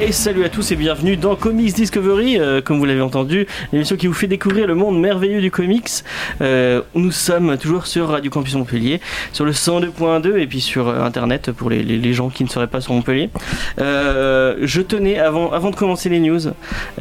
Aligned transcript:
Et 0.00 0.12
salut 0.12 0.44
à 0.44 0.48
tous 0.48 0.70
et 0.70 0.76
bienvenue 0.76 1.16
dans 1.16 1.34
Comics 1.34 1.74
Discovery, 1.74 2.38
euh, 2.38 2.60
comme 2.62 2.78
vous 2.78 2.84
l'avez 2.84 3.00
entendu, 3.00 3.48
l'émission 3.72 3.96
qui 3.96 4.06
vous 4.06 4.14
fait 4.14 4.28
découvrir 4.28 4.68
le 4.68 4.76
monde 4.76 4.98
merveilleux 5.00 5.40
du 5.40 5.50
comics. 5.50 5.88
Euh, 6.40 6.82
nous 6.94 7.10
sommes 7.10 7.56
toujours 7.58 7.88
sur 7.88 8.08
Radio 8.08 8.30
Campus 8.30 8.54
Montpellier, 8.54 9.00
sur 9.32 9.44
le 9.44 9.50
102.2 9.50 10.36
et 10.38 10.46
puis 10.46 10.60
sur 10.60 10.86
euh, 10.86 11.02
internet 11.02 11.50
pour 11.50 11.68
les, 11.68 11.82
les- 11.82 11.96
les 11.98 12.12
gens 12.12 12.28
qui 12.28 12.44
ne 12.44 12.48
seraient 12.48 12.68
pas 12.68 12.80
sur 12.80 12.92
Montpellier. 12.92 13.28
Je 13.78 14.80
tenais, 14.82 15.18
avant, 15.18 15.50
avant 15.50 15.70
de 15.70 15.76
commencer 15.76 16.08
les 16.08 16.20
news 16.20 16.38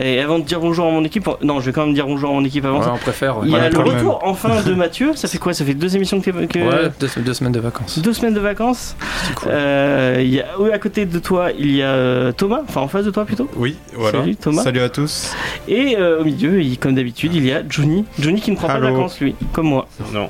et 0.02 0.20
avant 0.20 0.40
de 0.40 0.44
dire 0.44 0.60
bonjour 0.60 0.88
à 0.88 0.91
mon 0.91 1.04
équipe, 1.04 1.30
non, 1.44 1.60
je 1.60 1.68
vais 1.68 1.74
quand 1.74 1.86
même 1.86 1.94
dire 1.94 2.08
bonjour 2.08 2.32
à 2.32 2.34
mon 2.34 2.44
équipe 2.46 2.66
avant 2.66 2.80
Ouais, 2.80 2.88
on 2.91 2.98
préfère. 2.98 3.36
Il 3.44 3.52
y 3.52 3.55
a 3.55 3.60
Ouais, 3.60 3.70
le 3.70 3.77
même. 3.77 3.88
retour 3.98 4.22
enfin 4.24 4.64
de 4.64 4.74
Mathieu, 4.76 5.12
ça 5.14 5.27
fait 5.27 5.38
quoi? 5.38 5.54
Ça 5.54 5.64
fait 5.66 5.76
deux 5.76 5.96
émissions 5.96 6.20
que, 6.20 6.32
que- 6.32 6.60
Ouais, 6.60 6.91
deux, 7.00 7.08
deux 7.22 7.34
semaines 7.36 7.54
de 7.54 7.60
vacances. 7.60 8.00
deux 8.00 8.14
semaines 8.14 8.34
de 8.34 8.40
vacances. 8.40 8.96
Cool. 9.36 9.52
Y 9.52 10.40
a, 10.41 10.46
oui, 10.60 10.72
à 10.74 10.80
côté 10.80 11.05
de 11.05 11.20
toi, 11.20 11.50
il 11.58 11.76
y 11.76 11.84
a 11.84 12.34
Thomas, 12.34 12.62
enfin 12.68 12.87
en 12.88 12.90
face 12.90 13.05
de 13.05 13.12
toi 13.12 13.26
plutôt. 13.26 13.50
Oui, 13.58 13.76
voilà. 13.94 14.20
Salut, 14.20 14.36
Thomas. 14.38 14.64
Salut 14.64 14.80
à 14.80 14.88
tous. 14.90 15.34
Et 15.68 15.98
euh, 15.98 16.22
au 16.22 16.23
milieu, 16.23 16.62
il- 16.62 16.80
comme 16.80 16.96
d'habitude, 16.96 17.36
il 17.36 17.46
y 17.46 17.52
a 17.52 17.62
Johnny. 17.68 18.05
Johnny 18.18 18.40
qui 18.40 18.50
ne 18.52 18.55
prend 18.55 18.68
pas 18.68 18.80
de 18.80 18.86
vacances, 18.94 19.20
lui, 19.20 19.36
comme 19.52 19.68
moi. 19.68 19.88
Non. 20.13 20.30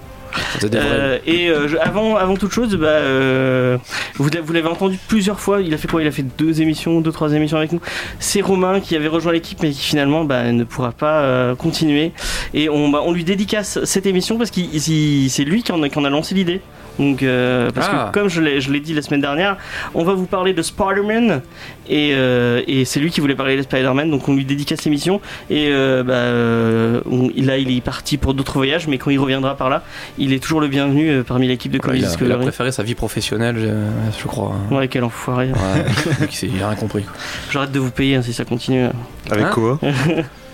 Euh, 0.73 1.17
et 1.25 1.49
euh, 1.49 1.67
je- 1.67 1.77
avant, 1.77 2.16
avant 2.16 2.35
toute 2.35 2.52
chose, 2.52 2.75
bah, 2.75 2.88
euh, 2.88 3.78
vous, 4.16 4.30
l'a- 4.30 4.41
vous 4.41 4.53
l'avez 4.53 4.67
entendu 4.67 4.97
plusieurs 5.08 5.39
fois. 5.39 5.61
Il 5.61 5.73
a 5.73 5.78
fait 5.78 5.88
quoi? 5.88 6.02
Il 6.02 6.08
a 6.08 6.11
fait 6.11 6.25
deux 6.38 6.61
émissions, 6.61 7.00
deux, 7.02 7.11
trois 7.11 7.31
émissions 7.33 7.58
avec 7.58 7.72
nous. 7.72 7.80
C'est 8.19 8.41
Romain 8.41 8.80
qui 8.80 8.95
avait 8.95 9.08
rejoint 9.08 9.31
l'équipe, 9.31 9.59
mais 9.63 9.72
qui 9.72 9.81
finalement 9.81 10.25
bah, 10.25 10.52
ne 10.52 10.63
pourra 10.63 10.91
pas 10.91 11.22
euh, 11.22 11.55
continuer. 11.55 12.11
Et 12.53 12.69
on, 12.69 12.89
bah, 12.89 13.02
on 13.05 13.13
lui 13.13 13.23
dédicace 13.23 13.83
cette 13.85 14.05
émission 14.05 14.38
parce 14.38 14.52
que 14.52 14.61
c'est 14.80 15.44
lui 15.44 15.63
qui 15.63 15.72
en, 15.72 15.81
a- 15.83 15.89
qui 15.89 15.97
en 15.97 16.05
a 16.05 16.09
lancé 16.09 16.33
l'idée. 16.35 16.61
Donc, 17.00 17.22
euh, 17.23 17.70
parce 17.72 17.90
Ah. 17.92 18.09
que 18.12 18.20
comme 18.20 18.30
je 18.30 18.42
l'ai 18.42 18.80
dit 18.80 18.94
la 18.94 19.02
semaine 19.02 19.22
dernière, 19.22 19.58
on 19.94 20.03
va 20.03 20.14
vous 20.14 20.26
parler 20.26 20.53
de 20.53 20.62
Spider-Man 20.62 21.42
et, 21.90 22.12
euh, 22.14 22.62
et 22.67 22.86
c'est 22.86 23.00
lui 23.00 23.12
qui 23.12 23.22
voulait 23.22 23.36
parler 23.36 23.56
de 23.56 23.62
Spider-Man, 23.62 24.09
donc 24.09 24.28
on 24.28 24.36
lui 24.36 24.45
dédicace 24.45 24.84
l'émission 24.84 25.22
et 25.50 25.70
euh, 25.72 26.03
bah, 26.03 26.14
euh, 26.14 27.02
on- 27.09 27.30
là 27.38 27.58
il 27.58 27.75
est 27.75 27.81
parti 27.81 28.18
pour 28.18 28.34
d'autres 28.34 28.53
voyages, 28.53 28.88
mais 28.88 28.98
quand 28.98 29.09
il 29.12 29.20
reviendra 29.20 29.56
par 29.56 29.70
là, 29.70 29.84
il 30.18 30.34
est 30.34 30.40
toujours 30.42 30.59
le 30.62 30.68
bienvenu 30.68 31.23
parmi 31.23 31.48
l'équipe 31.48 31.72
de 31.72 31.78
Ouais, 31.78 31.81
Comics 31.81 32.02
il, 32.20 32.23
a, 32.23 32.25
il 32.25 32.31
a 32.31 32.38
préféré 32.38 32.72
sa 32.72 32.84
vie 32.84 32.95
professionnelle, 32.95 33.58
je, 33.59 34.20
je 34.22 34.28
crois. 34.28 34.53
hein. 34.72 34.75
Ouais, 34.75 34.88
quel 34.88 35.03
enfoiré. 35.03 35.50
Ouais, 35.52 36.28
il 36.44 36.64
a 36.64 36.70
rien 36.70 36.75
compris. 36.78 37.06
J'arrête 37.52 37.72
de 37.72 37.80
vous 37.80 37.92
payer 37.92 38.16
hein, 38.16 38.22
si 38.22 38.34
ça 38.34 38.44
continue. 38.45 38.88
Avec 39.30 39.45
Hein 39.45 39.52
quoi? 39.53 39.80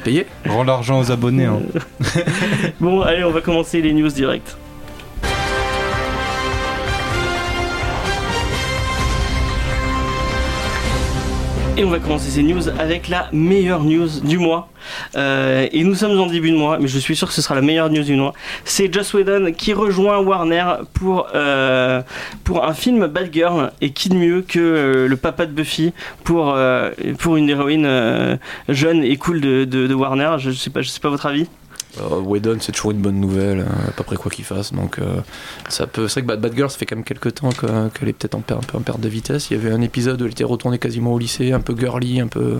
Payé 0.04 0.26
Rends 0.48 0.64
l'argent 0.66 1.00
aux 1.00 1.12
abonnés. 1.12 1.46
Hein. 1.46 1.60
Bon, 2.82 3.02
allez, 3.02 3.24
on 3.24 3.32
va 3.32 3.40
commencer 3.42 3.82
les 3.82 3.94
news 3.94 4.10
direct. 4.10 4.58
Et 11.76 11.84
on 11.84 11.90
va 11.90 11.98
commencer 11.98 12.30
ces 12.30 12.44
news 12.44 12.70
avec 12.78 13.08
la 13.10 13.30
meilleure 13.34 13.84
news 13.84 14.20
du 14.24 14.38
mois. 14.38 14.70
Euh, 15.16 15.68
et 15.72 15.84
nous 15.84 15.96
sommes 15.96 16.20
en 16.20 16.28
début 16.28 16.52
de 16.52 16.56
mois, 16.56 16.78
mais 16.78 16.88
je 16.88 17.00
suis 17.00 17.16
sûr 17.16 17.28
que 17.28 17.34
ce 17.34 17.42
sera 17.42 17.56
la 17.56 17.62
meilleure 17.62 17.90
news 17.90 18.04
du 18.04 18.16
mois. 18.16 18.34
C'est 18.64 18.94
Joss 18.94 19.12
Whedon 19.16 19.52
qui 19.58 19.74
rejoint 19.74 20.20
Warner 20.20 20.66
pour, 20.94 21.30
euh, 21.34 22.04
pour 22.44 22.64
un 22.64 22.76
film 22.76 23.08
Bad 23.08 23.34
Girl. 23.34 23.72
Et 23.82 23.90
qui 23.90 24.10
de 24.10 24.16
mieux 24.16 24.44
que 24.48 24.60
euh, 24.60 25.08
le 25.08 25.18
papa 25.18 25.48
de 25.48 25.52
Buffy 25.52 25.94
pour, 26.24 26.56
pour 27.18 27.38
une 27.38 27.50
héroïne 27.50 28.40
jeune 28.70 29.04
et 29.04 29.18
cool 29.18 29.42
de, 29.42 29.94
Warner? 29.96 30.36
Je 30.38 30.52
sais 30.52 30.70
pas, 30.70 30.84
je 30.84 30.90
sais 30.90 31.00
pas 31.00 31.10
votre 31.10 31.26
avis. 31.26 31.48
Euh, 32.02 32.20
Whedon, 32.22 32.58
c'est 32.60 32.72
toujours 32.72 32.92
une 32.92 33.02
bonne 33.02 33.20
nouvelle, 33.20 33.60
hein, 33.60 33.86
à 33.88 33.92
peu 33.92 34.04
près 34.04 34.16
quoi 34.16 34.32
qu'il 34.32 34.46
fasse. 34.46 34.74
Donc, 34.74 34.98
euh, 34.98 35.18
ça 35.70 35.86
peut. 35.86 36.08
C'est 36.08 36.22
vrai 36.22 36.22
que 36.24 36.28
Bad, 36.28 36.42
Bad 36.42 36.56
Girl, 36.56 36.70
ça 36.70 36.78
fait 36.78 36.86
quand 36.88 36.96
même 36.96 37.06
quelques 37.06 37.36
temps 37.36 37.50
que- 37.52 37.90
qu'elle 37.90 38.10
est 38.10 38.14
peut-être 38.14 38.36
un 38.36 38.42
peu 38.42 38.56
en 38.56 38.82
perte 38.82 39.00
de 39.00 39.10
vitesse. 39.10 39.52
Il 39.52 39.58
y 39.58 39.60
avait 39.60 39.72
un 39.72 39.82
épisode 39.82 40.20
où 40.22 40.26
elle 40.26 40.32
était 40.32 40.44
retournée 40.44 40.80
quasiment 40.80 41.14
au 41.14 41.20
lycée, 41.20 41.52
un 41.52 41.60
peu 41.60 41.76
girly, 41.78 42.20
un 42.20 42.28
peu. 42.28 42.60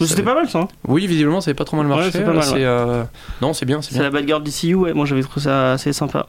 C'était 0.00 0.22
pas 0.22 0.34
mal 0.34 0.48
ça. 0.50 0.58
hein 0.60 0.68
Oui, 0.86 1.06
visiblement, 1.06 1.40
ça 1.40 1.50
avait 1.50 1.56
pas 1.56 1.64
trop 1.64 1.76
mal 1.78 1.86
Ouais, 1.86 1.94
marché. 1.96 2.10
c'est 2.12 2.24
pas 2.24 2.32
mal, 2.34 2.44
euh, 2.54 3.04
Non, 3.40 3.54
c'est 3.54 3.64
bien, 3.66 3.80
c'est 3.80 3.98
la 3.98 4.10
Bad 4.10 4.26
Girl 4.26 4.42
DCU, 4.42 4.74
ouais. 4.74 4.92
Moi 4.92 5.06
j'avais 5.06 5.22
trouvé 5.22 5.44
ça 5.44 5.72
assez 5.72 5.92
sympa. 5.94 6.26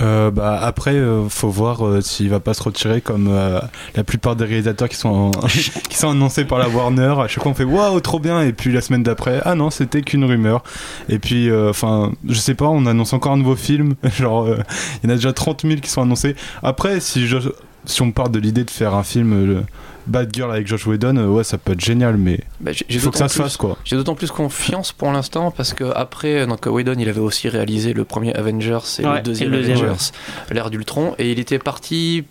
Euh, 0.00 0.30
bah, 0.30 0.58
après, 0.62 0.94
euh, 0.94 1.28
faut 1.28 1.50
voir 1.50 1.86
euh, 1.86 2.00
s'il 2.00 2.30
va 2.30 2.40
pas 2.40 2.54
se 2.54 2.62
retirer 2.62 3.00
comme 3.00 3.28
euh, 3.30 3.60
la 3.94 4.04
plupart 4.04 4.36
des 4.36 4.44
réalisateurs 4.44 4.88
qui 4.88 4.96
sont, 4.96 5.08
en- 5.08 5.30
qui 5.88 5.96
sont 5.96 6.10
annoncés 6.10 6.44
par 6.44 6.58
la 6.58 6.68
Warner. 6.68 7.14
À 7.20 7.28
chaque 7.28 7.42
fois, 7.42 7.52
on 7.52 7.54
fait 7.54 7.64
waouh, 7.64 8.00
trop 8.00 8.18
bien. 8.18 8.40
Et 8.42 8.52
puis 8.52 8.72
la 8.72 8.80
semaine 8.80 9.02
d'après, 9.02 9.40
ah 9.44 9.54
non, 9.54 9.70
c'était 9.70 10.02
qu'une 10.02 10.24
rumeur. 10.24 10.62
Et 11.08 11.18
puis, 11.18 11.50
euh, 11.50 11.70
enfin, 11.70 12.12
je 12.28 12.34
sais 12.38 12.54
pas, 12.54 12.66
on 12.66 12.86
annonce 12.86 13.12
encore 13.12 13.32
un 13.32 13.36
nouveau 13.36 13.56
film. 13.56 13.94
Genre, 14.18 14.48
il 14.48 15.08
y 15.08 15.12
en 15.12 15.14
a 15.14 15.16
déjà 15.16 15.32
30 15.32 15.62
000 15.62 15.80
qui 15.80 15.90
sont 15.90 16.02
annoncés. 16.02 16.36
Après, 16.62 17.00
si, 17.00 17.26
je, 17.26 17.38
si 17.84 18.00
on 18.02 18.12
part 18.12 18.30
de 18.30 18.38
l'idée 18.38 18.64
de 18.64 18.70
faire 18.70 18.94
un 18.94 19.02
film 19.02 19.64
Bad 20.06 20.30
Girl 20.34 20.50
avec 20.50 20.66
Josh 20.66 20.86
Whedon, 20.86 21.16
euh, 21.16 21.26
ouais, 21.28 21.44
ça 21.44 21.58
peut 21.58 21.72
être 21.72 21.80
génial, 21.80 22.16
mais 22.16 22.40
Bah, 22.60 22.72
j'ai- 22.72 22.84
il 22.88 22.98
faut 22.98 23.10
que 23.10 23.16
ça 23.18 23.24
d'autant 23.24 23.28
se 23.28 23.34
plus- 23.38 23.42
fasse, 23.44 23.56
quoi. 23.56 23.76
J'ai 23.84 23.96
d'autant 23.96 24.14
plus 24.14 24.30
confiance 24.30 24.92
pour 24.92 25.10
l'instant 25.12 25.50
parce 25.50 25.74
que 25.74 25.84
après 25.94 26.46
donc 26.46 26.66
Whedon 26.66 26.94
il 26.98 27.08
avait 27.08 27.20
aussi 27.20 27.48
réalisé 27.48 27.92
le 27.92 28.04
premier 28.04 28.34
Avengers 28.34 28.78
et 28.98 29.06
Ouais, 29.06 29.16
le 29.16 29.22
deuxième 29.22 29.48
et 29.48 29.56
le 29.56 29.58
deuxième, 29.62 29.78
Avengers, 29.78 30.10
l'ère 30.50 30.70
d'Ultron 30.70 31.14
et 31.18 31.30
il 31.32 31.38
était 31.38 31.58
parti 31.58 32.24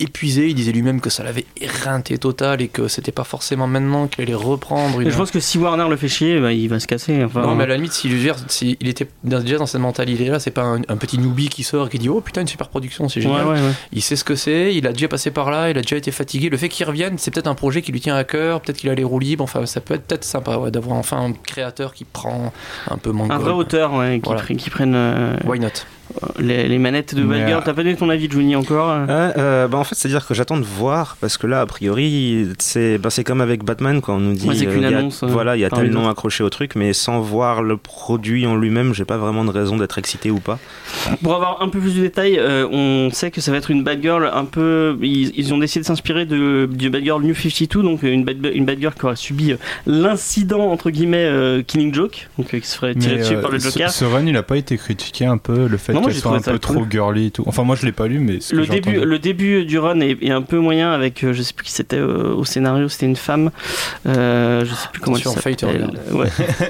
épuisé, 0.00 0.48
il 0.48 0.54
disait 0.54 0.72
lui-même 0.72 1.00
que 1.00 1.10
ça 1.10 1.22
l'avait 1.24 1.44
éreinté 1.60 2.18
total 2.18 2.60
et 2.62 2.68
que 2.68 2.88
c'était 2.88 3.12
pas 3.12 3.24
forcément 3.24 3.66
maintenant 3.66 4.06
qu'il 4.06 4.22
allait 4.22 4.34
reprendre 4.34 5.00
une 5.00 5.10
je 5.10 5.16
pense 5.16 5.30
que 5.30 5.40
si 5.40 5.58
Warner 5.58 5.86
le 5.88 5.96
fait 5.96 6.08
chier, 6.08 6.40
bah, 6.40 6.52
il 6.52 6.68
va 6.68 6.78
se 6.80 6.86
casser. 6.86 7.24
Enfin, 7.24 7.42
non 7.42 7.54
mais 7.54 7.64
à 7.64 7.66
la 7.66 7.76
limite 7.76 7.92
s'il 7.92 8.88
était 8.88 9.08
déjà 9.24 9.58
dans 9.58 9.66
cette 9.66 9.80
mentalité 9.80 10.26
là 10.28 10.38
c'est 10.38 10.50
pas 10.50 10.62
un, 10.62 10.80
un 10.88 10.96
petit 10.96 11.18
newbie 11.18 11.48
qui 11.48 11.62
sort 11.62 11.86
et 11.86 11.90
qui 11.90 11.98
dit 11.98 12.08
oh 12.08 12.20
putain 12.20 12.42
une 12.42 12.48
super 12.48 12.68
production 12.68 13.08
c'est 13.08 13.20
génial 13.20 13.46
ouais, 13.46 13.52
ouais. 13.54 13.72
il 13.92 14.02
sait 14.02 14.16
ce 14.16 14.24
que 14.24 14.34
c'est, 14.34 14.74
il 14.74 14.86
a 14.86 14.92
déjà 14.92 15.08
passé 15.08 15.30
par 15.30 15.50
là, 15.50 15.70
il 15.70 15.78
a 15.78 15.82
déjà 15.82 15.96
été 15.96 16.10
fatigué. 16.10 16.48
Le 16.48 16.56
fait 16.56 16.68
qu'il 16.68 16.86
revienne, 16.86 17.16
c'est 17.18 17.30
peut-être 17.30 17.46
un 17.46 17.54
projet 17.54 17.82
qui 17.82 17.92
lui 17.92 18.00
tient 18.00 18.16
à 18.16 18.24
cœur, 18.24 18.60
peut-être 18.60 18.76
qu'il 18.78 18.90
a 18.90 18.94
les 18.94 19.04
roues 19.04 19.18
libres. 19.18 19.44
Enfin, 19.44 19.66
ça 19.66 19.80
peut 19.80 19.94
être 19.94 20.04
peut-être 20.06 20.24
sympa 20.24 20.56
ouais, 20.56 20.70
d'avoir 20.70 20.96
enfin 20.96 21.18
un 21.18 21.32
créateur 21.32 21.94
qui 21.94 22.04
prend 22.04 22.52
un 22.90 22.96
peu 22.98 23.12
manque. 23.12 23.32
Un 23.32 23.38
vrai 23.38 23.52
auteur, 23.52 23.94
ouais, 23.94 24.20
qui, 24.22 24.28
Voilà. 24.28 24.42
qui 24.42 24.70
prenne 24.70 24.94
euh, 24.94 25.36
Why 25.44 25.60
not? 25.60 25.68
les, 26.38 26.68
les 26.68 26.78
manettes 26.78 27.14
de 27.14 27.22
euh, 27.22 27.60
T'as 27.64 27.74
pas 27.74 27.82
donné 27.82 27.94
ton 27.96 28.08
avis, 28.08 28.30
Johnny, 28.30 28.56
encore 28.56 28.90
euh? 28.90 29.04
Ouais, 29.06 29.34
euh, 29.36 29.68
bah 29.68 29.78
en 29.78 29.84
fait, 29.88 29.94
c'est-à-dire 29.94 30.26
que 30.26 30.34
j'attends 30.34 30.56
de 30.58 30.64
voir 30.64 31.16
parce 31.20 31.36
que 31.38 31.46
là, 31.46 31.60
a 31.60 31.66
priori, 31.66 32.48
c'est 32.58 32.98
bah, 32.98 33.10
c'est 33.10 33.24
comme 33.24 33.40
avec 33.40 33.64
Batman 33.64 34.00
quand 34.00 34.16
on 34.16 34.20
nous 34.20 34.34
dit 34.34 34.46
Ouais, 34.48 34.54
c'est 34.54 34.66
qu'une 34.66 34.82
il 34.82 34.90
y 34.90 34.94
a- 34.94 34.98
annonce, 34.98 35.22
euh, 35.22 35.26
voilà, 35.26 35.56
il 35.56 35.60
y 35.60 35.64
a 35.64 35.70
tel 35.70 35.90
nom 35.90 36.08
accroché 36.08 36.44
au 36.44 36.50
truc, 36.50 36.74
mais 36.76 36.92
sans 36.92 37.20
voir 37.20 37.62
le 37.62 37.76
produit 37.76 38.46
en 38.46 38.56
lui-même, 38.56 38.94
j'ai 38.94 39.04
pas 39.04 39.16
vraiment 39.16 39.44
de 39.44 39.50
raison 39.50 39.76
d'être 39.76 39.98
excité 39.98 40.30
ou 40.30 40.38
pas. 40.40 40.58
Pour 41.22 41.34
avoir 41.34 41.62
un 41.62 41.68
peu 41.68 41.78
plus 41.80 41.94
de 41.96 42.00
détails, 42.02 42.38
euh, 42.38 42.66
on 42.70 43.10
sait 43.12 43.30
que 43.30 43.40
ça 43.40 43.50
va 43.50 43.56
être 43.58 43.70
une 43.70 43.82
Bad 43.82 44.00
Girl 44.02 44.30
un 44.32 44.44
peu. 44.44 44.96
Ils, 45.02 45.32
ils 45.36 45.52
ont 45.54 45.58
décidé 45.58 45.80
de 45.82 45.86
s'inspirer 45.86 46.26
de, 46.26 46.68
du 46.70 46.90
Bad 46.90 47.02
Girl 47.04 47.22
New 47.22 47.34
52, 47.34 47.82
donc 47.82 48.04
euh, 48.04 48.12
une 48.12 48.24
Bad, 48.24 48.44
une 48.54 48.64
bad 48.64 48.78
Girl 48.80 48.94
qui 48.94 49.04
aurait 49.06 49.16
subi 49.16 49.52
euh, 49.52 49.56
l'incident, 49.86 50.70
entre 50.70 50.90
guillemets, 50.90 51.24
euh, 51.24 51.62
Killing 51.62 51.92
Joke, 51.94 52.28
donc 52.38 52.52
euh, 52.54 52.60
qui 52.60 52.66
se 52.66 52.76
ferait 52.76 52.94
tirer 52.94 53.14
Mais, 53.16 53.20
dessus 53.22 53.34
euh, 53.36 53.40
par 53.42 53.50
le 53.50 53.58
ce- 53.58 53.68
Joker. 53.70 53.90
Ce, 53.90 54.04
run, 54.04 54.26
il 54.26 54.36
a 54.36 54.42
pas 54.42 54.56
été 54.56 54.76
critiqué 54.76 55.24
un 55.26 55.38
peu, 55.38 55.66
le 55.66 55.76
fait 55.76 55.92
qu'elle 55.92 56.14
soit 56.14 56.36
un 56.36 56.40
peu 56.40 56.50
cool. 56.52 56.58
trop 56.60 56.86
girly 56.90 57.26
et 57.26 57.30
tout. 57.30 57.44
Enfin, 57.46 57.64
moi, 57.64 57.76
je 57.76 57.86
l'ai 57.86 57.92
pas 57.92 58.06
lu, 58.06 58.18
mais 58.18 58.40
ce 58.40 58.54
Le 58.54 58.66
début, 58.66 58.92
le 59.04 59.18
début 59.18 59.64
du 59.64 59.77
run 59.78 60.00
est, 60.00 60.22
est 60.22 60.30
un 60.30 60.42
peu 60.42 60.58
moyen 60.58 60.92
avec, 60.92 61.22
euh, 61.24 61.32
je 61.32 61.42
sais 61.42 61.52
plus 61.52 61.64
qui 61.64 61.72
c'était 61.72 61.96
euh, 61.96 62.34
au 62.34 62.44
scénario, 62.44 62.88
c'était 62.88 63.06
une 63.06 63.16
femme, 63.16 63.50
euh, 64.06 64.64
je 64.64 64.74
sais 64.74 64.88
plus 64.92 65.00
comment 65.00 65.16
Attention, 65.16 65.40
elle 65.44 65.58
s'appelle. 65.58 65.90
Ouais. 66.12 66.28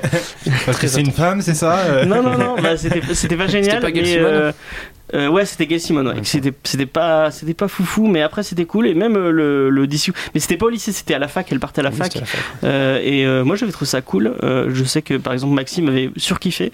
Parce 0.67 0.79
que 0.79 0.87
c'est 0.87 1.01
une 1.01 1.13
femme, 1.13 1.43
c'est 1.43 1.55
ça 1.55 2.05
non, 2.07 2.23
non, 2.23 2.39
non, 2.39 2.57
bah, 2.63 2.77
c'était 2.77 3.37
pas 3.37 3.47
génial. 3.47 3.81
pas 3.81 3.91
mais, 3.91 4.53
euh, 5.15 5.29
ouais, 5.29 5.45
c'était 5.45 5.67
Gail 5.67 5.81
Simone. 5.81 6.09
Ouais. 6.09 6.15
C'était 6.25 6.53
c'était 6.65 6.87
pas 6.87 7.31
c'était 7.31 7.55
pas 7.55 7.69
foufou, 7.69 8.07
mais 8.07 8.23
après 8.23 8.43
c'était 8.43 8.65
cool 8.65 8.87
et 8.87 8.95
même 8.95 9.17
euh, 9.17 9.31
le 9.31 9.71
le. 9.71 9.87
Mais 10.35 10.41
c'était 10.41 10.57
pas 10.57 10.67
au 10.67 10.71
lycée, 10.71 10.93
c'était 10.93 11.15
à 11.15 11.19
la 11.19 11.29
fac. 11.29 11.47
Elle 11.51 11.61
partait 11.61 11.81
à 11.81 11.85
la 11.85 11.91
Oui, 11.91 11.97
fac. 11.97 12.07
c'était 12.13 12.21
la 12.21 12.27
fac. 12.27 12.41
Euh, 12.65 13.01
et 13.03 13.27
euh, 13.27 13.45
moi 13.45 13.57
j'avais 13.57 13.73
trouvé 13.73 13.87
ça 13.89 14.01
cool. 14.03 14.35
Euh, 14.43 14.71
je 14.73 14.85
sais 14.85 15.03
que 15.03 15.15
par 15.15 15.33
exemple 15.33 15.55
Maxime 15.55 15.89
avait 15.89 16.11
surkiffé. 16.17 16.73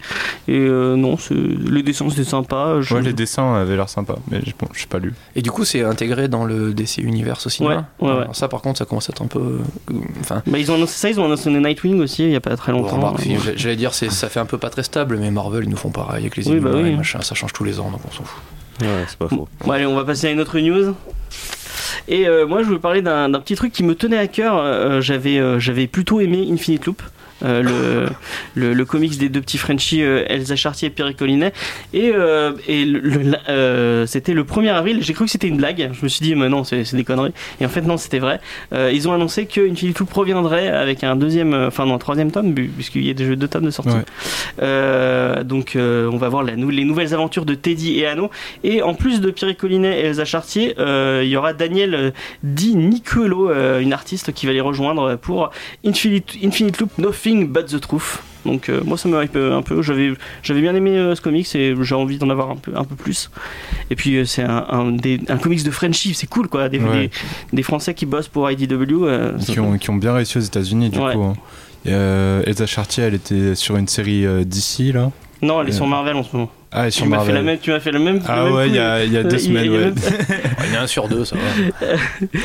Et 0.48 0.58
euh, 0.58 0.96
non, 0.96 1.16
les 1.30 1.82
dessins 1.82 2.08
c'était 2.10 2.24
sympa. 2.24 2.76
Je- 2.80 2.94
Ouais, 2.94 3.02
les 3.02 3.12
dessins 3.12 3.54
avaient 3.54 3.76
l'air 3.76 3.88
sympas, 3.88 4.18
mais 4.30 4.40
j'ai- 4.44 4.54
bon, 4.58 4.68
j'ai 4.74 4.86
pas 4.86 4.98
lu. 4.98 5.14
Et 5.36 5.42
du 5.42 5.50
coup, 5.50 5.64
c'est 5.64 5.82
intégré 5.82 6.28
dans 6.28 6.44
le 6.44 6.72
DC 6.74 6.98
Universe 6.98 7.46
au 7.46 7.50
cinéma. 7.50 7.88
Ouais, 8.00 8.08
ouais, 8.08 8.14
ouais. 8.14 8.22
Alors 8.22 8.36
ça, 8.36 8.48
par 8.48 8.60
contre, 8.62 8.78
ça 8.78 8.84
commence 8.84 9.08
à 9.10 9.12
être 9.12 9.22
un 9.22 9.26
peu. 9.26 9.58
Enfin. 10.20 10.42
Bah, 10.46 10.58
ils 10.58 10.70
ont 10.70 10.74
annoncé 10.76 10.94
ça, 10.98 11.10
ils 11.10 11.18
ont 11.20 11.24
annoncé 11.24 11.50
Nightwing 11.50 12.00
aussi 12.00 12.24
il 12.24 12.30
y 12.30 12.36
a 12.36 12.40
pas 12.40 12.56
très 12.56 12.72
bon, 12.72 12.82
longtemps. 12.82 12.96
remarque, 12.96 13.20
si, 13.20 13.36
J'allais 13.56 13.76
dire, 13.76 13.94
c'est- 13.94 14.10
ça 14.10 14.28
fait 14.28 14.40
un 14.40 14.46
peu 14.46 14.58
pas 14.58 14.70
très 14.70 14.82
stable, 14.82 15.16
mais 15.18 15.30
Marvel, 15.30 15.64
ils 15.64 15.70
nous 15.70 15.76
font 15.76 15.90
pareil 15.90 16.22
avec 16.22 16.36
les 16.36 16.48
Oui, 16.48 16.58
bah 16.60 16.70
machin, 16.72 17.20
ça 17.22 17.34
change 17.34 17.52
tous 17.52 17.64
les 17.64 17.80
ans, 17.80 17.90
donc 17.90 18.00
on 18.08 18.10
s'en 18.12 18.23
Ouais, 18.80 19.04
c'est 19.06 19.18
pas 19.18 19.28
faux. 19.28 19.48
Bon, 19.64 19.70
allez, 19.70 19.86
on 19.86 19.94
va 19.94 20.04
passer 20.04 20.26
à 20.26 20.30
une 20.30 20.40
autre 20.40 20.58
news. 20.58 20.94
Et 22.08 22.26
euh, 22.28 22.46
moi, 22.46 22.60
je 22.62 22.66
voulais 22.66 22.78
parler 22.80 23.02
d'un 23.02 23.28
d'un 23.28 23.40
petit 23.40 23.54
truc 23.54 23.72
qui 23.72 23.82
me 23.82 23.94
tenait 23.94 24.18
à 24.18 24.26
cœur. 24.26 24.56
Euh, 24.58 25.00
J'avais 25.00 25.38
euh, 25.38 25.58
j'avais 25.60 25.86
plutôt 25.86 26.20
aimé 26.20 26.46
Infinite 26.50 26.86
Loop. 26.86 27.02
Euh, 27.42 27.62
le, 27.62 28.06
le, 28.54 28.74
le 28.74 28.84
comics 28.84 29.18
des 29.18 29.28
deux 29.28 29.40
petits 29.40 29.58
Frenchies, 29.58 30.02
euh, 30.02 30.24
Elsa 30.28 30.56
Chartier 30.56 30.88
et 30.88 30.90
Pierre 30.90 31.14
Collinet. 31.16 31.52
Et, 31.92 32.12
euh, 32.14 32.52
et 32.68 32.84
le- 32.84 34.04
c'était 34.06 34.34
le 34.34 34.44
1er 34.44 34.70
avril. 34.72 34.98
J'ai 35.02 35.12
cru 35.14 35.24
que 35.24 35.30
c'était 35.30 35.48
une 35.48 35.56
blague. 35.56 35.90
Je 35.92 36.02
me 36.02 36.08
suis 36.08 36.22
dit, 36.24 36.34
mais 36.34 36.48
non, 36.48 36.64
c'est 36.64 36.84
c'est 36.84 36.96
des 36.96 37.04
conneries. 37.04 37.32
Et 37.60 37.66
en 37.66 37.68
fait, 37.68 37.82
non, 37.82 37.96
c'était 37.96 38.18
vrai. 38.18 38.40
Ils 38.72 39.08
ont 39.08 39.12
annoncé 39.12 39.46
que 39.46 39.60
Infinity 39.60 39.98
Loop 40.00 40.12
reviendrait 40.12 40.68
avec 40.68 41.02
un 41.04 41.16
deuxième, 41.16 41.54
enfin 41.54 41.86
non, 41.86 41.94
un 41.94 41.98
troisième 41.98 42.30
tome, 42.30 42.54
puisqu'il 42.54 43.04
y 43.06 43.10
a 43.10 43.14
déjà 43.14 43.34
deux 43.34 43.48
tomes 43.48 43.64
de 43.64 43.70
sortie. 43.70 43.90
Ouais. 43.90 45.44
Donc, 45.44 45.76
on 45.76 46.16
va 46.16 46.28
voir 46.28 46.42
la 46.42 46.54
les 46.54 46.84
nouvelles 46.84 47.12
aventures 47.14 47.44
de 47.44 47.54
Teddy 47.54 47.98
et 47.98 48.06
Anno. 48.06 48.30
Et 48.62 48.80
en 48.82 48.94
plus 48.94 49.20
de 49.20 49.30
Pierre 49.30 49.56
Collinet 49.56 50.00
et 50.00 50.04
Elsa 50.06 50.24
Chartier, 50.24 50.74
il 50.78 51.28
y 51.28 51.36
aura 51.36 51.52
Daniel 51.52 52.12
Di 52.42 52.74
Nicolo, 52.76 53.50
une 53.80 53.92
artiste 53.92 54.32
qui 54.32 54.46
va 54.46 54.52
les 54.52 54.60
rejoindre 54.60 55.16
pour 55.16 55.50
Infinite, 55.84 56.34
Infinite 56.42 56.78
Loop 56.78 56.90
Nothing 57.24 57.48
But 57.48 57.66
the 57.66 57.80
Truth. 57.80 58.20
Donc 58.44 58.68
euh, 58.68 58.82
moi 58.84 58.98
ça 58.98 59.08
me 59.08 59.22
hype 59.22 59.36
euh, 59.36 59.56
un 59.56 59.62
peu, 59.62 59.80
j'avais 59.80 60.12
j'avais 60.42 60.60
bien 60.60 60.74
aimé 60.74 60.90
euh, 60.98 61.14
ce 61.14 61.22
comics 61.22 61.54
et 61.56 61.74
j'ai 61.80 61.94
envie 61.94 62.18
d'en 62.18 62.28
avoir 62.28 62.50
un 62.50 62.56
peu, 62.56 62.72
un 62.76 62.84
peu 62.84 62.94
plus. 62.94 63.30
Et 63.90 63.96
puis 63.96 64.16
euh, 64.16 64.26
c'est 64.26 64.42
un, 64.42 64.66
un, 64.68 64.90
des- 64.92 65.20
un 65.28 65.38
comics 65.38 65.64
de 65.64 65.70
friendship, 65.70 66.14
c'est 66.14 66.26
cool 66.26 66.48
quoi, 66.48 66.68
des, 66.68 66.78
Ouais. 66.78 67.08
des, 67.08 67.10
des 67.54 67.62
Français 67.62 67.94
qui 67.94 68.04
bossent 68.04 68.28
pour 68.28 68.50
IDW. 68.50 69.06
qui, 69.40 69.60
ont, 69.60 69.78
qui 69.78 69.88
ont 69.88 69.96
bien 69.96 70.12
réussi 70.12 70.36
aux 70.36 70.42
États-Unis 70.42 70.90
du 70.90 70.98
Ouais. 70.98 71.14
coup. 71.14 71.22
hein. 71.22 71.34
Et, 71.86 71.92
Elsa 72.50 72.66
Chartier, 72.66 73.04
elle 73.04 73.14
était 73.14 73.54
sur 73.54 73.76
une 73.78 73.88
série 73.88 74.26
d'ici 74.44 74.92
là. 74.92 75.10
Non, 75.42 75.60
elle 75.62 75.68
est 75.68 75.72
sur 75.72 75.84
Euh, 75.84 75.88
Marvel 75.88 76.16
en 76.16 76.22
ce 76.22 76.34
moment. 76.34 76.50
Ah, 76.76 76.88
et 76.88 76.90
Tu 76.90 76.98
sur 76.98 77.06
m'as 77.06 77.18
fait 77.18 77.32
Marvel. 77.32 77.34
la 77.36 77.42
même, 77.42 77.58
tu 77.60 77.70
m'as 77.70 77.78
fait 77.80 77.92
la 77.92 77.98
même. 78.00 78.16
le 78.16 78.20
Ah 78.26 78.44
même 78.44 78.54
ouais, 78.54 78.68
il 78.68 78.74
y 78.74 78.78
a, 78.78 79.04
il 79.04 79.12
y 79.12 79.16
a 79.16 79.20
euh, 79.20 79.22
deux 79.24 79.36
il 79.44 79.52
y 79.52 79.56
a- 79.56 79.60
semaines. 79.60 79.64
il 79.66 79.70
y 79.72 79.76
a 79.76 79.78
ouais. 79.78 79.84
même- 79.84 79.94
Il 80.66 80.72
y 80.72 80.76
en 80.76 80.80
a 80.80 80.82
un 80.82 80.86
sur 80.86 81.08
deux, 81.08 81.24
ça 81.24 81.36
va. 81.36 81.86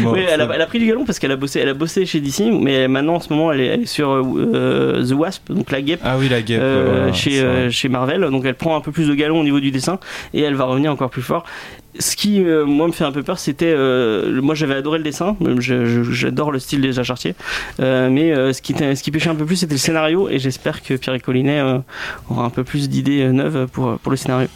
Bon, 0.01 0.11
Oui, 0.13 0.19
elle 0.29 0.41
a, 0.41 0.49
elle 0.53 0.67
pris 0.67 0.77
du 0.79 0.85
galon 0.87 1.05
parce 1.05 1.17
qu'elle 1.17 1.31
a 1.31 1.35
bossé, 1.35 1.59
elle 1.61 1.69
a 1.69 1.73
bossé 1.73 2.05
chez 2.05 2.19
DC, 2.19 2.41
mais 2.51 2.87
maintenant 2.87 3.15
en 3.15 3.19
ce 3.19 3.31
moment 3.33 3.51
elle 3.51 3.61
est, 3.61 3.65
elle 3.67 3.81
est 3.81 3.85
sur 3.85 4.09
euh, 4.11 5.03
The 5.07 5.13
Wasp, 5.13 5.51
donc 5.51 5.71
la 5.71 5.81
guêpe. 5.81 6.01
Ah 6.03 6.17
oui, 6.19 6.29
la 6.29 6.41
guêpe. 6.41 6.59
euh, 6.61 7.11
euh, 7.27 7.69
chez 7.71 7.89
Marvel, 7.89 8.21
donc 8.29 8.43
elle 8.45 8.53
prend 8.55 8.75
un 8.75 8.81
peu 8.81 8.91
plus 8.91 9.07
de 9.07 9.15
galon 9.15 9.39
au 9.39 9.43
niveau 9.43 9.59
du 9.59 9.71
dessin 9.71 9.99
et 10.33 10.41
elle 10.41 10.55
va 10.55 10.65
revenir 10.65 10.91
encore 10.91 11.09
plus 11.09 11.21
fort. 11.23 11.43
Ce 11.99 12.15
qui, 12.15 12.41
euh, 12.41 12.65
moi, 12.65 12.87
me 12.87 12.91
fait 12.93 13.03
un 13.03 13.11
peu 13.11 13.23
peur, 13.23 13.37
c'était. 13.39 13.73
euh, 13.75 14.41
moi, 14.41 14.55
j'avais 14.55 14.75
adoré 14.75 14.97
le 14.99 15.03
dessin, 15.03 15.35
j'adore 16.11 16.51
le 16.51 16.59
style 16.59 16.81
des 16.81 17.03
Chartier, 17.03 17.35
euh, 17.81 18.09
mais 18.09 18.31
euh, 18.31 18.53
ce, 18.53 18.61
qui, 18.61 18.73
ce 18.73 19.03
qui 19.03 19.11
pêchait 19.11 19.29
un 19.29 19.35
peu 19.35 19.45
plus, 19.45 19.57
c'était 19.57 19.73
le 19.73 19.79
scénario, 19.79 20.29
et 20.29 20.39
j'espère 20.39 20.81
que 20.81 20.93
Pierre 20.95 21.21
Collinet 21.21 21.59
euh, 21.59 21.79
aura 22.29 22.45
un 22.45 22.49
peu 22.49 22.63
plus 22.63 22.87
d'idées 22.89 23.21
euh, 23.23 23.31
neuves 23.31 23.67
pour, 23.67 23.99
pour 23.99 24.11
le 24.11 24.17
scénario. 24.17 24.47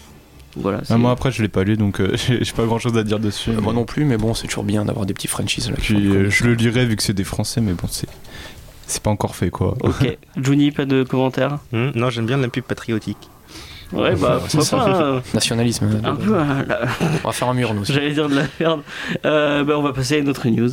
Voilà. 0.55 0.81
Ah, 0.89 0.97
moi 0.97 1.09
après 1.09 1.31
je 1.31 1.41
l'ai 1.41 1.47
pas 1.47 1.63
lu 1.63 1.77
donc 1.77 1.99
euh, 1.99 2.11
j'ai 2.15 2.53
pas 2.55 2.65
grand 2.65 2.77
chose 2.77 2.95
à 2.95 3.03
dire 3.03 3.19
dessus. 3.19 3.49
Euh, 3.49 3.59
Moi 3.59 3.73
non 3.73 3.85
plus, 3.85 4.05
mais 4.05 4.17
bon, 4.17 4.35
c'est 4.35 4.45
toujours 4.47 4.63
bien 4.63 4.85
d'avoir 4.85 5.07
des 5.07 5.13
petits 5.15 5.27
franchises 5.27 5.67
là. 5.67 5.75
Puis 5.81 5.95
euh, 6.07 6.29
je 6.29 6.43
le 6.43 6.53
lirai 6.53 6.85
vu 6.85 6.95
que 6.95 7.01
c'est 7.01 7.13
des 7.13 7.23
Français 7.23 7.59
mais 7.59 7.73
bon 7.73 7.87
c'est 7.89 8.07
c'est 8.85 9.01
pas 9.01 9.09
encore 9.09 9.35
fait 9.35 9.49
quoi. 9.49 9.75
Ok. 9.81 10.15
Juni, 10.37 10.69
pas 10.71 10.85
de 10.85 11.01
commentaires? 11.01 11.57
Hmm, 11.71 11.89
non, 11.95 12.11
j'aime 12.11 12.27
bien 12.27 12.37
la 12.37 12.49
pub 12.49 12.65
patriotique. 12.65 13.17
Ouais, 13.93 14.15
bah, 14.15 14.41
c'est 14.47 14.61
ça. 14.61 14.77
pas, 14.77 14.89
hein. 14.89 15.21
Nationalisme. 15.33 16.01
Un 16.03 16.15
peu, 16.15 16.37
hein, 16.37 16.65
là. 16.67 16.81
On 17.23 17.27
va 17.27 17.33
faire 17.33 17.49
un 17.49 17.53
mur, 17.53 17.73
nous 17.73 17.81
aussi. 17.81 17.93
J'allais 17.93 18.11
dire 18.11 18.27
de 18.27 18.35
la 18.35 18.43
merde. 18.59 18.81
Euh, 19.25 19.63
bah, 19.63 19.77
on 19.77 19.81
va 19.83 19.93
passer 19.93 20.15
à 20.15 20.17
une 20.17 20.29
autre 20.29 20.47
news. 20.47 20.71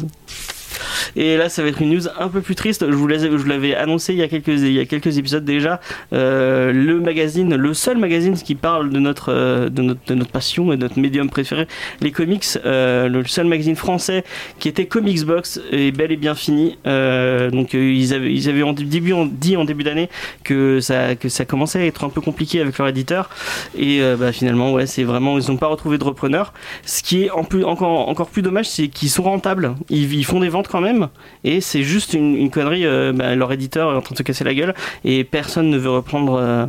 Et 1.17 1.37
là, 1.37 1.49
ça 1.49 1.63
va 1.63 1.69
être 1.69 1.81
une 1.81 1.91
news 1.91 2.09
un 2.19 2.29
peu 2.29 2.41
plus 2.41 2.55
triste. 2.55 2.85
Je 2.89 2.95
vous 2.95 3.07
l'avais, 3.07 3.75
annoncé 3.75 4.13
il 4.13 4.19
y 4.19 4.23
a 4.23 4.29
quelques, 4.29 5.19
épisodes 5.19 5.45
déjà. 5.45 5.81
Euh, 6.13 6.73
le 6.73 7.01
magazine, 7.01 7.55
le 7.55 7.75
seul 7.75 7.99
magazine 7.99 8.35
qui 8.35 8.55
parle 8.55 8.91
de 8.91 8.99
notre, 8.99 9.33
euh, 9.33 9.69
de 9.69 9.83
notre, 9.83 10.01
de 10.07 10.15
notre 10.15 10.31
passion 10.31 10.73
et 10.73 10.77
de 10.77 10.83
notre 10.83 10.99
médium 10.99 11.29
préféré, 11.29 11.67
les 12.01 12.13
comics. 12.13 12.45
euh, 12.65 13.09
le 13.09 13.25
seul 13.25 13.47
magazine 13.47 13.77
français 13.77 14.25
qui 14.59 14.69
était 14.69 14.87
Comics 14.87 15.25
Box 15.25 15.61
est 15.73 15.93
bel 15.93 16.13
et 16.13 16.17
bien 16.17 16.35
fini. 16.35 16.79
Donc 16.85 17.75
ils 17.75 18.15
avaient, 18.15 18.63
en 18.63 18.73
début, 18.73 19.15
dit 19.31 19.57
en 19.57 19.65
début 19.65 19.85
d'année 19.85 20.09
que 20.45 20.81
ça, 20.81 21.15
commençait 21.47 21.81
à 21.81 21.87
être 21.87 22.05
un 22.05 22.09
peu 22.09 22.21
compliqué 22.21 22.61
avec 22.61 22.79
leur 22.79 22.89
éditeur. 22.89 23.31
Et 23.77 24.01
bah, 24.19 24.33
finalement, 24.33 24.73
ouais, 24.73 24.87
c'est 24.87 25.05
vraiment, 25.05 25.39
ils 25.39 25.51
n'ont 25.51 25.57
pas 25.57 25.67
retrouvé 25.67 25.99
de 25.99 26.05
repreneur. 26.05 26.53
Ce 26.85 27.03
qui 27.03 27.25
est 27.25 27.31
encore, 27.31 28.29
plus 28.31 28.43
dommage, 28.43 28.69
c'est 28.69 28.89
qu'ils 28.89 29.11
sont 29.11 29.23
rentables. 29.23 29.75
Ils 29.89 30.25
font 30.25 30.41
des 30.41 30.49
ventes 30.49 30.69
quand 30.71 30.81
même. 30.81 31.09
Et 31.45 31.61
c'est 31.61 31.83
juste 31.83 32.15
une, 32.15 32.51
connerie. 32.51 32.87
euh, 32.87 33.13
bah, 33.13 33.35
leur 33.35 33.53
éditeur 33.53 33.93
est 33.93 33.97
en 33.97 34.01
train 34.01 34.15
de 34.15 34.19
se 34.19 34.23
casser 34.23 34.45
la 34.45 34.55
gueule. 34.55 34.75
Et 35.05 35.25
personne 35.25 35.71
ne 35.71 35.79
veut 35.79 35.91
reprendre 35.91 36.39
euh, 36.41 36.67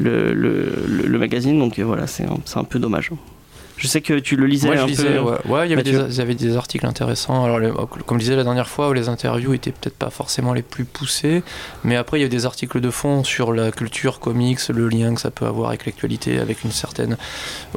le, 0.00 1.18
magazine. 1.18 1.58
Donc 1.58 1.78
euh, 1.78 1.84
voilà, 1.84 2.06
c'est 2.06 2.24
un 2.56 2.64
peu 2.64 2.78
dommage. 2.78 3.10
Je 3.76 3.88
sais 3.88 4.00
que 4.00 4.14
tu 4.14 4.36
le 4.36 4.46
lisais 4.46 4.68
Moi, 4.68 4.76
je 4.76 4.82
un 4.82 4.86
lisais, 4.86 5.14
peu. 5.14 5.18
ouais. 5.18 5.36
Ouais, 5.46 5.66
il 5.66 5.70
y 5.70 5.72
avait 5.72 5.82
des, 5.82 5.90
il 5.92 6.14
y 6.14 6.20
avait 6.20 6.36
des 6.36 6.56
articles 6.56 6.86
intéressants. 6.86 7.44
Alors, 7.44 7.58
les- 7.58 7.72
comme 8.06 8.18
je 8.18 8.22
disais 8.24 8.36
la 8.36 8.44
dernière 8.44 8.68
fois, 8.68 8.94
les 8.94 9.08
interviews 9.08 9.52
étaient 9.52 9.72
peut-être 9.72 9.96
pas 9.96 10.10
forcément 10.10 10.52
les 10.52 10.62
plus 10.62 10.84
poussées, 10.84 11.42
mais 11.82 11.96
après, 11.96 12.20
il 12.20 12.22
y 12.22 12.24
a 12.24 12.28
des 12.28 12.46
articles 12.46 12.80
de 12.80 12.90
fond 12.90 13.24
sur 13.24 13.52
la 13.52 13.72
culture 13.72 14.20
comics, 14.20 14.60
le 14.68 14.88
lien 14.88 15.12
que 15.14 15.20
ça 15.20 15.32
peut 15.32 15.44
avoir 15.46 15.70
avec 15.70 15.86
l'actualité, 15.86 16.38
avec 16.38 16.62
une 16.62 16.70
certaine 16.70 17.16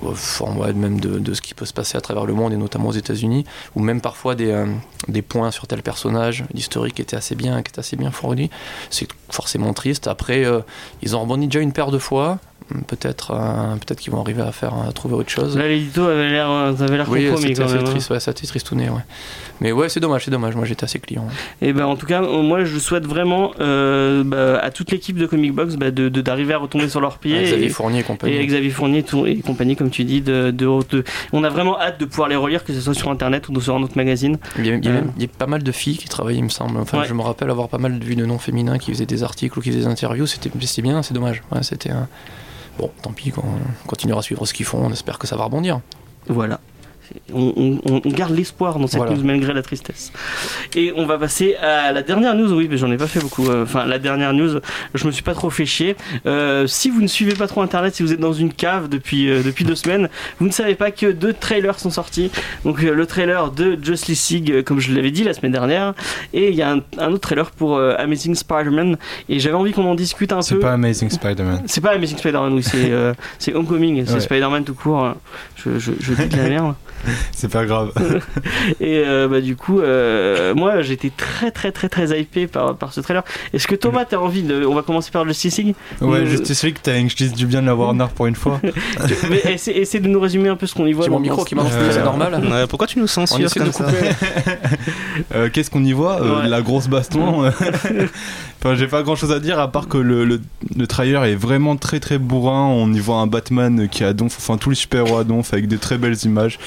euh, 0.03 0.11
forme 0.13 0.59
ouais, 0.59 0.71
même 0.73 0.99
de, 0.99 1.17
de 1.17 1.33
ce 1.33 1.41
qui 1.41 1.55
peut 1.55 1.65
se 1.65 1.73
passer 1.73 1.97
à 1.97 2.01
travers 2.01 2.25
le 2.25 2.33
monde 2.33 2.53
et 2.53 2.57
notamment 2.57 2.89
aux 2.89 2.93
États-Unis, 2.93 3.45
ou 3.75 3.79
même 3.81 3.99
parfois 3.99 4.35
des, 4.35 4.51
euh, 4.51 4.67
des 5.07 5.23
points 5.23 5.49
sur 5.49 5.65
tel 5.65 5.81
personnage. 5.81 6.45
L'historique 6.53 6.99
était 6.99 7.15
assez 7.17 7.33
bien, 7.35 7.63
qui 7.63 7.71
était 7.71 7.79
assez 7.79 7.95
bien 7.95 8.11
fourni. 8.11 8.51
C'est 8.91 9.07
forcément 9.31 9.73
triste. 9.73 10.07
Après, 10.07 10.45
euh, 10.45 10.59
ils 11.01 11.15
ont 11.15 11.21
rebondi 11.21 11.47
déjà 11.47 11.59
une 11.59 11.73
paire 11.73 11.89
de 11.89 11.97
fois. 11.97 12.37
Peut-être, 12.87 13.31
euh, 13.31 13.75
peut-être 13.77 14.01
qu'ils 14.01 14.11
vont 14.11 14.19
arriver 14.19 14.41
à 14.41 14.51
faire, 14.51 14.73
à 14.73 14.91
trouver 14.91 15.15
autre 15.15 15.29
chose. 15.29 15.57
Là, 15.57 15.67
l'édito 15.87 16.03
avait 16.05 16.29
l'air, 16.29 16.49
euh, 16.49 16.75
ça 16.75 16.83
avait 16.83 16.97
l'air 16.97 17.09
Oui, 17.09 17.25
compromis 17.25 17.47
c'était 17.49 17.53
quand 17.61 17.65
assez 17.65 17.75
même. 17.77 17.85
hein. 17.85 17.89
triste, 17.89 18.09
ouais, 18.11 18.19
ça 18.19 18.31
a 18.31 18.33
été 18.33 18.45
tristouné, 18.47 18.89
ouais. 18.89 19.01
Mais 19.59 19.71
ouais, 19.71 19.89
c'est 19.89 19.99
dommage, 19.99 20.25
c'est 20.25 20.31
dommage. 20.31 20.55
Moi, 20.55 20.65
j'étais 20.65 20.83
assez 20.83 20.99
client. 20.99 21.27
Et 21.63 21.73
ben 21.73 21.85
en 21.85 21.95
tout 21.95 22.05
cas, 22.05 22.21
euh, 22.21 22.41
moi 22.43 22.63
je 22.63 22.77
souhaite 22.77 23.05
vraiment 23.07 23.53
euh, 23.59 24.23
bah, 24.23 24.59
à 24.61 24.69
toute 24.69 24.91
l'équipe 24.91 25.17
de 25.17 25.25
Comic 25.25 25.51
Box 25.53 25.75
bah, 25.77 25.89
de 25.89 26.09
de- 26.09 26.21
d'arriver 26.21 26.53
à 26.53 26.59
retomber 26.59 26.89
sur 26.89 27.01
leurs 27.01 27.17
pieds. 27.17 27.41
Xavier 27.43 27.65
et- 27.65 27.69
Fournier 27.69 27.99
et 28.01 28.03
compagnie. 28.03 28.35
Et 28.35 28.45
Xavier 28.45 28.69
Fournier 28.69 29.01
tout- 29.01 29.25
et 29.25 29.37
compagnie, 29.37 29.75
comme 29.75 29.89
tu 29.89 30.03
dis, 30.03 30.21
de, 30.21 30.51
de- 30.51 30.79
de- 30.91 31.03
on 31.33 31.43
a 31.43 31.49
vraiment 31.49 31.79
hâte 31.79 31.99
de 31.99 32.05
pouvoir 32.05 32.29
les 32.29 32.35
relire, 32.35 32.63
que 32.63 32.71
ce 32.73 32.81
soit 32.81 32.93
sur 32.93 33.09
internet 33.09 33.49
ou 33.49 33.59
sur 33.59 33.75
un 33.75 33.81
autre 33.81 33.95
magazine. 33.97 34.37
Il 34.59 34.67
y, 34.67 34.69
a, 34.71 34.75
il 34.75 34.85
y 34.85 34.87
a 34.89 34.91
Euh. 34.91 34.93
même- 34.93 35.11
il 35.17 35.23
y 35.23 35.25
a 35.25 35.29
pas 35.35 35.47
mal 35.47 35.63
de 35.63 35.71
filles 35.71 35.97
qui 35.97 36.07
travaillaient, 36.07 36.37
il 36.39 36.43
me 36.43 36.49
semble. 36.49 36.77
Enfin, 36.77 36.99
Ouais. 36.99 37.05
je 37.07 37.13
me 37.15 37.21
rappelle 37.23 37.49
avoir 37.49 37.67
pas 37.67 37.79
mal 37.79 37.97
vu 37.99 38.15
de 38.15 38.25
noms 38.27 38.37
féminins 38.37 38.77
qui 38.77 38.91
faisaient 38.91 39.07
des 39.07 39.23
articles 39.23 39.57
ou 39.57 39.61
qui 39.63 39.69
faisaient 39.71 39.81
des 39.81 39.87
interviews. 39.87 40.27
C'était 40.27 40.51
c'était 40.61 40.81
bien, 40.83 41.01
c'est 41.01 41.15
dommage. 41.15 41.41
Ouais, 41.51 41.63
c'était 41.63 41.89
un... 41.89 42.07
Bon, 42.77 42.91
tant 43.01 43.11
pis, 43.11 43.33
on 43.37 43.87
continuera 43.87 44.19
à 44.19 44.23
suivre 44.23 44.45
ce 44.45 44.53
qu'ils 44.53 44.65
font. 44.65 44.85
On 44.85 44.91
espère 44.91 45.17
que 45.19 45.27
ça 45.27 45.35
va 45.35 45.45
rebondir. 45.45 45.81
Voilà. 46.27 46.59
On, 47.33 47.53
on- 47.85 48.01
on 48.05 48.09
garde 48.09 48.35
l'espoir 48.35 48.79
dans 48.79 48.87
cette 48.87 48.97
Voilà. 48.97 49.15
news 49.15 49.23
malgré 49.23 49.53
la 49.53 49.61
tristesse. 49.61 50.11
Et 50.75 50.93
on 50.95 51.05
va 51.05 51.17
passer 51.17 51.55
à 51.55 51.91
la 51.91 52.01
dernière 52.03 52.35
news. 52.35 52.51
Oui, 52.53 52.67
mais 52.69 52.77
j'en 52.77 52.91
ai 52.91 52.97
pas 52.97 53.07
fait 53.07 53.19
beaucoup. 53.19 53.47
Euh, 53.47 53.63
Enfin, 53.63 53.85
la 53.85 53.99
dernière 53.99 54.33
news, 54.33 54.59
je 54.93 55.05
me 55.07 55.11
suis 55.11 55.23
pas 55.23 55.33
trop 55.33 55.49
fait 55.49 55.65
chier. 55.65 55.95
Euh, 56.25 56.67
si 56.67 56.89
vous 56.89 57.01
ne 57.01 57.07
suivez 57.07 57.33
pas 57.33 57.47
trop 57.47 57.61
Internet, 57.61 57.95
si 57.95 58.03
vous 58.03 58.13
êtes 58.13 58.19
dans 58.19 58.33
une 58.33 58.51
cave 58.53 58.87
depuis 58.89 59.29
euh, 59.29 59.41
depuis 59.43 59.65
deux 59.65 59.75
semaines, 59.75 60.09
vous 60.39 60.47
ne 60.47 60.51
savez 60.51 60.75
pas 60.75 60.91
que 60.91 61.07
deux 61.11 61.33
trailers 61.33 61.79
sont 61.79 61.89
sortis. 61.89 62.31
Donc 62.65 62.83
euh, 62.83 62.93
le 62.93 63.05
trailer 63.05 63.51
de 63.51 63.77
Justice 63.81 64.29
League, 64.29 64.63
comme 64.63 64.79
je 64.79 64.93
l'avais 64.93 65.11
dit 65.11 65.23
la 65.23 65.33
semaine 65.33 65.51
dernière, 65.51 65.93
et 66.33 66.49
il 66.49 66.55
y 66.55 66.61
a 66.61 66.71
un, 66.71 66.79
un 66.97 67.07
autre 67.11 67.21
trailer 67.21 67.51
pour 67.51 67.79
Amazing 67.79 68.35
Spider-Man. 68.35 68.97
Et 69.29 69.39
j'avais 69.39 69.55
envie 69.55 69.71
qu'on 69.73 69.85
en 69.85 69.95
discute 69.95 70.31
un 70.33 70.41
C'est 70.41 70.55
peu. 70.55 70.61
pas 70.61 70.73
Amazing 70.73 71.09
Spider-Man. 71.09 71.63
C'est 71.65 71.81
pas 71.81 71.91
Amazing 71.91 72.17
Spider-Man, 72.17 72.53
oui, 72.53 72.63
c'est 72.63 72.91
c'est 73.39 73.53
Homecoming, 73.53 74.05
c'est 74.05 74.13
Ouais. 74.13 74.19
Spider-Man 74.19 74.63
tout 74.63 74.73
court. 74.75 75.13
Je, 75.55 75.77
je, 75.79 75.91
je 75.99 76.13
dis 76.13 76.27
de 76.27 76.37
la 76.37 76.49
merde. 76.49 76.75
C'est 77.31 77.51
pas 77.51 77.65
grave. 77.65 77.91
Et 78.79 79.03
euh, 79.05 79.27
bah, 79.27 79.41
du 79.41 79.55
coup, 79.55 79.79
euh, 79.79 80.53
moi 80.55 80.81
j'étais 80.81 81.11
très 81.15 81.51
très 81.51 81.71
très 81.71 81.89
très 81.89 82.19
hypé 82.19 82.47
par, 82.47 82.75
par 82.75 82.93
ce 82.93 83.01
trailer. 83.01 83.23
Est-ce 83.53 83.67
que 83.67 83.75
Thomas, 83.75 84.05
t'as 84.05 84.17
envie 84.17 84.43
de. 84.43 84.65
On 84.65 84.73
va 84.75 84.81
commencer 84.81 85.11
par 85.11 85.23
le 85.25 85.33
League 85.57 85.75
Ouais, 86.01 86.19
Euh, 86.19 86.25
Justice 86.25 86.63
League, 86.63 86.77
t'as 86.81 86.97
une 86.97 87.09
du 87.35 87.45
bien 87.45 87.61
de 87.61 87.67
la 87.67 87.75
Warner 87.75 88.07
pour 88.15 88.27
une 88.27 88.35
fois. 88.35 88.59
Mais 89.29 89.53
essaie, 89.53 89.71
essaie 89.71 89.99
de 89.99 90.07
nous 90.07 90.19
résumer 90.19 90.49
un 90.49 90.55
peu 90.55 90.65
ce 90.67 90.73
qu'on 90.75 90.85
y 90.85 90.93
voit. 90.93 91.05
C'est 91.05 91.09
mon 91.11 91.19
micro 91.19 91.43
qui 91.45 91.55
marche 91.55 91.71
Euh, 91.73 91.91
c'est 91.91 92.03
normal. 92.03 92.41
Pourquoi 92.69 92.87
tu 92.87 92.99
nous 92.99 93.05
On 93.05 93.07
censures 93.07 93.45
essaie 93.45 93.59
de 93.59 93.65
comme 93.65 93.73
ça 93.73 93.83
couper. 93.85 94.07
Euh, 95.35 95.49
Qu'est-ce 95.51 95.69
qu'on 95.69 95.83
y 95.83 95.93
voit 95.93 96.21
Euh, 96.21 96.41
Ouais. 96.41 96.47
La 96.49 96.61
grosse 96.61 96.87
baston. 96.87 97.45
euh. 97.45 97.51
enfin, 98.59 98.75
j'ai 98.75 98.87
pas 98.87 99.01
grand 99.03 99.15
chose 99.15 99.31
à 99.31 99.39
dire 99.39 99.59
à 99.59 99.71
part 99.71 99.87
que 99.87 99.97
le, 99.97 100.25
le, 100.25 100.41
le 100.75 100.87
trailer 100.87 101.23
est 101.25 101.35
vraiment 101.35 101.75
très 101.77 101.99
très 101.99 102.17
bourrin. 102.17 102.65
On 102.67 102.91
y 102.93 102.99
voit 102.99 103.17
un 103.17 103.27
Batman 103.27 103.87
qui 103.89 104.03
a 104.03 104.13
donf, 104.13 104.35
enfin 104.37 104.57
tous 104.57 104.69
les 104.69 104.75
super-héros 104.75 105.17
à 105.17 105.23
donf 105.23 105.53
avec 105.53 105.67
de 105.67 105.77
très 105.77 105.97
belles 105.97 106.17
images. 106.25 106.59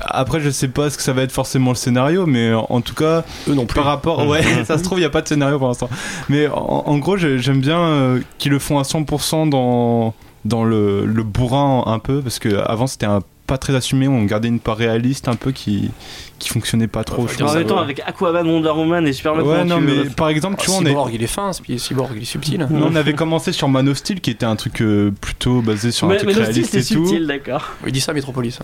Après, 0.00 0.40
je 0.40 0.50
sais 0.50 0.68
pas 0.68 0.90
ce 0.90 0.96
que 0.96 1.02
ça 1.02 1.12
va 1.12 1.22
être 1.22 1.32
forcément 1.32 1.70
le 1.70 1.76
scénario, 1.76 2.26
mais 2.26 2.52
en 2.54 2.80
tout 2.80 2.94
cas, 2.94 3.24
Eux 3.48 3.54
non 3.54 3.66
plus. 3.66 3.76
par 3.76 3.84
rapport. 3.84 4.26
Ouais, 4.26 4.42
ça 4.64 4.78
se 4.78 4.82
trouve, 4.82 4.98
il 4.98 5.02
y 5.02 5.06
a 5.06 5.10
pas 5.10 5.22
de 5.22 5.28
scénario 5.28 5.58
pour 5.58 5.68
l'instant. 5.68 5.88
Mais 6.28 6.46
en, 6.48 6.84
en 6.86 6.98
gros, 6.98 7.16
j'ai- 7.16 7.38
j'aime 7.38 7.60
bien 7.60 7.78
euh, 7.78 8.20
qu'ils 8.38 8.52
le 8.52 8.58
font 8.58 8.78
à 8.78 8.82
100% 8.82 9.48
dans, 9.48 10.14
dans 10.44 10.64
le, 10.64 11.04
le 11.06 11.22
bourrin 11.22 11.84
un 11.86 11.98
peu, 11.98 12.20
parce 12.20 12.38
que 12.38 12.56
avant 12.66 12.86
c'était 12.86 13.06
un 13.06 13.20
pas 13.46 13.58
très 13.58 13.74
assumé, 13.74 14.08
on 14.08 14.22
gardait 14.24 14.48
une 14.48 14.60
part 14.60 14.76
réaliste 14.76 15.28
un 15.28 15.34
peu 15.34 15.52
qui, 15.52 15.90
qui 16.38 16.48
fonctionnait 16.48 16.86
pas 16.86 17.04
trop. 17.04 17.26
je 17.28 17.42
En 17.44 17.52
même 17.54 17.66
temps, 17.66 17.78
avec 17.78 18.00
Aquaman, 18.06 18.46
Wonder 18.48 18.70
Woman 18.70 19.06
et 19.06 19.12
Superman, 19.12 19.44
Ouais, 19.46 19.64
non, 19.64 19.78
tu 19.78 19.84
veux- 19.84 20.04
mais 20.04 20.10
par 20.10 20.28
exemple, 20.28 20.56
tu 20.60 20.68
vois, 20.70 20.78
on, 20.78 20.82
est- 20.84 20.88
Cyborg, 20.88 21.10
il 21.14 21.22
est 21.22 21.26
fin, 21.26 21.50
Cyborg, 21.52 22.12
il 22.16 22.22
est 22.22 22.24
subtil. 22.24 22.66
on 22.70 22.94
avait 22.94 23.12
commencé 23.14 23.52
sur 23.52 23.68
Man 23.68 23.88
of 23.88 23.96
Steel 23.98 24.20
qui 24.20 24.30
était 24.30 24.46
un 24.46 24.56
truc 24.56 24.80
euh, 24.80 25.10
plutôt 25.20 25.60
basé 25.60 25.90
sur 25.90 26.06
un 26.06 26.10
Mais, 26.10 26.16
truc 26.18 26.28
mais 26.28 26.34
le 26.34 26.44
style, 26.44 26.64
réaliste 26.64 26.74
et 26.74 26.94
tout. 26.94 27.06
subtil, 27.06 27.26
d'accord. 27.26 27.68
Il 27.86 27.92
dit 27.92 28.00
ça 28.00 28.12
à 28.12 28.14
Metropolis. 28.14 28.58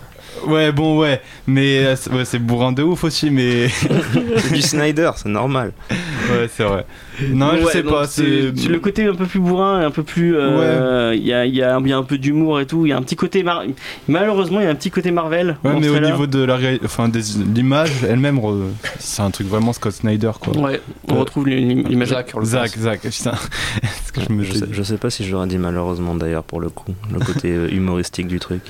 Ouais, 0.46 0.72
bon, 0.72 0.98
ouais, 0.98 1.20
mais 1.46 1.84
euh, 1.84 1.96
ouais, 2.12 2.24
c'est 2.24 2.38
bourrin 2.38 2.72
de 2.72 2.82
ouf 2.82 3.04
aussi, 3.04 3.30
mais. 3.30 3.68
C'est 4.38 4.52
du 4.52 4.62
Snyder, 4.62 5.10
c'est 5.16 5.28
normal. 5.28 5.72
Ouais, 5.90 6.48
c'est 6.54 6.64
vrai. 6.64 6.84
Non, 7.32 7.50
je 7.60 7.66
sais 7.66 7.82
pas. 7.82 8.06
c'est 8.06 8.52
le 8.68 8.78
côté 8.78 9.06
un 9.06 9.14
peu 9.14 9.26
plus 9.26 9.40
bourrin, 9.40 9.80
un 9.84 9.90
peu 9.90 10.02
plus. 10.02 10.36
euh, 10.36 11.14
Il 11.14 11.26
y, 11.26 11.32
a, 11.32 11.44
il 11.46 11.54
y, 11.54 11.62
a, 11.62 11.78
il 11.78 11.88
y 11.88 11.92
a 11.92 11.96
un 11.98 12.02
peu 12.02 12.18
d'humour 12.18 12.60
et 12.60 12.66
tout. 12.66 12.86
Il 12.86 12.90
y 12.90 12.92
a 12.92 12.96
un 12.96 13.02
petit 13.02 13.16
côté. 13.16 13.42
Mar- 13.42 13.64
Malheureusement, 14.06 14.60
il 14.60 14.64
y 14.64 14.66
a 14.66 14.70
un 14.70 14.74
petit 14.74 14.90
côté 14.90 15.10
Marvel. 15.10 15.56
Ouais, 15.64 15.74
mais 15.80 15.88
au 15.88 15.98
niveau 16.00 16.26
de 16.26 16.46
enfin, 16.84 17.10
l'image 17.54 17.90
elle-même, 18.08 18.38
re- 18.38 18.62
c'est 18.98 19.22
un 19.22 19.30
truc 19.30 19.46
vraiment 19.48 19.72
Scott 19.72 19.92
Snyder 19.92 20.32
quoi. 20.40 20.56
Ouais, 20.56 20.80
on 21.08 21.14
Euh, 21.16 21.18
retrouve 21.20 21.48
l'im- 21.48 21.84
l'image. 21.88 22.08
Zach, 22.08 22.34
Zach. 22.42 22.76
Zach, 22.78 23.00
putain. 23.02 23.32
Est-ce 23.82 24.12
que 24.12 24.20
je 24.20 24.32
me 24.32 24.44
Je 24.44 24.52
sais, 24.52 24.66
je 24.70 24.82
sais 24.82 24.96
pas 24.96 25.10
si 25.10 25.24
je 25.24 25.32
l'aurais 25.32 25.46
dit 25.46 25.58
malheureusement 25.58 26.14
d'ailleurs 26.14 26.44
pour 26.44 26.60
le 26.60 26.68
coup, 26.70 26.94
le 27.12 27.18
côté 27.20 27.50
euh, 27.52 27.68
humoristique 27.72 28.28
du 28.28 28.38
truc. 28.38 28.62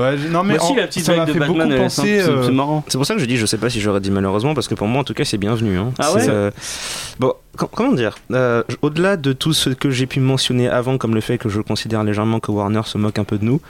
Ouais, 0.00 0.16
non 0.30 0.42
mais 0.44 0.56
aussi, 0.58 0.72
en- 0.72 0.76
la 0.76 0.86
petite 0.86 1.04
ça 1.04 1.12
m'a 1.12 1.18
vague 1.18 1.28
de 1.28 1.32
fait 1.32 1.38
Batman, 1.40 1.68
beaucoup 1.68 1.82
penser. 1.82 2.20
euh, 2.20 2.42
c'est 2.44 2.52
marrant. 2.52 2.84
C'est 2.88 2.98
pour 2.98 3.06
ça 3.06 3.14
que 3.14 3.20
je 3.20 3.26
dis 3.26 3.36
je 3.36 3.46
sais 3.46 3.58
pas 3.58 3.70
si 3.70 3.80
j'aurais 3.80 4.00
dit 4.00 4.10
malheureusement 4.10 4.54
parce 4.54 4.68
que 4.68 4.74
pour 4.74 4.86
moi 4.88 5.00
en 5.00 5.04
tout 5.04 5.14
cas 5.14 5.24
c'est 5.24 5.38
bienvenu. 5.38 5.78
Hein. 5.78 5.92
Ah 5.98 6.12
ouais 6.12 6.28
euh, 6.28 6.50
Bon, 7.18 7.32
com- 7.56 7.68
comment 7.74 7.92
dire 7.92 8.16
euh, 8.32 8.62
Au-delà 8.82 9.16
de 9.16 9.32
tout 9.32 9.52
ce 9.52 9.70
que 9.70 9.90
j'ai 9.90 10.06
pu 10.06 10.20
mentionner 10.20 10.68
avant, 10.68 10.98
comme 10.98 11.14
le 11.14 11.20
fait 11.20 11.38
que 11.38 11.48
je 11.48 11.60
considère 11.60 12.04
légèrement 12.04 12.40
que 12.40 12.50
Warner 12.50 12.82
se 12.84 12.98
moque 12.98 13.18
un 13.18 13.24
peu 13.24 13.38
de 13.38 13.44
nous, 13.44 13.60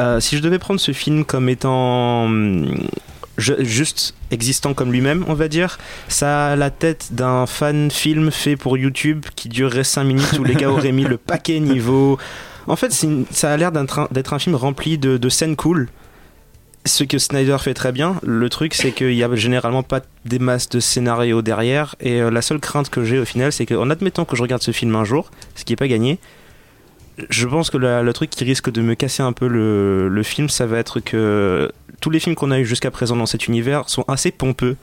euh, 0.00 0.18
si 0.20 0.36
je 0.36 0.42
devais 0.42 0.58
prendre 0.58 0.80
ce 0.80 0.92
film 0.92 1.24
comme 1.24 1.48
étant 1.48 2.28
je- 3.36 3.62
juste 3.64 4.14
existant 4.30 4.74
comme 4.74 4.92
lui-même, 4.92 5.24
on 5.28 5.34
va 5.34 5.48
dire, 5.48 5.78
ça 6.08 6.52
a 6.52 6.56
la 6.56 6.70
tête 6.70 7.08
d'un 7.12 7.46
fan 7.46 7.90
film 7.90 8.30
fait 8.30 8.56
pour 8.56 8.76
YouTube 8.78 9.24
qui 9.34 9.48
durerait 9.48 9.84
5 9.84 10.04
minutes 10.04 10.38
où 10.38 10.44
les 10.44 10.54
gars 10.54 10.70
auraient 10.70 10.92
mis 10.92 11.04
le 11.04 11.16
paquet 11.16 11.58
niveau. 11.60 12.18
En 12.66 12.76
fait, 12.76 12.92
ça 13.30 13.52
a 13.52 13.56
l'air 13.56 13.72
d'être 13.72 14.32
un 14.32 14.38
film 14.38 14.54
rempli 14.54 14.98
de, 14.98 15.28
scènes 15.28 15.56
cool. 15.56 15.88
Ce 16.86 17.02
que 17.02 17.16
Snyder 17.18 17.56
fait 17.58 17.72
très 17.72 17.92
bien, 17.92 18.16
le 18.22 18.48
truc 18.50 18.74
c'est 18.74 18.92
qu'il 18.92 19.14
y 19.14 19.24
a 19.24 19.34
généralement 19.36 19.82
pas 19.82 20.00
des 20.26 20.38
masses 20.38 20.68
de 20.68 20.80
scénarios 20.80 21.40
derrière 21.40 21.94
et 21.98 22.20
euh, 22.20 22.30
la 22.30 22.42
seule 22.42 22.60
crainte 22.60 22.90
que 22.90 23.04
j'ai 23.04 23.18
au 23.18 23.24
final 23.24 23.52
c'est 23.52 23.64
qu'en 23.64 23.88
admettant 23.88 24.26
que 24.26 24.36
je 24.36 24.42
regarde 24.42 24.60
ce 24.62 24.70
film 24.70 24.94
un 24.94 25.04
jour, 25.04 25.30
ce 25.54 25.64
qui 25.64 25.72
est 25.72 25.76
pas 25.76 25.88
gagné, 25.88 26.18
je 27.30 27.46
pense 27.46 27.70
que 27.70 27.78
la- 27.78 28.02
le 28.02 28.12
truc 28.12 28.28
qui 28.28 28.44
risque 28.44 28.70
de 28.70 28.82
me 28.82 28.94
casser 28.94 29.22
un 29.22 29.32
peu 29.32 29.48
le, 29.48 30.08
le 30.10 30.22
film 30.22 30.50
ça 30.50 30.66
va 30.66 30.76
être 30.78 31.00
que 31.00 31.72
tous 32.02 32.10
les 32.10 32.20
films 32.20 32.34
qu'on 32.34 32.50
a 32.50 32.58
eu 32.58 32.66
jusqu'à 32.66 32.90
présent 32.90 33.16
dans 33.16 33.24
cet 33.24 33.48
univers 33.48 33.88
sont 33.88 34.04
assez 34.06 34.30
pompeux. 34.30 34.76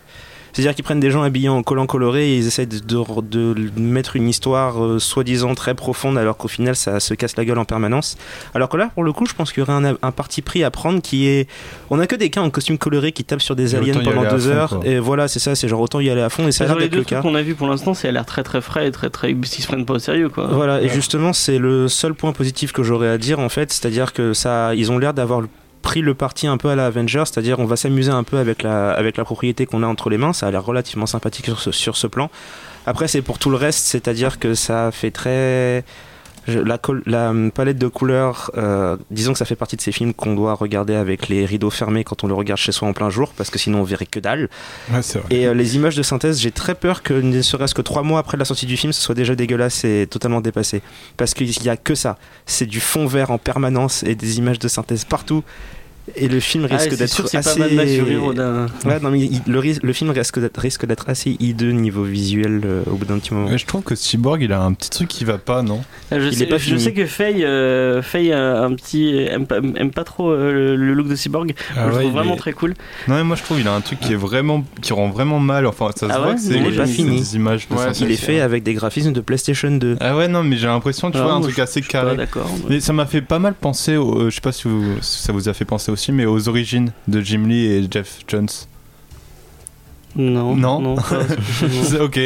C'est-à-dire 0.54 0.76
qu'ils 0.76 0.84
prennent 0.84 1.00
des 1.00 1.12
gens 1.12 1.22
habillés 1.24 1.50
en 1.50 1.64
collant 1.64 1.86
coloré 1.86 2.32
et 2.32 2.38
ils 2.38 2.48
essaient 2.48 2.66
de, 2.66 2.80
de- 2.80 3.22
de 3.22 3.72
mettre 3.80 4.16
une 4.16 4.28
histoire 4.28 4.84
euh, 4.84 5.00
soi-disant 5.00 5.56
très 5.56 5.76
profonde 5.76 6.18
alors 6.18 6.38
qu'au 6.38 6.48
final 6.48 6.76
ça 6.76 7.00
se 7.00 7.14
casse 7.14 7.36
la 7.38 7.46
gueule 7.46 7.58
en 7.60 7.66
permanence. 7.66 8.18
Alors 8.54 8.70
que 8.70 8.78
là, 8.78 8.90
pour 8.94 9.04
le 9.04 9.14
coup, 9.14 9.26
je 9.26 9.34
pense 9.34 9.52
qu'il 9.54 9.62
y 9.62 9.64
aurait 9.64 9.74
un, 9.74 9.96
un 10.02 10.12
parti 10.12 10.42
pris 10.42 10.64
à 10.64 10.72
prendre 10.72 11.02
qui 11.02 11.28
est. 11.28 11.48
On 11.90 12.00
a 12.00 12.08
que 12.08 12.16
des 12.16 12.30
cas 12.30 12.42
en 12.42 12.50
costume 12.50 12.78
coloré 12.78 13.12
qui 13.12 13.24
tapent 13.24 13.42
sur 13.42 13.56
des 13.56 13.74
Et 13.76 13.78
aliens 13.78 13.94
pendant 14.04 14.24
deux 14.30 14.38
fond, 14.40 14.50
heures. 14.50 14.70
quoi. 14.80 14.88
Et 14.88 15.00
voilà, 15.00 15.28
c'est 15.28 15.40
ça, 15.40 15.56
c'est 15.56 15.68
genre 15.68 15.82
autant 15.82 16.00
y 16.00 16.10
aller 16.10 16.22
à 16.22 16.30
fond 16.30 16.48
et 16.48 16.52
ça 16.52 16.66
a 16.66 16.68
l'air 16.68 16.78
d'être 16.78 16.96
le 16.96 17.04
cas. 17.04 17.22
qu'on 17.22 17.36
a 17.36 17.42
vu 17.42 17.56
pour 17.56 17.68
l'instant, 17.68 17.94
ça 17.94 18.08
a 18.08 18.12
l'air 18.12 18.26
très 18.26 18.44
très 18.44 18.62
frais 18.62 18.88
et 18.88 18.92
très 18.92 19.10
très. 19.10 19.32
Ils 19.32 19.46
se 19.46 19.68
prennent 19.68 19.86
pas 19.86 19.94
au 19.96 20.00
sérieux 20.00 20.30
quoi. 20.30 20.48
Voilà, 20.52 20.82
et 20.82 20.90
justement, 20.90 21.34
c'est 21.34 21.58
le 21.58 21.88
seul 21.88 22.14
point 22.14 22.32
positif 22.34 22.72
que 22.72 22.84
j'aurais 22.84 23.10
à 23.10 23.18
dire 23.18 23.40
en 23.40 23.50
fait, 23.50 23.72
c'est-à-dire 23.72 24.14
que 24.14 24.34
ça, 24.34 24.74
ils 24.76 24.92
ont 24.92 24.98
l'air 24.98 25.14
d'avoir 25.14 25.42
pris 25.82 26.02
le 26.02 26.14
parti 26.14 26.48
un 26.48 26.58
peu 26.58 26.70
à 26.70 26.76
la 26.76 26.86
Avengers, 26.86 27.24
c'est-à-dire 27.26 27.60
on 27.60 27.66
va 27.66 27.76
s'amuser 27.76 28.12
un 28.12 28.24
peu 28.24 28.38
avec 28.38 28.64
la, 28.64 28.92
avec 28.92 29.18
la 29.18 29.24
propriété 29.24 29.66
qu'on 29.66 29.84
a 29.84 29.88
entre 29.88 30.10
les 30.10 30.18
mains, 30.18 30.34
ça 30.34 30.48
a 30.48 30.52
l'air 30.52 30.64
relativement 30.64 31.06
sympathique 31.06 31.46
sur 31.46 31.74
sur 31.74 31.98
ce 31.98 32.08
plan. 32.08 32.30
Après, 32.86 33.08
c'est 33.08 33.22
pour 33.22 33.38
tout 33.38 33.50
le 33.50 33.58
reste, 33.58 33.86
c'est-à-dire 33.86 34.40
que 34.40 34.54
ça 34.54 34.92
fait 34.92 35.12
très. 35.12 35.84
Je- 36.48 36.60
La, 36.60 36.80
la 37.06 37.30
hum, 37.30 37.52
palette 37.52 37.78
de 37.78 37.88
couleurs, 37.88 38.52
euh, 38.58 38.98
disons 39.12 39.34
que 39.34 39.38
ça 39.40 39.46
fait 39.46 39.56
partie 39.56 39.76
de 39.76 39.82
ces 39.82 39.92
films 39.92 40.14
qu'on 40.14 40.34
doit 40.36 40.54
regarder 40.54 40.96
avec 40.96 41.28
les 41.30 41.46
rideaux 41.46 41.70
fermés 41.70 42.04
quand 42.04 42.24
on 42.24 42.28
le 42.28 42.34
regarde 42.34 42.60
chez 42.60 42.72
soi 42.72 42.88
en 42.88 42.94
plein 42.94 43.10
jour, 43.10 43.34
parce 43.38 43.50
que 43.50 43.60
sinon 43.60 43.80
on 43.82 43.84
verrait 43.84 44.06
que 44.06 44.20
dalle. 44.20 44.50
Ouais, 44.92 45.02
vrai. 45.02 45.22
Et 45.30 45.48
euh, 45.48 45.54
les 45.54 45.76
images 45.76 45.96
de 45.96 46.04
synthèse, 46.04 46.40
j'ai 46.40 46.52
très 46.52 46.76
peur 46.76 47.04
que 47.04 47.14
ne 47.14 47.42
serait-ce 47.42 47.74
que 47.76 47.82
trois 47.82 48.04
mois 48.04 48.20
après 48.20 48.38
la 48.38 48.46
sortie 48.46 48.66
du 48.66 48.78
film, 48.78 48.94
ce 48.94 49.02
soit 49.02 49.16
déjà 49.16 49.36
dégueulasse 49.36 49.84
et 49.84 50.08
totalement 50.10 50.42
dépassé. 50.42 50.82
Parce 51.18 51.34
qu'il 51.34 51.48
n'y 51.50 51.70
a 51.70 51.78
que 51.78 51.96
ça. 51.96 52.18
C'est 52.46 52.66
du 52.66 52.80
fond 52.80 53.06
vert 53.06 53.32
en 53.32 53.38
permanence 53.38 54.04
et 54.04 54.16
des 54.16 54.38
images 54.38 54.60
de 54.60 54.68
synthèse 54.68 55.06
partout. 55.06 55.44
Et 56.16 56.28
le 56.28 56.40
film 56.40 56.68
Ah, 56.70 56.76
risque 56.78 56.98
d'être 56.98 57.16
que 57.24 57.38
assez. 57.38 57.60
pas. 57.60 58.68
Ouais, 58.86 59.00
non, 59.02 59.12
mais 59.12 59.20
il- 59.22 59.42
le, 59.48 59.94
film 59.94 60.12
risque 60.12 60.40
d'être, 60.40 61.10
assez 61.10 61.36
hideux 61.40 61.72
niveau 61.72 62.04
visuel 62.04 62.62
euh, 62.66 62.84
au 62.88 62.96
bout 62.96 63.06
d'un 63.06 63.20
petit 63.20 63.34
moment. 63.34 63.56
Je 63.56 63.66
trouve 63.66 63.84
que 63.84 63.96
Cyborg 63.96 64.42
il 64.42 64.52
a 64.54 64.62
un 64.62 64.74
petit 64.74 64.90
truc 64.90 65.08
qui 65.08 65.26
va 65.26 65.38
pas, 65.38 65.62
non? 65.62 65.84
Ah, 66.12 66.20
Je, 66.20 66.28
Il 66.28 66.36
sais, 66.36 66.44
est 66.44 66.48
pas 66.48 66.58
je 66.58 66.64
fini. 66.66 66.80
sais 66.82 66.94
que 66.94 67.06
Faye, 67.06 67.44
euh, 67.44 68.02
Faye 68.02 68.32
a 68.34 68.62
un 68.64 68.74
petit 68.74 69.16
aime 69.30 69.46
pas, 69.46 69.58
aime 69.58 69.92
pas 69.92 70.04
trop 70.04 70.32
euh, 70.32 70.76
le, 70.76 70.94
look 70.94 71.08
de 71.08 71.16
Cyborg. 71.16 71.54
Ah 71.76 71.88
je 71.90 71.96
ouais, 71.96 72.00
trouve 72.02 72.12
vraiment 72.14 72.34
est- 72.36 72.38
très 72.38 72.54
cool. 72.54 72.74
Non, 73.08 73.16
mais 73.16 73.24
moi 73.24 73.36
je 73.36 73.44
trouve 73.44 73.60
il 73.60 73.68
a 73.68 73.74
un 73.74 73.82
truc 73.82 74.00
qui 74.00 74.14
est 74.14 74.18
vraiment 74.18 74.64
qui 74.82 74.94
rend 74.94 75.10
vraiment 75.10 75.40
mal. 75.40 75.66
Enfin, 75.68 75.90
ça 75.96 76.08
se 76.08 76.14
Ah 76.14 76.18
voit 76.20 76.28
ouais 76.30 76.36
que 76.36 76.42
c'est 76.42 76.56
Il 76.56 76.66
est 76.68 76.76
pas 76.78 76.86
fini. 76.86 77.18
des 77.20 77.36
images 77.36 77.68
de 77.68 77.74
Ouais, 77.76 77.82
synthèse. 77.84 78.02
il 78.02 78.12
est 78.12 78.16
fait 78.18 78.40
avec 78.42 78.64
des 78.64 78.74
graphismes 78.74 79.14
de 79.14 79.22
PlayStation 79.22 79.72
2. 79.72 79.98
Ah 80.00 80.16
ouais, 80.16 80.28
non, 80.28 80.44
mais 80.44 80.58
j'ai 80.58 80.68
l'impression, 80.68 81.12
tu 81.12 81.18
Ah, 81.18 81.24
vois, 81.24 81.34
un 81.34 81.42
truc 81.42 81.58
assez 81.60 81.82
carré. 81.82 82.16
d'accord. 82.16 82.50
Mais 82.70 82.80
ça 82.80 82.94
m'a 82.94 83.06
fait 83.06 83.22
pas 83.22 83.40
mal 83.40 83.54
penser, 83.54 83.98
au- 83.98 84.22
euh, 84.22 84.30
je 84.30 84.36
sais 84.36 84.42
pas 84.42 84.52
si 84.52 84.68
ça 85.02 85.32
vous 85.34 85.50
a 85.50 85.54
fait 85.54 85.66
penser 85.66 85.92
aussi, 85.92 86.01
mais 86.10 86.26
aux 86.26 86.48
origines 86.48 86.92
de 87.08 87.22
Jim 87.22 87.46
Lee 87.48 87.66
et 87.66 87.86
Jeff 87.92 88.22
Jones. 88.28 88.48
Non, 90.16 90.56
Non. 90.56 90.96
pas 90.96 91.02
spécialement. 91.04 91.84
C'est 91.84 92.00
ok. 92.00 92.20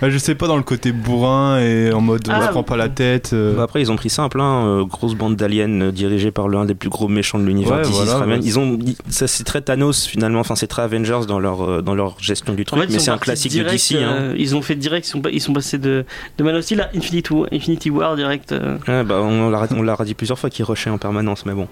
Bah, 0.00 0.10
je 0.10 0.18
sais 0.18 0.34
pas 0.34 0.46
dans 0.46 0.56
le 0.56 0.62
côté 0.62 0.92
bourrin 0.92 1.58
et 1.60 1.92
en 1.92 2.00
mode 2.00 2.26
on 2.28 2.32
Ah, 2.32 2.46
se 2.46 2.50
prend 2.50 2.62
pas 2.62 2.76
la 2.76 2.88
tête. 2.88 3.30
euh. 3.34 3.54
Bah 3.56 3.64
après, 3.64 3.80
ils 3.82 3.90
ont 3.92 3.96
pris 3.96 4.08
ça 4.10 4.22
en 4.22 4.28
plein, 4.28 4.66
euh, 4.66 4.84
grosse 4.84 5.14
bande 5.14 5.36
d'aliens 5.36 5.68
euh, 5.82 5.92
dirigée 5.92 6.30
par 6.30 6.48
l'un 6.48 6.64
des 6.64 6.74
plus 6.74 6.88
gros 6.88 7.08
méchants 7.08 7.38
de 7.38 7.44
l'univers 7.44 7.76
Ouais, 7.76 7.82
voilà, 7.84 8.26
ouais. 8.26 8.38
Ils 8.42 8.58
ont, 8.58 8.78
ça 9.08 9.26
c'est 9.26 9.44
très 9.44 9.60
Thanos 9.60 10.06
finalement, 10.06 10.40
enfin 10.40 10.54
c'est 10.56 10.66
très 10.66 10.82
Avengers 10.82 11.20
dans 11.28 11.38
leur 11.40 11.82
dans 11.82 11.94
leur 11.94 12.16
gestion 12.20 12.54
du 12.54 12.62
En 12.62 12.64
truc, 12.64 12.80
fait, 12.88 12.92
mais 12.92 12.98
c'est 12.98 13.10
un 13.10 13.18
classique 13.18 13.52
direct, 13.52 13.70
de 13.72 13.96
DC. 13.96 14.02
hein. 14.02 14.12
euh, 14.12 14.34
Ils 14.38 14.56
ont 14.56 14.62
fait 14.62 14.74
direct, 14.74 15.06
ils 15.06 15.10
sont, 15.10 15.20
pas- 15.20 15.30
ils 15.30 15.40
sont 15.42 15.52
passés 15.52 15.78
de, 15.78 16.04
de 16.38 16.44
Man 16.44 16.54
of 16.56 16.62
Steel 16.64 16.80
à 16.80 16.90
Infinity, 16.96 17.32
War- 17.32 17.48
Infinity 17.52 17.90
War 17.90 18.16
direct. 18.16 18.52
euh. 18.52 18.78
Ouais, 18.88 19.04
bah, 19.04 19.20
on 19.22 19.50
l'a 19.50 19.66
on 19.76 19.82
l'a 19.82 19.96
dit 20.04 20.14
plusieurs 20.14 20.38
fois 20.38 20.48
qu'ils 20.50 20.64
rushaient 20.64 20.90
en 20.90 20.98
permanence, 20.98 21.44
mais 21.46 21.52
bon. 21.52 21.68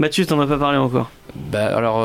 Mathieu, 0.00 0.26
t'en 0.26 0.40
as 0.40 0.46
pas 0.46 0.58
parlé 0.58 0.78
encore. 0.78 1.10
Bah 1.52 1.76
alors, 1.76 2.00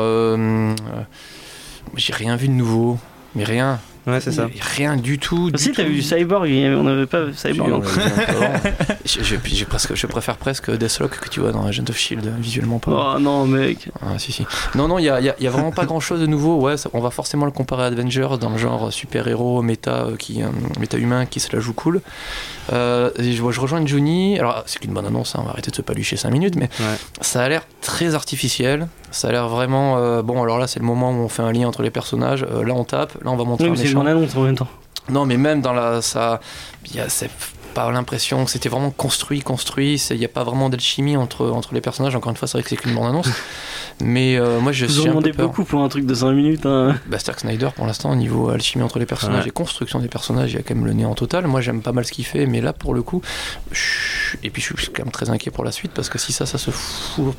j'ai 1.94 2.12
rien 2.12 2.36
vu 2.36 2.48
de 2.48 2.52
nouveau, 2.54 2.98
mais 3.34 3.44
rien. 3.44 3.78
Ouais, 4.06 4.20
c'est 4.20 4.30
ça. 4.30 4.46
Rien 4.76 4.96
du 4.96 5.18
tout. 5.18 5.50
du 5.50 5.60
Si, 5.60 5.72
t'as 5.72 5.82
vu 5.82 6.00
Cyborg, 6.00 6.48
on 6.48 6.84
n'avait 6.84 7.06
pas 7.06 7.24
Cyborg. 7.34 7.82
Je- 9.04 9.22
je- 9.22 9.64
presque, 9.64 9.94
je 9.94 10.06
préfère 10.06 10.36
presque 10.36 10.70
Deathlock 10.70 11.18
que 11.18 11.28
tu 11.28 11.40
vois 11.40 11.50
dans 11.52 11.64
Agent 11.66 11.84
of 11.88 11.96
Shield, 11.96 12.32
visuellement 12.38 12.78
pas. 12.78 13.14
Oh 13.16 13.18
non, 13.20 13.46
mec. 13.46 13.88
Ah, 14.02 14.18
si, 14.18 14.30
si. 14.32 14.46
Non, 14.74 14.88
non, 14.88 14.98
il 14.98 15.04
y 15.04 15.08
a, 15.08 15.20
y 15.20 15.28
a- 15.28 15.34
il 15.38 15.44
y 15.44 15.46
a 15.48 15.50
vraiment 15.50 15.70
pas 15.72 15.86
grand 15.86 16.00
chose 16.00 16.20
de 16.20 16.26
nouveau. 16.26 16.60
Ouais, 16.60 16.76
ça- 16.76 16.88
on 16.92 17.00
va 17.00 17.10
forcément 17.10 17.46
le 17.46 17.50
comparer 17.52 17.84
à 17.84 17.86
Avengers 17.86 18.28
dans 18.40 18.50
le 18.50 18.58
genre 18.58 18.92
super-héros, 18.92 19.62
méta, 19.62 20.04
euh, 20.06 20.16
qui, 20.16 20.42
euh, 20.42 20.46
méta 20.78 20.98
humain 20.98 21.26
qui 21.26 21.40
se 21.40 21.54
la 21.54 21.60
joue 21.60 21.72
cool. 21.72 22.00
Euh, 22.72 23.10
je, 23.18 23.24
je 23.50 23.60
rejoins 23.60 23.84
Johnny. 23.86 24.38
Alors, 24.38 24.62
c'est 24.66 24.78
qu'une 24.80 24.92
bonne 24.92 25.06
annonce, 25.06 25.34
hein, 25.34 25.40
on 25.42 25.44
va 25.46 25.50
arrêter 25.50 25.70
de 25.70 25.76
se 25.76 25.82
palucher 25.82 26.16
5 26.16 26.30
minutes, 26.30 26.56
mais 26.56 26.68
Ouais. 26.80 26.96
ça 27.20 27.42
a 27.42 27.48
l'air 27.48 27.62
très 27.80 28.14
artificiel. 28.14 28.86
Ça 29.10 29.28
a 29.28 29.32
l'air 29.32 29.48
vraiment. 29.48 29.98
euh, 29.98 30.22
bon, 30.22 30.42
alors 30.42 30.58
là, 30.58 30.66
c'est 30.66 30.80
le 30.80 30.84
moment 30.86 31.10
où 31.10 31.14
on 31.14 31.28
fait 31.28 31.42
un 31.42 31.52
lien 31.52 31.68
entre 31.68 31.82
les 31.82 31.90
personnages. 31.90 32.44
Euh, 32.50 32.64
là, 32.64 32.74
on 32.74 32.84
tape. 32.84 33.12
Là, 33.24 33.30
on 33.30 33.36
va 33.36 33.44
montrer 33.44 33.64
Oui, 33.64 33.70
un 33.70 33.72
mais 33.72 33.76
c'est 33.78 33.84
méchant. 33.84 34.02
une 34.02 34.08
annonce 34.08 34.36
en 34.36 34.42
même 34.42 34.56
temps. 34.56 34.68
Non, 35.08 35.24
mais 35.24 35.36
même 35.36 35.60
dans 35.60 35.72
la. 35.72 36.02
Ça, 36.02 36.40
y 36.94 36.98
a 37.00 37.08
c'est 37.08 37.30
pas 37.76 37.90
l'impression 37.92 38.44
que 38.46 38.50
c'était 38.50 38.70
vraiment 38.70 38.90
construit, 38.90 39.40
construit. 39.42 39.96
Il 40.10 40.16
n'y 40.18 40.24
a 40.24 40.28
pas 40.28 40.44
vraiment 40.44 40.70
d'alchimie 40.70 41.16
entre, 41.18 41.50
entre 41.50 41.74
les 41.74 41.82
personnages. 41.82 42.16
Encore 42.16 42.30
une 42.30 42.36
fois, 42.36 42.48
c'est 42.48 42.56
vrai 42.56 42.62
que 42.62 42.70
c'est 42.70 42.76
qu'une 42.76 42.94
bande-annonce. 42.94 43.28
mais 44.00 44.36
euh, 44.38 44.60
moi, 44.60 44.72
je 44.72 44.86
Vous 44.86 44.92
suis 44.92 45.02
peu 45.02 45.08
demandez 45.10 45.32
beaucoup 45.32 45.62
pour 45.64 45.82
un 45.82 45.88
truc 45.90 46.06
de 46.06 46.14
5 46.14 46.32
minutes. 46.32 46.64
Hein. 46.64 46.96
Bah, 47.06 47.18
Stark 47.18 47.40
Snyder, 47.40 47.68
pour 47.76 47.86
l'instant, 47.86 48.10
au 48.10 48.16
niveau 48.16 48.48
alchimie 48.48 48.82
entre 48.82 48.98
les 48.98 49.04
personnages 49.04 49.42
Ouais. 49.42 49.48
et 49.48 49.50
construction 49.52 49.98
des 50.00 50.08
personnages, 50.08 50.52
il 50.52 50.56
y 50.56 50.58
a 50.58 50.62
quand 50.62 50.74
même 50.74 50.86
le 50.86 50.94
nez 50.94 51.04
en 51.04 51.14
total. 51.14 51.46
Moi, 51.46 51.60
j'aime 51.60 51.82
pas 51.82 51.92
mal 51.92 52.06
ce 52.06 52.12
qu'il 52.12 52.24
fait, 52.24 52.46
mais 52.46 52.62
là, 52.62 52.72
pour 52.72 52.94
le 52.94 53.02
coup, 53.02 53.20
je- 53.72 54.36
et 54.42 54.48
puis 54.48 54.62
je 54.62 54.74
suis 54.74 54.90
quand 54.92 55.04
même 55.04 55.12
très 55.12 55.28
inquiet 55.28 55.50
pour 55.50 55.62
la 55.64 55.70
suite 55.72 55.92
parce 55.92 56.08
que 56.08 56.18
si 56.18 56.32
ça, 56.32 56.46
ça 56.46 56.56
se 56.56 56.70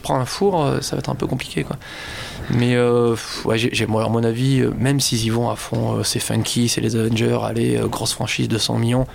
prend 0.04 0.20
un 0.20 0.26
four, 0.26 0.64
euh, 0.64 0.82
ça 0.82 0.96
va 0.96 1.00
être 1.00 1.10
un 1.10 1.16
peu 1.16 1.26
compliqué, 1.26 1.64
quoi. 1.64 1.78
Mais 2.52 2.76
euh, 2.76 3.16
ouais, 3.46 3.58
j'ai, 3.58 3.86
moi, 3.88 4.06
à 4.06 4.10
mon 4.10 4.24
avis, 4.24 4.62
euh, 4.62 4.72
même 4.78 5.00
s'ils 5.00 5.26
y 5.26 5.30
vont 5.32 5.50
à 5.50 5.56
fond, 5.56 6.04
c'est 6.04 6.20
funky, 6.20 6.70
c'est 6.70 6.82
les 6.82 6.96
Avengers, 6.96 7.40
allez, 7.44 7.80
grosse 7.90 8.14
franchise 8.14 8.48
de 8.48 8.58
100 8.60 8.78
millions. 8.78 9.08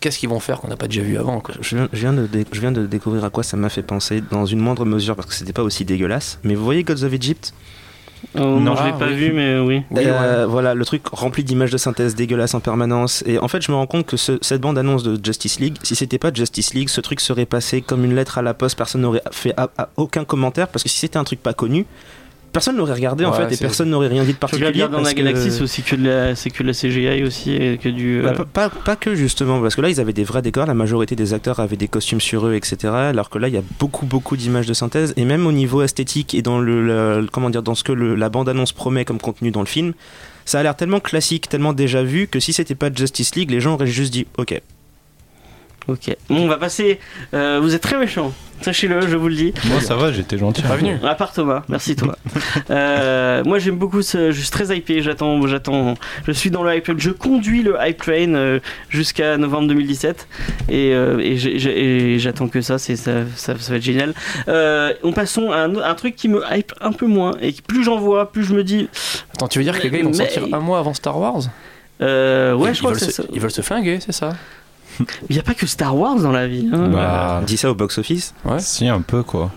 Qu'est-ce, 0.00 0.18
qu'ils 0.18 0.28
vont 0.28 0.40
faire 0.40 0.60
qu'on 0.60 0.68
n'a 0.68 0.76
pas 0.76 0.86
déjà 0.88 1.02
vu 1.02 1.16
avant 1.18 1.40
quoi 1.40 1.54
Je 1.60 1.76
viens, 1.76 1.88
je, 1.92 1.98
viens 1.98 2.12
de 2.12 2.26
dé- 2.26 2.46
je 2.52 2.60
viens 2.60 2.72
de 2.72 2.86
découvrir 2.86 3.24
à 3.24 3.30
quoi 3.30 3.42
ça 3.42 3.56
m'a 3.56 3.68
fait 3.68 3.82
penser, 3.82 4.22
dans 4.30 4.46
une 4.46 4.60
moindre 4.60 4.84
mesure, 4.84 5.16
parce 5.16 5.26
que 5.28 5.34
c'était 5.34 5.52
pas 5.52 5.62
aussi 5.62 5.84
dégueulasse. 5.84 6.38
Mais 6.44 6.54
vous 6.54 6.64
voyez 6.64 6.82
Gods 6.84 7.04
of 7.04 7.12
Egypt? 7.12 7.52
Oh, 8.36 8.38
non, 8.60 8.76
je 8.76 8.84
l'ai 8.84 8.90
Ah, 8.94 8.98
pas 8.98 9.08
oui. 9.08 9.14
vu, 9.16 9.32
mais 9.32 9.58
oui. 9.58 9.82
Oui, 9.90 10.04
Euh, 10.06 10.46
Voilà, 10.48 10.74
le 10.74 10.84
truc 10.84 11.02
rempli 11.08 11.42
d'images 11.42 11.72
de 11.72 11.76
synthèse 11.76 12.14
dégueulasses 12.14 12.54
en 12.54 12.60
permanence. 12.60 13.24
Et 13.26 13.38
en 13.40 13.48
fait, 13.48 13.60
je 13.62 13.72
me 13.72 13.76
rends 13.76 13.88
compte 13.88 14.06
que 14.06 14.16
ce- 14.16 14.38
cette 14.42 14.60
bande-annonce 14.60 15.02
de 15.02 15.18
Justice 15.22 15.58
League, 15.58 15.76
si 15.82 15.96
c'était 15.96 16.18
pas 16.18 16.32
Justice 16.32 16.72
League, 16.74 16.88
ce 16.88 17.00
truc 17.00 17.18
serait 17.20 17.46
passé 17.46 17.80
comme 17.82 18.04
une 18.04 18.14
lettre 18.14 18.38
à 18.38 18.42
la 18.42 18.54
poste. 18.54 18.78
Personne 18.78 19.00
n'aurait 19.00 19.22
fait 19.32 19.52
à- 19.56 19.70
à 19.76 19.88
aucun 19.96 20.24
commentaire, 20.24 20.68
parce 20.68 20.84
que 20.84 20.88
si 20.88 20.98
c'était 21.00 21.16
un 21.16 21.24
truc 21.24 21.42
pas 21.42 21.52
connu, 21.52 21.84
personne 22.52 22.76
n'aurait 22.76 22.92
regardé 22.94 23.24
en 23.24 23.32
fait, 23.32 23.52
et 23.52 23.56
personne 23.56 23.90
n'aurait 23.90 24.08
rien 24.08 24.24
dit 24.24 24.32
de 24.32 24.38
particulier. 24.38 24.86
dans 24.88 25.00
la 25.00 25.12
que- 25.12 25.18
galaxie, 25.18 25.50
c'est 25.50 25.62
aussi 25.62 25.82
que 25.82 25.96
de 25.96 26.04
la, 26.08 26.34
c'est 26.36 26.50
que 26.50 26.62
de 26.62 26.68
la 26.68 26.74
CGI 26.74 27.24
aussi 27.24 27.52
et 27.52 27.78
que 27.78 27.88
du. 27.88 28.20
Bah, 28.22 28.30
euh, 28.30 28.34
pas, 28.44 28.44
pas- 28.44 28.68
pas 28.70 28.96
que 28.96 29.14
justement, 29.14 29.60
parce 29.60 29.74
que 29.74 29.80
là 29.80 29.88
ils 29.88 30.00
avaient 30.00 30.12
des 30.12 30.24
vrais 30.24 30.42
décors, 30.42 30.66
la 30.66 30.74
majorité 30.74 31.16
des 31.16 31.34
acteurs 31.34 31.60
avaient 31.60 31.76
des 31.76 31.88
costumes 31.88 32.20
sur 32.20 32.46
eux, 32.46 32.54
etc. 32.54 32.92
Alors 32.92 33.30
que 33.30 33.38
là 33.38 33.48
il 33.48 33.54
y 33.54 33.58
a 33.58 33.62
beaucoup 33.80 34.06
beaucoup 34.06 34.36
d'images 34.36 34.66
de 34.66 34.74
synthèse, 34.74 35.14
et 35.16 35.24
même 35.24 35.46
au 35.46 35.52
niveau 35.52 35.82
esthétique 35.82 36.34
et 36.34 36.42
dans 36.42 36.58
le, 36.58 36.86
le- 36.86 37.26
comment 37.32 37.50
dire, 37.50 37.62
dans 37.62 37.74
ce 37.74 37.84
que 37.84 37.92
le- 37.92 38.14
la 38.14 38.28
bande 38.28 38.48
annonce 38.48 38.72
promet 38.72 39.04
comme 39.04 39.18
contenu 39.18 39.50
dans 39.50 39.60
le 39.60 39.66
film, 39.66 39.92
ça 40.44 40.60
a 40.60 40.62
l'air 40.62 40.76
tellement 40.76 41.00
classique, 41.00 41.48
tellement 41.48 41.72
déjà 41.72 42.02
vu 42.02 42.26
que 42.26 42.40
si 42.40 42.52
c'était 42.52 42.74
pas 42.74 42.90
Justice 42.94 43.34
League, 43.34 43.50
les 43.50 43.60
gens 43.60 43.74
auraient 43.74 43.86
juste 43.86 44.12
dit 44.12 44.26
ok. 44.36 44.60
Ok. 45.88 46.14
Bon, 46.28 46.44
on 46.44 46.48
va 46.48 46.56
passer. 46.58 47.00
euh, 47.34 47.58
vous 47.60 47.74
êtes 47.74 47.82
très 47.82 47.98
méchant. 47.98 48.32
Sachez-le, 48.60 49.08
je 49.08 49.16
vous 49.16 49.26
le 49.28 49.34
dis. 49.34 49.52
Moi, 49.64 49.80
ça 49.80 49.96
va, 49.96 50.12
j'étais 50.12 50.38
gentil. 50.38 50.62
Pas 50.62 50.76
venu. 50.76 50.96
À 51.04 51.16
part 51.16 51.32
Thomas, 51.32 51.64
merci 51.68 51.96
Thomas. 51.96 52.14
Euh, 52.70 53.42
moi 53.44 53.58
j'aime 53.58 53.74
beaucoup 53.76 54.02
ce, 54.02 54.30
je 54.30 54.40
suis 54.40 54.50
très 54.50 54.76
hypé, 54.76 55.02
j'attends, 55.02 55.44
j'attends, 55.48 55.94
je 56.26 56.32
suis 56.32 56.50
dans 56.50 56.62
le 56.62 56.72
hype 56.76 56.84
train, 56.84 56.94
je 56.96 57.10
conduis 57.10 57.62
le 57.62 57.74
hype 57.80 57.96
train 57.98 58.34
euh, 58.34 58.60
jusqu'à 58.88 59.36
novembre 59.36 59.66
2017 59.68 60.28
et, 60.68 60.92
euh, 60.94 62.18
j'attends 62.18 62.46
que 62.46 62.60
ça, 62.60 62.78
c'est 62.78 62.94
ça, 62.94 63.22
ça, 63.34 63.54
ça 63.58 63.72
va 63.72 63.78
être 63.78 63.82
génial. 63.82 64.14
Euh, 64.46 64.92
on 65.02 65.12
passons 65.12 65.50
à 65.50 65.56
un, 65.58 65.74
un 65.76 65.94
truc 65.94 66.14
qui 66.14 66.28
me 66.28 66.40
hype 66.52 66.72
un 66.80 66.92
peu 66.92 67.06
moins 67.06 67.32
et 67.42 67.52
plus 67.66 67.82
j'en 67.82 67.98
vois, 67.98 68.30
plus 68.30 68.44
je 68.44 68.54
me 68.54 68.62
dis, 68.62 68.88
Attends, 69.34 69.48
tu 69.48 69.58
veux 69.58 69.64
dire 69.64 69.76
que 69.76 69.82
les 69.82 69.90
gars 69.90 69.98
ils 69.98 70.04
vont 70.04 70.10
Mais- 70.10 70.16
sortir 70.30 70.44
un 70.52 70.60
mois 70.60 70.78
avant 70.78 70.94
Star 70.94 71.18
Wars? 71.18 71.42
Euh, 72.00 72.54
ouais, 72.54 72.70
ils, 72.70 72.74
je 72.74 72.78
crois 72.80 72.92
que 72.92 72.98
c'est 73.00 73.10
ça. 73.10 73.24
ils 73.32 73.40
veulent 73.40 73.50
se 73.50 73.60
flinguer, 73.62 73.98
c'est 74.00 74.12
ça? 74.12 74.34
Il 75.30 75.34
n'y 75.34 75.38
a 75.38 75.42
pas 75.42 75.54
que 75.54 75.66
Star 75.66 75.96
Wars 75.96 76.16
dans 76.16 76.32
la 76.32 76.46
vie. 76.46 76.68
hein. 76.72 76.88
Bah, 76.88 77.42
Dis 77.46 77.56
ça 77.56 77.70
au 77.70 77.74
box-office. 77.74 78.34
Ouais. 78.44 78.58
si, 78.60 78.88
un 78.88 79.00
peu 79.00 79.22
quoi. 79.22 79.50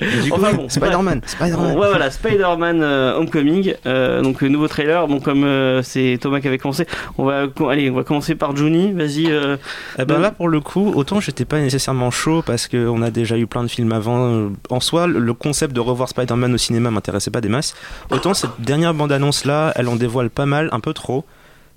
Du 0.00 0.30
coup, 0.30 0.36
Enfin 0.36 0.52
bon, 0.54 0.68
Spider-Man. 0.68 1.20
Bon, 1.20 1.26
Spider-Man. 1.26 1.76
ouais, 1.78 1.88
voilà, 1.88 2.10
Spider-Man 2.10 2.82
euh, 2.82 3.16
Homecoming, 3.16 3.74
euh, 3.86 4.20
donc 4.22 4.42
euh, 4.42 4.48
nouveau 4.48 4.68
trailer. 4.68 5.06
Bon, 5.06 5.20
comme 5.20 5.44
euh, 5.44 5.82
c'est 5.82 6.18
Thomas 6.20 6.40
qui 6.40 6.48
avait 6.48 6.58
commencé, 6.58 6.86
on 7.18 7.24
va, 7.24 7.44
allez, 7.70 7.90
on 7.90 7.94
va 7.94 8.02
commencer 8.04 8.34
par 8.34 8.54
Johnny. 8.56 8.92
Vas-y. 8.92 9.26
euh, 9.30 9.56
Eh 9.98 10.04
ben 10.04 10.18
là, 10.18 10.30
pour 10.30 10.48
le 10.48 10.60
coup, 10.60 10.92
autant 10.94 11.20
j'étais 11.20 11.44
pas 11.44 11.60
nécessairement 11.60 12.10
chaud 12.10 12.42
parce 12.44 12.66
qu'on 12.68 13.00
a 13.02 13.10
déjà 13.10 13.36
eu 13.38 13.46
plein 13.46 13.62
de 13.62 13.68
films 13.68 13.92
avant. 13.92 14.48
En 14.70 14.80
soi, 14.80 15.06
le- 15.06 15.20
le 15.20 15.34
concept 15.34 15.72
de 15.74 15.80
revoir 15.80 16.08
Spider-Man 16.08 16.52
au 16.54 16.58
cinéma 16.58 16.90
m'intéressait 16.90 17.30
pas 17.30 17.40
des 17.40 17.48
masses. 17.48 17.74
Autant 18.10 18.34
cette 18.34 18.50
dernière 18.60 18.94
bande-annonce 18.94 19.44
là, 19.44 19.72
elle 19.76 19.88
en 19.88 19.96
dévoile 19.96 20.30
pas 20.30 20.46
mal, 20.46 20.68
un 20.72 20.80
peu 20.80 20.92
trop. 20.92 21.24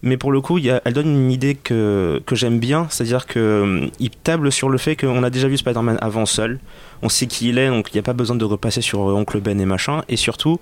Mais 0.04 0.18
pour 0.18 0.32
le 0.32 0.40
coup, 0.42 0.58
il 0.60 0.66
y 0.66 0.70
a- 0.70 0.82
elle 0.86 0.94
donne 0.94 1.08
une 1.08 1.32
idée 1.32 1.56
que, 1.56 2.22
que 2.28 2.36
j'aime 2.36 2.60
bien, 2.60 2.86
c'est-à-dire 2.90 3.25
qu'il 3.25 3.90
table 4.24 4.52
sur 4.52 4.70
le 4.70 4.78
fait 4.78 4.96
qu'on 4.96 5.24
a 5.24 5.30
déjà 5.32 5.48
vu 5.48 5.58
Spider-Man 5.58 5.98
avant 6.00 6.25
seul, 6.28 6.60
on 7.02 7.10
sait 7.10 7.25
qui 7.25 7.50
il 7.50 7.58
est, 7.58 7.70
donc 7.70 7.90
il 7.92 7.96
n'y 7.96 8.00
a 8.00 8.04
pas 8.04 8.14
besoin 8.14 8.36
de 8.36 8.46
repasser 8.46 8.82
sur 8.82 9.10
euh, 9.10 9.14
Oncle 9.14 9.40
Ben 9.40 9.60
et 9.60 9.66
machin, 9.66 10.04
et 10.08 10.16
surtout, 10.16 10.60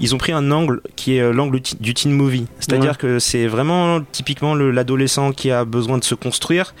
ils 0.00 0.14
ont 0.14 0.18
pris 0.18 0.32
un 0.32 0.50
angle 0.52 0.80
qui 0.96 1.16
est 1.16 1.20
euh, 1.20 1.32
l'angle 1.32 1.60
du 1.80 1.94
teen 1.94 2.12
movie, 2.12 2.46
c'est-à-dire 2.60 2.92
Ouais. 2.92 2.96
que 2.98 3.18
c'est 3.18 3.46
vraiment 3.48 4.00
typiquement 4.12 4.54
le- 4.54 4.70
l'adolescent 4.70 5.32
qui 5.32 5.50
a 5.50 5.64
besoin 5.64 5.98
de 5.98 6.04
se 6.04 6.14
construire, 6.14 6.74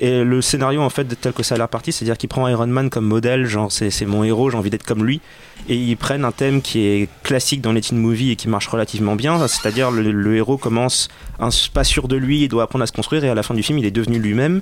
et 0.00 0.22
le 0.22 0.40
scénario, 0.42 0.80
en 0.80 0.90
fait, 0.90 1.20
tel 1.20 1.32
que 1.32 1.42
ça 1.42 1.56
a 1.56 1.58
l'air 1.58 1.68
parti, 1.68 1.90
c'est-à-dire 1.90 2.16
qu'ils 2.16 2.28
prennent 2.28 2.48
Iron 2.48 2.68
Man 2.68 2.88
comme 2.88 3.04
modèle, 3.04 3.46
genre 3.46 3.72
c'est 3.72 4.06
mon 4.06 4.22
héros, 4.22 4.48
j'ai 4.50 4.56
envie 4.56 4.70
d'être 4.70 4.84
comme 4.84 5.04
lui. 5.04 5.20
Et 5.68 5.74
ils 5.74 5.96
prennent 5.96 6.24
un 6.24 6.30
thème 6.30 6.62
qui 6.62 6.86
est 6.86 7.08
classique 7.24 7.60
dans 7.60 7.72
les 7.72 7.80
teen 7.80 7.98
movies 7.98 8.30
et 8.30 8.36
qui 8.36 8.48
marche 8.48 8.68
relativement 8.68 9.16
bien, 9.16 9.46
c'est-à-dire 9.48 9.90
le, 9.90 10.36
héros 10.36 10.56
commence 10.56 11.08
un, 11.40 11.48
pas 11.74 11.82
sûr 11.82 12.06
de 12.06 12.14
lui, 12.14 12.42
il 12.42 12.48
doit 12.48 12.62
apprendre 12.62 12.84
à 12.84 12.86
se 12.86 12.92
construire 12.92 13.24
et 13.24 13.28
à 13.28 13.34
la 13.34 13.42
fin 13.42 13.54
du 13.54 13.62
film, 13.64 13.78
il 13.78 13.86
est 13.86 13.90
devenu 13.90 14.20
lui-même. 14.20 14.60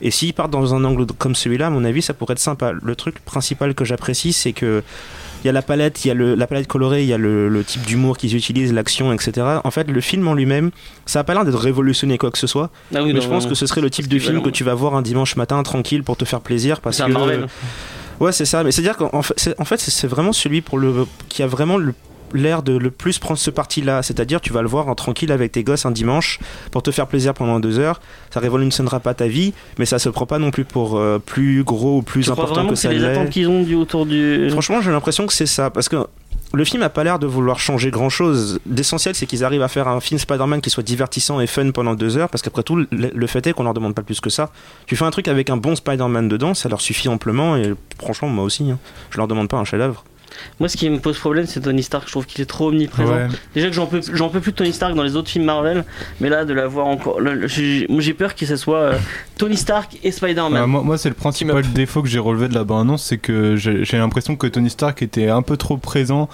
Et 0.00 0.10
s'il 0.10 0.32
part 0.32 0.48
dans 0.48 0.74
un 0.74 0.82
angle 0.84 1.04
comme 1.06 1.34
celui-là, 1.34 1.66
à 1.66 1.70
mon 1.70 1.84
avis, 1.84 2.00
ça 2.00 2.14
pourrait 2.14 2.32
être 2.32 2.38
sympa. 2.38 2.72
Le 2.72 2.96
truc 2.96 3.18
principal 3.20 3.74
que 3.74 3.84
j'apprécie, 3.84 4.32
c'est 4.32 4.52
que 4.54 4.82
il 5.42 5.46
y 5.46 5.48
a 5.48 5.52
la 5.52 5.62
palette, 5.62 6.04
il 6.04 6.08
y 6.08 6.10
a 6.10 6.14
le, 6.14 6.34
la 6.34 6.46
palette 6.46 6.66
colorée, 6.66 7.02
il 7.02 7.08
y 7.08 7.12
a 7.12 7.18
le, 7.18 7.48
le 7.48 7.64
type 7.64 7.82
d'humour 7.82 8.16
qu'ils 8.16 8.34
utilisent, 8.34 8.72
l'action, 8.72 9.12
etc. 9.12 9.46
En 9.64 9.70
fait, 9.70 9.88
le 9.88 10.00
film 10.00 10.26
en 10.28 10.34
lui-même, 10.34 10.70
ça 11.06 11.20
a 11.20 11.24
pas 11.24 11.34
l'air 11.34 11.44
d'être 11.44 11.58
révolutionné 11.58 12.18
quoi 12.18 12.30
que 12.30 12.38
ce 12.38 12.46
soit. 12.46 12.70
ah 12.94 13.02
oui, 13.02 13.12
Mais 13.12 13.20
je 13.20 13.28
pense 13.28 13.46
que 13.46 13.54
ce 13.54 13.66
serait 13.66 13.80
le 13.80 13.90
type 13.90 14.08
de 14.08 14.18
film 14.18 14.42
que 14.42 14.50
tu 14.50 14.64
vas 14.64 14.74
voir 14.74 14.94
un 14.94 15.02
dimanche 15.02 15.36
matin 15.36 15.62
tranquille 15.62 16.02
pour 16.02 16.16
te 16.16 16.24
faire 16.24 16.40
plaisir 16.40 16.80
parce 16.80 16.98
que 17.00 17.10
Marvel. 17.10 17.46
ouais 18.20 18.32
c'est 18.32 18.44
ça 18.44 18.64
mais 18.64 18.72
c'est 18.72 18.82
dire 18.82 18.96
qu'en 18.96 19.22
fait 19.22 19.78
c'est 19.80 20.06
vraiment 20.08 20.32
celui 20.32 20.60
pour 20.60 20.76
le 20.78 21.06
qui 21.28 21.42
a 21.42 21.46
vraiment 21.46 21.76
le 21.76 21.94
l'air 22.34 22.62
de 22.62 22.76
le 22.76 22.90
plus 22.90 23.18
prendre 23.18 23.38
ce 23.38 23.50
parti 23.50 23.80
là 23.82 24.02
c'est 24.02 24.20
à 24.20 24.24
dire 24.24 24.40
tu 24.40 24.52
vas 24.52 24.62
le 24.62 24.68
voir 24.68 24.88
en 24.88 24.94
tranquille 24.94 25.32
avec 25.32 25.52
tes 25.52 25.64
gosses 25.64 25.86
un 25.86 25.90
dimanche 25.90 26.38
pour 26.70 26.82
te 26.82 26.90
faire 26.90 27.06
plaisir 27.06 27.34
pendant 27.34 27.60
deux 27.60 27.78
heures 27.78 28.00
ça 28.30 28.40
révolutionnera 28.40 29.00
pas 29.00 29.14
ta 29.14 29.26
vie 29.26 29.52
mais 29.78 29.86
ça 29.86 29.98
se 29.98 30.08
prend 30.08 30.26
pas 30.26 30.38
non 30.38 30.50
plus 30.50 30.64
pour 30.64 30.96
euh, 30.96 31.18
plus 31.18 31.64
gros 31.64 31.98
ou 31.98 32.02
plus 32.02 32.24
Tu 32.24 32.30
crois 32.30 32.44
important 32.44 32.54
vraiment 32.54 32.68
que 32.70 32.74
que 32.74 32.80
c'est 32.80 32.88
ça 32.88 32.94
les 32.94 32.98
l'est 32.98 33.12
attentes 33.12 33.30
qu'ils 33.30 33.48
ont 33.48 33.62
du 33.62 33.74
autour 33.74 34.06
du. 34.06 34.48
Franchement, 34.50 34.80
j'ai 34.80 34.90
l'impression 34.90 35.26
que 35.26 35.32
c'est 35.32 35.46
ça. 35.46 35.70
Parce 35.70 35.88
que 35.88 35.96
le 36.54 36.64
film 36.64 36.82
a 36.82 36.88
pas 36.88 37.04
l'air 37.04 37.18
de 37.18 37.26
vouloir 37.26 37.58
changer 37.58 37.90
grand 37.90 38.08
chose. 38.08 38.60
L'essentiel, 38.66 39.14
c'est 39.14 39.26
qu'ils 39.26 39.44
arrivent 39.44 39.62
à 39.62 39.68
faire 39.68 39.88
un 39.88 40.00
film 40.00 40.18
Spider-Man 40.18 40.60
qui 40.60 40.70
soit 40.70 40.82
divertissant 40.82 41.40
et 41.40 41.46
fun 41.46 41.70
pendant 41.70 41.94
deux 41.94 42.16
heures. 42.16 42.28
Parce 42.28 42.42
qu'après 42.42 42.62
tout, 42.62 42.76
le, 42.76 42.86
le 42.90 43.26
fait 43.26 43.46
est 43.46 43.52
qu'on 43.52 43.64
leur 43.64 43.74
demande 43.74 43.94
pas 43.94 44.02
plus 44.02 44.20
que 44.20 44.30
ça. 44.30 44.50
Tu 44.86 44.96
fais 44.96 45.04
un 45.04 45.10
truc 45.10 45.28
avec 45.28 45.50
un 45.50 45.56
bon 45.56 45.76
Spider-Man 45.76 46.28
dedans, 46.28 46.54
ça 46.54 46.68
leur 46.68 46.80
suffit 46.80 47.08
amplement. 47.08 47.56
Et 47.56 47.74
franchement, 48.00 48.28
moi 48.28 48.44
aussi, 48.44 48.70
hein. 48.70 48.78
je 49.10 49.18
leur 49.18 49.28
demande 49.28 49.48
pas 49.48 49.58
un 49.58 49.64
chef-d'œuvre. 49.64 50.04
Moi, 50.60 50.68
ce 50.68 50.76
qui 50.76 50.88
me 50.90 50.98
pose 50.98 51.18
problème, 51.18 51.46
c'est 51.46 51.60
Tony 51.60 51.82
Stark. 51.82 52.04
Je 52.06 52.12
trouve 52.12 52.26
qu'il 52.26 52.42
est 52.42 52.46
trop 52.46 52.68
omniprésent. 52.68 53.12
Ouais. 53.12 53.28
Déjà 53.54 53.68
que 53.68 53.74
j'en 53.74 53.86
peux, 53.86 54.00
j'en 54.12 54.28
peux 54.28 54.40
plus 54.40 54.52
de 54.52 54.56
Tony 54.56 54.72
Stark 54.72 54.94
dans 54.94 55.02
les 55.02 55.16
autres 55.16 55.30
films 55.30 55.44
Marvel, 55.44 55.84
mais 56.20 56.28
là, 56.28 56.44
de 56.44 56.52
la 56.52 56.66
voir 56.66 56.86
encore. 56.86 57.20
j'ai 57.46 58.14
peur 58.14 58.34
que 58.34 58.46
ce 58.46 58.56
soit 58.56 58.78
euh, 58.78 58.98
Tony 59.36 59.56
Stark 59.56 59.98
et 60.02 60.10
Spider-Man. 60.10 60.62
Euh, 60.62 60.66
moi, 60.66 60.82
moi, 60.82 60.98
c'est 60.98 61.08
le 61.08 61.14
principal 61.14 61.62
défaut 61.72 62.02
que 62.02 62.08
j'ai 62.08 62.18
relevé 62.18 62.48
de 62.48 62.54
la 62.54 62.64
bande-annonce, 62.64 63.04
c'est 63.04 63.18
que 63.18 63.56
j'ai 63.56 63.84
j'ai 63.84 63.98
l'impression 63.98 64.36
que 64.36 64.46
Tony 64.46 64.70
Stark 64.70 65.02
était 65.02 65.28
un 65.28 65.42
peu 65.42 65.56
trop 65.56 65.76
présent. 65.76 66.28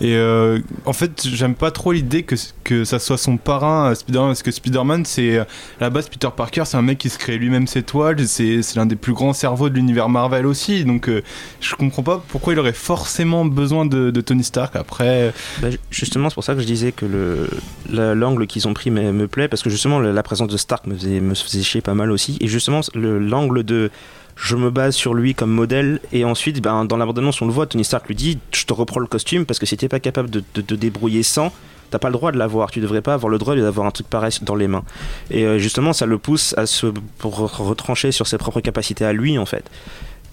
Et 0.00 0.14
euh, 0.14 0.58
en 0.84 0.92
fait, 0.92 1.26
j'aime 1.26 1.54
pas 1.54 1.70
trop 1.70 1.92
l'idée 1.92 2.22
que, 2.22 2.34
que 2.64 2.84
ça 2.84 2.98
soit 2.98 3.18
son 3.18 3.36
parrain, 3.36 3.90
euh, 3.90 3.94
Spider-Man, 3.94 4.28
parce 4.28 4.42
que 4.42 4.50
Spider-Man, 4.50 5.04
c'est 5.04 5.38
à 5.38 5.46
la 5.80 5.90
base 5.90 6.08
Peter 6.08 6.28
Parker, 6.34 6.64
c'est 6.64 6.76
un 6.76 6.82
mec 6.82 6.98
qui 6.98 7.10
se 7.10 7.18
crée 7.18 7.38
lui-même 7.38 7.66
ses 7.66 7.82
toiles, 7.82 8.26
c'est 8.26 8.62
c'est 8.62 8.76
l'un 8.76 8.86
des 8.86 8.96
plus 8.96 9.12
grands 9.12 9.32
cerveaux 9.32 9.68
de 9.68 9.74
l'univers 9.74 10.08
Marvel 10.08 10.46
aussi. 10.46 10.84
Donc, 10.84 11.08
euh, 11.08 11.22
je 11.60 11.74
comprends 11.74 12.02
pas 12.02 12.22
pourquoi 12.28 12.52
il 12.52 12.58
aurait 12.58 12.72
forcément 12.72 13.35
besoin 13.44 13.86
de, 13.86 14.10
Tony 14.20 14.44
Stark. 14.44 14.74
Après, 14.76 15.32
Bah, 15.60 15.70
ju- 15.70 15.78
justement, 15.90 16.30
c'est 16.30 16.34
pour 16.34 16.44
ça 16.44 16.54
que 16.54 16.60
je 16.60 16.66
disais 16.66 16.92
que 16.92 17.06
le 17.06 17.48
la- 17.92 18.14
l'angle 18.14 18.46
qu'ils 18.46 18.66
ont 18.66 18.74
pris 18.74 18.90
me, 18.90 19.12
me 19.12 19.28
plaît 19.28 19.48
parce 19.48 19.62
que 19.62 19.70
justement 19.70 19.98
la, 20.00 20.22
présence 20.22 20.48
de 20.48 20.56
Stark 20.56 20.86
me 20.86 20.94
faisait, 20.96 21.20
me 21.20 21.34
faisait 21.34 21.62
chier 21.62 21.80
pas 21.80 21.94
mal 21.94 22.10
aussi 22.10 22.36
et 22.40 22.48
justement 22.48 22.80
le- 22.94 23.18
l'angle 23.18 23.62
de 23.62 23.90
je 24.36 24.56
me 24.56 24.70
base 24.70 24.94
sur 24.94 25.14
lui 25.14 25.34
comme 25.34 25.50
modèle 25.50 26.00
et 26.12 26.24
ensuite 26.24 26.60
ben, 26.60 26.84
dans 26.84 26.96
la 26.98 27.06
bande-annonce 27.06 27.40
on 27.40 27.46
le 27.46 27.52
voit 27.52 27.66
Tony 27.66 27.84
Stark 27.84 28.06
lui 28.08 28.14
dit 28.14 28.38
je 28.52 28.64
te 28.64 28.72
reprends 28.74 29.00
le 29.00 29.06
costume 29.06 29.46
parce 29.46 29.58
que 29.58 29.64
si 29.64 29.76
t'es 29.78 29.88
pas 29.88 30.00
capable 30.00 30.28
de 30.28 30.40
te 30.40 30.74
débrouiller 30.74 31.22
sans 31.22 31.52
T'as 31.88 32.00
pas 32.00 32.08
le 32.08 32.14
droit 32.14 32.32
de 32.32 32.36
l'avoir, 32.36 32.72
tu 32.72 32.80
devrais 32.80 33.00
pas 33.00 33.14
avoir 33.14 33.30
le 33.30 33.38
droit 33.38 33.54
d'avoir 33.54 33.86
un 33.86 33.92
truc 33.92 34.08
pareil 34.08 34.32
dans 34.42 34.56
les 34.56 34.66
mains. 34.66 34.82
Et 35.30 35.44
euh, 35.44 35.58
justement, 35.58 35.92
ça 35.92 36.04
le 36.04 36.18
pousse 36.18 36.52
à 36.58 36.66
se 36.66 36.86
retrancher 37.22 38.10
sur 38.10 38.26
ses 38.26 38.38
propres 38.38 38.60
capacités 38.60 39.04
à 39.04 39.12
lui, 39.12 39.38
en 39.38 39.46
fait. 39.46 39.64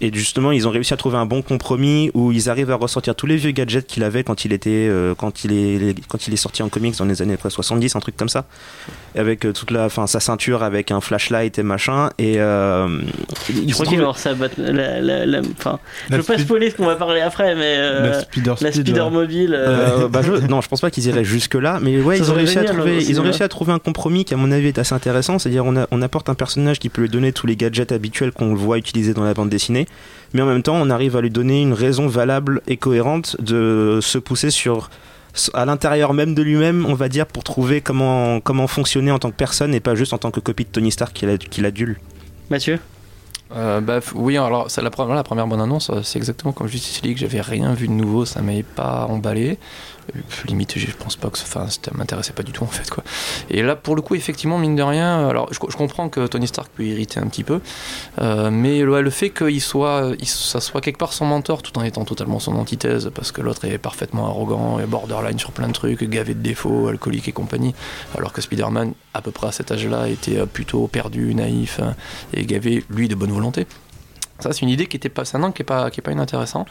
Et 0.04 0.12
justement, 0.13 0.52
ils 0.52 0.68
ont 0.68 0.72
réussi 0.72 0.94
à 0.94 0.98
trouver 0.98 1.16
un 1.18 1.26
bon 1.26 1.42
compromis 1.42 2.12
où 2.13 2.34
ils 2.34 2.50
arrivent 2.50 2.72
à 2.72 2.76
ressortir 2.76 3.16
tous 3.16 3.26
les 3.26 3.38
vieux 3.38 3.52
gadgets 3.52 3.88
qu'il 3.88 4.04
avait 4.04 4.26
quand 4.26 4.44
il 4.44 4.52
était, 4.52 4.70
euh, 4.89 5.16
quand 5.16 5.46
il 5.46 5.54
est, 5.54 5.96
quand 6.10 6.28
il 6.28 6.34
est 6.34 6.38
sorti 6.38 6.62
en 6.62 6.68
comics 6.68 6.98
dans 6.98 7.06
les 7.06 7.22
années 7.22 7.36
après 7.36 7.50
70, 7.50 7.96
un 7.96 8.00
truc 8.02 8.18
comme 8.18 8.28
ça, 8.28 8.44
avec 9.16 9.46
euh, 9.46 9.54
toute 9.54 9.72
la, 9.72 9.86
enfin, 9.86 10.06
sa 10.06 10.20
ceinture 10.20 10.62
avec 10.62 10.92
un 10.92 11.00
flashlight 11.00 11.58
et 11.58 11.63
machin. 11.63 12.10
Et 12.20 12.39
euh, 12.42 13.00
Je 13.48 13.74
crois 13.74 13.86
qu'il 13.86 13.98
va 13.98 14.04
trouvent- 14.04 14.16
avoir 14.16 14.18
sa 14.20 14.34
bat- 14.34 14.50
la, 14.58 15.00
la, 15.00 15.26
la- 15.26 15.26
je 15.26 15.32
la, 15.32 15.42
veux 16.18 16.24
pas 16.24 16.34
speed- 16.36 16.39
spoiler 16.42 16.70
ce 16.70 16.76
qu'on 16.76 16.86
va 16.86 16.96
parler 16.98 17.22
après, 17.22 17.56
mais 17.56 17.76
euh, 17.78 18.10
la 18.10 18.22
Spider 18.24 18.50
la 18.60 18.72
Speed, 18.74 18.88
Spider 18.88 19.02
ouais. 19.02 19.10
Mobile. 19.10 19.54
euh, 19.54 20.04
Euh, 20.04 20.08
bah, 20.10 20.22
je- 20.22 20.34
non, 20.50 20.60
je 20.60 20.68
pense 20.68 20.82
pas 20.82 20.92
qu'ils 20.92 21.06
iraient 21.08 21.24
jusque 21.24 21.56
là, 21.56 21.80
mais 21.82 22.02
ouais, 22.02 22.18
Ça 22.18 22.26
ils 22.26 22.32
ont, 22.32 22.34
réussi 22.36 22.58
à 22.60 22.66
trouver, 22.66 22.98
au 22.98 23.00
ils 23.00 23.20
ont 23.22 23.24
réussi 23.24 23.44
à 23.44 23.48
trouver 23.48 23.72
un 23.72 23.80
compromis 23.80 24.26
qui, 24.26 24.34
à 24.34 24.38
mon 24.38 24.52
avis, 24.52 24.68
est 24.68 24.80
assez 24.80 24.94
intéressant. 24.94 25.39
C'est-à-dire, 25.39 25.63
on, 25.66 25.78
a- 25.78 25.88
on 25.92 26.02
apporte 26.02 26.28
un 26.28 26.36
personnage 26.36 26.80
qui 26.80 26.89
peut 26.89 27.04
lui 27.04 27.10
donner 27.10 27.32
tous 27.32 27.48
les 27.48 27.56
gadgets 27.56 27.94
habituels 27.94 28.34
qu'on 28.34 28.50
le 28.50 28.58
voit 28.60 28.78
utiliser 28.78 29.13
dans 29.13 29.24
la 29.24 29.34
bande 29.34 29.50
dessinée, 29.50 29.88
mais 30.34 30.41
en 30.41 30.45
même 30.45 30.63
temps, 30.63 30.75
on 30.75 30.89
arrive 30.89 31.15
à 31.15 31.21
lui 31.21 31.29
donner 31.29 31.62
une 31.62 31.73
raison 31.73 32.08
valable 32.08 32.62
et 32.67 32.77
cohérente 32.77 33.39
de 33.41 33.99
se 34.01 34.17
pousser 34.17 34.49
sur 34.49 34.89
à 35.53 35.65
l'intérieur 35.65 36.13
même 36.13 36.36
de 36.36 36.41
lui-même, 36.43 36.86
on 36.88 36.93
va 36.93 37.10
dire, 37.10 37.25
pour 37.25 37.43
trouver 37.43 37.82
comment, 37.82 38.39
comment 38.39 38.67
fonctionner 38.67 39.12
en 39.12 39.19
tant 39.19 39.32
que 39.32 39.36
personne 39.36 39.73
et 39.73 39.79
pas 39.79 39.95
juste 39.95 40.13
en 40.13 40.19
tant 40.19 40.32
que 40.32 40.39
copie 40.39 40.63
de 40.63 40.69
Tony 40.69 40.91
Stark 40.91 41.13
qu'il 41.13 41.65
adule. 41.65 41.99
Mathieu? 42.49 42.79
Euh, 43.56 43.82
bah, 43.82 43.99
oui, 44.15 44.38
alors 44.38 44.69
ça, 44.69 44.82
la, 44.82 44.89
première, 44.89 45.15
la 45.15 45.23
première 45.23 45.47
bonne 45.47 45.62
annonce, 45.62 45.89
euh, 45.89 46.01
c'est 46.03 46.17
exactement 46.17 46.53
comme 46.53 46.67
Justice 46.67 47.01
League. 47.03 47.17
J'avais 47.17 47.41
rien 47.41 47.73
vu 47.73 47.88
de 47.88 47.93
nouveau, 47.93 48.25
ça 48.25 48.41
m'avait 48.41 48.63
pas 48.63 49.06
emballé. 49.10 49.60
Limite, 50.48 50.78
je 50.78 50.92
pense 50.92 51.16
pas 51.16 51.30
que 51.30 51.38
ça, 51.38 51.46
enfin, 51.48 51.68
ça 51.70 51.92
m'intéressait 51.94 52.34
pas 52.34 52.44
du 52.44 52.52
tout 52.52 52.63
en 52.63 52.68
fait 52.68 52.89
quoi. 52.89 53.04
Et 53.50 53.62
là, 53.62 53.76
pour 53.76 53.96
le 53.96 54.02
coup, 54.02 54.16
effectivement, 54.16 54.58
mine 54.58 54.76
de 54.76 54.84
rien, 54.84 55.28
alors 55.28 55.48
je, 55.52 55.60
comprends 55.60 56.10
que 56.10 56.28
Tony 56.28 56.48
Stark 56.48 56.70
peut 56.76 56.84
irriter 56.84 57.20
un 57.20 57.28
petit 57.28 57.44
peu, 57.44 57.62
euh, 58.20 58.50
mais 58.52 58.82
le 58.82 59.10
fait 59.10 59.30
qu'il 59.30 59.62
soit, 59.62 60.12
ça 60.24 60.60
soit 60.60 60.82
quelque 60.82 60.98
part 60.98 61.13
son 61.13 61.26
mentor 61.26 61.62
tout 61.62 61.78
en 61.78 61.84
étant 61.84 62.06
totalement 62.06 62.39
son 62.39 62.56
antithèse, 62.56 63.12
parce 63.13 63.32
que 63.32 63.42
l'autre 63.42 63.66
est 63.66 63.78
parfaitement 63.78 64.28
arrogant 64.28 64.80
et 64.80 64.86
borderline 64.86 65.39
sur 65.39 65.52
plein 65.52 65.68
de 65.68 65.74
trucs, 65.74 66.04
gavé 66.04 66.34
de 66.34 66.42
défauts, 66.42 66.88
alcoolique 66.88 67.28
et 67.28 67.32
compagnie, 67.32 67.74
alors 68.18 68.34
que 68.34 68.42
Spider-Man, 68.42 68.94
à 69.13 69.22
peu 69.22 69.32
près 69.32 69.48
à 69.48 69.52
cet 69.52 69.72
âge-là, 69.72 70.10
était 70.10 70.38
euh, 70.38 70.46
plutôt 70.46 70.88
perdu, 70.88 71.34
naïf 71.34 71.80
euh, 71.80 71.92
et 72.34 72.46
gavé 72.46 72.84
lui 72.89 73.08
de 73.08 73.16
bonne 73.16 73.32
volonté. 73.32 73.68
Ça, 74.43 74.51
c'est 74.53 74.62
une 74.62 74.69
idée 74.69 74.86
qui 74.88 74.97
était 74.97 75.10
pas, 75.10 75.25
c'est 75.25 75.38
un 75.38 75.43
angle 75.43 75.53
qui 75.53 75.62
est 75.62 75.65
pas, 75.65 75.89
qui 75.89 75.99
est 75.99 76.03
pas 76.03 76.12
inintéressant. 76.12 76.65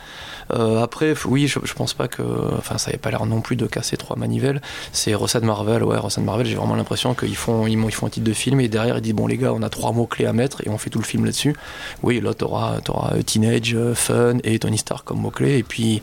Euh, 0.53 0.83
après, 0.83 1.15
oui, 1.27 1.47
je, 1.49 1.59
je 1.65 1.73
pense 1.75 1.95
pas 1.95 2.07
que, 2.09 2.23
enfin, 2.59 2.79
ça 2.79 2.91
n'avait 2.91 2.99
pas 2.99 3.11
l'air 3.11 3.25
non 3.27 3.41
plus 3.41 3.57
de 3.57 3.67
casser 3.67 3.97
trois 3.97 4.17
manivelles. 4.17 4.61
C'est 4.93 5.15
recette 5.15 5.43
Marvel, 5.45 5.83
ouais, 5.83 5.97
recette 5.99 6.25
Marvel. 6.25 6.47
J'ai 6.47 6.55
vraiment 6.57 6.75
l'impression 6.75 7.15
qu'ils 7.15 7.37
font, 7.37 7.67
ils, 7.67 7.73
ils 7.83 7.91
font 7.93 8.07
un 8.07 8.11
titre 8.11 8.27
de 8.27 8.33
film 8.33 8.61
et 8.61 8.69
derrière 8.69 8.97
ils 8.99 9.03
disent 9.03 9.15
bon 9.15 9.27
les 9.27 9.39
gars, 9.39 9.53
on 9.55 9.63
a 9.63 9.71
trois 9.71 9.93
mots 9.93 10.07
clés 10.07 10.27
à 10.27 10.33
mettre 10.33 10.61
et 10.67 10.71
on 10.71 10.79
fait 10.79 10.91
tout 10.91 10.99
le 10.99 11.05
film 11.05 11.25
là-dessus. 11.25 11.57
Oui, 12.03 12.21
là 12.21 12.35
t'auras, 12.35 12.81
t'auras 12.81 13.15
euh, 13.15 13.23
teenage, 13.23 13.75
euh, 13.75 13.95
fun 13.95 14.37
et 14.45 14.59
Tony 14.59 14.77
Stark 14.79 15.05
comme 15.07 15.21
mots 15.21 15.31
clés 15.31 15.57
et 15.59 15.63
puis, 15.63 16.03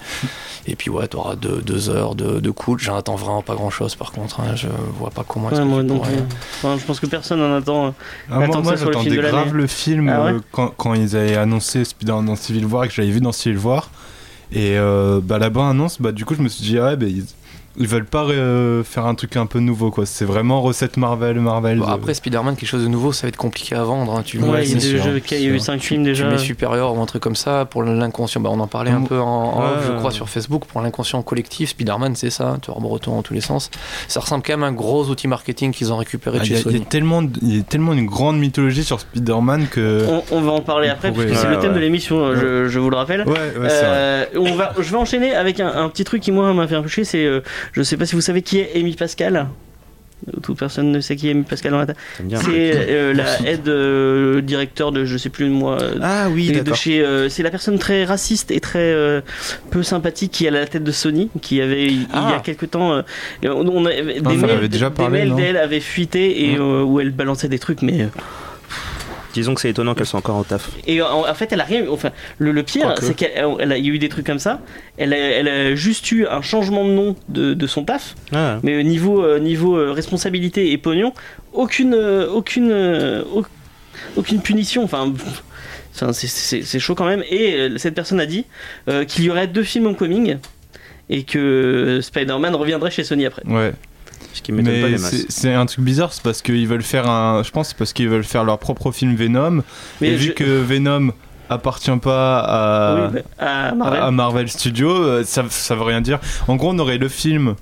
et 0.65 0.75
puis 0.75 0.89
ouais, 0.89 1.08
t'auras 1.08 1.36
deux, 1.36 1.62
deux 1.62 1.89
heures 1.89 2.15
de, 2.15 2.39
de 2.39 2.49
cool. 2.51 2.79
J'en 2.79 2.95
attends 2.95 3.15
vraiment 3.15 3.41
pas 3.43 3.55
grand-chose 3.55 3.95
par 3.95 4.12
contre. 4.12 4.39
hein. 4.39 4.55
Je 4.55 4.67
vois 4.97 5.12
pas 5.12 5.23
comment. 5.27 5.49
Ouais, 5.49 5.84
moi. 5.93 6.05
Enfin, 6.58 6.77
je 6.79 6.86
pense 6.86 6.99
que 6.99 7.05
personne 7.05 7.39
n'en 7.39 7.55
attend. 7.58 7.88
euh, 7.88 7.91
Ah, 8.32 8.36
moi, 8.36 8.43
Attends, 8.45 8.62
moi 8.63 8.75
j'attendais 8.75 9.10
grave 9.32 9.53
le 9.53 9.67
film 9.67 10.10
Ah 10.10 10.23
ouais 10.25 10.32
euh, 10.32 10.39
quand, 10.51 10.69
quand 10.77 10.93
ils 10.95 11.15
avaient 11.15 11.36
annoncé 11.38 11.59
Spider-Man 11.60 12.26
dans 12.26 12.36
Civil 12.36 12.65
War 12.65 12.86
et 12.86 12.88
que 12.88 12.93
je 12.93 13.02
l'avais 13.02 13.13
vu 13.13 13.22
dans 13.22 13.32
Civil 13.32 13.60
War. 13.60 13.89
Et 14.52 14.78
euh, 14.78 15.22
bah, 15.24 15.38
la 15.38 15.48
annonce, 15.48 16.02
bah, 16.02 16.12
du 16.12 16.26
coup, 16.26 16.36
je 16.36 16.41
me 16.41 16.50
suis 16.50 16.63
dit, 16.63 16.80
ouais, 16.80 16.95
bah, 16.95 17.06
ils, 17.06 17.26
ils 17.80 17.88
veulent 17.88 18.06
pas 18.06 18.24
euh, 18.26 18.84
faire 18.84 19.06
un 19.06 19.15
truc 19.15 19.36
un 19.38 19.46
peu 19.46 19.60
nouveau, 19.60 19.89
quoi. 19.89 20.06
C'est 20.06 20.26
vraiment 20.26 20.62
recette 20.62 20.98
Marvel, 20.98 21.39
Marvel. 21.39 21.80
Bon, 21.80 21.88
de- 21.88 21.92
après 21.92 22.13
Spider-Man, 22.13 22.56
quelque 22.56 22.68
chose 22.70 22.84
de 22.84 22.88
nouveau, 22.89 23.12
ça 23.13 23.24
va 23.24 23.30
être 23.30 23.38
compliqué 23.38 23.74
à 23.76 23.84
vendre. 23.84 24.13
hein. 24.15 24.22
Tu, 24.26 24.38
Ouais, 24.39 24.50
Ouais, 24.50 24.60
il 24.63 24.78
y 24.78 24.82
c'est 24.82 24.88
il 24.89 24.96
y 25.44 25.48
a 25.48 25.50
eu 25.50 25.60
c'est 25.60 25.65
5 25.65 25.82
films 25.82 26.04
tu 26.04 26.10
déjà. 26.10 26.28
mets 26.30 26.38
supérieur 26.38 26.96
ou 26.96 27.02
un 27.02 27.06
truc 27.06 27.22
comme 27.24 27.36
ça 27.36 27.65
pour 27.65 27.84
l'inconscient. 27.84 28.42
Bah, 28.42 28.50
on 28.52 28.60
en 28.60 28.68
parlait 28.68 28.92
un 28.92 29.00
Mm. 29.00 29.08
peu 29.08 29.20
en, 29.20 29.26
en 29.28 29.60
off, 29.63 29.86
je 29.88 29.92
crois, 29.94 30.12
sur 30.12 30.30
Facebook. 30.30 30.65
Pour 30.65 30.82
l'inconscient 30.82 31.22
collectif, 31.22 31.70
Spider-Man, 31.70 32.15
c'est 32.15 32.30
ça. 32.30 32.58
Tu 32.62 32.72
vois, 32.72 32.80
breton 32.82 33.18
en 33.18 33.22
tous 33.22 33.34
les 33.34 33.42
sens. 33.42 33.70
Ça 34.08 34.20
ressemble 34.20 34.44
quand 34.46 34.54
même 34.54 34.63
à 34.63 34.68
un 34.68 34.72
gros 34.74 35.06
outil 35.06 35.28
marketing 35.28 35.72
qu'ils 35.72 35.92
ont 35.94 35.98
récupéré 35.98 36.39
Ah, 36.42 36.44
Il 36.44 36.48
chez 36.48 36.56
a- 36.56 36.58
il 36.58 36.62
y 36.62 36.63
Sony. 36.63 36.82
a 36.82 36.86
tellement, 36.86 37.24
il 37.42 37.58
y 37.58 37.60
a 37.60 37.63
tellement 37.63 37.94
une 37.94 38.06
grande 38.06 38.38
mythologie 38.39 38.84
sur 38.84 39.00
Spider-Man 39.00 39.68
que. 39.72 40.06
On, 40.10 40.24
on 40.32 40.42
va 40.42 40.52
en 40.52 40.62
parler 40.62 40.89
après, 40.89 41.12
pourrait- 41.12 41.26
puisque 41.28 41.42
c'est 41.42 41.48
ouais, 41.48 41.56
le 41.56 41.60
thème 41.62 41.74
de 41.74 41.80
l'émission, 41.80 42.36
je, 42.36 42.68
je 42.68 42.80
vous 42.80 42.89
le 42.89 42.96
rappelle. 42.98 43.22
Ouais, 43.26 43.32
ouais, 43.34 43.70
c'est 43.70 43.86
vrai. 43.86 43.86
Euh, 43.88 44.26
on 44.38 44.56
va, 44.56 44.74
je 44.78 44.89
vais 44.92 44.98
enchaîner 44.98 45.34
avec 45.34 45.60
un, 45.60 45.68
un 45.74 45.89
petit 45.89 46.04
truc 46.04 46.22
qui 46.22 46.32
moi 46.32 46.54
m'a 46.54 46.68
fait 46.68 46.76
un 46.76 46.82
peu 46.82 46.88
chier, 46.89 47.04
c'est, 47.04 47.26
euh, 47.26 47.42
je 47.73 47.82
sais 47.84 47.97
pas 47.97 48.05
si 48.05 48.15
vous 48.15 48.21
savez 48.21 48.41
qui 48.41 48.60
est 48.60 48.71
Amy 48.75 48.95
Pascal. 48.95 49.47
Toute 50.43 50.60
personne 50.60 50.91
ne 50.91 50.99
sait 50.99 51.15
qui 51.15 51.29
est 51.29 51.32
Amy 51.32 51.43
Pascal 51.43 51.73
un 51.73 51.86
C'est 52.41 52.73
euh, 52.75 53.13
la 53.13 53.39
aide 53.49 53.69
euh, 53.69 54.41
directeur 54.41 54.91
de 54.91 55.05
je 55.05 55.15
sais 55.15 55.29
plus 55.29 55.47
moi. 55.47 55.82
euh, 55.82 55.95
Ah 56.01 56.27
oui, 56.29 56.51
de 56.51 56.73
chez, 56.73 56.99
euh, 57.01 57.29
c'est 57.29 57.41
la 57.41 57.49
personne 57.49 57.79
très 57.79 58.03
raciste 58.03 58.51
et 58.51 58.60
très 58.60 59.23
peu 59.71 59.82
sympathique 59.82 60.32
qui 60.34 60.43
est 60.43 60.49
à 60.49 60.51
la 60.51 60.67
tête 60.67 60.84
de 60.84 60.91
Sony, 60.91 61.29
qui 61.41 61.62
avait 61.62 61.86
il 61.86 62.01
y 62.01 62.03
a 62.03 62.08
Ah. 62.12 62.41
quelque 62.43 62.65
temps, 62.65 63.01
on, 63.43 63.49
on 63.49 63.84
des 63.86 64.03
mails, 64.36 64.49
avait 64.49 64.67
déjà 64.67 64.89
des 64.89 64.95
parlé, 64.95 65.19
mails 65.19 65.29
non 65.29 65.36
d'elle 65.38 65.58
avaient 65.58 65.79
fuité 65.79 66.43
et 66.51 66.60
Ouais. 66.60 66.82
où 66.82 66.99
elle 66.99 67.12
balançait 67.12 67.47
des 67.47 67.60
trucs, 67.60 67.82
mais 67.82 68.10
Disons 69.34 69.54
que 69.54 69.62
c'est 69.62 69.70
étonnant 69.70 69.94
qu'elle 69.94 70.06
soit 70.08 70.20
encore 70.20 70.38
au 70.38 70.44
taf. 70.44 70.70
Et 70.88 71.02
en, 71.02 71.28
en 71.30 71.34
fait, 71.36 71.52
elle 71.52 71.62
a 71.62 71.63
rien. 71.63 71.86
Enfin, 71.89 72.10
le, 72.39 72.52
le 72.52 72.63
pire, 72.63 72.96
c'est 73.02 73.13
qu'elle 73.15 73.32
elle 73.60 73.72
a, 73.72 73.78
il 73.78 73.86
y 73.86 73.89
a 73.89 73.94
eu 73.94 74.00
des 74.00 74.10
trucs 74.10 74.26
comme 74.26 74.39
ça. 74.39 74.60
Elle 74.98 75.13
a, 75.13 75.18
elle 75.18 75.48
a 75.48 75.76
juste 75.76 76.12
eu 76.12 76.26
un 76.26 76.42
changement 76.42 76.84
de 76.84 76.89
nom 76.92 77.15
de, 77.30 77.54
de 77.54 77.68
son 77.68 77.84
taf, 77.84 78.15
Ah, 78.32 78.60
mais 78.63 78.78
au 78.80 78.84
niveau, 78.84 79.24
euh, 79.24 79.39
niveau 79.39 79.78
euh, 79.78 79.92
responsabilité 79.92 80.72
et 80.72 80.78
pognon, 80.78 81.13
aucune, 81.54 81.94
euh, 81.94 82.28
aucune, 82.30 82.72
au- 83.34 83.46
aucune 84.15 84.42
punition. 84.42 84.84
Enfin. 84.84 85.13
c'est- 85.94 86.80
chaud 86.80 86.96
quand 86.96 87.06
même. 87.06 87.24
Et 87.30 87.70
cette 87.78 87.96
personne 87.96 88.20
a 88.20 88.26
dit 88.26 88.46
euh, 88.88 89.06
qu'il 89.06 89.26
y 89.26 89.30
aurait 89.30 89.48
deux 89.48 89.63
films 89.63 89.88
en 89.88 89.94
coming 89.94 90.38
et 91.10 91.24
que 91.24 92.00
Spider-Man 92.02 92.56
reviendrait 92.56 92.92
chez 92.92 93.04
Sony 93.04 93.26
après. 93.26 93.44
Ouais. 93.48 93.74
Ce 94.34 94.41
qui 94.41 94.51
m'étonne 94.51 94.73
pas 94.73 94.88
Mais 94.88 94.95
des 94.95 95.01
masses. 95.01 95.25
c'est 95.29 95.53
un 95.53 95.65
truc 95.65 95.84
bizarre, 95.84 96.13
c'est 96.13 96.23
parce 96.23 96.41
qu'ils 96.41 96.67
veulent 96.67 96.84
faire 96.84 97.10
un. 97.10 97.43
Je 97.43 97.51
pense 97.51 97.69
c'est 97.69 97.77
parce 97.77 97.93
qu'ils 97.93 98.10
veulent 98.10 98.23
faire 98.23 98.43
leur 98.43 98.60
propre 98.60 98.91
film 98.91 99.15
Venom. 99.15 99.63
Mais 100.01 100.10
et 100.10 100.15
vu 100.15 100.34
que 100.34 100.43
Venom 100.43 101.12
appartient 101.49 101.89
pas 102.01 102.39
à, 102.39 103.10
Oui, 103.12 103.19
à 103.39 103.73
Marvel. 103.73 103.99
à- 104.01 104.05
à 104.05 104.12
Marvel 104.12 104.49
Studios, 104.49 104.91
euh, 105.03 105.23
ça, 105.23 105.43
ça 105.49 105.75
veut 105.75 105.84
rien 105.84 106.01
dire. 106.01 106.19
En 106.47 106.55
gros, 106.58 106.69
on 106.71 106.79
aurait 106.79 106.97
le 106.99 107.10
film 107.10 107.55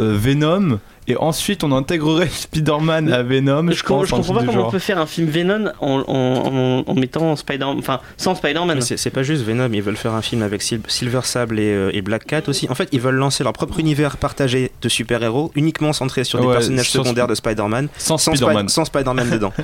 euh, 0.00 0.16
Venom 0.16 0.78
et 1.06 1.16
ensuite 1.16 1.64
on 1.64 1.72
intégrerait 1.72 2.28
Spider-Man 2.28 3.12
à 3.12 3.22
Venom. 3.22 3.70
je, 3.70 3.82
pense, 3.82 4.10
comprends 4.10 4.34
pas 4.34 4.44
comment 4.44 4.68
on 4.68 4.70
peut 4.70 4.78
faire 4.78 4.98
un 4.98 5.06
film 5.06 5.28
Venom 5.28 5.70
en, 5.80 6.00
en, 6.06 6.06
en, 6.06 6.84
en 6.86 6.94
mettant 6.94 7.36
Spider, 7.36 7.64
enfin 7.64 8.00
sans 8.16 8.34
Spider-Man. 8.34 8.80
C'est 8.80 9.10
pas 9.10 9.22
juste 9.22 9.44
Venom, 9.44 9.70
ils 9.72 9.82
veulent 9.82 9.96
faire 9.96 10.14
un 10.14 10.22
film 10.22 10.42
avec 10.42 10.62
Sil- 10.62 10.82
Silver 10.88 11.20
Sable 11.24 11.58
et, 11.58 11.72
euh, 11.72 11.90
et 11.94 12.02
Black 12.02 12.24
Cat 12.26 12.42
aussi. 12.48 12.68
En 12.70 12.74
fait, 12.74 12.88
ils 12.92 13.00
veulent 13.00 13.14
lancer 13.16 13.44
leur 13.44 13.52
propre 13.52 13.78
univers 13.80 14.16
partagé 14.16 14.70
de 14.82 14.88
super-héros, 14.88 15.50
uniquement 15.54 15.92
centré 15.92 16.24
sur 16.24 16.40
des 16.40 16.46
Ouais, 16.46 16.52
personnages 16.54 16.90
sur- 16.90 17.02
secondaires 17.02 17.26
de 17.26 17.34
Spider-Man, 17.34 17.88
Sans 17.98 18.18
Spider-Man. 18.18 18.68
sans 18.68 18.84
Spider-Man 18.84 19.30
dedans. 19.30 19.52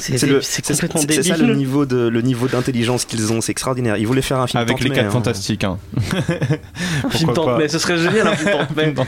C'est 0.00 0.26
le- 0.26 0.40
complètement 0.40 1.00
c'est- 1.00 1.12
c'est 1.12 1.22
ça 1.22 1.36
le 1.36 1.40
débile. 1.42 1.56
niveau 1.56 1.86
de 1.86 2.08
le 2.08 2.22
niveau 2.22 2.48
d'intelligence 2.48 3.04
qu'ils 3.04 3.32
ont, 3.32 3.40
c'est 3.40 3.52
extraordinaire. 3.52 3.96
Ils 3.96 4.06
voulaient 4.06 4.22
faire 4.22 4.38
un 4.40 4.46
film 4.46 4.60
Avec 4.62 4.80
les 4.80 4.90
4 4.90 5.06
hein. 5.06 5.10
fantastiques. 5.10 5.64
Hein. 5.64 5.78
Un 7.04 7.10
film 7.10 7.32
pas. 7.32 7.58
May, 7.58 7.68
ce 7.68 7.78
serait 7.78 7.98
génial 7.98 8.26
un 8.28 8.34
film. 8.36 8.50
Putain, 8.74 9.04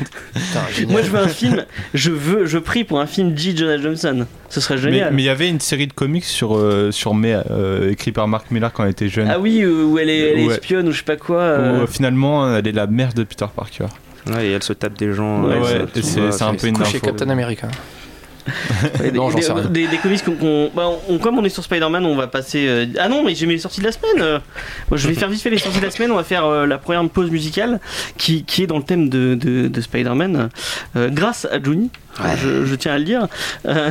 génial. 0.74 0.92
Moi 0.92 1.02
je 1.02 1.11
veux 1.11 1.18
un 1.18 1.28
film, 1.28 1.64
je 1.94 2.11
veux, 2.11 2.46
je 2.46 2.59
prie 2.59 2.85
pour 2.85 3.00
un 3.00 3.07
film 3.07 3.37
G. 3.37 3.57
Jonah 3.57 3.78
Johnson. 3.81 4.26
Ce 4.48 4.61
serait 4.61 4.74
Mais 4.76 4.81
génial. 4.83 5.14
mais 5.14 5.22
il 5.22 5.26
y 5.26 5.28
avait 5.31 5.48
une 5.48 5.61
série 5.61 5.87
de 5.87 5.92
comics 5.92 6.24
sur, 6.24 6.57
euh, 6.57 6.90
sur 6.90 7.14
May, 7.14 7.35
euh, 7.50 7.90
écrit 7.90 8.12
par 8.12 8.28
Mark 8.28 8.50
Miller 8.50 8.72
quand 8.72 8.85
elle 8.85 8.90
était 8.90 9.09
jeune. 9.09 9.28
Ah 9.31 9.38
oui, 9.40 9.61
euh, 9.62 9.85
où 9.85 9.98
elle 9.98 10.11
est, 10.11 10.33
elle 10.33 10.38
est 10.40 10.46
Ouais. 10.46 10.55
espionne 10.55 10.88
ou 10.88 10.92
je 10.92 10.98
sais 10.98 11.05
pas 11.05 11.16
quoi. 11.16 11.37
Où 11.38 11.61
euh, 11.83 11.87
finalement 11.87 12.55
elle 12.57 12.66
est 12.66 12.72
la 12.72 12.87
mère 12.87 13.14
de 13.14 13.24
Peter 13.24 13.46
Parker. 13.55 13.87
Ouais, 14.26 14.46
et 14.48 14.50
elle 14.52 14.62
se 14.62 14.72
tape 14.72 14.96
des 14.98 15.12
gens. 15.12 15.42
Ouais, 15.44 15.59
ouais, 15.59 15.87
c'est- 16.02 16.42
un 16.42 16.55
peu 16.55 16.66
une 16.68 16.76
Couché 16.76 16.98
info. 16.98 17.07
Captain 17.07 17.28
America. 17.31 17.68
Des, 19.00 19.12
Non, 19.12 19.31
j'en 19.31 19.40
sais 19.40 19.52
rien. 19.52 19.64
des- 19.64 19.87
des 19.88 19.96
comics 19.98 20.24
qu'on. 20.24 20.33
qu'on- 20.33 20.70
bah, 20.74 20.88
on- 21.09 21.18
comme 21.18 21.38
on 21.38 21.44
est 21.44 21.48
sur 21.48 21.62
Spider-Man, 21.64 22.05
on 22.05 22.16
va 22.16 22.26
passer. 22.26 22.66
euh, 22.66 22.87
Ah 22.98 23.09
non, 23.09 23.22
mais 23.24 23.35
j'ai 23.35 23.46
mis 23.46 23.52
les 23.55 23.59
sorties 23.59 23.81
de 23.81 23.87
la 23.87 23.92
semaine. 23.92 24.20
euh. 24.20 24.38
Moi, 24.90 24.98
je 24.98 25.09
vais 25.09 25.14
faire 25.14 25.28
vite 25.28 25.40
fait 25.42 25.50
les 25.50 25.59
sorties 25.59 25.78
de 25.81 25.85
la 25.85 25.90
semaine. 25.90 26.11
On 26.11 26.16
va 26.16 26.24
faire 26.24 26.44
euh, 26.44 26.66
la 26.66 26.78
première 26.78 27.09
pause 27.09 27.31
musicale 27.31 27.81
qui, 28.18 28.44
qui 28.44 28.62
est 28.62 28.66
dans 28.66 28.78
le 28.78 28.85
thème 28.85 29.09
de, 29.09 29.35
de, 29.35 29.68
de 29.68 29.81
Spider-Man, 29.81 30.48
euh, 30.96 31.09
grâce 31.11 31.46
à 31.50 31.62
Johnny. 31.62 31.90
Je, 32.37 32.64
je 32.66 32.75
tiens 32.75 32.92
à 32.92 32.98
le 32.98 33.05
dire. 33.05 33.27
Euh, 33.66 33.90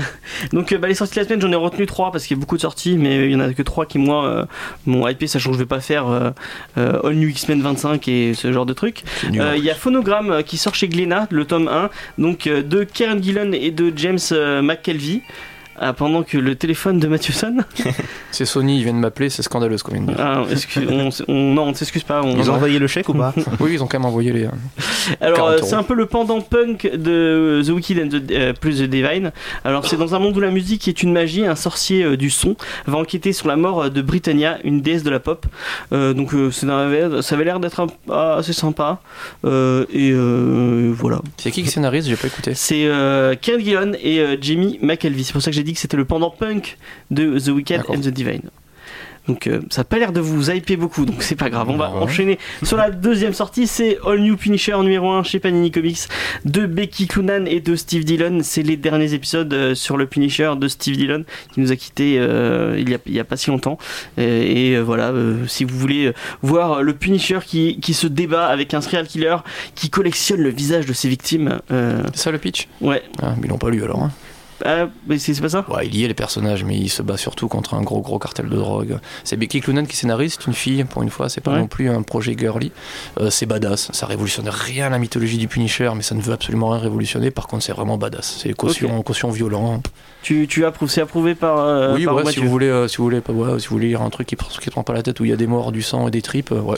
donc, 0.53 0.71
euh, 0.71 0.77
bah, 0.77 0.87
les 0.87 0.93
sorties 0.93 1.15
de 1.15 1.21
la 1.21 1.25
semaine, 1.27 1.41
j'en 1.41 1.51
ai 1.51 1.55
retenu 1.55 1.85
trois 1.85 2.11
parce 2.11 2.25
qu'il 2.25 2.37
y 2.37 2.39
a 2.39 2.41
beaucoup 2.41 2.55
de 2.55 2.61
sorties, 2.61 2.97
mais 2.97 3.25
il 3.25 3.31
y 3.31 3.35
en 3.35 3.39
a 3.39 3.53
que 3.53 3.63
trois 3.63 3.85
qui, 3.85 3.97
moi, 3.97 4.25
euh, 4.25 4.45
m'ont 4.85 5.07
hypé, 5.07 5.27
sachant 5.27 5.49
que 5.49 5.55
je 5.55 5.59
vais 5.59 5.65
pas 5.65 5.79
faire 5.79 6.05
All 6.75 7.13
New 7.15 7.29
X-Men 7.29 7.61
25 7.61 8.07
et 8.07 8.33
ce 8.33 8.51
genre 8.51 8.65
de 8.65 8.73
trucs. 8.73 9.03
Euh, 9.35 9.55
Il 9.57 9.63
y 9.63 9.69
a 9.69 9.75
Phonogramme 9.75 10.43
qui 10.43 10.57
sort 10.57 10.75
chez 10.75 10.87
Glénat, 10.87 11.27
le 11.31 11.45
tome 11.45 11.67
1, 11.67 11.89
donc 12.17 12.47
de 12.47 12.83
Karen 12.83 13.21
Gillan 13.21 13.51
et 13.53 13.71
de 13.71 13.91
James 13.95 14.19
McKelvey. 14.61 15.21
Ah, 15.83 15.93
pendant 15.93 16.21
que 16.21 16.37
le 16.37 16.53
téléphone 16.55 16.99
de 16.99 17.07
Mathieu 17.07 17.33
sonne. 17.33 17.65
C'est 18.31 18.45
Sony, 18.45 18.77
ils 18.77 18.83
viennent 18.83 18.99
m'appeler, 18.99 19.29
c'est 19.31 19.41
scandaleux 19.41 19.77
ce 19.79 19.83
qu'on 19.83 19.93
vient 19.93 20.03
de 20.03 20.07
dire. 20.13 20.15
Ah, 20.19 20.43
excuse- 20.51 20.87
on, 20.89 21.09
on- 21.27 21.53
non, 21.53 21.63
on 21.63 21.69
ne 21.71 21.73
s'excuse 21.75 22.03
pas. 22.03 22.21
on- 22.23 22.37
Ils 22.37 22.49
ont 22.51 22.53
envoyé 22.53 22.77
le 22.79 22.85
chèque 22.87 23.09
ou 23.09 23.13
pas 23.15 23.33
Oui, 23.59 23.71
ils 23.73 23.83
ont 23.83 23.87
quand 23.87 23.97
même 23.99 24.05
envoyé 24.05 24.31
les. 24.31 24.43
euh, 24.45 24.49
Alors, 25.19 25.37
40 25.37 25.51
euh, 25.53 25.59
c'est 25.65 25.73
un 25.75 25.81
peu 25.83 25.95
le 25.95 26.05
pendant 26.05 26.39
punk 26.39 26.89
de 26.95 27.61
The 27.65 27.69
Wicked 27.71 27.97
and 27.99 28.09
the, 28.09 28.31
euh, 28.31 28.53
plus 28.53 28.77
The 28.77 28.83
Divine. 28.83 29.31
Alors, 29.65 29.87
c'est 29.87 29.97
dans 29.97 30.13
un 30.15 30.19
monde 30.19 30.37
où 30.37 30.39
la 30.39 30.51
musique 30.51 30.87
est 30.87 31.01
une 31.03 31.11
magie, 31.11 31.45
un 31.45 31.55
sorcier 31.55 32.03
euh, 32.03 32.15
du 32.15 32.29
son 32.29 32.55
va 32.85 32.99
enquêter 32.99 33.33
sur 33.33 33.47
la 33.47 33.55
mort 33.55 33.83
euh, 33.85 33.89
de 33.89 34.01
Britannia, 34.03 34.59
une 34.63 34.81
déesse 34.81 35.03
de 35.03 35.09
la 35.09 35.19
pop. 35.19 35.45
Euh, 35.93 36.13
donc, 36.13 36.33
euh, 36.35 36.51
c'est 36.51 36.67
dans- 36.67 37.21
ça 37.23 37.35
avait 37.35 37.43
l'air 37.45 37.59
d'être 37.59 37.79
un- 37.79 37.87
ah, 38.11 38.35
assez 38.37 38.53
sympa. 38.53 38.99
Euh, 39.45 39.85
et 39.91 40.11
euh, 40.13 40.93
voilà. 40.95 41.21
C'est 41.37 41.49
qui 41.51 41.63
qui 41.63 41.69
scénarise 41.69 42.07
J'ai 42.07 42.15
pas 42.15 42.27
écouté. 42.27 42.53
C'est 42.53 42.85
euh, 42.85 43.33
Karen 43.41 43.61
Gillan 43.61 43.91
et 44.01 44.19
euh, 44.19 44.37
Jamie 44.39 44.77
McKelvey. 44.81 45.23
C'est 45.23 45.33
pour 45.33 45.41
ça 45.41 45.49
que 45.49 45.55
j'ai 45.55 45.63
dit 45.63 45.70
que 45.73 45.79
c'était 45.79 45.97
le 45.97 46.05
pendant 46.05 46.29
punk 46.29 46.77
de 47.11 47.37
The 47.39 47.47
Wicked 47.49 47.83
and 47.89 48.01
the 48.01 48.07
Divine. 48.09 48.41
Donc 49.27 49.45
euh, 49.45 49.59
ça 49.69 49.81
n'a 49.81 49.83
pas 49.83 49.99
l'air 49.99 50.13
de 50.13 50.19
vous 50.19 50.49
hyper 50.49 50.77
beaucoup, 50.79 51.05
donc 51.05 51.21
c'est 51.21 51.35
pas 51.35 51.51
grave. 51.51 51.69
On 51.69 51.77
va 51.77 51.91
Ouais. 51.91 51.97
enchaîner 52.01 52.39
sur 52.63 52.75
la 52.75 52.89
deuxième 52.89 53.33
sortie. 53.33 53.67
C'est 53.67 53.99
All 54.03 54.19
New 54.19 54.35
Punisher 54.35 54.75
numéro 54.79 55.11
1 55.11 55.21
chez 55.21 55.39
Panini 55.39 55.69
Comics 55.69 55.99
de 56.43 56.65
Becky 56.65 57.05
Cloonan 57.05 57.45
et 57.45 57.59
de 57.59 57.75
Steve 57.75 58.03
Dillon. 58.03 58.39
C'est 58.41 58.63
les 58.63 58.77
derniers 58.77 59.13
épisodes 59.13 59.53
euh, 59.53 59.75
sur 59.75 59.95
le 59.95 60.07
Punisher 60.07 60.53
de 60.57 60.67
Steve 60.67 60.97
Dillon 60.97 61.23
qui 61.53 61.59
nous 61.59 61.71
a 61.71 61.75
quitté 61.75 62.15
euh, 62.17 62.75
il, 62.79 62.89
y 62.89 62.95
a, 62.95 62.97
il 63.05 63.13
y 63.13 63.19
a 63.19 63.23
pas 63.23 63.37
si 63.37 63.51
longtemps. 63.51 63.77
Et 64.17 64.75
euh, 64.75 64.79
voilà, 64.81 65.09
euh, 65.11 65.45
si 65.45 65.65
vous 65.65 65.77
voulez 65.77 66.11
voir 66.41 66.81
le 66.81 66.93
Punisher 66.93 67.39
qui, 67.45 67.79
qui 67.79 67.93
se 67.93 68.07
débat 68.07 68.47
avec 68.47 68.73
un 68.73 68.81
serial 68.81 69.05
killer 69.05 69.37
qui 69.75 69.91
collectionne 69.91 70.41
le 70.41 70.49
visage 70.49 70.87
de 70.87 70.93
ses 70.93 71.09
victimes, 71.09 71.59
euh, 71.69 72.01
C'est 72.15 72.23
ça 72.23 72.31
le 72.31 72.39
pitch? 72.39 72.67
ouais. 72.81 73.03
ah, 73.21 73.35
Mais 73.37 73.43
ils 73.45 73.49
l'ont 73.51 73.59
pas 73.59 73.69
lu 73.69 73.83
alors. 73.83 74.01
hein. 74.01 74.11
Ah, 74.65 74.87
mais 75.07 75.17
c'est 75.17 75.39
pas 75.41 75.49
ça 75.49 75.65
Ouais, 75.69 75.87
il 75.87 75.95
y 75.95 76.03
est 76.03 76.07
les 76.07 76.13
personnages, 76.13 76.63
mais 76.63 76.77
il 76.77 76.89
se 76.89 77.01
bat 77.01 77.17
surtout 77.17 77.47
contre 77.47 77.73
un 77.73 77.81
gros 77.81 78.01
gros 78.01 78.19
cartel 78.19 78.49
de 78.49 78.55
drogue. 78.55 78.99
C'est 79.23 79.37
Becky 79.37 79.61
Cloonan 79.61 79.85
qui 79.85 79.95
scénarise, 79.95 80.37
c'est 80.39 80.47
une 80.47 80.53
fille 80.53 80.83
pour 80.83 81.03
une 81.03 81.09
fois, 81.09 81.29
c'est 81.29 81.41
pas 81.41 81.51
Ouais. 81.51 81.59
non 81.59 81.67
plus 81.67 81.89
un 81.89 82.01
projet 82.01 82.35
girly. 82.37 82.71
Euh, 83.19 83.29
c'est 83.29 83.45
badass, 83.45 83.89
ça 83.93 84.05
révolutionne 84.05 84.47
rien 84.49 84.87
à 84.87 84.89
la 84.89 84.99
mythologie 84.99 85.37
du 85.37 85.47
Punisher, 85.47 85.91
mais 85.95 86.01
ça 86.03 86.15
ne 86.15 86.21
veut 86.21 86.33
absolument 86.33 86.69
rien 86.69 86.79
révolutionner. 86.81 87.31
Par 87.31 87.47
contre, 87.47 87.63
c'est 87.63 87.71
vraiment 87.73 87.97
badass. 87.97 88.37
C'est 88.41 88.53
caution, 88.53 89.01
caution 89.03 89.29
violent. 89.31 89.81
tu, 90.21 90.47
tu 90.47 90.65
approuves, 90.65 90.89
c'est 90.89 91.01
approuvé 91.01 91.35
par, 91.35 91.57
euh, 91.59 91.95
oui, 91.95 92.05
par 92.05 92.15
ouais, 92.15 92.31
si 92.31 92.39
vous 92.39 92.49
voulez, 92.49 92.67
euh, 92.67 92.87
si 92.87 92.97
vous 92.97 93.03
voulez, 93.05 93.21
pas, 93.21 93.33
ouais, 93.33 93.59
si 93.59 93.67
vous 93.67 93.75
voulez 93.75 93.87
lire 93.89 94.01
un 94.01 94.09
truc 94.09 94.27
qui, 94.27 94.35
qui 94.35 94.65
te 94.65 94.69
prend 94.71 94.83
pas 94.83 94.93
la 94.93 95.01
tête 95.03 95.19
où 95.19 95.25
il 95.25 95.29
y 95.29 95.33
a 95.33 95.37
des 95.37 95.47
morts, 95.47 95.71
du 95.71 95.81
sang 95.81 96.07
et 96.07 96.11
des 96.11 96.21
tripes, 96.21 96.51
ouais. 96.51 96.77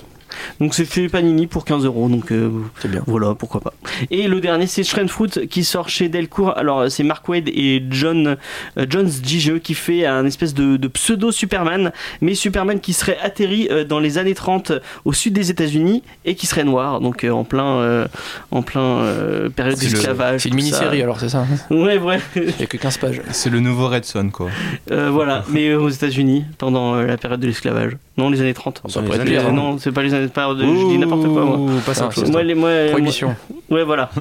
Donc 0.59 0.73
c'est 0.73 0.85
fait 0.85 1.09
Panini 1.09 1.47
pour 1.47 1.65
15 1.65 1.85
euros. 1.85 2.09
Donc 2.09 2.31
euh, 2.31 2.49
C'est 2.79 2.89
bien. 2.89 3.03
voilà, 3.07 3.35
pourquoi 3.35 3.61
pas. 3.61 3.73
Et 4.11 4.27
le 4.27 4.39
dernier, 4.41 4.67
c'est 4.67 4.83
Fruit 5.07 5.47
qui 5.49 5.63
sort 5.63 5.89
chez 5.89 6.09
Delcourt. 6.09 6.57
Alors, 6.57 6.81
euh, 6.81 6.89
c'est 6.89 7.03
Mark 7.03 7.27
Wade 7.27 7.49
et 7.49 7.83
John 7.89 8.37
euh, 8.77 8.85
Jones 8.89 9.09
Gigeux 9.23 9.59
qui 9.59 9.73
fait 9.73 10.05
un 10.05 10.25
espèce 10.25 10.53
de, 10.53 10.77
de 10.77 10.87
pseudo 10.87 11.31
Superman, 11.31 11.91
mais 12.21 12.35
Superman 12.35 12.79
qui 12.79 12.93
serait 12.93 13.17
atterri 13.21 13.67
euh, 13.71 13.83
dans 13.83 13.99
les 13.99 14.17
années 14.17 14.33
30 14.33 14.71
au 15.05 15.13
sud 15.13 15.33
des 15.33 15.49
États-Unis 15.49 16.03
et 16.25 16.35
qui 16.35 16.47
serait 16.47 16.63
noir, 16.63 17.01
donc 17.01 17.23
euh, 17.23 17.31
en 17.31 17.43
plein, 17.43 17.77
euh, 17.77 18.07
en 18.51 18.61
plein 18.61 18.81
euh, 18.81 19.49
période 19.49 19.77
d'esclavage. 19.77 20.41
C'est 20.41 20.49
une 20.49 20.55
mini-série 20.55 21.01
alors, 21.01 21.19
c'est 21.19 21.29
ça 21.29 21.39
hein 21.39 21.57
Ouais, 21.75 21.97
ouais. 21.97 22.19
Il 22.35 22.59
y 22.59 22.63
a 22.63 22.65
que 22.65 22.77
15 22.77 22.97
pages. 22.97 23.21
C'est 23.31 23.49
le 23.49 23.59
nouveau 23.59 23.87
Red 23.87 24.05
Son, 24.05 24.29
quoi. 24.29 24.49
Euh, 24.91 25.09
voilà, 25.09 25.43
mais 25.49 25.69
euh, 25.69 25.79
aux 25.79 25.89
États-Unis 25.89 26.45
pendant 26.57 26.95
euh, 26.95 27.05
la 27.05 27.17
période 27.17 27.39
de 27.39 27.47
l'esclavage. 27.47 27.97
Non, 28.17 28.29
les 28.29 28.41
années 28.41 28.53
30. 28.53 28.83
Ça 28.89 29.01
être 29.01 29.47
hein. 29.47 29.51
non, 29.51 29.77
c'est 29.79 29.91
pas 29.91 30.03
les 30.03 30.13
années 30.13 30.22
période 30.31 30.57
de. 30.57 30.63
Je 30.63 30.87
dis 30.89 30.97
n'importe 30.97 31.27
quoi, 31.27 31.43
moi. 31.45 31.71
Pas 31.85 31.93
ça, 31.93 32.05
autre 32.05 32.15
chose. 32.15 32.31
Moi, 32.31 32.43
les, 32.43 32.53
moi, 32.55 32.69
moi- 32.69 32.91
Prohibition. 32.91 33.35
Ouais, 33.69 33.83
voilà. 33.83 34.09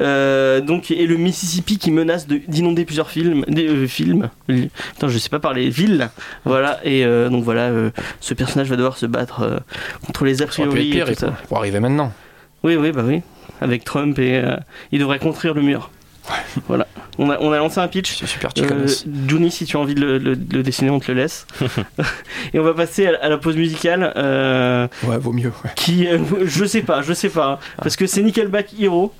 Euh, 0.00 0.60
donc, 0.60 0.90
et 0.90 1.06
le 1.06 1.16
Mississippi 1.16 1.78
qui 1.78 1.90
menace 1.90 2.26
de- 2.26 2.40
d'inonder 2.48 2.84
plusieurs 2.84 3.08
films, 3.10 3.44
des 3.48 3.66
euh, 3.68 3.86
films. 3.86 4.28
Putain, 4.46 5.08
je 5.08 5.18
sais 5.18 5.28
pas 5.28 5.38
parler. 5.38 5.70
Villes. 5.70 6.10
Voilà. 6.44 6.80
Et 6.84 7.04
euh, 7.04 7.28
donc 7.30 7.44
voilà, 7.44 7.62
euh, 7.68 7.90
ce 8.20 8.34
personnage 8.34 8.68
va 8.68 8.76
devoir 8.76 8.96
se 8.98 9.06
battre 9.06 9.42
euh, 9.42 9.58
contre 10.04 10.24
les 10.24 10.42
a 10.42 10.46
priori 10.46 10.98
et 10.98 11.04
tout 11.04 11.14
ça. 11.14 11.28
pour, 11.28 11.36
pour 11.48 11.58
arriver 11.58 11.80
maintenant. 11.80 12.12
Oui, 12.62 12.76
oui, 12.76 12.92
bah 12.92 13.02
oui. 13.06 13.22
Avec 13.60 13.84
Trump 13.84 14.18
et 14.18 14.36
euh, 14.36 14.56
il 14.92 14.98
devrait 14.98 15.18
construire 15.18 15.54
le 15.54 15.62
mur. 15.62 15.90
Voilà. 16.68 16.85
On 17.18 17.30
a, 17.30 17.38
on 17.40 17.50
a 17.52 17.58
lancé 17.58 17.78
un 17.80 17.88
pitch. 17.88 18.16
C'est 18.18 18.26
super 18.26 18.50
Euh, 18.58 18.86
si 18.86 19.64
tu 19.66 19.76
as 19.76 19.80
envie 19.80 19.94
de 19.94 20.00
le, 20.00 20.18
le- 20.18 20.36
de 20.36 20.56
le 20.58 20.62
dessiner, 20.62 20.90
on 20.90 20.98
te 21.00 21.10
le 21.10 21.18
laisse. 21.18 21.46
et 22.54 22.58
on 22.58 22.62
va 22.62 22.74
passer 22.74 23.06
à, 23.06 23.12
à 23.22 23.28
la 23.28 23.38
pause 23.38 23.56
musicale. 23.56 24.12
euh, 24.16 24.86
Ouais, 25.04 25.18
vaut 25.18 25.32
mieux. 25.32 25.52
ouais. 25.64 25.70
qui 25.76 26.06
euh, 26.06 26.18
je 26.44 26.64
sais 26.64 26.82
pas 26.82 27.02
je 27.02 27.12
sais 27.12 27.28
pas 27.30 27.52
hein, 27.52 27.58
parce 27.78 27.96
que 27.96 28.06
c'est 28.06 28.22
Nickelback 28.22 28.74
Hero 28.78 29.12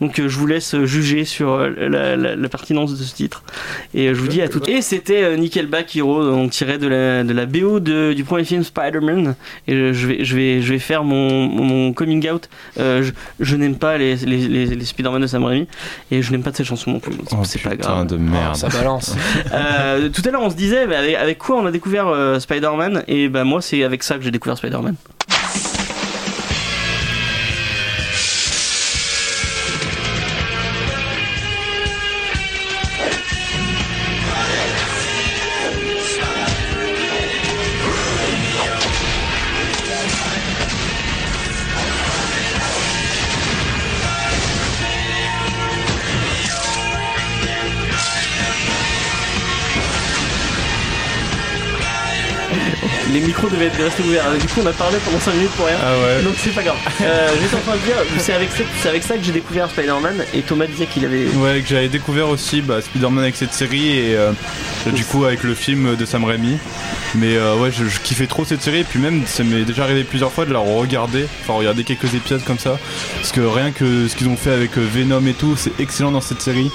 donc 0.00 0.18
euh, 0.18 0.28
je 0.28 0.38
vous 0.38 0.46
laisse 0.46 0.74
euh, 0.74 0.86
juger 0.86 1.24
sur 1.24 1.50
euh, 1.52 1.70
la, 1.88 2.16
la- 2.16 2.36
la 2.36 2.48
pertinence 2.48 2.98
de 2.98 3.02
ce 3.02 3.14
titre. 3.14 3.42
Et 3.94 4.08
euh, 4.08 4.14
je 4.14 4.20
vous 4.20 4.28
dis 4.28 4.42
à 4.42 4.48
tout 4.48 4.60
et 4.68 4.82
c'était 4.82 5.22
euh, 5.22 5.36
Nickelback 5.36 5.94
Hero 5.96 6.20
on 6.22 6.48
tirait 6.48 6.78
de 6.78 6.86
la, 6.88 7.24
de 7.24 7.32
la 7.32 7.46
BO 7.46 7.80
de- 7.80 8.12
du 8.12 8.24
premier 8.24 8.44
film 8.44 8.62
Spider-Man. 8.64 9.34
Et 9.68 9.74
euh, 9.74 9.92
je 9.92 10.06
vais, 10.06 10.24
je 10.24 10.36
vais, 10.36 10.60
je 10.62 10.72
vais 10.72 10.78
faire 10.78 11.04
mon, 11.04 11.46
mon 11.48 11.92
coming 11.92 12.28
out. 12.30 12.48
Euh, 12.78 13.02
je, 13.02 13.12
je 13.40 13.56
n'aime 13.56 13.76
pas 13.76 13.98
les, 13.98 14.16
les, 14.16 14.48
les, 14.48 14.66
les 14.66 14.84
Spider-Man 14.84 15.22
de 15.22 15.26
Sam 15.26 15.44
Raimi. 15.44 15.66
Et 16.10 16.22
je 16.22 16.30
n'aime 16.32 16.42
pas 16.42 16.50
de 16.50 16.56
cette 16.56 16.66
chanson 16.66 16.92
non 16.92 17.00
plus. 17.00 17.14
Oh, 17.32 17.36
c'est 17.44 17.60
pas 17.62 17.70
putain 17.70 17.88
grave. 17.88 18.06
de 18.06 18.16
merde. 18.16 18.56
ça 18.56 18.68
balance. 18.68 19.14
Euh, 19.52 20.08
tout 20.10 20.22
à 20.26 20.30
l'heure 20.30 20.42
on 20.42 20.50
se 20.50 20.56
disait 20.56 20.86
bah, 20.86 20.98
avec, 20.98 21.14
avec 21.14 21.38
quoi 21.38 21.56
on 21.56 21.66
a 21.66 21.70
découvert 21.70 22.08
euh, 22.08 22.38
Spider-Man? 22.38 23.04
Et 23.08 23.28
bah 23.28 23.44
moi 23.44 23.60
c'est 23.62 23.82
avec 23.84 24.02
ça 24.02 24.16
que 24.16 24.22
j'ai 24.22 24.30
découvert 24.30 24.56
Spider-Man 24.58 24.96
ouverts 54.06 54.24
du 54.40 54.46
coup 54.46 54.60
on 54.62 54.66
a 54.66 54.72
parlé 54.72 54.96
pendant 55.04 55.18
5 55.20 55.32
minutes 55.34 55.50
pour 55.52 55.66
rien 55.66 55.76
Ah 55.82 55.92
ouais. 55.98 56.22
Donc 56.22 56.34
c'est 56.38 56.50
pas 56.54 56.62
grave. 56.62 56.76
Euh, 57.02 57.28
J'étais 57.40 57.56
en 57.56 57.60
train 57.60 57.74
de 57.76 57.80
dire, 57.82 57.94
c'est 58.18 58.32
avec, 58.32 58.48
c'est 58.82 58.88
avec 58.88 59.02
ça 59.02 59.16
que 59.16 59.22
j'ai 59.22 59.32
découvert 59.32 59.70
Spider-Man 59.70 60.24
et 60.34 60.42
Thomas 60.42 60.66
disait 60.66 60.86
qu'il 60.86 61.04
avait. 61.04 61.26
Ouais, 61.36 61.60
que 61.60 61.68
j'avais 61.68 61.88
découvert 61.88 62.28
aussi 62.28 62.62
bah, 62.62 62.80
Spider-Man 62.80 63.22
avec 63.24 63.36
cette 63.36 63.52
série 63.52 63.88
et 63.98 64.16
euh, 64.16 64.32
du 64.92 65.04
coup 65.04 65.24
avec 65.24 65.42
le 65.42 65.54
film 65.54 65.96
de 65.96 66.04
Sam 66.04 66.24
Raimi. 66.24 66.56
Mais 67.14 67.36
euh, 67.36 67.54
ouais, 67.56 67.70
je, 67.72 67.84
je 67.86 68.00
kiffais 68.00 68.26
trop 68.26 68.44
cette 68.44 68.62
série 68.62 68.80
et 68.80 68.84
puis 68.84 68.98
même 68.98 69.22
ça 69.26 69.42
m'est 69.44 69.64
déjà 69.64 69.84
arrivé 69.84 70.04
plusieurs 70.04 70.32
fois 70.32 70.44
de 70.44 70.52
la 70.52 70.58
regarder, 70.58 71.26
enfin 71.42 71.54
regarder 71.54 71.84
quelques 71.84 72.12
épisodes 72.14 72.42
comme 72.44 72.58
ça. 72.58 72.78
Parce 73.16 73.32
que 73.32 73.40
rien 73.40 73.70
que 73.70 74.08
ce 74.08 74.16
qu'ils 74.16 74.28
ont 74.28 74.36
fait 74.36 74.50
avec 74.52 74.76
euh, 74.76 74.86
Venom 74.92 75.24
et 75.26 75.32
tout, 75.32 75.54
c'est 75.56 75.78
excellent 75.80 76.12
dans 76.12 76.20
cette 76.20 76.42
série. 76.42 76.70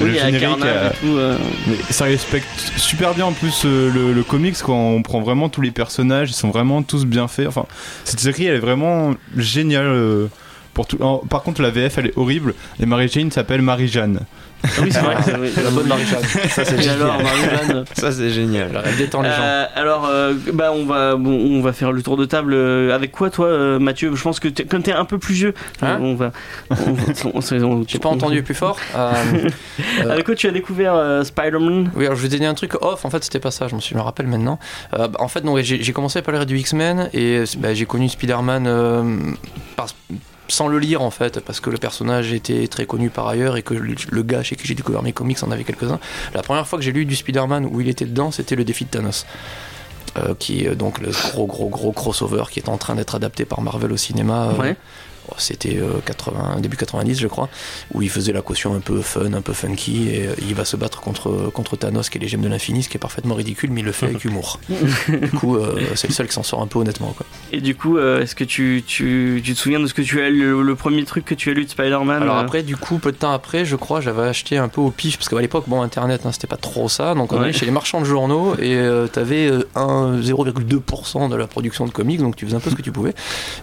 Oui, 0.00 0.10
le 0.12 0.20
a 0.20 0.30
générique, 0.30 0.64
euh, 0.64 0.90
tout. 1.00 1.16
euh, 1.16 1.38
mais 1.66 1.76
ça 1.90 2.04
respecte 2.04 2.48
super 2.76 3.14
bien 3.14 3.26
en 3.26 3.32
plus 3.32 3.62
euh, 3.64 3.90
le, 3.92 4.12
le 4.12 4.22
comics 4.22 4.56
quand 4.62 4.76
on 4.76 5.02
prend 5.02 5.20
vraiment 5.20 5.48
tous 5.48 5.60
les 5.62 5.70
personnages, 5.70 6.30
ils 6.30 6.34
sont 6.34 6.50
vraiment 6.56 6.82
tous 6.82 7.04
bien 7.04 7.28
faits. 7.28 7.46
Enfin, 7.46 7.66
cette 8.04 8.20
série 8.20 8.46
elle 8.46 8.56
est 8.56 8.60
vraiment 8.60 9.14
géniale. 9.36 10.28
Pour 10.76 10.86
tout. 10.86 10.98
en- 11.02 11.18
par 11.18 11.42
contre, 11.42 11.62
la 11.62 11.70
VF 11.70 11.96
elle 11.98 12.06
est 12.08 12.16
horrible 12.18 12.52
et 12.78 12.84
Mary 12.86 13.08
Jane 13.08 13.30
s'appelle 13.30 13.62
Marie-Jeanne. 13.62 14.20
Ah 14.64 14.68
oui, 14.82 14.88
c'est 14.90 15.00
vrai. 15.00 15.16
c'est- 15.24 15.36
oui. 15.38 15.50
La 15.62 15.70
bonne 15.70 15.86
Marie-Jeanne. 15.86 16.22
Ça, 16.48 16.64
c'est 16.64 16.88
alors, 16.88 17.18
génial. 17.18 17.22
Marie-Jeanne 17.22 17.84
Ça, 17.94 18.10
c'est 18.12 18.30
génial. 18.30 18.82
Elle 18.84 18.96
détend 18.96 19.22
les 19.22 19.28
gens. 19.30 19.36
Euh, 19.40 19.64
alors, 19.74 20.06
euh, 20.10 20.34
bah, 20.52 20.72
on 20.74 20.84
va, 20.86 21.14
bon, 21.16 21.30
on 21.34 21.60
va 21.62 21.72
faire 21.72 21.92
le 21.92 22.02
tour 22.02 22.16
de 22.16 22.24
table. 22.24 22.52
euh, 22.54 22.94
avec 22.94 23.12
quoi, 23.12 23.30
toi, 23.30 23.78
Mathieu? 23.78 24.14
Je 24.14 24.22
pense 24.22 24.38
que 24.40 24.48
t'es- 24.48 24.64
comme 24.64 24.82
t'es 24.82 24.92
un 24.92 25.04
peu 25.04 25.18
plus 25.18 25.34
vieux, 25.34 25.54
Hein? 25.82 25.98
Euh, 26.00 26.04
on 26.04 26.14
va. 26.14 26.32
J'ai 27.88 27.98
pas 27.98 28.08
entendu 28.08 28.42
plus 28.42 28.54
fort. 28.54 28.78
Euh, 28.96 29.12
euh, 30.04 30.10
Avec 30.10 30.24
quoi 30.26 30.34
tu 30.34 30.46
as 30.48 30.52
découvert 30.52 30.94
euh, 30.94 31.22
Spider-Man? 31.24 31.92
Oui, 31.94 32.06
alors 32.06 32.16
je 32.16 32.22
vais 32.22 32.28
te 32.28 32.34
donner 32.34 32.46
un 32.46 32.54
truc 32.54 32.74
off, 32.82 33.04
en 33.04 33.10
fait 33.10 33.22
c'était 33.24 33.40
pas 33.40 33.50
ça, 33.50 33.68
je 33.68 33.74
me, 33.74 33.80
suis, 33.80 33.92
je 33.92 33.98
me 33.98 34.02
rappelle 34.02 34.26
maintenant. 34.26 34.58
Euh, 34.94 35.08
bah, 35.08 35.18
en 35.20 35.28
fait, 35.28 35.44
non, 35.44 35.52
ouais, 35.52 35.62
j'ai 35.64 35.82
j'ai 35.82 35.92
commencé 35.92 36.18
à 36.18 36.22
parler 36.22 36.44
du 36.46 36.58
X-Men 36.58 37.10
et 37.12 37.44
bah, 37.58 37.74
j'ai 37.74 37.86
connu 37.86 38.08
Spider-Man 38.08 38.66
euh, 38.66 39.02
par- 39.76 39.88
sans 40.48 40.68
le 40.68 40.78
lire 40.78 41.02
en 41.02 41.10
fait, 41.10 41.40
parce 41.40 41.60
que 41.60 41.70
le 41.70 41.78
personnage 41.78 42.32
était 42.32 42.66
très 42.68 42.86
connu 42.86 43.10
par 43.10 43.26
ailleurs 43.28 43.56
et 43.56 43.62
que 43.62 43.74
le, 43.74 44.22
gars 44.22 44.42
chez 44.42 44.56
qui 44.56 44.66
j'ai 44.66 44.74
découvert 44.74 45.02
mes 45.02 45.12
comics 45.12 45.42
en 45.42 45.50
avait 45.50 45.64
quelques-uns. 45.64 46.00
La 46.34 46.42
première 46.42 46.66
fois 46.66 46.78
que 46.78 46.84
j'ai 46.84 46.92
lu 46.92 47.04
du 47.04 47.16
Spider-Man 47.16 47.68
où 47.70 47.80
il 47.80 47.88
était 47.88 48.04
dedans, 48.04 48.30
c'était 48.30 48.56
le 48.56 48.64
défi 48.64 48.84
de 48.84 48.90
Thanos. 48.90 49.26
Euh, 50.18 50.34
qui 50.38 50.64
est 50.64 50.74
donc 50.74 50.98
le 51.00 51.10
gros 51.10 51.46
gros 51.46 51.68
gros 51.68 51.92
crossover 51.92 52.44
qui 52.50 52.58
est 52.60 52.70
en 52.70 52.78
train 52.78 52.94
d'être 52.94 53.14
adapté 53.14 53.44
par 53.44 53.60
Marvel 53.60 53.92
au 53.92 53.98
cinéma. 53.98 54.48
euh, 54.50 54.58
Ouais. 54.62 54.76
Oh, 55.30 55.34
C'était 55.38 55.76
euh, 55.78 56.00
80, 56.04 56.60
début 56.60 56.76
90 56.76 57.18
je 57.20 57.26
crois, 57.26 57.48
où 57.94 58.02
il 58.02 58.10
faisait 58.10 58.32
la 58.32 58.42
caution 58.42 58.74
un 58.74 58.80
peu 58.80 59.00
fun, 59.02 59.32
un 59.32 59.40
peu 59.42 59.52
funky, 59.52 60.08
et 60.08 60.26
euh, 60.28 60.34
il 60.40 60.54
va 60.54 60.64
se 60.64 60.76
battre 60.76 61.00
contre, 61.00 61.50
contre 61.52 61.76
Thanos 61.76 62.08
qui 62.10 62.18
est 62.18 62.20
les 62.20 62.28
gemmes 62.28 62.42
de 62.42 62.48
l'infini, 62.48 62.82
ce 62.82 62.88
qui 62.88 62.96
est 62.96 63.00
parfaitement 63.00 63.34
ridicule, 63.34 63.70
mais 63.70 63.80
il 63.80 63.84
le 63.84 63.92
fait 63.92 64.06
avec 64.06 64.24
humour. 64.24 64.60
du 65.08 65.30
coup, 65.30 65.56
euh, 65.56 65.80
c'est 65.94 66.08
le 66.08 66.14
seul 66.14 66.26
qui 66.26 66.32
s'en 66.34 66.42
sort 66.42 66.60
un 66.62 66.66
peu 66.66 66.78
honnêtement. 66.78 67.12
Quoi. 67.16 67.26
Et 67.52 67.60
du 67.60 67.74
coup, 67.74 67.98
euh, 67.98 68.22
est-ce 68.22 68.34
que 68.34 68.44
tu, 68.44 68.82
tu, 68.86 69.40
tu 69.44 69.54
te 69.54 69.58
souviens 69.58 69.80
de 69.80 69.86
ce 69.86 69.94
que 69.94 70.02
tu 70.02 70.20
as 70.20 70.28
lu, 70.30 70.40
le, 70.50 70.62
le 70.62 70.74
premier 70.74 71.04
truc 71.04 71.24
que 71.24 71.34
tu 71.34 71.50
as 71.50 71.54
lu 71.54 71.64
de 71.64 71.70
Spider-Man 71.70 72.22
Alors 72.22 72.36
euh, 72.36 72.40
après, 72.42 72.62
du 72.62 72.76
coup, 72.76 72.98
peu 72.98 73.12
de 73.12 73.16
temps 73.16 73.32
après, 73.32 73.64
je 73.64 73.76
crois, 73.76 74.00
j'avais 74.00 74.22
acheté 74.28 74.56
un 74.58 74.68
peu 74.68 74.80
au 74.80 74.90
pif, 74.90 75.16
parce 75.18 75.28
qu'à 75.28 75.40
l'époque, 75.40 75.64
bon, 75.66 75.82
Internet, 75.82 76.22
hein, 76.24 76.32
c'était 76.32 76.46
pas 76.46 76.56
trop 76.56 76.88
ça, 76.88 77.14
donc 77.14 77.32
on 77.32 77.36
Ouais. 77.36 77.44
allait 77.44 77.52
chez 77.52 77.66
les 77.66 77.72
marchands 77.72 78.00
de 78.00 78.06
journaux, 78.06 78.54
et 78.58 78.74
euh, 78.76 79.06
t'avais 79.06 79.48
euh, 79.50 79.62
un 79.74 80.18
0,2% 80.20 81.28
de 81.30 81.36
la 81.36 81.46
production 81.46 81.86
de 81.86 81.90
comics, 81.90 82.20
donc 82.20 82.36
tu 82.36 82.44
faisais 82.46 82.56
un 82.56 82.60
peu 82.60 82.70
ce 82.70 82.74
que 82.76 82.82
tu 82.82 82.92
pouvais. 82.92 83.14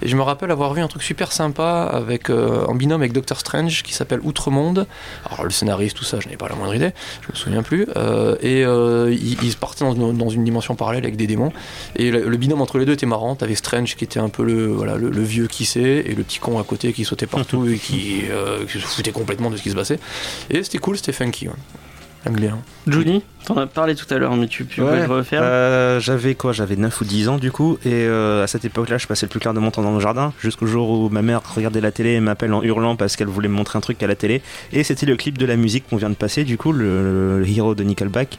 Et 0.02 0.08
je 0.08 0.16
me 0.16 0.22
rappelle 0.22 0.52
avoir 0.52 0.74
vu 0.74 0.82
un 0.82 0.88
truc 0.88 1.02
super 1.04 1.32
sympa 1.54 1.84
avec, 1.92 2.30
euh, 2.30 2.66
en 2.66 2.74
binôme 2.74 3.02
avec 3.02 3.14
Doctor 3.14 3.40
Strange, 3.40 3.84
qui 3.84 3.94
s'appelle 3.94 4.20
Outre-Monde. 4.24 4.88
Alors 5.30 5.44
le 5.44 5.52
scénariste, 5.52 5.96
tout 5.98 6.04
ça, 6.04 6.20
je 6.20 6.26
n'avais 6.26 6.38
pas 6.38 6.48
la 6.50 6.56
moindre 6.56 6.74
idée, 6.74 6.92
je 7.22 7.28
me 7.32 7.36
souviens 7.36 7.62
plus. 7.64 7.86
Euh, 7.96 8.36
et 8.42 8.64
euh, 8.66 9.14
ils, 9.14 9.56
partaient 9.56 9.86
dans, 9.86 9.94
une- 9.94 10.18
dans 10.18 10.30
une 10.30 10.44
dimension 10.44 10.76
parallèle 10.76 11.04
avec 11.04 11.16
des 11.16 11.28
démons. 11.28 11.52
Et 11.96 12.10
le, 12.12 12.28
le 12.28 12.38
binôme 12.38 12.62
entre 12.62 12.80
les 12.80 12.86
deux 12.86 12.94
était 12.94 13.06
marrant. 13.06 13.36
T'avais 13.36 13.56
Strange 13.56 13.96
qui 13.96 14.04
était 14.04 14.20
un 14.20 14.30
peu 14.30 14.44
le, 14.44 14.68
voilà, 14.68 14.96
le, 14.96 15.10
le 15.10 15.22
vieux 15.24 15.48
qui 15.48 15.66
sait, 15.66 16.04
et 16.06 16.16
le 16.16 16.24
petit 16.24 16.40
con 16.40 16.60
à 16.60 16.64
côté 16.64 16.92
qui 16.94 17.06
sautait 17.06 17.28
partout 17.28 17.68
et 17.70 17.78
qui, 17.78 18.24
euh, 18.32 18.66
qui 18.66 18.74
se 18.80 18.86
foutait 18.86 19.12
complètement 19.12 19.50
de 19.52 19.58
ce 19.58 19.62
qui 19.64 19.70
se 19.70 19.76
passait. 19.76 20.00
Et 20.50 20.64
c'était 20.64 20.80
cool, 20.80 20.98
c'était 20.98 21.14
funky. 21.14 21.48
Ouais. 21.48 21.54
J'aime 22.26 22.36
bien. 22.36 22.58
Johnny, 22.88 23.22
t'en 23.46 23.58
as 23.58 23.68
parlé 23.68 23.96
tout 23.96 24.06
à 24.14 24.18
l'heure, 24.18 24.36
mais 24.38 24.48
tu, 24.48 24.66
tu 24.66 24.80
peux 24.80 24.88
Ouais. 24.90 25.06
le 25.06 25.14
refaire 25.14 25.42
Euh, 25.44 26.00
j'avais 26.00 26.36
quoi 26.36 26.54
J'avais 26.54 26.78
9 26.78 27.02
ou 27.02 27.04
10 27.04 27.28
ans 27.28 27.38
du 27.38 27.52
coup, 27.52 27.78
et 27.86 27.90
euh, 28.06 28.44
à 28.44 28.48
cette 28.48 28.64
époque-là, 28.64 28.98
je 28.98 29.08
passais 29.08 29.26
le 29.26 29.30
plus 29.30 29.42
clair 29.42 29.54
de 29.54 29.60
mon 29.60 29.72
temps 29.72 29.82
dans 29.82 29.94
le 29.94 30.00
jardin, 30.00 30.32
jusqu'au 30.40 30.66
jour 30.66 30.90
où 30.90 31.10
ma 31.10 31.22
mère 31.22 31.42
regardait 31.54 31.82
la 31.82 31.92
télé 31.92 32.12
et 32.12 32.20
m'appelle 32.22 32.54
en 32.54 32.64
hurlant 32.64 32.96
parce 32.96 33.18
qu'elle 33.18 33.28
voulait 33.28 33.50
me 33.50 33.56
montrer 33.56 33.78
un 33.78 33.82
truc 33.82 34.02
à 34.04 34.08
la 34.08 34.16
télé. 34.16 34.42
Et 34.72 34.84
c'était 34.84 35.06
le 35.06 35.18
clip 35.18 35.38
de 35.38 35.46
la 35.46 35.58
musique 35.58 35.84
qu'on 35.90 35.98
vient 35.98 36.10
de 36.10 36.16
passer, 36.16 36.46
du 36.46 36.58
coup, 36.58 36.72
le, 36.72 37.40
le 37.40 37.50
Hero 37.50 37.76
de 37.76 37.84
Nickelback. 37.84 38.38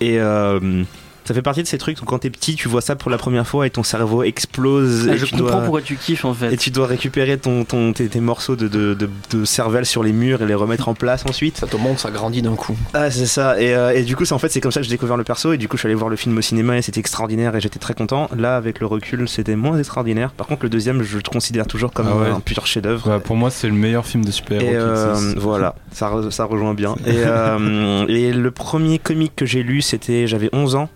Et 0.00 0.20
euh, 0.20 0.84
ça 1.28 1.34
fait 1.34 1.42
partie 1.42 1.62
de 1.62 1.68
ces 1.68 1.78
trucs 1.78 2.00
où 2.02 2.04
quand 2.06 2.18
t'es 2.20 2.30
petit, 2.30 2.56
tu 2.56 2.68
vois 2.68 2.80
ça 2.80 2.96
pour 2.96 3.10
la 3.10 3.18
première 3.18 3.46
fois 3.46 3.66
et 3.66 3.70
ton 3.70 3.82
cerveau 3.82 4.22
explose. 4.22 5.08
Ah, 5.10 5.14
et 5.14 5.18
Je 5.18 5.26
tu 5.26 5.32
comprends 5.36 5.46
dois... 5.52 5.60
pourquoi 5.60 5.82
tu 5.82 5.96
kiffes 5.96 6.24
en 6.24 6.32
fait. 6.34 6.52
Et 6.52 6.56
tu 6.56 6.70
dois 6.70 6.86
récupérer 6.86 7.36
ton, 7.38 7.64
ton, 7.64 7.92
tes, 7.92 8.08
tes 8.08 8.20
morceaux 8.20 8.56
de, 8.56 8.66
de, 8.66 8.94
de, 8.94 9.08
de 9.30 9.44
cervelle 9.44 9.84
sur 9.86 10.02
les 10.02 10.12
murs 10.12 10.42
et 10.42 10.46
les 10.46 10.54
remettre 10.54 10.88
en 10.88 10.94
place 10.94 11.24
ensuite. 11.28 11.58
Ça 11.58 11.66
te 11.66 11.76
monte, 11.76 11.98
ça 11.98 12.10
grandit 12.10 12.42
d'un 12.42 12.54
coup. 12.56 12.76
Ah 12.94 13.10
c'est 13.10 13.26
ça 13.26 13.60
et, 13.60 13.74
euh, 13.74 13.90
et 13.94 14.02
du 14.02 14.16
coup 14.16 14.24
c'est 14.24 14.32
en 14.34 14.38
fait 14.38 14.48
c'est 14.48 14.60
comme 14.60 14.72
ça 14.72 14.80
que 14.80 14.84
j'ai 14.86 14.90
découvert 14.90 15.16
le 15.16 15.24
perso 15.24 15.52
et 15.52 15.58
du 15.58 15.68
coup 15.68 15.76
je 15.76 15.80
suis 15.82 15.86
allé 15.86 15.94
voir 15.94 16.08
le 16.08 16.16
film 16.16 16.36
au 16.38 16.40
cinéma 16.40 16.76
et 16.78 16.82
c'était 16.82 17.00
extraordinaire 17.00 17.54
et 17.54 17.60
j'étais 17.60 17.78
très 17.78 17.94
content 17.94 18.28
là 18.36 18.56
avec 18.56 18.80
le 18.80 18.86
recul 18.86 19.28
c'était 19.28 19.56
moins 19.56 19.78
extraordinaire 19.78 20.30
par 20.32 20.46
contre 20.46 20.62
le 20.64 20.70
deuxième 20.70 21.02
je 21.02 21.16
le 21.18 21.22
considère 21.22 21.66
toujours 21.66 21.92
comme 21.92 22.08
Ah 22.10 22.16
ouais. 22.16 22.28
un 22.30 22.40
pur 22.40 22.66
chef 22.66 22.82
d'œuvre 22.82 23.08
Ouais, 23.10 23.20
pour 23.20 23.36
moi, 23.36 23.50
c'est 23.50 23.66
le 23.68 23.74
meilleur 23.74 24.06
film 24.06 24.24
de 24.24 24.30
super-héros 24.30 24.74
euh, 24.74 25.34
voilà 25.36 25.74
ça, 25.92 26.08
re- 26.10 26.30
ça 26.30 26.44
rejoint 26.44 26.74
bien 26.74 26.94
et, 27.06 27.12
euh, 27.16 28.06
et 28.08 28.32
le 28.32 28.50
premier 28.50 28.98
comic 28.98 29.34
que 29.36 29.44
j'ai 29.46 29.62
lu 29.62 29.82
c'était 29.82 30.26
j'avais 30.26 30.48
11 30.52 30.74
ans 30.76 30.88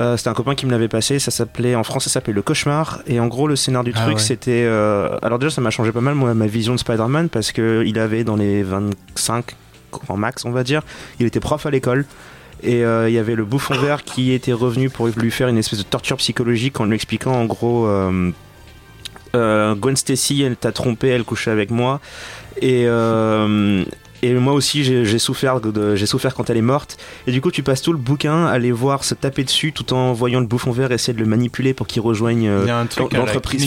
Euh, 0.00 0.16
c'était 0.16 0.30
un 0.30 0.34
copain 0.34 0.54
qui 0.54 0.64
me 0.66 0.70
l'avait 0.70 0.88
passé. 0.88 1.18
Ça 1.18 1.30
s'appelait 1.30 1.74
en 1.74 1.82
français, 1.84 2.08
ça 2.08 2.14
s'appelait 2.14 2.32
Le 2.32 2.42
Cauchemar. 2.42 3.00
Et 3.06 3.20
en 3.20 3.26
gros, 3.26 3.46
le 3.46 3.56
scénar 3.56 3.84
du 3.84 3.92
Ah 3.94 4.00
truc, 4.02 4.16
ouais. 4.16 4.22
c'était. 4.22 4.64
euh, 4.66 5.16
Alors 5.22 5.38
déjà, 5.38 5.50
ça 5.50 5.60
m'a 5.60 5.70
changé 5.70 5.92
pas 5.92 6.00
mal 6.00 6.14
moi 6.14 6.32
ma 6.34 6.46
vision 6.46 6.74
de 6.74 6.78
Spider-Man 6.78 7.28
parce 7.28 7.52
que 7.52 7.82
il 7.86 7.98
avait 7.98 8.24
dans 8.24 8.36
les 8.36 8.62
25 8.62 9.44
en 10.08 10.16
max, 10.16 10.44
on 10.44 10.50
va 10.52 10.62
dire. 10.64 10.82
Il 11.18 11.26
était 11.26 11.40
prof 11.40 11.66
à 11.66 11.70
l'école. 11.70 12.06
Et 12.62 12.84
euh, 12.84 13.08
il 13.08 13.14
y 13.14 13.18
avait 13.18 13.34
le 13.34 13.44
bouffon 13.44 13.74
vert 13.74 14.04
qui 14.04 14.32
était 14.32 14.52
revenu 14.52 14.90
pour 14.90 15.08
lui 15.08 15.30
faire 15.30 15.48
une 15.48 15.56
espèce 15.58 15.78
de 15.78 15.84
torture 15.84 16.18
psychologique 16.18 16.78
en 16.80 16.84
lui 16.84 16.94
expliquant 16.94 17.32
en 17.32 17.46
gros 17.46 17.88
Gwen 19.32 19.96
Stacy, 19.96 20.42
elle 20.42 20.56
t'a 20.56 20.72
trompé, 20.72 21.08
elle 21.08 21.24
couchait 21.24 21.50
avec 21.50 21.70
moi. 21.70 22.00
Et, 22.60 22.84
euh, 22.86 23.84
et 24.22 24.34
moi 24.34 24.52
aussi, 24.52 24.84
j'ai 24.84 25.18
souffert, 25.18 25.60
de- 25.60 25.96
j'ai 25.96 26.06
souffert 26.06 26.34
quand 26.34 26.50
elle 26.50 26.56
est 26.56 26.62
morte. 26.62 26.96
Et 27.26 27.32
du 27.32 27.40
coup, 27.40 27.50
tu 27.50 27.62
passes 27.62 27.82
tout 27.82 27.92
le 27.92 27.98
bouquin 27.98 28.46
à 28.46 28.58
les 28.58 28.72
voir 28.72 29.04
se 29.04 29.14
taper 29.14 29.44
dessus 29.44 29.72
tout 29.72 29.92
en 29.92 30.12
voyant 30.12 30.40
le 30.40 30.46
bouffon 30.46 30.70
vert 30.72 30.92
essayer 30.92 31.12
de 31.14 31.20
le 31.20 31.26
manipuler 31.26 31.74
pour 31.74 31.86
qu'il 31.86 32.02
rejoigne. 32.02 32.46
euh, 32.48 32.66
Joke 32.96 33.14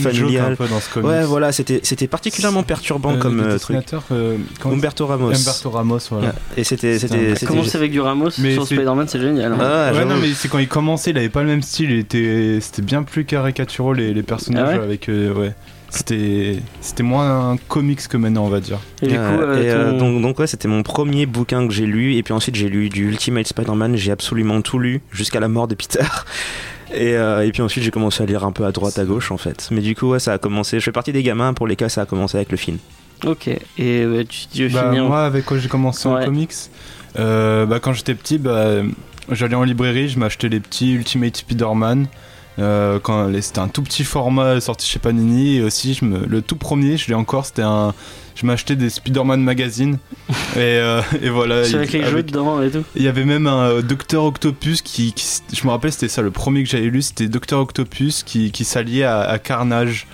familiale. 0.02 0.54
un 0.54 0.56
peu 0.56 0.68
dans 0.68 0.80
ce 0.80 0.90
comics. 0.94 1.10
Ouais, 1.10 1.24
voilà, 1.26 1.52
c'était 1.52 1.80
c'était 1.84 2.08
particulièrement 2.08 2.64
perturbant 2.64 3.14
Euh, 3.14 3.18
comme 3.18 3.38
le 3.38 3.54
euh, 3.54 3.58
truc. 3.60 3.78
euh, 4.12 4.38
Umberto 4.66 5.06
Ramos. 5.08 5.32
Umberto 5.32 5.70
Ramos, 5.70 5.98
voilà. 6.12 6.28
Ouais. 6.28 6.34
Et 6.58 6.64
c'était 6.64 7.00
C'était 7.00 7.14
c'était 7.16 7.34
c'était- 7.36 7.46
Commencer 7.48 7.78
avec 7.78 7.92
du 7.92 8.00
Ramos 8.02 8.30
Mais 8.40 8.54
sur 8.54 8.66
Spider-Man, 8.66 9.08
c'est 9.08 9.20
génial. 9.22 9.54
hein. 9.54 9.58
Ah, 9.60 9.92
ouais, 9.94 10.06
non, 10.06 10.16
mais 10.22 10.34
c'est 10.34 10.48
quand 10.50 10.60
il 10.60 10.68
commençait, 10.68 11.12
il 11.12 11.18
avait 11.18 11.30
pas 11.30 11.42
le 11.42 11.48
même 11.50 11.62
style, 11.64 11.92
il 11.92 12.00
était, 12.00 12.60
c'était 12.62 12.82
bien 12.82 13.04
plus 13.04 13.26
caricaturaux 13.26 13.94
les, 13.94 14.14
les 14.14 14.24
personnages 14.24 14.70
Ah 14.74 14.78
ouais 14.80 14.84
avec, 14.84 15.10
euh, 15.10 15.34
ouais. 15.34 15.54
C'était, 15.96 16.56
c'était 16.82 17.04
moins 17.04 17.52
un 17.52 17.58
comics 17.58 18.08
que 18.08 18.18
maintenant, 18.18 18.46
on 18.46 18.50
va 18.50 18.60
dire. 18.62 18.80
Et 19.04 19.08
du 19.08 19.14
coup, 19.14 19.20
Euh, 19.20 19.56
euh, 19.56 19.64
et, 19.64 19.70
euh, 19.70 19.92
ton- 19.92 19.98
donc, 20.14 20.22
donc 20.24 20.40
ouais, 20.40 20.48
c'était 20.48 20.68
mon 20.68 20.82
premier 20.82 21.28
bouquin 21.28 21.68
que 21.68 21.74
j'ai 21.74 21.86
lu. 21.86 22.16
Et 22.16 22.24
puis 22.24 22.34
ensuite, 22.34 22.56
j'ai 22.56 22.68
lu 22.68 22.90
du 22.90 23.08
Ultimate 23.10 23.46
Spider-Man. 23.48 23.96
J'ai 23.96 24.12
absolument 24.12 24.62
tout 24.62 24.80
lu 24.80 25.02
jusqu'à 25.12 25.40
la 25.40 25.48
mort 25.48 25.68
de 25.68 25.76
Peter. 25.76 26.00
Et, 26.96 27.16
euh, 27.16 27.44
et 27.44 27.52
puis 27.52 27.64
ensuite, 27.64 27.84
j'ai 27.84 27.90
commencé 27.90 28.22
à 28.22 28.26
lire 28.28 28.44
un 28.44 28.52
peu 28.52 28.66
à 28.66 28.72
droite, 28.72 29.00
à 29.00 29.04
gauche, 29.04 29.32
en 29.32 29.38
fait. 29.38 29.68
Mais 29.72 29.82
du 29.82 29.96
coup, 29.96 30.10
ouais, 30.12 30.20
ça 30.20 30.34
a 30.34 30.38
commencé. 30.38 30.80
Je 30.80 30.84
fais 30.86 30.92
partie 30.92 31.12
des 31.12 31.24
gamins 31.24 31.54
pour 31.54 31.66
lesquels 31.66 31.90
ça 31.90 32.02
a 32.02 32.06
commencé 32.06 32.38
avec 32.38 32.52
le 32.52 32.58
film. 32.58 32.78
Ok. 33.26 33.48
Et 33.48 33.60
euh, 33.80 34.24
tu, 34.30 34.48
tu 34.54 34.68
veux 34.68 34.74
Bah, 34.74 34.90
finir 34.90 35.06
moi, 35.06 35.26
avec 35.26 35.46
quoi 35.46 35.58
j'ai 35.58 35.70
commencé 35.70 36.08
Ouais. 36.08 36.22
en 36.22 36.26
comics, 36.26 36.52
euh, 37.18 37.66
bah, 37.66 37.80
quand 37.80 37.94
j'étais 37.94 38.14
petit, 38.14 38.38
bah, 38.38 38.82
j'allais 39.32 39.56
en 39.56 39.64
librairie, 39.64 40.08
je 40.10 40.20
m'achetais 40.20 40.50
les 40.50 40.60
petits 40.60 40.94
Ultimate 40.94 41.36
Spider-Man. 41.38 42.06
Euh, 42.60 43.00
quand 43.02 43.32
c'était 43.42 43.60
un 43.60 43.68
tout 43.68 43.82
petit 43.82 44.04
format 44.04 44.62
sorti 44.62 44.88
chez 44.88 45.00
Panini 45.00 45.58
et 45.58 45.64
aussi 45.64 45.96
je 45.96 46.06
me, 46.06 46.24
le 46.28 46.44
tout 46.44 46.56
premier 46.56 46.98
je 46.98 47.08
l'ai 47.08 47.16
encore 47.16 47.48
c'était 47.48 47.64
un 47.64 47.96
je 48.36 48.46
m'achetais 48.46 48.76
des 48.76 48.92
Spider-Man 48.92 49.42
magazine 49.42 49.98
et, 50.56 50.60
euh, 50.60 51.02
et 51.24 51.30
voilà 51.30 51.66
il- 51.68 51.76
avec 51.76 51.92
les 51.94 52.04
jeux 52.06 52.22
dedans 52.22 52.62
et 52.62 52.70
tout. 52.70 52.84
Il 52.96 53.02
y 53.02 53.08
avait 53.08 53.26
même 53.26 53.48
un 53.48 53.64
euh, 53.70 53.82
Docteur 53.82 54.24
Octopus 54.26 54.84
qui, 54.84 55.14
qui- 55.14 55.26
je 55.52 55.66
me 55.66 55.72
rappelle, 55.72 55.92
c'était 55.92 56.08
ça 56.10 56.22
le 56.22 56.30
premier 56.30 56.64
que 56.64 56.70
j'avais 56.70 56.86
lu, 56.90 57.02
c'était 57.02 57.28
Docteur 57.28 57.60
Octopus 57.60 58.22
qui, 58.24 58.52
qui 58.52 58.66
s'alliait 58.66 59.04
à, 59.04 59.22
à 59.22 59.40
Carnage. 59.40 60.06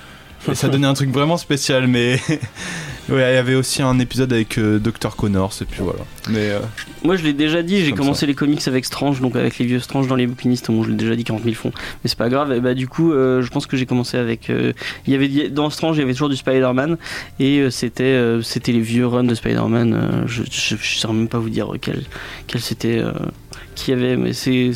Et 0.47 0.56
ça 0.56 0.69
donnait 0.69 0.88
un 0.88 0.93
truc 0.93 1.10
vraiment 1.10 1.38
spécial, 1.38 1.88
mais 1.88 2.19
ouais, 3.10 3.32
il 3.32 3.36
y 3.36 3.38
avait 3.38 3.56
aussi 3.56 3.82
un 3.82 3.99
épisode 3.99 4.32
avec 4.32 4.58
euh, 4.58 4.80
Docteur 4.80 5.15
Connors 5.15 5.54
et 5.62 5.65
puis 5.65 5.82
voilà. 5.82 5.99
Mais 6.30 6.49
euh, 6.52 6.60
Moi, 7.04 7.17
je 7.17 7.23
l'ai 7.23 7.34
déjà 7.34 7.62
dit, 7.62 7.82
j'ai 7.84 7.89
Comme 7.89 7.99
commencé 7.99 8.25
les 8.25 8.34
comics 8.36 8.65
avec 8.67 8.86
Strange, 8.86 9.19
donc 9.21 9.36
avec 9.36 9.58
les 9.60 9.65
vieux 9.65 9.80
Strange 9.80 10.08
dans 10.08 10.15
les 10.15 10.28
bouquinistes. 10.28 10.71
Bon, 10.71 10.84
je 10.84 10.89
l'ai 10.89 10.95
déjà 10.95 11.15
dit 11.15 11.23
40 11.23 11.43
000 11.43 11.56
fonds, 11.56 11.71
mais 11.75 12.10
c'est 12.10 12.17
pas 12.17 12.30
grave. 12.30 12.54
Et 12.54 12.62
bah, 12.62 12.73
du 12.73 12.88
coup, 12.88 13.12
euh, 13.12 13.41
je 13.41 13.49
pense 13.49 13.67
que 13.67 13.75
j'ai 13.78 13.86
commencé 13.86 14.17
avec. 14.17 14.49
euh, 14.49 14.73
il 15.06 15.13
y 15.13 15.15
avait 15.15 15.49
dans 15.49 15.69
Strange, 15.69 15.97
il 15.97 15.99
y 15.99 16.04
avait 16.04 16.13
toujours 16.13 16.30
du 16.30 16.38
Spider-Man, 16.38 16.97
et 17.39 17.69
c'était 17.69 18.19
c'était 18.43 18.71
les 18.71 18.80
vieux 18.80 19.06
runs 19.08 19.23
de 19.23 19.36
Spider-Man. 19.36 20.23
je, 20.25 20.43
je, 20.49 20.75
je 20.75 20.99
saurais 20.99 21.13
même 21.13 21.28
pas 21.28 21.39
vous 21.39 21.49
dire 21.49 21.71
quel 21.82 22.04
quel 22.47 22.62
c'était 22.62 23.04
qui 23.75 23.91
avait, 23.91 24.15
mais 24.17 24.34
c'est 24.34 24.71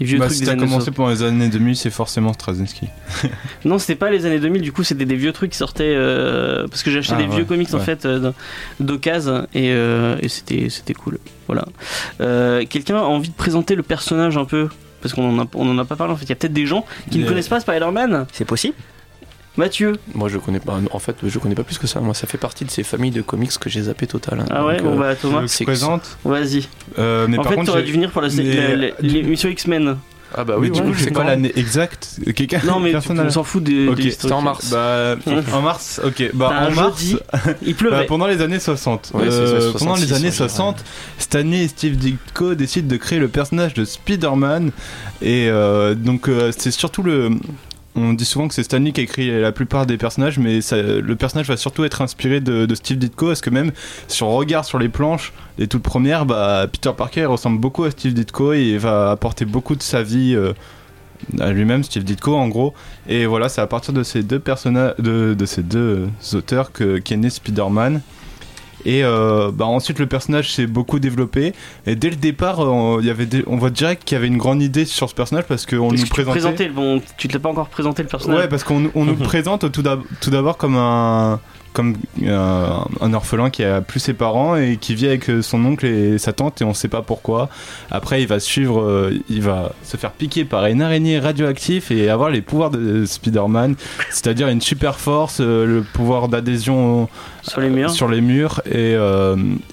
les 0.00 0.06
vieux 0.06 0.18
bah, 0.18 0.26
trucs 0.26 0.36
si 0.38 0.44
des 0.44 0.48
années 0.50 0.60
commencé 0.60 0.86
60. 0.86 0.94
pendant 0.94 1.10
les 1.10 1.22
années 1.22 1.48
2000, 1.48 1.76
c'est 1.76 1.90
forcément 1.90 2.32
Straczynski. 2.32 2.88
Non, 3.64 3.78
c'était 3.78 3.96
pas 3.96 4.10
les 4.10 4.26
années 4.26 4.38
2000, 4.38 4.62
du 4.62 4.72
coup, 4.72 4.84
c'était 4.84 5.04
des 5.04 5.16
vieux 5.16 5.32
trucs 5.32 5.50
qui 5.52 5.58
sortaient. 5.58 5.94
euh, 5.96 6.66
parce 6.68 6.82
que 6.82 6.90
j'ai 6.90 6.98
acheté 7.00 7.14
Ah, 7.16 7.22
des 7.22 7.26
vieux 7.26 7.38
ouais, 7.40 7.44
comics 7.44 7.72
en 7.74 7.80
fait 7.80 8.04
euh, 8.06 8.32
d'occasion, 8.80 9.46
et, 9.54 9.70
euh, 9.72 10.16
et 10.20 10.28
c'était 10.28 10.68
c'était 10.70 10.94
cool. 10.94 11.18
Voilà. 11.46 11.64
Euh, 12.20 12.64
Quelqu'un 12.68 12.96
a 12.98 13.02
envie 13.02 13.28
de 13.30 13.34
présenter 13.34 13.74
le 13.74 13.82
personnage 13.82 14.36
un 14.36 14.44
peu? 14.44 14.68
Parce 15.00 15.14
qu'on 15.14 15.28
en 15.38 15.42
a, 15.42 15.46
on 15.54 15.68
en 15.70 15.78
a 15.78 15.84
pas 15.84 15.94
parlé 15.96 16.12
en 16.12 16.16
fait. 16.16 16.24
Il 16.24 16.30
y 16.30 16.32
a 16.32 16.36
peut-être 16.36 16.52
des 16.52 16.66
gens 16.66 16.84
qui 17.10 17.18
ne 17.18 17.26
connaissent 17.28 17.48
pas 17.48 17.60
Spider-Man? 17.60 18.26
C'est 18.32 18.44
possible 18.44 18.74
Mathieu. 19.58 19.92
Moi, 20.14 20.28
je 20.28 20.38
connais 20.38 20.60
pas. 20.60 20.78
En 20.92 20.98
fait, 20.98 21.16
je 21.22 21.38
connais 21.38 21.54
pas 21.54 21.64
plus 21.64 21.76
que 21.78 21.86
ça. 21.86 22.00
Moi, 22.00 22.14
ça 22.14 22.26
fait 22.26 22.38
partie 22.38 22.64
de 22.64 22.70
ces 22.70 22.82
familles 22.84 23.10
de 23.10 23.22
comics 23.22 23.50
que 23.58 23.68
j'ai 23.68 23.82
zappé 23.82 24.06
total. 24.06 24.40
hein. 24.40 24.46
Ah 24.50 24.64
ouais, 24.64 24.76
Donc, 24.78 24.86
bon 24.86 24.96
euh, 24.96 25.00
bah 25.00 25.14
Tu 25.16 25.22
Thomas, 25.22 25.42
c'est- 25.46 25.64
présente 25.64 26.16
vas-y. 26.24 26.66
Euh, 26.98 27.26
mais 27.28 27.38
En 27.38 27.42
par 27.42 27.50
fait, 27.50 27.56
contre, 27.56 27.66
t'aurais 27.72 27.82
dû 27.82 27.92
venir 27.92 28.10
pour 28.10 28.22
la- 28.22 28.28
mais- 28.30 28.42
la- 28.54 28.76
la- 28.76 28.88
l'émission 29.00 29.48
X-Men. 29.50 29.96
Ah 30.34 30.44
bah 30.44 30.56
mais 30.60 30.68
oui, 30.68 30.70
du 30.70 30.80
ouais, 30.80 30.86
coup, 30.88 30.92
je 30.92 30.98
sais 30.98 31.04
c'est 31.06 31.10
pas 31.10 31.20
quand 31.20 31.26
l'année 31.26 31.50
exacte. 31.56 32.18
Quelqu'un 32.36 32.60
Non 32.66 32.80
mais 32.80 32.90
tu- 33.00 33.10
on 33.18 33.30
s'en 33.30 33.44
fout 33.44 33.62
des, 33.64 33.88
Ok, 33.88 33.98
C'était 34.02 34.30
en 34.30 34.42
mars. 34.42 34.68
Bah, 34.70 35.16
en 35.54 35.62
mars, 35.62 36.02
ok. 36.04 36.30
Bah, 36.34 36.68
en 36.70 36.74
mars, 36.74 37.00
jeudi, 37.00 37.16
il 37.62 37.72
Bah, 37.72 37.78
pleuvait. 37.78 38.04
pendant 38.06 38.26
les 38.26 38.42
années 38.42 38.58
60. 38.60 39.10
Ouais, 39.14 39.22
c'est 39.24 39.30
ça, 39.30 39.36
Euh, 39.38 39.60
66, 39.72 39.78
pendant 39.78 39.96
les 39.96 40.12
années 40.12 40.24
ouais, 40.26 40.30
je 40.30 40.36
dirais. 40.36 40.48
60, 40.50 40.84
Stanley 41.18 41.64
et 41.64 41.68
Steve 41.68 41.96
Ditko 41.96 42.54
décident 42.54 42.88
de 42.88 42.96
créer 42.98 43.18
le 43.18 43.28
personnage 43.28 43.72
de 43.72 43.86
Spider-Man. 43.86 44.70
Et 45.22 45.48
euh, 45.48 45.94
donc, 45.94 46.28
euh, 46.28 46.52
c'est 46.56 46.72
surtout 46.72 47.02
le. 47.02 47.30
On 48.00 48.12
dit 48.12 48.24
souvent 48.24 48.46
que 48.46 48.54
c'est 48.54 48.62
Stanley 48.62 48.92
qui 48.92 49.00
a 49.00 49.04
écrit 49.04 49.40
la 49.40 49.50
plupart 49.50 49.84
des 49.84 49.96
personnages, 49.96 50.38
mais 50.38 50.60
le 50.72 51.14
personnage 51.14 51.48
va 51.48 51.56
surtout 51.56 51.84
être 51.84 52.00
inspiré 52.00 52.40
de, 52.40 52.72
Steve 52.74 52.98
Ditko, 52.98 53.26
parce 53.26 53.40
que 53.40 53.50
même 53.50 53.72
si 54.06 54.22
on 54.22 54.30
regarde 54.30 54.64
sur 54.64 54.78
les 54.78 54.88
planches, 54.88 55.32
les 55.58 55.66
toutes 55.66 55.82
premières, 55.82 56.24
bah, 56.24 56.66
Peter 56.70 56.92
Parker 56.96 57.24
ressemble 57.24 57.58
beaucoup 57.58 57.84
à 57.84 57.90
Steve 57.90 58.14
Ditko 58.14 58.52
et 58.52 58.78
va 58.78 59.10
apporter 59.10 59.44
beaucoup 59.44 59.74
de 59.74 59.82
sa 59.82 60.02
vie 60.02 60.34
euh, 60.36 60.52
à 61.40 61.50
lui-même, 61.50 61.82
Steve 61.82 62.04
Ditko 62.04 62.36
en 62.36 62.48
gros. 62.48 62.72
Et 63.08 63.26
voilà, 63.26 63.48
c'est 63.48 63.60
à 63.60 63.66
partir 63.66 63.92
de 63.92 64.04
ces 64.04 64.22
deux 64.22 64.38
personnages, 64.38 64.94
de, 64.98 65.34
de 65.34 65.46
ces 65.46 65.62
deux 65.62 66.08
auteurs 66.34 66.70
que 66.70 66.98
qu'est 66.98 67.16
né 67.16 67.30
Spider-Man. 67.30 68.00
Et 68.90 69.04
euh, 69.04 69.50
bah 69.52 69.66
ensuite 69.66 69.98
le 69.98 70.06
personnage 70.06 70.50
s'est 70.54 70.66
beaucoup 70.66 70.98
développé 70.98 71.52
et 71.86 71.94
dès 71.94 72.08
le 72.08 72.16
départ 72.16 72.60
euh, 72.64 72.98
il 73.00 73.06
y 73.06 73.10
avait 73.10 73.26
des- 73.26 73.44
on 73.46 73.58
voit 73.58 73.68
direct 73.68 74.02
qu'il 74.04 74.14
y 74.14 74.18
avait 74.18 74.28
une 74.28 74.38
grande 74.38 74.62
idée 74.62 74.86
sur 74.86 75.10
ce 75.10 75.14
personnage 75.14 75.44
parce 75.46 75.66
qu'on 75.66 75.90
nous 75.90 75.90
que 75.90 75.96
tu 76.04 76.08
présentait 76.08 76.68
bon, 76.70 77.02
tu 77.18 77.28
te 77.28 77.34
l'as 77.34 77.38
pas 77.40 77.50
encore 77.50 77.68
présenté 77.68 78.02
le 78.02 78.08
personnage? 78.08 78.40
ouais 78.40 78.48
parce 78.48 78.64
qu'on 78.64 78.90
on 78.94 79.04
nous 79.04 79.14
présente 79.32 79.70
tout 79.70 80.30
d'abord 80.30 80.56
comme 80.56 80.76
un 80.76 81.38
comme 81.78 81.94
euh, 82.24 82.66
un 83.00 83.14
orphelin 83.14 83.50
qui 83.50 83.62
a 83.62 83.80
plus 83.80 84.00
ses 84.00 84.12
parents 84.12 84.56
et 84.56 84.78
qui 84.80 84.96
vit 84.96 85.06
avec 85.06 85.30
euh, 85.30 85.42
son 85.42 85.64
oncle 85.64 85.86
et 85.86 86.18
sa 86.18 86.32
tante 86.32 86.60
et 86.60 86.64
on 86.64 86.74
sait 86.74 86.88
pas 86.88 87.02
pourquoi. 87.02 87.48
Après, 87.92 88.20
il 88.20 88.26
va 88.26 88.40
suivre, 88.40 88.82
euh, 88.82 89.16
il 89.30 89.42
va 89.42 89.70
se 89.84 89.96
faire 89.96 90.10
piquer 90.10 90.44
par 90.44 90.66
une 90.66 90.82
araignée 90.82 91.20
radioactive 91.20 91.92
et 91.92 92.10
avoir 92.10 92.30
les 92.30 92.42
pouvoirs 92.42 92.70
de 92.70 93.04
Spider-Man, 93.04 93.76
c'est-à-dire 94.10 94.48
une 94.48 94.60
super 94.60 94.98
force, 94.98 95.38
le 95.40 95.84
pouvoir 95.92 96.26
d'adhésion 96.26 97.08
Sur 97.42 97.60
les 97.60 97.70
murs. 97.70 97.90
sur 97.90 98.08
les 98.08 98.20
murs 98.20 98.60
et, 98.66 98.96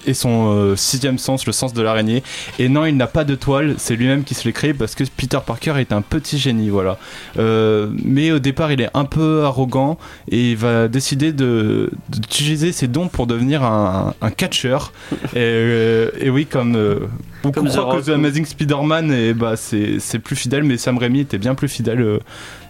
et 0.06 0.14
son 0.14 0.74
sixième 0.76 1.18
sens, 1.18 1.44
le 1.44 1.52
sens 1.52 1.72
de 1.72 1.82
l'araignée. 1.82 2.22
Et 2.60 2.68
non, 2.68 2.86
il 2.86 2.96
n'a 2.96 3.08
pas 3.08 3.24
de 3.24 3.34
toile, 3.34 3.74
c'est 3.78 3.96
lui-même 3.96 4.22
qui 4.22 4.34
se 4.34 4.44
l'est 4.44 4.52
créé 4.52 4.74
parce 4.74 4.94
que 4.94 5.02
Peter 5.16 5.38
Parker 5.44 5.74
est 5.78 5.92
un 5.92 6.02
petit 6.02 6.38
génie, 6.38 6.68
voilà. 6.68 6.98
Euh, 7.38 7.88
mais 8.04 8.30
au 8.30 8.38
départ, 8.38 8.72
il 8.72 8.80
est 8.80 8.90
un 8.94 9.04
peu 9.04 9.44
arrogant 9.44 9.98
et 10.30 10.52
il 10.52 10.56
va 10.56 10.88
décider 10.88 11.32
de 11.32 11.90
d'utiliser 12.08 12.72
ses 12.72 12.88
dons 12.88 13.08
pour 13.08 13.26
devenir 13.26 13.62
un, 13.62 14.14
un 14.20 14.30
catcheur. 14.30 14.92
et, 15.12 15.16
euh, 15.36 16.10
et 16.18 16.30
oui, 16.30 16.46
comme 16.46 16.76
euh, 16.76 17.00
beaucoup 17.42 17.60
Comme 17.60 17.68
croient 17.82 18.00
que 18.00 18.06
The 18.06 18.10
Amazing 18.10 18.44
Spider-Man, 18.44 19.12
et 19.12 19.34
bah, 19.34 19.56
c'est 19.56 19.98
c'est 20.00 20.18
plus 20.18 20.36
fidèle, 20.36 20.64
mais 20.64 20.76
Sam 20.76 20.98
Raimi 20.98 21.20
était 21.20 21.38
bien 21.38 21.54
plus 21.54 21.68
fidèle. 21.68 22.00
euh, 22.00 22.18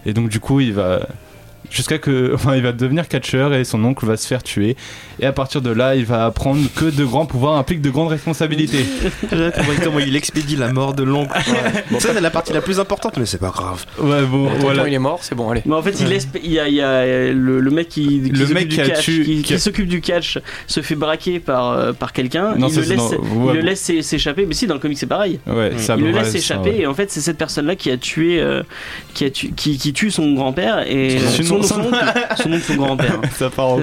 et 0.05 0.13
donc, 0.13 0.29
du 0.29 0.39
coup, 0.39 0.59
il 0.59 0.73
va 0.73 1.01
jusqu'à 1.69 1.97
que 1.97 2.31
enfin 2.35 2.55
il 2.55 2.63
va 2.63 2.71
devenir 2.71 3.07
catcheur 3.07 3.53
et 3.53 3.63
son 3.63 3.83
oncle 3.83 4.05
va 4.05 4.17
se 4.17 4.27
faire 4.27 4.43
tuer 4.43 4.75
et 5.19 5.25
à 5.25 5.31
partir 5.31 5.61
de 5.61 5.69
là 5.69 5.95
il 5.95 6.05
va 6.05 6.25
apprendre 6.25 6.61
que 6.75 6.85
de 6.85 7.03
grands 7.05 7.25
pouvoirs 7.25 7.55
impliquent 7.57 7.81
de 7.81 7.89
grandes 7.89 8.09
responsabilités 8.09 8.85
J'ai 9.31 9.51
compris 9.51 9.77
comment 9.83 9.99
il 9.99 10.15
expédie 10.15 10.55
la 10.55 10.71
mort 10.73 10.93
de 10.93 11.03
l'oncle. 11.03 11.31
Bon, 11.91 11.99
ça, 11.99 12.09
c'est 12.13 12.21
la 12.21 12.29
partie 12.29 12.53
la 12.53 12.61
plus 12.61 12.79
importante, 12.79 13.17
mais 13.17 13.25
c'est 13.25 13.37
pas 13.37 13.49
grave. 13.49 13.85
ouais 13.99 14.23
bon 14.25 14.49
voilà 14.59 14.87
il 14.87 14.93
est 14.93 14.99
mort, 14.99 15.19
c'est 15.21 15.35
bon, 15.35 15.49
allez. 15.49 15.61
Mais 15.65 15.75
en 15.75 15.81
fait, 15.81 15.99
il 15.99 16.07
laisse, 16.07 16.27
il 16.43 16.51
y 16.51 16.59
a, 16.59 16.67
il 16.67 16.75
y 16.75 16.81
a 16.81 17.31
le, 17.33 17.59
le 17.59 17.71
mec 17.71 17.89
qui, 17.89 18.21
qui 18.23 18.29
Le 18.29 18.37
s'occupe 18.39 18.55
mec 18.55 18.67
du 18.67 18.75
qui 18.77 18.81
catch, 18.83 19.05
qui, 19.05 19.59
s'occupe 19.59 19.87
du 19.87 20.01
catch, 20.01 20.39
se 20.67 20.81
fait 20.81 20.95
braquer 20.95 21.39
par, 21.39 21.71
euh, 21.71 21.93
par 21.93 22.13
quelqu'un. 22.13 22.55
Non, 22.55 22.67
Il 22.69 22.75
le 22.75 22.83
c'est 22.83 22.89
laisse, 22.89 22.97
dans- 22.97 23.11
il 23.23 23.37
ouais, 23.43 23.53
le 23.55 23.61
laisse 23.61 23.81
s'é- 23.81 24.01
s'échapper. 24.01 24.45
Mais 24.45 24.53
si, 24.53 24.67
dans 24.67 24.73
le 24.75 24.79
comic, 24.79 24.97
c'est 24.97 25.05
pareil. 25.07 25.39
ouais 25.47 25.71
ça 25.77 25.95
il 25.97 26.03
le 26.05 26.11
ouais, 26.11 26.19
laisse 26.19 26.27
ça, 26.27 26.31
s'échapper 26.33 26.69
ouais. 26.71 26.79
et 26.81 26.87
en 26.87 26.93
fait, 26.93 27.11
c'est 27.11 27.21
cette 27.21 27.37
personne-là 27.37 27.75
qui 27.75 27.91
a 27.91 27.97
tué, 27.97 28.39
euh, 28.39 28.63
qui 29.13 29.25
a 29.25 29.29
tu- 29.29 29.51
qui, 29.51 29.77
qui 29.77 29.93
tue 29.93 30.11
son 30.11 30.33
grand-père 30.33 30.85
et 30.89 31.17
Son- 31.43 31.56
son, 31.63 31.75
son- 31.75 31.79
oncle, 31.81 32.13
son 32.37 32.51
oncle, 32.53 32.61
son 32.63 32.75
grand-père. 32.75 33.21
ça 33.37 33.49
part 33.49 33.67
en 33.69 33.79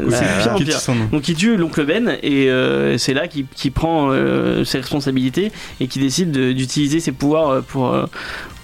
pire. 0.65 0.81
Donc 1.13 1.29
il 1.29 1.35
tue 1.35 1.57
l'oncle 1.57 1.85
Ben 1.85 2.17
et 2.23 2.49
euh, 2.51 2.99
c'est 2.99 3.15
là 3.15 3.29
qu'il 3.29 3.47
qu'il 3.47 3.73
prend 3.73 4.11
euh, 4.11 4.65
ses 4.65 4.79
responsabilités 4.79 5.53
et 5.81 5.87
qui 5.89 5.99
décide 5.99 6.31
de- 6.33 6.53
d'utiliser 6.53 7.01
ses 7.01 7.13
pouvoirs 7.13 7.51
euh, 7.51 7.61
pour, 7.61 7.93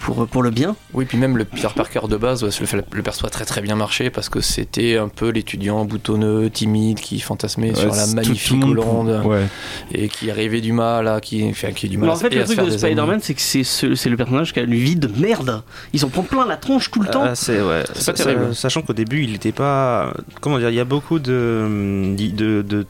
pour, 0.01 0.27
pour 0.27 0.43
le 0.43 0.51
bien. 0.51 0.75
Oui, 0.95 1.05
puis 1.05 1.19
même 1.19 1.37
le 1.37 1.45
Peter 1.45 1.69
Parker 1.75 2.01
de 2.09 2.17
base, 2.17 2.43
ouais, 2.43 2.51
le, 2.73 2.83
le 2.93 3.03
perso 3.03 3.27
a 3.27 3.31
très 3.31 3.45
très 3.45 3.61
bien 3.61 3.77
marché 3.77 4.11
parce 4.11 4.29
que 4.29 4.41
c'était 4.41 4.97
un 4.97 5.09
peu 5.09 5.29
l'étudiant 5.29 5.85
boutonneux, 5.85 6.51
timide, 6.51 6.99
qui 7.01 7.21
fantasmait 7.21 7.75
sur 7.75 7.95
la 7.95 8.07
magnifique 8.09 8.65
Hollande 8.65 9.23
Ouais. 9.25 9.47
et 9.93 10.09
qui 10.09 10.31
arrivait 10.31 10.61
du 10.61 10.73
mal, 10.73 11.07
à, 11.07 11.21
qui, 11.21 11.47
enfin, 11.51 11.73
qui 11.73 11.87
a 11.87 11.89
du 11.89 11.99
mal 11.99 12.07
Mais 12.09 12.13
à 12.13 12.17
en 12.17 12.19
fait, 12.19 12.31
le 12.35 12.45
truc 12.45 12.61
de 12.61 12.71
Spider-Man, 12.71 13.21
c'est 13.23 13.35
que 13.35 13.41
c'est 13.43 13.63
ce- 13.65 14.09
le 14.09 14.17
personnage 14.17 14.53
qui 14.53 14.59
a 14.59 14.63
une 14.63 14.75
vie 14.75 14.97
de 14.97 15.09
merde. 15.21 15.63
Ils 15.93 16.01
s'en 16.01 16.09
prend 16.09 16.23
plein 16.23 16.47
la 16.47 16.57
tronche 16.57 16.91
tout 16.91 17.01
le 17.01 17.09
temps. 17.09 17.23
Ah, 17.25 17.35
c'est 17.35 17.61
ouais, 17.61 17.85
C'est 17.95 18.03
ça- 18.03 18.13
pas 18.13 18.19
terrible. 18.25 18.55
sachant 18.55 18.83
qu'au 18.83 18.93
début, 18.93 19.23
il 19.23 19.33
n'était 19.33 19.53
pas. 19.53 20.13
Comment 20.41 20.59
dire 20.59 20.71
Il 20.71 20.75
y 20.77 20.81
a 20.81 20.85
beaucoup 20.85 21.19
de 21.19 22.15
de- 22.17 22.63
de- 22.63 22.87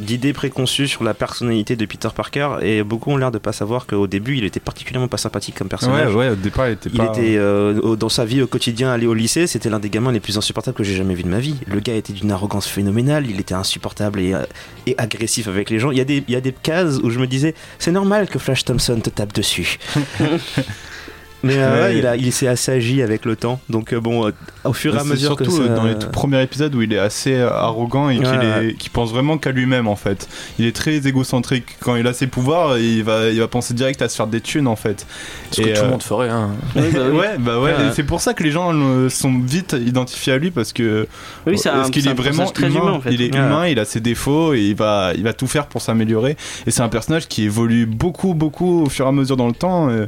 d'idées 0.00 0.32
préconçues 0.32 0.88
sur 0.88 1.04
la 1.04 1.14
personnalité 1.14 1.76
de 1.76 1.84
Peter 1.86 2.08
Parker 2.14 2.56
et 2.62 2.82
beaucoup 2.82 3.10
ont 3.12 3.16
l'air 3.16 3.30
de 3.30 3.38
pas 3.38 3.52
savoir 3.52 3.86
qu'au 3.86 4.06
début, 4.06 4.36
il 4.38 4.44
était 4.44 4.60
particulièrement 4.60 5.08
pas 5.08 5.16
sympathique 5.18 5.54
comme 5.56 5.66
Ouais, 5.66 5.70
personnage. 5.70 6.14
ouais, 6.14 6.30
au 6.30 6.34
départ, 6.36 6.68
il 6.68 6.72
était 6.72 6.90
Il 6.92 6.96
pas. 6.98 7.04
était 7.12 7.36
euh, 7.36 7.96
dans 7.96 8.08
sa 8.08 8.24
vie 8.24 8.42
au 8.42 8.46
quotidien, 8.46 8.90
aller 8.90 9.06
au 9.06 9.14
lycée, 9.14 9.46
c'était 9.46 9.68
l'un 9.70 9.78
des 9.78 9.90
gamins 9.90 10.12
les 10.12 10.20
plus 10.20 10.36
insupportables 10.38 10.76
que 10.76 10.84
j'ai 10.84 10.94
jamais 10.96 11.14
vu 11.14 11.22
de 11.22 11.28
ma 11.28 11.38
vie. 11.38 11.56
Le 11.66 11.80
gars 11.80 11.94
était 11.94 12.12
d'une 12.12 12.32
arrogance 12.32 12.66
phénoménale, 12.66 13.26
il 13.28 13.38
était 13.38 13.54
insupportable 13.54 14.20
et, 14.20 14.34
euh, 14.34 14.42
et 14.86 14.94
agressif 14.98 15.46
avec 15.48 15.70
les 15.70 15.78
gens. 15.78 15.90
Il 15.90 15.98
y, 15.98 16.00
a 16.00 16.04
des, 16.04 16.24
il 16.26 16.32
y 16.32 16.36
a 16.36 16.40
des 16.40 16.52
cases 16.52 16.98
où 17.02 17.10
je 17.10 17.18
me 17.18 17.26
disais, 17.26 17.54
c'est 17.78 17.92
normal 17.92 18.28
que 18.28 18.38
Flash 18.38 18.64
Thompson 18.64 19.00
te 19.00 19.10
tape 19.10 19.32
dessus. 19.32 19.78
Mais 21.42 21.54
euh, 21.56 21.82
Ouais. 21.88 21.98
il, 21.98 22.06
a- 22.06 22.16
il 22.16 22.32
s'est 22.32 22.46
assagi 22.48 23.02
avec 23.02 23.24
le 23.24 23.34
temps. 23.36 23.60
Donc 23.70 23.92
euh, 23.94 24.00
bon, 24.00 24.26
euh, 24.26 24.32
au 24.64 24.72
fur 24.72 24.94
et 24.94 24.98
à 24.98 25.00
C'est 25.00 25.08
mesure 25.08 25.36
que 25.36 25.44
surtout 25.44 25.62
ça- 25.66 25.68
dans 25.74 25.84
les 25.84 25.98
tout 25.98 26.08
premiers 26.10 26.42
épisodes 26.42 26.74
où 26.74 26.82
il 26.82 26.92
est 26.92 26.98
assez 26.98 27.40
arrogant 27.40 28.10
et 28.10 28.16
qu'il 28.18 28.26
Ouais, 28.26 28.66
est- 28.78 28.88
pense 28.90 29.10
vraiment 29.10 29.38
qu'à 29.38 29.50
lui-même 29.52 29.88
en 29.88 29.96
fait. 29.96 30.28
Il 30.58 30.66
est 30.66 30.74
très 30.76 31.06
égocentrique. 31.06 31.64
Quand 31.80 31.96
il 31.96 32.06
a 32.06 32.12
ses 32.12 32.26
pouvoirs, 32.26 32.78
il 32.78 33.02
va, 33.04 33.28
il 33.30 33.38
va 33.40 33.48
penser 33.48 33.72
direct 33.72 34.02
à 34.02 34.08
se 34.08 34.16
faire 34.16 34.26
des 34.26 34.40
thunes 34.40 34.66
en 34.66 34.76
fait. 34.76 35.06
Ce 35.50 35.62
que 35.62 35.68
Et, 35.68 35.72
tout 35.72 35.82
le 35.84 35.90
monde 35.90 36.02
ferait. 36.02 36.28
Hein. 36.28 36.50
Bah 36.74 36.82
oui. 37.10 37.16
Ouais, 37.18 37.38
bah 37.38 37.58
ouais. 37.60 37.72
C'est 37.94 38.02
pour 38.04 38.20
ça 38.20 38.34
que 38.34 38.42
les 38.42 38.50
gens 38.50 38.72
sont 39.08 39.38
vite 39.38 39.74
identifiés 39.78 40.34
à 40.34 40.38
lui 40.38 40.50
parce 40.50 40.72
que 40.72 41.06
Oui, 41.46 41.56
c'est 41.58 41.68
un, 41.70 41.74
parce 41.74 41.90
qu'il 41.90 42.06
est 42.06 42.10
un 42.10 42.14
vraiment 42.14 42.52
humain. 42.52 42.68
humain 42.68 42.92
en 42.92 43.00
fait. 43.00 43.12
Il 43.12 43.22
est 43.22 43.32
Ouais. 43.32 43.38
humain, 43.40 43.66
il 43.66 43.78
a 43.78 43.84
ses 43.84 44.00
défauts 44.00 44.52
et 44.54 44.60
il 44.60 44.74
va, 44.74 45.12
il 45.16 45.22
va 45.22 45.32
tout 45.32 45.46
faire 45.46 45.66
pour 45.66 45.80
s'améliorer. 45.80 46.36
Et 46.66 46.70
c'est 46.70 46.82
un 46.82 46.88
personnage 46.88 47.28
qui 47.28 47.44
évolue 47.44 47.86
beaucoup, 47.86 48.34
beaucoup 48.34 48.82
au 48.84 48.88
fur 48.90 49.06
et 49.06 49.08
à 49.08 49.12
mesure 49.12 49.36
dans 49.36 49.46
le 49.48 49.54
temps, 49.54 49.88
euh, 49.88 50.06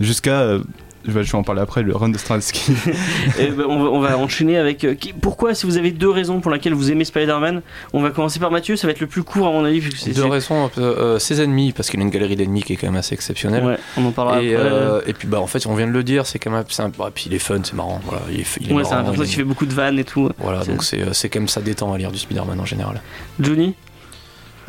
jusqu'à. 0.00 0.40
euh, 0.40 0.60
je 1.04 1.10
vais, 1.10 1.34
en 1.34 1.42
parler 1.42 1.60
après, 1.60 1.82
le 1.82 1.96
run 1.96 2.10
de 2.10 2.16
Straczynski. 2.16 2.72
Et 3.40 3.48
ben, 3.48 3.64
on, 3.68 3.82
va, 3.82 3.90
on 3.90 3.98
va 3.98 4.16
enchaîner 4.18 4.56
avec. 4.56 4.84
euh, 4.84 4.94
qui- 4.94 5.12
pourquoi, 5.12 5.52
si 5.52 5.66
vous 5.66 5.76
avez 5.76 5.90
deux 5.90 6.08
raisons 6.08 6.40
pour 6.40 6.52
lesquelles 6.52 6.74
vous 6.74 6.92
aimez 6.92 7.04
Spider-Man, 7.04 7.62
on 7.92 8.00
va 8.02 8.10
commencer 8.10 8.38
par 8.38 8.52
Mathieu, 8.52 8.76
ça 8.76 8.86
va 8.86 8.92
être 8.92 9.00
le 9.00 9.08
plus 9.08 9.24
court 9.24 9.48
à 9.48 9.50
mon 9.50 9.64
avis. 9.64 9.80
Vu 9.80 9.90
Deux 10.14 10.26
raisons, 10.26 10.70
euh, 10.78 10.80
euh, 10.80 11.18
ses 11.18 11.40
ennemis, 11.42 11.72
parce 11.72 11.90
qu'il 11.90 11.98
a 11.98 12.04
une 12.04 12.10
galerie 12.10 12.36
d'ennemis 12.36 12.62
qui 12.62 12.74
est 12.74 12.76
quand 12.76 12.86
même 12.86 12.94
assez 12.94 13.14
exceptionnelle. 13.16 13.64
Ouais, 13.64 13.78
on 13.96 14.04
en 14.06 14.12
parlera 14.12 14.40
Et, 14.44 14.54
après. 14.54 14.68
euh, 14.70 15.00
et 15.04 15.12
puis 15.12 15.26
bah 15.26 15.40
en 15.40 15.48
fait 15.48 15.66
on 15.66 15.74
vient 15.74 15.88
de 15.88 15.92
le 15.92 16.04
dire 16.04 16.24
c'est 16.24 16.38
quand 16.38 16.52
même 16.52 16.62
c'est 16.68 16.82
un- 16.84 16.92
bah, 16.96 17.10
puis 17.12 17.24
il 17.26 17.34
est 17.34 17.40
fun 17.40 17.58
c'est 17.64 17.74
marrant 17.74 18.00
voilà 18.04 18.22
il 18.30 18.38
est, 18.40 18.46
il 18.60 18.70
est 18.70 18.72
ouais, 18.72 18.84
c'est 18.84 18.92
un 18.94 19.02
personnage 19.02 19.26
il 19.26 19.30
qui 19.30 19.36
fait 19.38 19.42
beaucoup 19.44 19.66
de 19.66 19.74
vannes 19.74 19.98
et 19.98 20.04
tout. 20.04 20.30
voilà 20.38 20.64
donc 20.64 20.84
c'est 20.84 21.00
c'est 21.14 21.28
quand 21.28 21.40
même 21.40 21.48
ça 21.48 21.60
détend 21.62 21.92
à 21.92 21.98
lire 21.98 22.12
du 22.12 22.18
Spider-Man 22.18 22.60
en 22.60 22.64
général 22.64 23.02
Johnny? 23.40 23.74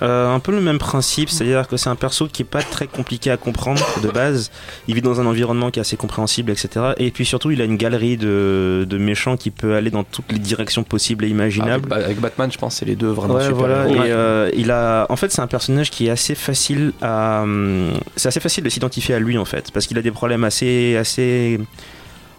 Euh, 0.02 0.34
un 0.34 0.40
peu 0.40 0.52
le 0.52 0.60
même 0.62 0.80
principe, 0.80 1.30
c'est-à-dire 1.30 1.68
que 1.68 1.78
c'est 1.78 1.90
un 1.90 1.96
perso 1.96 2.28
qui 2.28 2.42
est 2.42 2.46
pas 2.46 2.62
très 2.64 2.88
compliqué 2.88 3.30
à 3.30 3.38
comprendre 3.38 3.86
de 4.02 4.10
base. 4.10 4.50
Il 4.88 4.96
vit 4.96 5.02
dans 5.02 5.22
un 5.22 5.26
environnement 5.26 5.70
qui 5.72 5.80
est 5.80 5.82
assez 5.82 5.98
compréhensible, 5.98 6.52
etc. 6.52 6.94
Et 6.98 7.12
puis 7.12 7.26
surtout, 7.26 7.52
il 7.52 7.62
a 7.62 7.66
une 7.66 7.78
galerie 7.78 8.18
de, 8.18 8.86
de 8.90 8.98
méchants 8.98 9.38
qui 9.38 9.52
peut 9.52 9.76
aller 9.76 9.92
dans 9.92 10.04
toutes 10.04 10.32
les 10.32 10.40
directions 10.40 10.84
possibles 10.84 11.26
et 11.26 11.30
imaginables. 11.30 11.88
Ba- 11.88 11.98
avec 11.98 12.20
Batman 12.20 12.52
je 12.52 12.58
pense 12.58 12.76
c'est 12.78 12.86
les 12.86 12.96
deux 12.96 13.10
vraiment 13.10 13.36
Ouais, 13.36 13.44
super 13.44 13.56
voilà. 13.58 13.88
Et 13.88 14.12
euh, 14.12 14.50
il 14.56 14.72
a, 14.72 15.06
en 15.10 15.16
fait, 15.16 15.32
c'est 15.32 15.42
un 15.42 15.48
personnage 15.48 15.92
qui 15.92 16.08
est 16.08 16.10
assez 16.12 16.36
facile 16.36 16.92
à, 17.02 17.42
hum, 17.44 17.92
c'est 18.16 18.28
assez 18.30 18.40
facile 18.40 18.64
de 18.64 18.70
s'identifier 18.70 19.14
à 19.16 19.20
lui 19.20 19.38
en 19.38 19.46
fait, 19.46 19.72
parce 19.72 19.86
qu'il 19.88 19.98
a 19.98 20.02
des 20.02 20.12
problèmes 20.12 20.44
assez, 20.44 20.98
assez 20.98 21.60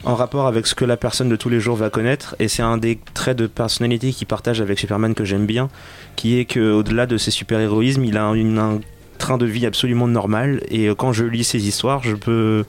en 0.05 0.15
rapport 0.15 0.47
avec 0.47 0.67
ce 0.67 0.75
que 0.75 0.85
la 0.85 0.97
personne 0.97 1.29
de 1.29 1.37
tous 1.37 1.49
les 1.49 1.61
jours 1.61 1.77
va 1.77 1.91
connaître. 1.91 2.37
Et 2.39 2.49
c'est 2.49 2.63
un 2.63 2.77
des 2.77 2.99
traits 3.15 3.37
de 3.37 3.47
personnalité 3.47 4.13
qu'il 4.13 4.27
partage 4.27 4.61
avec 4.61 4.79
Superman 4.79 5.15
que 5.15 5.25
j'aime 5.25 5.47
bien, 5.47 5.69
qui 6.17 6.39
est 6.39 6.45
que 6.45 6.73
au-delà 6.73 7.07
de 7.07 7.17
ses 7.17 7.31
super 7.31 7.61
héroïsmes, 7.61 8.05
il 8.05 8.17
a 8.17 8.27
un 8.27 8.81
train 9.19 9.39
de 9.39 9.47
vie 9.47 9.67
absolument 9.67 10.09
normal. 10.09 10.63
Et 10.69 10.89
euh, 10.89 10.95
quand 10.95 11.13
je 11.13 11.25
lis 11.25 11.45
ses 11.45 11.67
histoires, 11.67 12.03
je 12.03 12.15
peux 12.15 12.65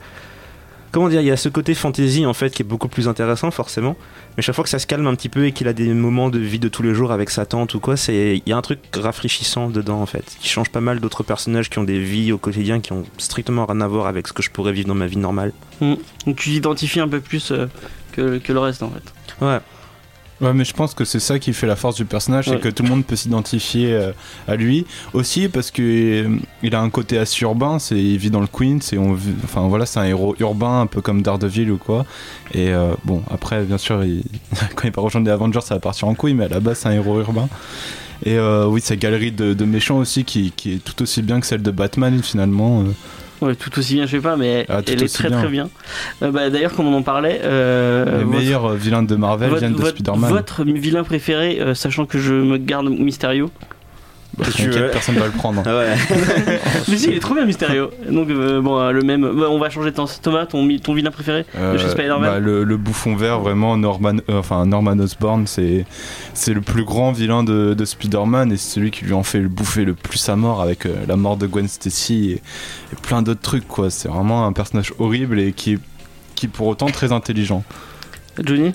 Comment 0.92 1.08
dire, 1.08 1.20
il 1.20 1.26
y 1.26 1.30
a 1.30 1.36
ce 1.36 1.48
côté 1.48 1.74
fantasy 1.74 2.24
en 2.24 2.32
fait 2.32 2.50
qui 2.50 2.62
est 2.62 2.64
beaucoup 2.64 2.88
plus 2.88 3.08
intéressant 3.08 3.50
forcément, 3.50 3.96
mais 4.36 4.42
chaque 4.42 4.54
fois 4.54 4.64
que 4.64 4.70
ça 4.70 4.78
se 4.78 4.86
calme 4.86 5.06
un 5.06 5.14
petit 5.14 5.28
peu 5.28 5.46
et 5.46 5.52
qu'il 5.52 5.68
a 5.68 5.72
des 5.72 5.92
moments 5.92 6.30
de 6.30 6.38
vie 6.38 6.58
de 6.58 6.68
tous 6.68 6.82
les 6.82 6.94
jours 6.94 7.12
avec 7.12 7.30
sa 7.30 7.44
tante 7.44 7.74
ou 7.74 7.80
quoi, 7.80 7.96
c'est 7.96 8.42
il 8.44 8.48
y 8.48 8.52
a 8.52 8.56
un 8.56 8.62
truc 8.62 8.80
rafraîchissant 8.94 9.68
dedans 9.68 10.00
en 10.00 10.06
fait, 10.06 10.36
qui 10.40 10.48
change 10.48 10.70
pas 10.70 10.80
mal 10.80 11.00
d'autres 11.00 11.22
personnages 11.22 11.68
qui 11.68 11.78
ont 11.78 11.84
des 11.84 12.00
vies 12.00 12.32
au 12.32 12.38
quotidien 12.38 12.80
qui 12.80 12.92
ont 12.92 13.04
strictement 13.18 13.66
rien 13.66 13.80
à 13.80 13.88
voir 13.88 14.06
avec 14.06 14.28
ce 14.28 14.32
que 14.32 14.42
je 14.42 14.50
pourrais 14.50 14.72
vivre 14.72 14.88
dans 14.88 14.94
ma 14.94 15.06
vie 15.06 15.18
normale. 15.18 15.52
Donc 15.80 16.36
tu 16.36 16.50
t'identifies 16.50 17.00
un 17.00 17.08
peu 17.08 17.20
plus 17.20 17.50
euh, 17.50 17.66
que, 18.12 18.38
que 18.38 18.52
le 18.52 18.58
reste 18.60 18.82
en 18.82 18.90
fait. 18.90 19.44
Ouais. 19.44 19.58
Ouais, 20.42 20.52
mais 20.52 20.64
je 20.66 20.74
pense 20.74 20.92
que 20.92 21.06
c'est 21.06 21.18
ça 21.18 21.38
qui 21.38 21.54
fait 21.54 21.66
la 21.66 21.76
force 21.76 21.96
du 21.96 22.04
personnage, 22.04 22.48
Ouais. 22.48 22.54
c'est 22.56 22.60
que 22.60 22.68
tout 22.68 22.82
le 22.82 22.90
monde 22.90 23.06
peut 23.06 23.16
s'identifier 23.16 23.92
euh, 23.94 24.12
à 24.46 24.56
lui. 24.56 24.84
Aussi 25.14 25.48
parce 25.48 25.70
que 25.70 25.82
euh, 25.82 26.36
il 26.62 26.74
a 26.74 26.80
un 26.82 26.90
côté 26.90 27.16
assez 27.16 27.42
urbain, 27.42 27.78
c'est 27.78 27.96
il 27.98 28.18
vit 28.18 28.28
dans 28.30 28.42
le 28.42 28.46
Queens 28.46 28.80
et 28.92 28.98
on, 28.98 29.14
vit- 29.14 29.32
enfin 29.44 29.66
voilà, 29.68 29.86
c'est 29.86 29.98
un 29.98 30.04
héros 30.04 30.34
urbain, 30.38 30.82
un 30.82 30.86
peu 30.86 31.00
comme 31.00 31.22
Daredevil 31.22 31.70
ou 31.70 31.78
quoi. 31.78 32.04
Et 32.52 32.68
euh, 32.68 32.92
bon, 33.04 33.22
après, 33.30 33.62
bien 33.64 33.78
sûr, 33.78 34.04
il- 34.04 34.24
quand 34.76 34.86
il 34.86 34.92
va 34.92 35.00
rejoindre 35.00 35.26
les 35.26 35.32
Avengers, 35.32 35.60
ça 35.62 35.74
va 35.74 35.80
partir 35.80 36.06
en 36.06 36.14
couille, 36.14 36.34
mais 36.34 36.44
à 36.44 36.48
la 36.48 36.60
base, 36.60 36.80
c'est 36.80 36.88
un 36.88 36.92
héros 36.92 37.18
urbain. 37.20 37.48
Et 38.24 38.38
oui, 38.38 38.80
sa 38.80 38.96
galerie 38.96 39.30
de, 39.32 39.52
de 39.54 39.64
méchants 39.66 39.98
aussi, 39.98 40.24
qui, 40.24 40.50
qui 40.56 40.72
est 40.74 40.84
tout 40.84 41.02
aussi 41.02 41.20
bien 41.22 41.38
que 41.40 41.46
celle 41.46 41.62
de 41.62 41.70
Batman 41.70 42.22
finalement. 42.22 42.84
Ouais, 43.42 43.54
tout 43.54 43.78
aussi 43.78 43.94
bien, 43.94 44.06
je 44.06 44.12
sais 44.12 44.20
pas, 44.20 44.36
mais 44.36 44.64
Ah, 44.68 44.80
elle 44.86 45.02
est 45.02 45.12
très 45.12 45.28
bien. 45.28 45.38
très 45.38 45.48
bien. 45.48 45.68
Euh, 46.22 46.30
bah, 46.30 46.48
D'ailleurs, 46.48 46.72
comme 46.74 46.86
on 46.86 46.94
en 46.96 47.02
parlait, 47.02 47.40
euh, 47.44 48.04
les 48.18 48.24
votre- 48.24 48.38
meilleurs 48.38 48.64
euh, 48.66 48.74
vilains 48.76 49.02
de 49.02 49.14
Marvel 49.16 49.50
votre, 49.50 49.60
viennent 49.60 49.74
de 49.74 49.84
Spider-Man. 49.84 50.30
votre 50.30 50.64
vilain 50.64 51.04
préféré, 51.04 51.60
euh, 51.60 51.74
sachant 51.74 52.06
que 52.06 52.18
je 52.18 52.32
me 52.32 52.56
garde 52.56 52.88
Mysterio. 52.88 53.50
Bah, 54.38 54.44
tu 54.54 54.68
veux. 54.68 54.90
personne 54.90 55.14
va 55.16 55.26
le 55.26 55.32
prendre. 55.32 55.62
Ah 55.66 55.78
ouais. 55.78 55.94
Mais 56.88 56.96
si, 56.96 57.08
il 57.08 57.14
est 57.14 57.20
trop 57.20 57.34
bien 57.34 57.44
Mysterio. 57.46 57.90
Donc 58.10 58.28
euh, 58.28 58.60
bon, 58.60 58.78
euh, 58.78 58.92
le 58.92 59.00
même. 59.02 59.22
bah, 59.22 59.46
on 59.50 59.58
va 59.58 59.70
changer 59.70 59.90
de 59.90 59.96
temps. 59.96 60.06
Thomas, 60.22 60.46
ton, 60.46 60.66
vilain 60.66 61.10
préféré 61.10 61.40
de 61.54 61.78
chez 61.78 61.84
Euh, 61.86 61.90
Spider-Man 61.90 62.20
bah, 62.20 62.38
le, 62.38 62.64
le 62.64 62.76
bouffon 62.76 63.16
vert, 63.16 63.40
vraiment, 63.40 63.76
Norman, 63.76 64.16
euh, 64.28 64.38
enfin, 64.38 64.66
Norman 64.66 64.98
Osborn, 64.98 65.46
c'est, 65.46 65.86
c'est 66.34 66.52
le 66.54 66.60
plus 66.60 66.84
grand 66.84 67.12
vilain 67.12 67.42
de, 67.44 67.74
de 67.74 67.84
Spider-Man 67.84 68.52
et 68.52 68.56
c'est 68.56 68.74
celui 68.74 68.90
qui 68.90 69.04
lui 69.04 69.14
en 69.14 69.22
fait 69.22 69.40
le 69.40 69.48
bouffer 69.48 69.84
le 69.84 69.94
plus 69.94 70.28
à 70.28 70.36
mort 70.36 70.60
avec 70.60 70.86
euh, 70.86 70.94
la 71.08 71.16
mort 71.16 71.36
de 71.36 71.46
Gwen 71.46 71.66
Stacy 71.68 72.32
et, 72.32 72.34
et 72.34 72.96
plein 73.02 73.22
d'autres 73.22 73.40
trucs, 73.40 73.66
quoi. 73.66 73.90
C'est 73.90 74.08
vraiment 74.08 74.46
un 74.46 74.52
personnage 74.52 74.92
horrible 74.98 75.40
et 75.40 75.52
qui 75.52 75.72
est, 75.74 75.78
qui 76.34 76.46
est 76.46 76.50
pour 76.50 76.66
autant 76.66 76.86
très 76.86 77.12
intelligent. 77.12 77.62
Johnny? 78.42 78.72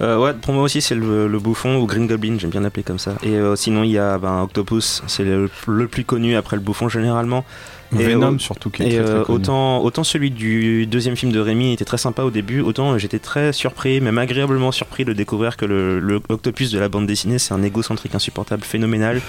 Euh, 0.00 0.18
ouais, 0.18 0.32
pour 0.34 0.54
moi 0.54 0.62
aussi 0.64 0.80
c'est 0.80 0.94
le, 0.94 1.28
le 1.28 1.38
bouffon 1.38 1.76
ou 1.76 1.86
Green 1.86 2.06
Goblin, 2.06 2.36
j'aime 2.38 2.50
bien 2.50 2.60
l'appeler 2.60 2.82
comme 2.82 2.98
ça. 2.98 3.14
Et 3.22 3.34
euh, 3.34 3.56
sinon 3.56 3.82
il 3.82 3.90
y 3.90 3.98
a 3.98 4.18
ben, 4.18 4.42
Octopus, 4.42 5.02
c'est 5.06 5.24
le, 5.24 5.50
le 5.66 5.88
plus 5.88 6.04
connu 6.04 6.36
après 6.36 6.56
le 6.56 6.62
bouffon 6.62 6.88
généralement. 6.88 7.44
Et 7.98 8.04
Venom, 8.04 8.36
au- 8.36 8.38
surtout, 8.38 8.70
qui 8.70 8.84
est 8.84 8.86
Et 8.86 8.96
très, 8.96 9.02
très 9.04 9.12
euh, 9.14 9.24
connu. 9.24 9.38
autant, 9.38 9.82
autant 9.82 10.04
celui 10.04 10.30
du 10.30 10.86
deuxième 10.86 11.16
film 11.16 11.32
de 11.32 11.40
Rémi 11.40 11.72
était 11.72 11.84
très 11.84 11.98
sympa 11.98 12.22
au 12.22 12.30
début, 12.30 12.60
autant 12.60 12.92
euh, 12.92 12.98
j'étais 12.98 13.18
très 13.18 13.52
surpris, 13.52 14.00
même 14.00 14.16
agréablement 14.16 14.70
surpris 14.70 15.04
de 15.04 15.12
découvrir 15.12 15.56
que 15.56 15.64
le, 15.64 15.98
le 15.98 16.20
Octopus 16.28 16.70
de 16.70 16.78
la 16.78 16.88
bande 16.88 17.06
dessinée, 17.08 17.40
c'est 17.40 17.52
un 17.52 17.64
égocentrique 17.64 18.14
insupportable, 18.14 18.62
phénoménal, 18.62 19.20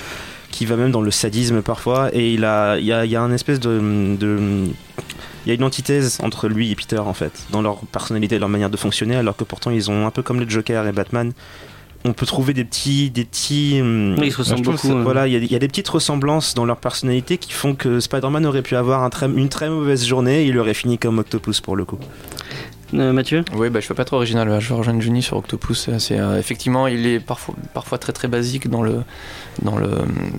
qui 0.52 0.68
va 0.68 0.76
même 0.76 0.92
dans 0.92 1.02
le 1.02 1.10
sadisme 1.10 1.64
parfois, 1.64 2.12
et 2.14 2.34
il 2.34 2.46
a, 2.46 2.78
il 2.78 2.86
y 2.86 2.94
a, 2.94 3.04
il 3.04 3.10
y 3.10 3.16
a 3.16 3.22
un 3.24 3.32
espèce 3.34 3.60
de, 3.60 3.80
de- 4.16 4.68
il 5.46 5.50
y 5.50 5.52
a 5.52 5.56
une 5.56 5.64
antithèse 5.64 6.20
entre 6.22 6.48
lui 6.48 6.72
et 6.72 6.76
Peter 6.76 7.00
en 7.00 7.14
fait, 7.14 7.32
dans 7.52 7.62
leur 7.62 7.78
personnalité, 7.92 8.38
leur 8.40 8.50
manière 8.50 8.70
de 8.70 8.78
fonctionner, 8.78 9.16
alors 9.16 9.36
que 9.36 9.44
pourtant 9.44 9.72
ils 9.72 9.90
ont 9.90 10.06
un 10.06 10.12
peu 10.12 10.22
comme 10.22 10.40
le 10.40 10.48
Joker 10.50 10.86
et 10.88 10.92
Batman. 10.92 11.32
On 12.04 12.14
peut 12.14 12.26
trouver 12.26 12.56
des 12.56 12.64
petits, 12.66 13.12
des 13.12 13.26
petits, 13.26 13.78
hum, 13.80 14.16
Oui, 14.18 14.28
Ils 14.28 14.32
se 14.32 14.38
ressemblent 14.40 14.64
beaucoup. 14.64 14.88
ça- 14.88 14.94
hein. 14.94 15.04
Voilà, 15.04 15.28
il 15.28 15.34
y, 15.34 15.36
a- 15.36 15.40
il 15.40 15.52
y 15.52 15.56
a 15.56 15.60
des 15.60 15.68
petites 15.68 15.88
ressemblances 15.88 16.56
dans 16.56 16.66
leur 16.66 16.78
personnalité 16.78 17.38
qui 17.38 17.52
font 17.54 17.76
que 17.76 18.00
Spider-Man 18.00 18.44
aurait 18.48 18.64
pu 18.64 18.76
avoir 18.76 19.04
un 19.04 19.12
très- 19.12 19.28
une 19.28 19.50
très 19.50 19.70
mauvaise 19.70 20.04
journée 20.04 20.42
et 20.44 20.48
il 20.48 20.58
aurait 20.58 20.74
fini 20.74 20.98
comme 20.98 21.20
Octopus 21.20 21.62
pour 21.62 21.76
le 21.76 21.86
coup. 21.86 22.00
Euh, 22.94 23.14
Mathieu 23.14 23.44
Oui, 23.54 23.70
bah, 23.70 23.80
je 23.80 23.88
peux 23.88 23.94
pas 23.94 24.02
être 24.04 24.14
original. 24.14 24.60
Je 24.60 24.70
vais 24.70 24.76
rejoindre 24.76 25.02
Juni 25.02 25.22
sur 25.22 25.38
Octopus. 25.38 25.90
C'est, 25.98 26.20
euh, 26.20 26.38
effectivement, 26.40 26.88
il 26.88 27.06
est 27.06 27.20
parfois, 27.20 27.98
très 27.98 28.14
très 28.14 28.28
basique 28.28 28.70
dans 28.70 28.82
le, 28.82 29.04
dans 29.62 29.78
le, 29.78 29.90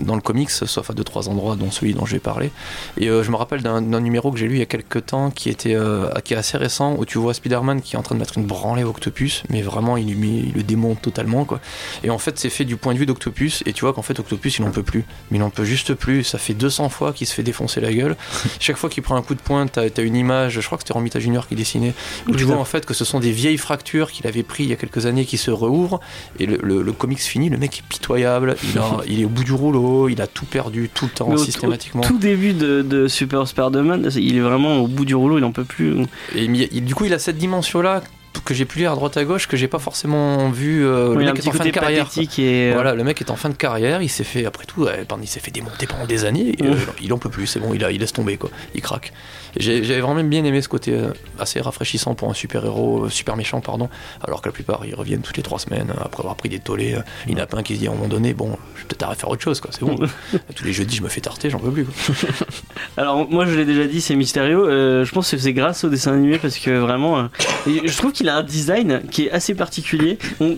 dans 0.01 0.15
le 0.15 0.21
comics, 0.21 0.51
sauf 0.51 0.91
à 0.91 0.93
deux 0.93 1.05
trois 1.05 1.29
endroits, 1.29 1.57
dont 1.57 1.71
celui 1.71 1.95
dont 1.95 2.07
je 2.07 2.15
vais 2.15 2.21
parler. 2.21 2.51
Et 2.99 3.09
euh, 3.09 3.23
je 3.23 3.31
me 3.31 3.37
rappelle 3.37 3.63
d'un, 3.63 3.81
numéro 3.81 4.31
que 4.31 4.39
j'ai 4.39 4.49
lu 4.49 4.55
il 4.55 4.59
y 4.59 4.63
a 4.63 4.67
quelques 4.67 5.07
temps 5.07 5.31
qui 5.31 5.49
était 5.49 5.75
euh, 5.75 6.09
est 6.15 6.35
assez 6.35 6.57
récent, 6.57 6.95
où 6.99 7.05
tu 7.05 7.19
vois 7.19 7.35
Spider-Man 7.35 7.83
qui 7.83 7.95
est 7.95 7.99
en 7.99 8.03
train 8.03 8.15
de 8.15 8.21
mettre 8.21 8.39
une 8.39 8.47
branlée 8.47 8.85
Octopus, 8.85 9.43
mais 9.51 9.61
vraiment 9.61 9.97
il, 9.97 10.53
le 10.55 10.63
démonte 10.63 11.03
totalement 11.03 11.45
quoi. 11.45 11.61
Et 12.05 12.11
en 12.11 12.19
fait, 12.19 12.39
c'est 12.39 12.49
fait 12.49 12.65
du 12.65 12.77
point 12.77 12.95
de 12.95 12.99
vue 12.99 13.07
d'Octopus, 13.07 13.63
et 13.67 13.73
tu 13.73 13.83
vois 13.83 13.93
qu'en 13.93 14.03
fait 14.03 14.19
Octopus 14.19 14.59
il 14.59 14.65
en 14.65 14.71
peut 14.71 14.83
plus, 14.83 15.05
mais 15.31 15.39
il 15.39 15.43
en 15.43 15.51
peut 15.51 15.65
juste 15.65 15.95
plus. 15.95 16.25
Ça 16.25 16.39
fait 16.39 16.55
200 16.55 16.89
fois 16.89 17.13
qu'il 17.13 17.27
se 17.27 17.35
fait 17.35 17.43
défoncer 17.43 17.81
la 17.81 17.93
gueule. 17.93 18.17
Chaque 18.61 18.77
fois 18.77 18.89
qu'il 18.89 19.03
prend 19.03 19.17
un 19.17 19.23
coup 19.23 19.35
de 19.35 19.41
poing, 19.41 19.67
t'as, 19.67 19.91
t'as 19.91 20.03
une 20.03 20.17
image. 20.17 20.61
Je 20.61 20.67
crois 20.67 20.79
que 20.79 20.85
c'était 20.85 20.95
Romita 20.95 21.21
Junior 21.21 21.47
qui 21.47 21.55
dessinait. 21.55 21.93
où 22.29 22.33
tu 22.43 22.53
vois 22.53 22.61
en 22.61 22.65
fait. 22.65 22.85
que 22.87 22.95
ce 22.95 23.05
sont 23.05 23.21
des 23.21 23.33
vieilles 23.33 23.59
fractures 23.59 24.11
qu'il 24.13 24.27
avait 24.27 24.43
pris 24.43 24.65
il 24.65 24.71
y 24.71 24.73
a 24.73 24.77
quelques 24.77 25.07
années 25.07 25.25
qui 25.25 25.37
se 25.39 25.51
rouvrent. 25.51 26.01
Et 26.39 26.47
le, 26.47 26.59
le, 26.63 26.83
le 26.83 26.93
comics 26.93 27.19
fini, 27.21 27.49
le 27.49 27.57
mec 27.59 27.79
est 27.79 27.83
pitoyable, 27.89 28.57
il, 28.73 28.79
a- 28.79 29.01
il 29.09 29.21
est 29.21 29.25
au 29.25 29.29
bout 29.29 29.45
du 29.45 29.53
rouleau, 29.53 30.09
il 30.09 30.21
a 30.21 30.27
tout 30.27 30.45
perdu 30.47 30.91
tout 30.93 31.07
le 31.07 31.11
temps 31.11 31.29
au- 31.29 31.37
systématiquement. 31.37 32.03
Au 32.03 32.07
tout 32.07 32.19
début 32.19 32.53
de, 32.53 32.83
de 32.83 33.09
Super 33.09 33.47
Spider-Man, 33.49 34.09
il 34.17 34.37
est 34.37 34.41
vraiment 34.41 34.79
au 34.79 34.87
bout 34.87 35.05
du 35.05 35.15
rouleau, 35.15 35.39
il 35.39 35.45
en 35.45 35.53
peut 35.53 35.65
plus. 35.65 36.01
Et 36.35 36.45
il- 36.45 36.69
il- 36.73 36.85
du 36.85 36.95
coup, 36.95 37.05
il 37.05 37.15
a 37.15 37.19
cette 37.19 37.39
dimension-là 37.39 38.03
que 38.45 38.55
j'ai 38.55 38.65
pu 38.65 38.79
lire 38.79 38.93
à 38.93 38.95
droite 38.95 39.17
à 39.17 39.25
gauche 39.25 39.47
que 39.47 39.57
j'ai 39.57 39.69
pas 39.69 39.79
forcément 39.79 40.49
vu. 40.51 40.85
euh, 40.87 41.15
le 41.15 41.25
mec 41.33 41.39
est 41.39 41.49
en 41.49 41.53
fin 41.53 41.65
de 41.65 41.71
carrière. 41.71 42.09
et. 42.19 42.71
euh, 42.71 42.73
Voilà, 42.75 42.95
le 42.95 43.05
mec 43.05 43.21
est 43.21 43.31
en 43.31 43.37
fin 43.37 43.49
de 43.51 43.55
carrière, 43.55 44.03
il 44.03 44.09
s'est 44.09 44.25
fait, 44.25 44.45
après 44.47 44.65
tout, 44.67 44.87
pendant- 45.09 45.23
il 45.23 45.29
s'est 45.29 45.41
fait 45.41 45.51
démonter 45.51 45.87
pendant 45.87 46.07
des 46.07 46.25
années, 46.25 46.55
et, 46.59 46.65
euh, 46.65 46.75
il 47.03 47.13
en 47.13 47.19
peut 47.19 47.29
plus, 47.29 47.47
c'est 47.47 47.61
bon, 47.61 47.75
il, 47.75 47.85
a, 47.85 47.91
il 47.93 48.01
laisse 48.01 48.13
tomber, 48.13 48.37
quoi, 48.37 48.51
il 48.75 48.81
craque. 48.83 49.13
J'avais 49.59 50.01
vraiment 50.01 50.25
bien 50.25 50.45
aimé 50.45 50.63
ce 50.63 50.69
côté 50.69 50.93
euh, 50.93 51.09
assez 51.39 51.61
rafraîchissant 51.61 52.15
pour 52.15 52.31
un 52.31 52.35
super-héros, 52.35 53.05
euh, 53.05 53.09
super 53.11 53.37
méchant, 53.37 53.61
pardon, 53.61 53.91
alors 54.23 54.41
que 54.41 54.49
la 54.49 54.53
plupart 54.53 54.81
ils 54.87 54.95
reviennent 54.95 55.21
toutes 55.21 55.37
les 55.37 55.43
trois 55.43 55.59
semaines 55.59 55.91
euh, 55.91 56.03
après 56.03 56.23
avoir 56.23 56.37
pris 56.37 56.49
des 56.49 56.59
tollés. 56.59 56.95
euh, 56.95 57.01
Il 57.29 57.37
y 57.37 57.41
en 57.41 57.45
a 57.45 57.47
pas 57.47 57.59
un 57.59 57.63
qui 57.63 57.75
se 57.75 57.81
dit 57.81 57.87
à 57.87 57.91
un 57.91 57.95
moment 57.95 58.09
donné, 58.09 58.33
bon, 58.33 58.57
je 58.77 58.81
vais 58.81 58.89
peut-être 58.89 59.03
arrêter 59.03 59.17
de 59.19 59.21
faire 59.21 59.29
autre 59.31 59.43
chose, 59.43 59.61
quoi, 59.61 59.71
c'est 59.73 59.85
bon. 59.85 59.97
Tous 60.57 60.65
les 60.65 60.73
jeudis, 60.73 60.97
je 60.97 61.03
me 61.03 61.09
fais 61.09 61.21
tarter, 61.21 61.51
j'en 61.51 61.59
peux 61.59 61.71
plus. 61.71 61.85
Quoi. 61.85 62.15
Alors 62.97 63.29
moi 63.31 63.45
je 63.47 63.55
l'ai 63.57 63.65
déjà 63.67 63.85
dit, 63.87 64.01
c'est 64.01 64.17
Mysterio. 64.17 64.67
Euh, 64.67 65.05
je 65.05 65.13
pense 65.13 65.31
que 65.31 65.37
c'est 65.39 65.53
grâce 65.53 65.85
au 65.85 65.89
dessin 65.91 66.13
animé 66.15 66.39
parce 66.39 66.59
que 66.59 66.71
vraiment, 66.79 67.19
euh, 67.19 67.23
je 67.67 67.97
trouve 67.97 68.13
qu'il 68.13 68.22
a 68.29 68.37
un 68.37 68.43
design 68.43 69.01
qui 69.11 69.27
est 69.27 69.31
assez 69.31 69.55
particulier. 69.55 70.19
On- 70.41 70.57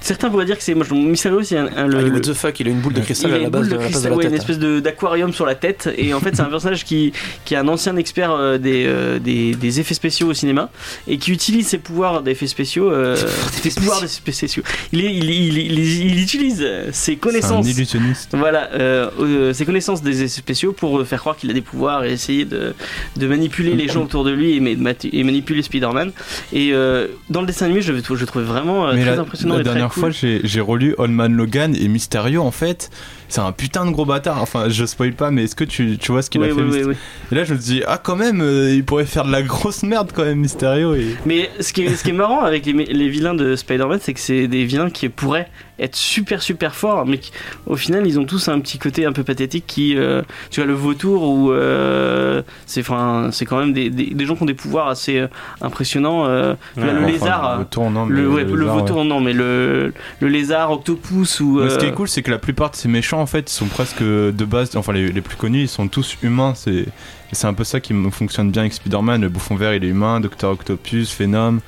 certains 0.00 0.30
pourraient 0.30 0.44
dire 0.46 0.56
que 0.58 0.62
c'est 0.64 0.74
moi. 0.74 0.84
je- 0.88 0.94
Mysterio 0.94 1.42
c'est 1.42 1.56
un, 1.56 1.68
un- 1.76 1.86
le, 1.86 1.98
Ah, 1.98 2.02
le- 2.02 2.10
what 2.12 2.20
the 2.20 2.32
fuck, 2.32 2.58
il 2.60 2.68
a 2.68 2.70
une 2.70 2.80
boule 2.80 2.92
de 2.94 3.00
cristal 3.00 3.30
il 3.30 3.34
à 3.34 3.36
a 3.36 3.38
la 3.40 3.44
une 3.46 3.50
base 3.50 3.62
de, 3.62 3.66
de 3.68 3.74
la 3.74 3.78
place 3.78 3.88
de 3.88 3.92
cristal, 3.94 4.10
la 4.10 4.16
ouais, 4.16 4.22
tête. 4.24 4.32
hein. 4.32 4.34
une 4.34 4.40
espèce 4.40 4.58
de- 4.58 4.80
d'aquarium 4.80 5.32
sur 5.32 5.46
la 5.46 5.54
tête. 5.54 5.88
Et 5.96 6.14
en 6.14 6.20
fait 6.20 6.34
c'est 6.36 6.42
un 6.42 6.46
personnage 6.46 6.84
qui, 6.84 7.12
qui 7.44 7.54
est 7.54 7.58
un 7.58 7.68
ancien 7.68 7.96
expert 7.96 8.32
euh, 8.32 8.58
des, 8.58 8.84
euh, 8.86 9.18
des, 9.18 9.54
des 9.54 9.80
effets 9.80 9.94
spéciaux 9.94 10.28
au 10.28 10.34
cinéma 10.34 10.70
et 11.06 11.18
qui 11.18 11.32
utilise 11.32 11.66
ses 11.68 11.78
pouvoirs 11.78 12.22
d'effets 12.22 12.46
spéciaux. 12.46 12.90
euh, 12.90 13.16
ses 13.62 13.70
pouvoirs 13.70 14.00
d'effets 14.00 14.32
spéciaux. 14.32 14.62
Il, 14.92 15.04
est- 15.04 15.14
il, 15.14 15.30
il, 15.30 15.58
il, 15.58 15.78
il 16.12 16.20
utilise 16.22 16.60
euh, 16.62 16.86
ses 16.92 17.08
C'est 17.08 17.12
un 17.12 17.16
connaissances. 17.16 17.68
illusionniste. 17.68 18.30
Voilà, 18.36 18.70
euh, 18.74 19.10
euh, 19.20 19.52
ses 19.52 19.64
connaissances 19.64 20.02
des 20.02 20.22
effets 20.22 20.28
spéciaux 20.40 20.72
pour 20.72 21.04
faire 21.06 21.20
croire 21.20 21.36
qu'il 21.36 21.50
a 21.50 21.52
des 21.54 21.60
pouvoirs 21.60 22.04
et 22.04 22.12
essayer 22.12 22.44
de, 22.44 22.74
de 23.16 23.26
manipuler 23.26 23.74
les 23.74 23.88
gens 23.88 24.02
autour 24.04 24.24
de 24.24 24.30
lui 24.30 24.52
et, 24.56 24.60
de 24.60 24.94
et 25.12 25.24
manipuler 25.24 25.62
Spider-Man. 25.62 26.12
Et 26.52 26.70
euh, 26.88 27.06
dans 27.30 27.40
le 27.40 27.46
dessin 27.46 27.66
animé, 27.66 27.82
je, 27.82 27.92
je 27.92 28.24
trouvais 28.24 28.44
vraiment 28.44 28.88
euh, 28.88 28.92
Mais 28.94 29.02
très 29.02 29.16
la, 29.16 29.22
impressionnant 29.22 29.54
la 29.54 29.60
et 29.60 29.64
très 29.64 29.74
dernière 29.74 29.92
cool. 29.92 30.12
fois, 30.12 30.28
j'ai 30.42 30.60
relu 30.60 30.94
Old 30.98 31.10
Man 31.12 31.34
Logan 31.34 31.74
et 31.74 31.88
Mysterio, 31.88 32.42
en 32.42 32.50
fait, 32.50 32.90
c'est 33.28 33.40
un 33.40 33.52
putain 33.52 33.86
de 33.86 33.90
gros 33.90 34.04
bâtard. 34.04 34.40
Enfin, 34.42 34.68
je 34.68 34.84
spoil 34.86 35.12
pas, 35.12 35.30
mais 35.30 35.44
est-ce 35.44 35.54
que 35.56 35.64
tu, 35.64 35.98
tu 35.98 36.12
vois 36.12 36.22
ce 36.22 36.30
qu'il 36.30 36.40
Oui, 36.40 36.48
a 36.50 36.54
fait 36.54 36.60
oui, 36.60 36.68
oui, 36.72 36.82
oui. 36.88 36.94
Et 37.30 37.34
là, 37.34 37.44
je 37.44 37.54
me 37.54 37.58
dis, 37.58 37.82
ah, 37.86 37.98
quand 38.02 38.16
même, 38.16 38.40
euh, 38.40 38.74
il 38.74 38.84
pourrait 38.84 39.06
faire 39.06 39.24
de 39.24 39.32
la 39.32 39.42
grosse 39.42 39.82
merde 39.82 40.10
quand 40.14 40.24
même, 40.24 40.38
Mysterio. 40.38 40.94
Et... 40.94 41.16
Mais 41.26 41.50
ce 41.60 41.72
qui 41.72 41.82
est, 41.82 41.94
ce 41.94 42.02
qui 42.02 42.10
est 42.10 42.14
marrant 42.14 42.42
avec 42.42 42.66
les, 42.66 42.72
les 42.72 43.08
vilains 43.08 43.34
de 43.34 43.54
Spider-Man, 43.56 43.98
c'est 44.02 44.14
que 44.14 44.20
c'est 44.20 44.48
des 44.48 44.64
vilains 44.64 44.90
qui 44.90 45.08
pourraient 45.08 45.48
être 45.80 45.96
super 45.96 46.42
super 46.42 46.74
forts, 46.74 47.06
mais 47.06 47.20
au 47.66 47.76
final, 47.76 48.06
ils 48.06 48.18
ont 48.18 48.24
tous 48.24 48.48
un 48.48 48.58
petit 48.60 48.78
côté 48.78 49.04
un 49.06 49.12
peu 49.12 49.22
pathétique 49.22 49.64
qui, 49.66 49.96
euh, 49.96 50.22
tu 50.50 50.60
vois, 50.60 50.66
le 50.66 50.74
vautour 50.74 51.22
ou 51.22 51.52
euh, 51.52 52.42
c'est, 52.66 52.80
enfin, 52.80 53.28
c'est 53.32 53.44
quand 53.46 53.58
même 53.58 53.72
des, 53.72 53.88
des, 53.90 54.06
des 54.06 54.26
gens 54.26 54.34
qui 54.36 54.42
ont 54.42 54.46
des 54.46 54.54
pouvoirs 54.54 54.88
assez 54.88 55.18
euh, 55.18 55.28
impressionnants. 55.60 56.26
euh, 56.26 56.54
vois, 56.76 56.92
le 56.92 56.98
Enfin, 56.98 57.06
lézard. 57.06 57.58
Le 57.60 57.64
tour, 57.64 57.90
non, 57.90 58.06
mais 58.06 58.20
Le, 58.20 58.28
ouais, 58.28 58.44
le 58.44 58.56
lézard, 58.56 58.74
ouais. 58.74 58.80
vautour, 58.80 59.04
non, 59.04 59.20
mais 59.20 59.32
le, 59.32 59.92
le 60.20 60.28
lézard, 60.28 60.72
octopus 60.72 61.40
ou. 61.40 61.60
Ce 61.68 61.78
qui 61.78 61.86
est 61.86 61.92
cool, 61.92 62.08
c'est 62.08 62.22
que 62.22 62.30
la 62.30 62.38
plupart 62.38 62.70
de 62.70 62.76
ces 62.76 62.88
méchants, 62.88 63.20
en 63.20 63.26
fait, 63.26 63.50
ils 63.50 63.54
sont 63.54 63.66
presque 63.66 64.02
de 64.02 64.44
base, 64.44 64.74
enfin 64.76 64.92
les, 64.92 65.12
les 65.12 65.20
plus 65.20 65.36
connus, 65.36 65.62
ils 65.62 65.68
sont 65.68 65.88
tous 65.88 66.16
humains. 66.22 66.54
C'est 66.56 67.46
un 67.46 67.54
peu 67.54 67.64
ça 67.64 67.78
qui 67.80 67.94
fonctionne 68.10 68.50
bien 68.50 68.62
avec 68.62 68.72
Spider-Man. 68.72 69.20
Le 69.22 69.28
bouffon 69.28 69.54
vert, 69.54 69.74
il 69.74 69.84
est 69.84 69.88
humain. 69.88 70.18
Docteur 70.20 70.50
Octopus, 70.52 71.14
Venom. 71.18 71.58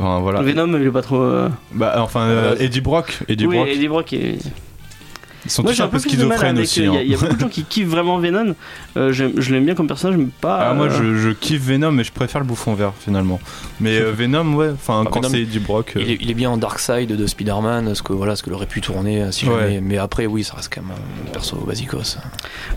Enfin, 0.00 0.20
voilà. 0.20 0.42
Venom, 0.42 0.78
il 0.78 0.86
est 0.86 0.90
pas 0.90 1.02
trop. 1.02 1.20
euh, 1.20 1.48
Bah, 1.72 1.94
enfin, 1.98 2.20
euh, 2.28 2.52
Euh, 2.54 2.56
Eddie 2.60 2.80
Brock. 2.80 3.18
Eddie 3.28 3.46
oui, 3.46 3.56
Brock. 3.56 3.68
Eddie 3.68 3.88
Brock 3.88 4.12
est. 4.12 4.38
Ils 5.48 5.50
sont 5.50 5.62
Moi 5.62 5.72
tous 5.72 5.76
j'ai 5.78 5.82
un 5.82 5.86
un 5.86 5.88
peu 5.88 5.98
schizophrènes 5.98 6.58
aussi. 6.58 6.80
Il 6.80 6.84
y, 6.84 6.88
a- 6.88 6.92
hein. 6.92 7.00
il 7.02 7.10
y 7.10 7.14
a 7.14 7.16
beaucoup 7.18 7.34
de 7.34 7.40
gens 7.40 7.48
qui 7.48 7.64
kiffent 7.64 7.88
vraiment 7.88 8.18
Venom. 8.18 8.54
Euh, 8.98 9.12
je 9.12 9.52
l'aime 9.54 9.64
bien 9.64 9.74
comme 9.74 9.86
personnage, 9.86 10.18
mais 10.18 10.26
pas. 10.42 10.58
Ah, 10.70 10.74
moi, 10.74 10.86
euh, 10.86 10.90
je, 10.90 11.16
je 11.16 11.30
kiffe 11.30 11.62
Venom, 11.62 11.90
mais 11.92 12.04
je 12.04 12.12
préfère 12.12 12.40
le 12.42 12.46
bouffon 12.46 12.74
vert 12.74 12.92
finalement. 13.00 13.40
Mais 13.80 13.98
euh, 13.98 14.12
Venom, 14.16 14.54
ouais, 14.54 14.70
enfin, 14.74 15.04
Ah, 15.06 15.10
quand 15.10 15.22
c'est 15.26 15.40
Eddie 15.40 15.58
Brock. 15.58 15.94
euh, 15.96 16.02
Il 16.02 16.10
est, 16.10 16.18
il 16.20 16.30
est 16.30 16.34
bien 16.34 16.50
en 16.50 16.58
dark 16.58 16.78
side 16.78 17.08
de 17.16 17.26
Spider-Man, 17.26 17.94
ce 17.94 18.02
que 18.02 18.12
voilà, 18.12 18.36
ce 18.36 18.42
que 18.42 18.50
aurait 18.50 18.66
pu 18.66 18.80
tourner 18.82 19.22
euh, 19.22 19.30
si 19.32 19.46
Ouais. 19.48 19.54
jamais. 19.60 19.80
Mais 19.80 19.96
après, 19.98 20.26
oui, 20.26 20.44
ça 20.44 20.54
reste 20.56 20.70
quand 20.74 20.82
même 20.82 20.90
un 20.92 21.30
perso 21.32 21.56
basicos. 21.66 22.18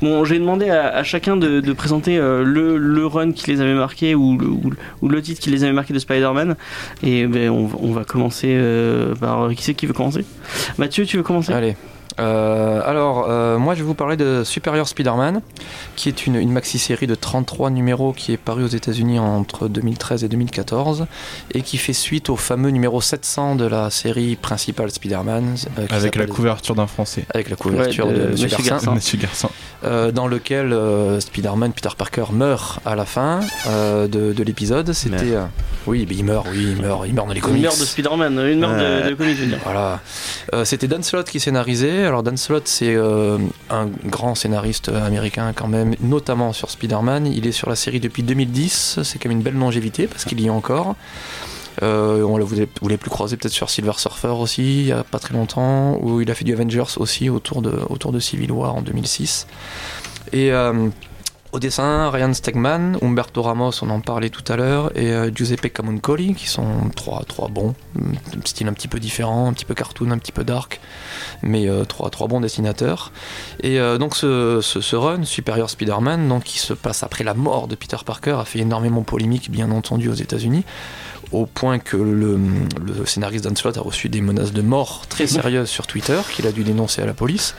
Bon, 0.01 0.24
j'ai 0.24 0.39
demandé 0.39 0.69
à, 0.69 0.95
à 0.95 1.03
chacun 1.03 1.36
de, 1.38 1.59
de 1.59 1.74
présenter 1.74 2.17
euh, 2.17 2.43
le, 2.43 2.78
le 2.78 3.05
run 3.05 3.32
qui 3.34 3.51
les 3.51 3.59
avait 3.59 3.74
marqués 3.74 4.15
ou 4.15 4.38
le, 4.38 4.47
ou, 4.47 4.69
le- 4.69 4.78
ou 5.01 5.09
le 5.09 5.22
titre 5.22 5.41
qui 5.41 5.49
les 5.49 5.63
avait 5.63 5.74
marqués 5.74 5.93
de 5.93 5.99
Spider-Man. 5.99 6.55
Et 7.03 7.28
ben, 7.28 7.49
on, 7.49 7.69
on 7.82 7.91
va 7.91 8.05
commencer 8.05 8.47
euh, 8.51 9.13
par. 9.15 9.49
Qui 9.55 9.63
c'est 9.63 9.74
qui 9.74 9.86
veut 9.88 9.93
commencer? 9.93 10.24
Mathieu, 10.78 11.05
tu 11.05 11.17
veux 11.17 11.24
commencer? 11.24 11.51
Allez. 11.51 11.76
Euh, 12.20 12.82
alors, 12.86 13.28
euh, 13.30 13.57
moi 13.57 13.74
je 13.74 13.80
vais 13.80 13.86
vous 13.86 13.93
parler 13.93 14.18
de 14.18 14.43
Superior 14.43 14.88
Spider-Man, 14.88 15.41
qui 15.95 16.09
est 16.09 16.26
une, 16.28 16.36
une 16.36 16.51
maxi-série 16.51 17.07
de 17.07 17.16
33 17.16 17.70
numéros 17.70 18.14
qui 18.14 18.34
est 18.34 18.38
parue 18.38 18.64
aux 18.64 18.68
États-Unis 18.68 19.20
entre 19.20 19.68
2013 19.68 20.24
et 20.24 20.28
2014 20.28 21.05
et 21.53 21.62
qui 21.62 21.78
fait 21.78 21.93
suite 21.93 22.30
au 22.30 22.36
fameux 22.36 22.70
numéro 22.70 22.99
700 23.01 23.55
de 23.55 23.66
la 23.66 23.89
série 23.89 24.36
principale 24.36 24.91
Spider-Man. 24.91 25.55
euh, 25.80 25.86
avec 25.89 26.16
la 26.16 26.26
couverture 26.28 26.76
d'un 26.76 26.88
français. 26.88 27.26
Avec 27.34 27.49
la 27.49 27.55
couverture 27.55 28.07
Ouais, 28.07 28.14
de 28.14 28.20
de, 28.20 28.32
Monsieur 28.32 29.20
euh, 29.84 30.12
dans 30.12 30.28
lequel 30.28 30.74
euh, 30.74 31.20
Spider-Man, 31.20 31.74
Peter 31.74 31.89
Parker 31.97 32.26
meurt 32.32 32.80
à 32.86 32.95
la 32.95 33.05
fin 33.05 33.39
euh, 33.68 34.07
de, 34.07 34.34
de 34.34 34.43
l'épisode. 34.43 34.91
C'était. 34.93 35.34
euh, 35.36 35.45
oui, 35.88 36.05
mais 36.07 36.16
il 36.16 36.24
meurt, 36.26 36.45
oui, 36.51 36.76
il 36.78 36.82
meurt, 36.82 37.03
il 37.07 37.14
meurt 37.14 37.28
dans 37.28 37.34
les 37.34 37.39
Une 37.39 37.45
comics. 37.45 37.62
meurtre 37.64 37.80
de 37.80 37.86
Spider-Man, 37.86 38.39
une 38.47 38.59
meurtre 38.59 38.78
de, 38.78 39.09
de 39.09 39.16
comics, 39.16 39.36
je 39.38 39.41
veux 39.43 39.47
dire. 39.47 39.59
Voilà. 39.64 39.99
Euh, 40.53 40.66
C'était 40.66 40.88
Dan 40.88 41.01
Slott 41.01 41.30
qui 41.30 41.39
scénarisait. 41.39 42.01
Alors 42.06 42.24
Dan 42.24 42.38
Slott, 42.38 42.68
c'est 42.68 42.95
euh, 42.95 43.38
un 43.70 43.88
grand 44.06 44.36
scénariste 44.36 44.89
américain 44.89 45.54
quand 45.56 45.68
même, 45.68 45.95
notamment 46.02 46.54
sur 46.54 46.70
Spider-Man. 46.70 47.28
Il 47.28 47.47
est 47.47 47.52
sur 47.52 47.70
la 47.70 47.76
série 47.76 47.99
depuis 47.99 48.24
2010. 48.24 48.99
C'est 49.04 49.20
quand 49.20 49.30
même 49.30 49.38
une 49.39 49.43
belle 49.43 49.56
longévité 49.56 50.08
parce 50.08 50.26
qu'il 50.26 50.39
y 50.41 50.47
est 50.47 50.49
encore. 50.49 50.95
Euh, 51.84 52.24
on 52.24 52.38
l'a- 52.38 52.45
l'avez 52.82 52.97
plus 52.97 53.10
croisé 53.10 53.38
peut-être 53.38 53.54
sur 53.54 53.70
Silver 53.70 53.93
Surfer 53.97 54.28
aussi, 54.28 54.82
il 54.82 54.86
y 54.88 54.91
a 54.91 55.06
pas 55.06 55.20
très 55.20 55.34
longtemps, 55.34 55.97
où 56.02 56.20
il 56.20 56.30
a 56.30 56.36
fait 56.36 56.43
du 56.43 56.52
Avengers 56.54 56.84
aussi 56.97 57.30
autour 57.30 57.62
de, 57.62 57.80
autour 57.89 58.12
de 58.12 58.20
Civil 58.20 58.52
War 58.52 58.76
en 58.76 58.82
2006. 58.82 59.47
Et 60.34 60.52
euh, 60.52 60.89
au 61.52 61.60
dessin, 61.60 62.10
Ryan 62.10 62.34
Stegman, 62.34 62.97
Umberto 63.02 63.41
Ramos, 63.41 63.72
on 63.82 63.89
en 63.89 63.99
parlait 63.99 64.30
tout 64.30 64.43
à 64.52 64.56
l'heure, 64.56 64.91
et 64.97 65.12
euh, 65.12 65.30
Giuseppe 65.34 65.72
Camuncoli, 65.74 66.34
qui 66.34 66.47
sont 66.47 66.89
trois, 66.95 67.24
trois 67.28 67.49
bons, 67.49 67.76
un 67.99 68.45
style 68.45 68.68
un 68.68 68.74
petit 68.74 68.88
peu 68.88 68.99
différent, 68.99 69.49
un 69.49 69.54
petit 69.54 69.66
peu 69.66 69.74
cartoon, 69.74 70.12
un 70.12 70.18
petit 70.18 70.32
peu 70.32 70.43
dark, 70.43 70.80
mais 71.41 71.68
euh, 71.68 71.84
trois, 71.84 72.10
trois 72.10 72.28
bons 72.28 72.39
dessinateurs. 72.39 73.12
Et 73.62 73.80
euh, 73.80 73.97
donc 73.97 74.16
ce, 74.16 74.60
ce, 74.62 74.80
ce 74.80 74.95
run, 74.95 75.24
Superior 75.24 75.70
Spider-Man, 75.70 76.28
donc, 76.28 76.43
qui 76.43 76.60
se 76.60 76.74
passe 76.74 77.04
après 77.04 77.24
la 77.24 77.34
mort 77.34 77.68
de 77.68 77.76
Peter 77.76 77.97
Parker, 78.06 78.38
a 78.39 78.45
fait 78.45 78.60
énormément 78.60 79.04
polémique, 79.04 79.52
bien 79.52 79.72
entendu, 79.72 80.08
aux 80.10 80.14
États-Unis 80.14 80.64
au 81.32 81.45
point 81.45 81.79
que 81.79 81.97
le, 81.97 82.38
le 82.86 83.05
scénariste 83.05 83.45
Dan 83.45 83.55
Slott 83.55 83.77
a 83.77 83.82
reçu 83.82 84.09
des 84.09 84.21
menaces 84.21 84.51
de 84.51 84.61
mort 84.61 85.05
très 85.07 85.27
sérieuses 85.27 85.69
sur 85.69 85.88
Twitter 85.88 86.19
qu'il 86.34 86.45
a 86.47 86.51
dû 86.51 86.63
dénoncer 86.63 87.01
à 87.01 87.05
la 87.05 87.13
police, 87.13 87.55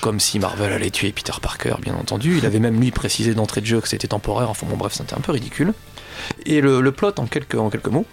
comme 0.00 0.20
si 0.20 0.38
Marvel 0.38 0.72
allait 0.72 0.90
tuer 0.90 1.12
Peter 1.12 1.32
Parker, 1.40 1.74
bien 1.80 1.94
entendu. 1.94 2.38
Il 2.38 2.46
avait 2.46 2.58
même 2.58 2.80
lui 2.80 2.90
précisé 2.90 3.34
d'entrée 3.34 3.60
de 3.60 3.66
jeu 3.66 3.80
que 3.80 3.88
c'était 3.88 4.08
temporaire, 4.08 4.50
enfin 4.50 4.66
bon 4.68 4.76
bref, 4.76 4.94
c'était 4.94 5.14
un 5.14 5.20
peu 5.20 5.32
ridicule. 5.32 5.72
Et 6.46 6.60
le, 6.60 6.80
le 6.80 6.92
plot, 6.92 7.12
en 7.18 7.26
quelques, 7.26 7.54
en 7.54 7.70
quelques 7.70 7.88
mots, 7.88 8.06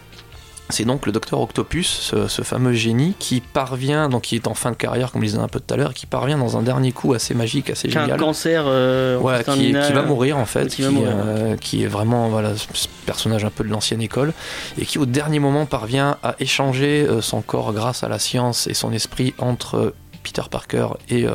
c'est 0.70 0.86
donc 0.86 1.06
le 1.06 1.12
docteur 1.12 1.42
Octopus, 1.42 1.88
ce, 1.88 2.28
ce 2.28 2.42
fameux 2.42 2.74
génie, 2.74 3.16
qui 3.18 3.42
parvient, 3.42 4.10
donc 4.10 4.24
qui 4.24 4.36
est 4.36 4.48
en 4.48 4.54
fin 4.54 4.72
de 4.72 4.76
carrière, 4.76 5.12
comme 5.12 5.22
je 5.22 5.28
disais 5.28 5.40
un 5.40 5.48
peu 5.48 5.60
tout 5.60 5.74
à 5.74 5.78
l'heure, 5.78 5.94
qui 5.94 6.06
parvient 6.06 6.38
dans 6.38 6.58
un 6.58 6.62
dernier 6.62 6.92
coup 6.92 7.14
assez 7.14 7.34
magique, 7.34 7.70
assez 7.70 7.88
a 7.96 8.02
un 8.02 8.06
génial. 8.06 8.20
cancer 8.20 8.64
euh, 8.68 9.20
phase 9.20 9.56
qui, 9.56 9.72
va 9.72 10.04
mourir 10.04 10.38
en 10.38 10.46
fait, 10.46 10.68
qui 10.68 10.78
qui, 10.78 10.82
va 10.84 10.92
mourir, 10.92 11.12
euh, 11.14 11.56
qui 11.58 11.84
est 11.84 11.88
vraiment 11.88 12.30
voilà, 12.30 12.56
ce 12.56 12.68
ce 12.74 12.88
personnage 13.06 13.44
un 13.44 13.50
peu 13.50 13.64
de 13.64 13.70
l'ancienne 13.70 14.02
école, 14.02 14.34
et 14.78 14.86
qui 14.86 15.00
au 15.00 15.08
dernier 15.08 15.40
moment 15.40 15.66
parvient 15.66 16.18
à 16.22 16.36
échanger 16.40 17.08
euh, 17.10 17.22
son 17.22 17.42
corps 17.42 17.74
grâce 17.74 18.04
à 18.04 18.08
la 18.08 18.20
science 18.20 18.68
et 18.68 18.76
son 18.76 18.94
esprit 18.94 19.34
entre 19.40 19.94
Peter 20.24 20.44
Parker 20.50 20.90
et, 21.10 21.26
euh, 21.26 21.34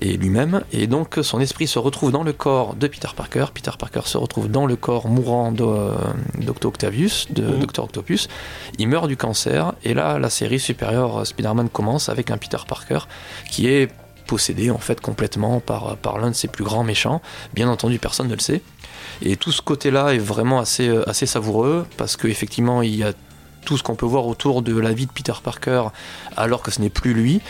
et 0.00 0.16
lui-même. 0.16 0.62
Et 0.72 0.86
donc 0.86 1.18
son 1.22 1.40
esprit 1.40 1.66
se 1.66 1.78
retrouve 1.78 2.12
dans 2.12 2.22
le 2.22 2.32
corps 2.32 2.74
de 2.74 2.86
Peter 2.86 3.08
Parker, 3.16 3.46
Peter 3.54 3.70
Parker 3.78 4.02
se 4.04 4.18
retrouve 4.18 4.48
dans 4.50 4.66
le 4.66 4.76
corps 4.76 5.08
mourant 5.08 5.52
de, 5.52 5.64
euh, 5.64 5.94
d'Octo 6.38 6.68
Octavius, 6.68 7.26
de 7.30 7.42
Mhm. 7.42 7.60
Dr 7.66 7.84
Octopus. 7.84 8.28
Il 8.78 8.88
meurt 8.88 9.08
du 9.08 9.16
cancer, 9.16 9.72
et 9.84 9.94
là 9.94 10.18
la 10.18 10.30
série 10.30 10.60
supérieure 10.60 11.18
euh, 11.20 11.24
Spider-Man 11.24 11.68
commence 11.68 12.08
avec 12.08 12.30
un 12.30 12.36
Peter 12.36 12.58
Parker 12.66 13.00
qui 13.50 13.68
est 13.68 13.88
possédé 14.26 14.70
en 14.70 14.78
fait 14.78 15.00
complètement 15.00 15.60
par, 15.60 15.96
par 15.96 16.18
l'un 16.18 16.30
de 16.30 16.34
ses 16.34 16.48
plus 16.48 16.64
grands 16.64 16.82
méchants. 16.84 17.22
Bien 17.54 17.68
entendu, 17.68 17.98
personne 17.98 18.26
ne 18.28 18.34
le 18.34 18.40
sait. 18.40 18.60
Et 19.22 19.36
tout 19.36 19.52
ce 19.52 19.62
côté-là 19.62 20.14
est 20.14 20.18
vraiment 20.18 20.58
assez, 20.58 20.88
euh, 20.88 21.08
assez 21.08 21.26
savoureux 21.26 21.86
parce 21.96 22.16
qu'effectivement, 22.16 22.82
il 22.82 22.96
y 22.96 23.04
a 23.04 23.12
tout 23.64 23.76
ce 23.78 23.82
qu'on 23.82 23.94
peut 23.94 24.06
voir 24.06 24.26
autour 24.26 24.62
de 24.62 24.76
la 24.78 24.92
vie 24.92 25.06
de 25.06 25.12
Peter 25.12 25.32
Parker 25.42 25.84
alors 26.36 26.62
que 26.62 26.70
ce 26.70 26.80
n'est 26.80 26.90
plus 26.90 27.14
lui. 27.14 27.40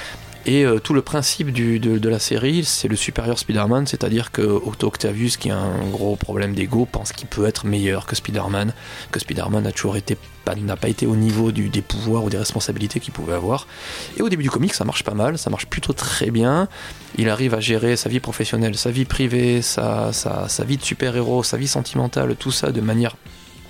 Et 0.46 0.64
euh, 0.64 0.78
tout 0.78 0.94
le 0.94 1.02
principe 1.02 1.52
de, 1.52 2.08
la 2.08 2.20
série, 2.20 2.64
c'est 2.64 2.86
le 2.86 2.94
supérieur 2.94 3.36
Spider-Man, 3.36 3.88
c'est-à-dire 3.88 4.30
que 4.30 4.42
Otto 4.42 4.86
Octavius, 4.86 5.36
qui 5.36 5.50
a 5.50 5.58
un 5.58 5.88
gros 5.90 6.14
problème 6.14 6.54
d'ego, 6.54 6.86
pense 6.86 7.12
qu'il 7.12 7.26
peut 7.26 7.46
être 7.46 7.66
meilleur 7.66 8.06
que 8.06 8.14
Spider-Man, 8.14 8.72
que 9.10 9.18
Spider-Man 9.18 9.66
a 9.66 9.72
toujours 9.72 9.96
été 9.96 10.16
n'a 10.64 10.76
pas 10.76 10.88
été 10.88 11.08
au 11.08 11.16
niveau 11.16 11.50
des 11.50 11.82
pouvoirs 11.82 12.22
ou 12.22 12.30
des 12.30 12.38
responsabilités 12.38 13.00
qu'il 13.00 13.12
pouvait 13.12 13.34
avoir. 13.34 13.66
Et 14.16 14.22
au 14.22 14.28
début 14.28 14.44
du 14.44 14.50
comic, 14.50 14.74
ça 14.74 14.84
marche 14.84 15.02
pas 15.02 15.14
mal, 15.14 15.38
ça 15.38 15.50
marche 15.50 15.66
plutôt 15.66 15.92
très 15.92 16.30
bien. 16.30 16.68
Il 17.18 17.28
arrive 17.28 17.52
à 17.52 17.58
gérer 17.58 17.96
sa 17.96 18.08
vie 18.08 18.20
professionnelle, 18.20 18.76
sa 18.76 18.92
vie 18.92 19.06
privée, 19.06 19.60
sa, 19.60 20.12
sa 20.12 20.64
vie 20.64 20.76
de 20.76 20.84
super-héros, 20.84 21.42
sa 21.42 21.56
vie 21.56 21.66
sentimentale, 21.66 22.36
tout 22.36 22.52
ça 22.52 22.70
de 22.70 22.80
manière 22.80 23.16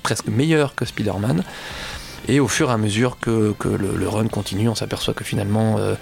presque 0.03 0.29
meilleure 0.29 0.75
que 0.75 0.85
Spider-Man. 0.85 1.43
Et 2.29 2.41
au 2.41 2.49
fur 2.49 2.71
et 2.71 2.73
à 2.73 2.77
mesure 2.79 3.19
que, 3.21 3.53
que 3.59 3.69
le, 3.69 3.95
le 3.97 4.09
run 4.09 4.27
continue, 4.29 4.69
on 4.69 4.75
s'aperçoit 4.75 5.15
que 5.15 5.25
finalement 5.25 5.79
euh, 5.79 5.95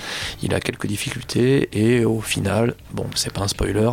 il 0.43 0.55
a 0.55 0.61
quelques 0.61 0.87
difficultés 0.87 1.68
et 1.72 2.05
au 2.05 2.20
final, 2.20 2.75
bon, 2.93 3.07
c'est 3.14 3.33
pas 3.33 3.43
un 3.43 3.49
spoiler. 3.49 3.91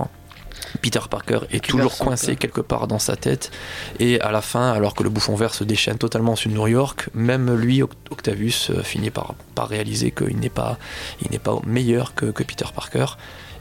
Peter 0.82 1.00
Parker 1.10 1.40
est 1.52 1.60
toujours 1.62 1.92
coincé 2.06 2.36
quelque 2.38 2.62
part 2.62 2.88
dans 2.88 3.00
sa 3.00 3.16
tête 3.18 3.52
et 4.00 4.22
à 4.22 4.32
la 4.32 4.42
fin, 4.42 4.72
alors 4.72 4.94
que 4.94 5.04
le 5.04 5.10
bouffon 5.10 5.36
vert 5.36 5.54
se 5.54 5.66
déchaîne 5.66 5.98
totalement 5.98 6.36
sur 6.38 6.50
New 6.52 6.66
York, 6.68 7.10
même 7.14 7.54
lui, 7.54 7.82
Oct- 7.82 7.96
Octavius, 8.12 8.70
euh, 8.70 8.82
finit 8.82 9.10
par, 9.10 9.34
par 9.56 9.68
réaliser 9.68 10.12
qu'il 10.12 10.38
n'est 10.38 10.50
pas, 10.50 10.78
il 11.22 11.32
n'est 11.32 11.40
pas 11.40 11.60
meilleur 11.66 12.14
que, 12.16 12.28
que 12.28 12.44
Peter 12.44 12.66
Parker 12.74 13.06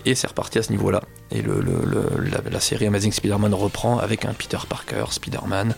et 0.06 0.14
c'est 0.14 0.28
reparti 0.28 0.58
à 0.58 0.62
ce 0.62 0.70
niveau-là. 0.70 1.02
Et 1.32 1.42
le, 1.42 1.60
le- 1.60 1.88
le- 1.88 2.28
la, 2.28 2.38
la 2.50 2.58
série 2.60 2.86
Amazing 2.86 3.12
Spider-Man 3.12 3.54
reprend 3.54 3.98
avec 3.98 4.24
un 4.24 4.32
Peter 4.32 4.56
Parker, 4.68 5.04
Spider-Man, 5.10 5.74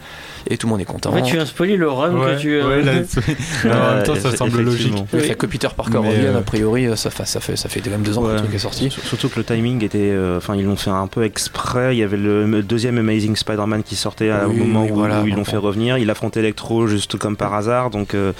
et 0.48 0.56
tout 0.56 0.66
le 0.66 0.70
monde 0.70 0.80
est 0.80 0.86
content. 0.86 1.10
En 1.10 1.12
fait, 1.12 1.22
tu 1.22 1.34
viens 1.34 1.44
spoiler 1.44 1.76
le 1.76 1.90
run 1.90 2.14
Ouais, 2.14 2.36
que 2.36 2.40
tu. 2.40 2.54
euh, 2.54 2.66
ouais, 2.68 2.82
là, 2.82 2.92
en 3.92 3.94
même 3.96 4.02
temps, 4.04 4.14
ça 4.14 4.30
Ouais, 4.30 4.36
semble 4.36 4.62
logique. 4.62 4.94
Le 5.12 5.18
Oui. 5.20 5.26
fait 5.26 5.34
que 5.34 5.44
Peter 5.44 5.68
Parker 5.76 5.98
Mais, 6.02 6.08
revienne, 6.08 6.36
euh, 6.36 6.38
a 6.38 6.42
priori, 6.42 6.88
ça 6.96 7.10
fait, 7.10 7.26
ça 7.26 7.40
fait, 7.40 7.56
ça 7.56 7.68
fait 7.68 7.80
quand 7.80 7.90
même 7.90 8.02
deux 8.02 8.16
ans 8.16 8.22
que 8.22 8.26
Ouais. 8.28 8.32
le 8.34 8.38
truc 8.38 8.54
est 8.54 8.58
sorti. 8.58 8.88
Surtout 8.90 9.28
que 9.28 9.38
le 9.38 9.44
timing 9.44 9.84
était. 9.84 9.98
euh, 10.00 10.38
Enfin, 10.38 10.56
ils 10.56 10.64
l'ont 10.64 10.76
fait 10.76 10.88
un 10.90 11.06
peu 11.06 11.22
exprès. 11.22 11.94
Il 11.94 11.98
y 11.98 12.02
avait 12.02 12.16
le 12.16 12.62
deuxième 12.62 12.96
Amazing 12.96 13.36
Spider-Man 13.36 13.82
qui 13.82 13.94
sortait 13.96 14.30
Oui, 14.48 14.58
au 14.60 14.64
moment 14.64 14.84
oui, 14.84 14.90
où, 14.90 14.94
voilà, 14.94 15.20
où 15.22 15.26
ils 15.28 15.34
l'ont 15.34 15.44
fait 15.44 15.58
revenir. 15.58 15.98
Il 15.98 16.08
affrontait 16.10 16.40
Electro 16.40 16.86
juste 16.86 17.18
comme 17.18 17.36
par 17.36 17.52
hasard. 17.52 17.90
Donc, 17.90 18.14
euh, 18.14 18.32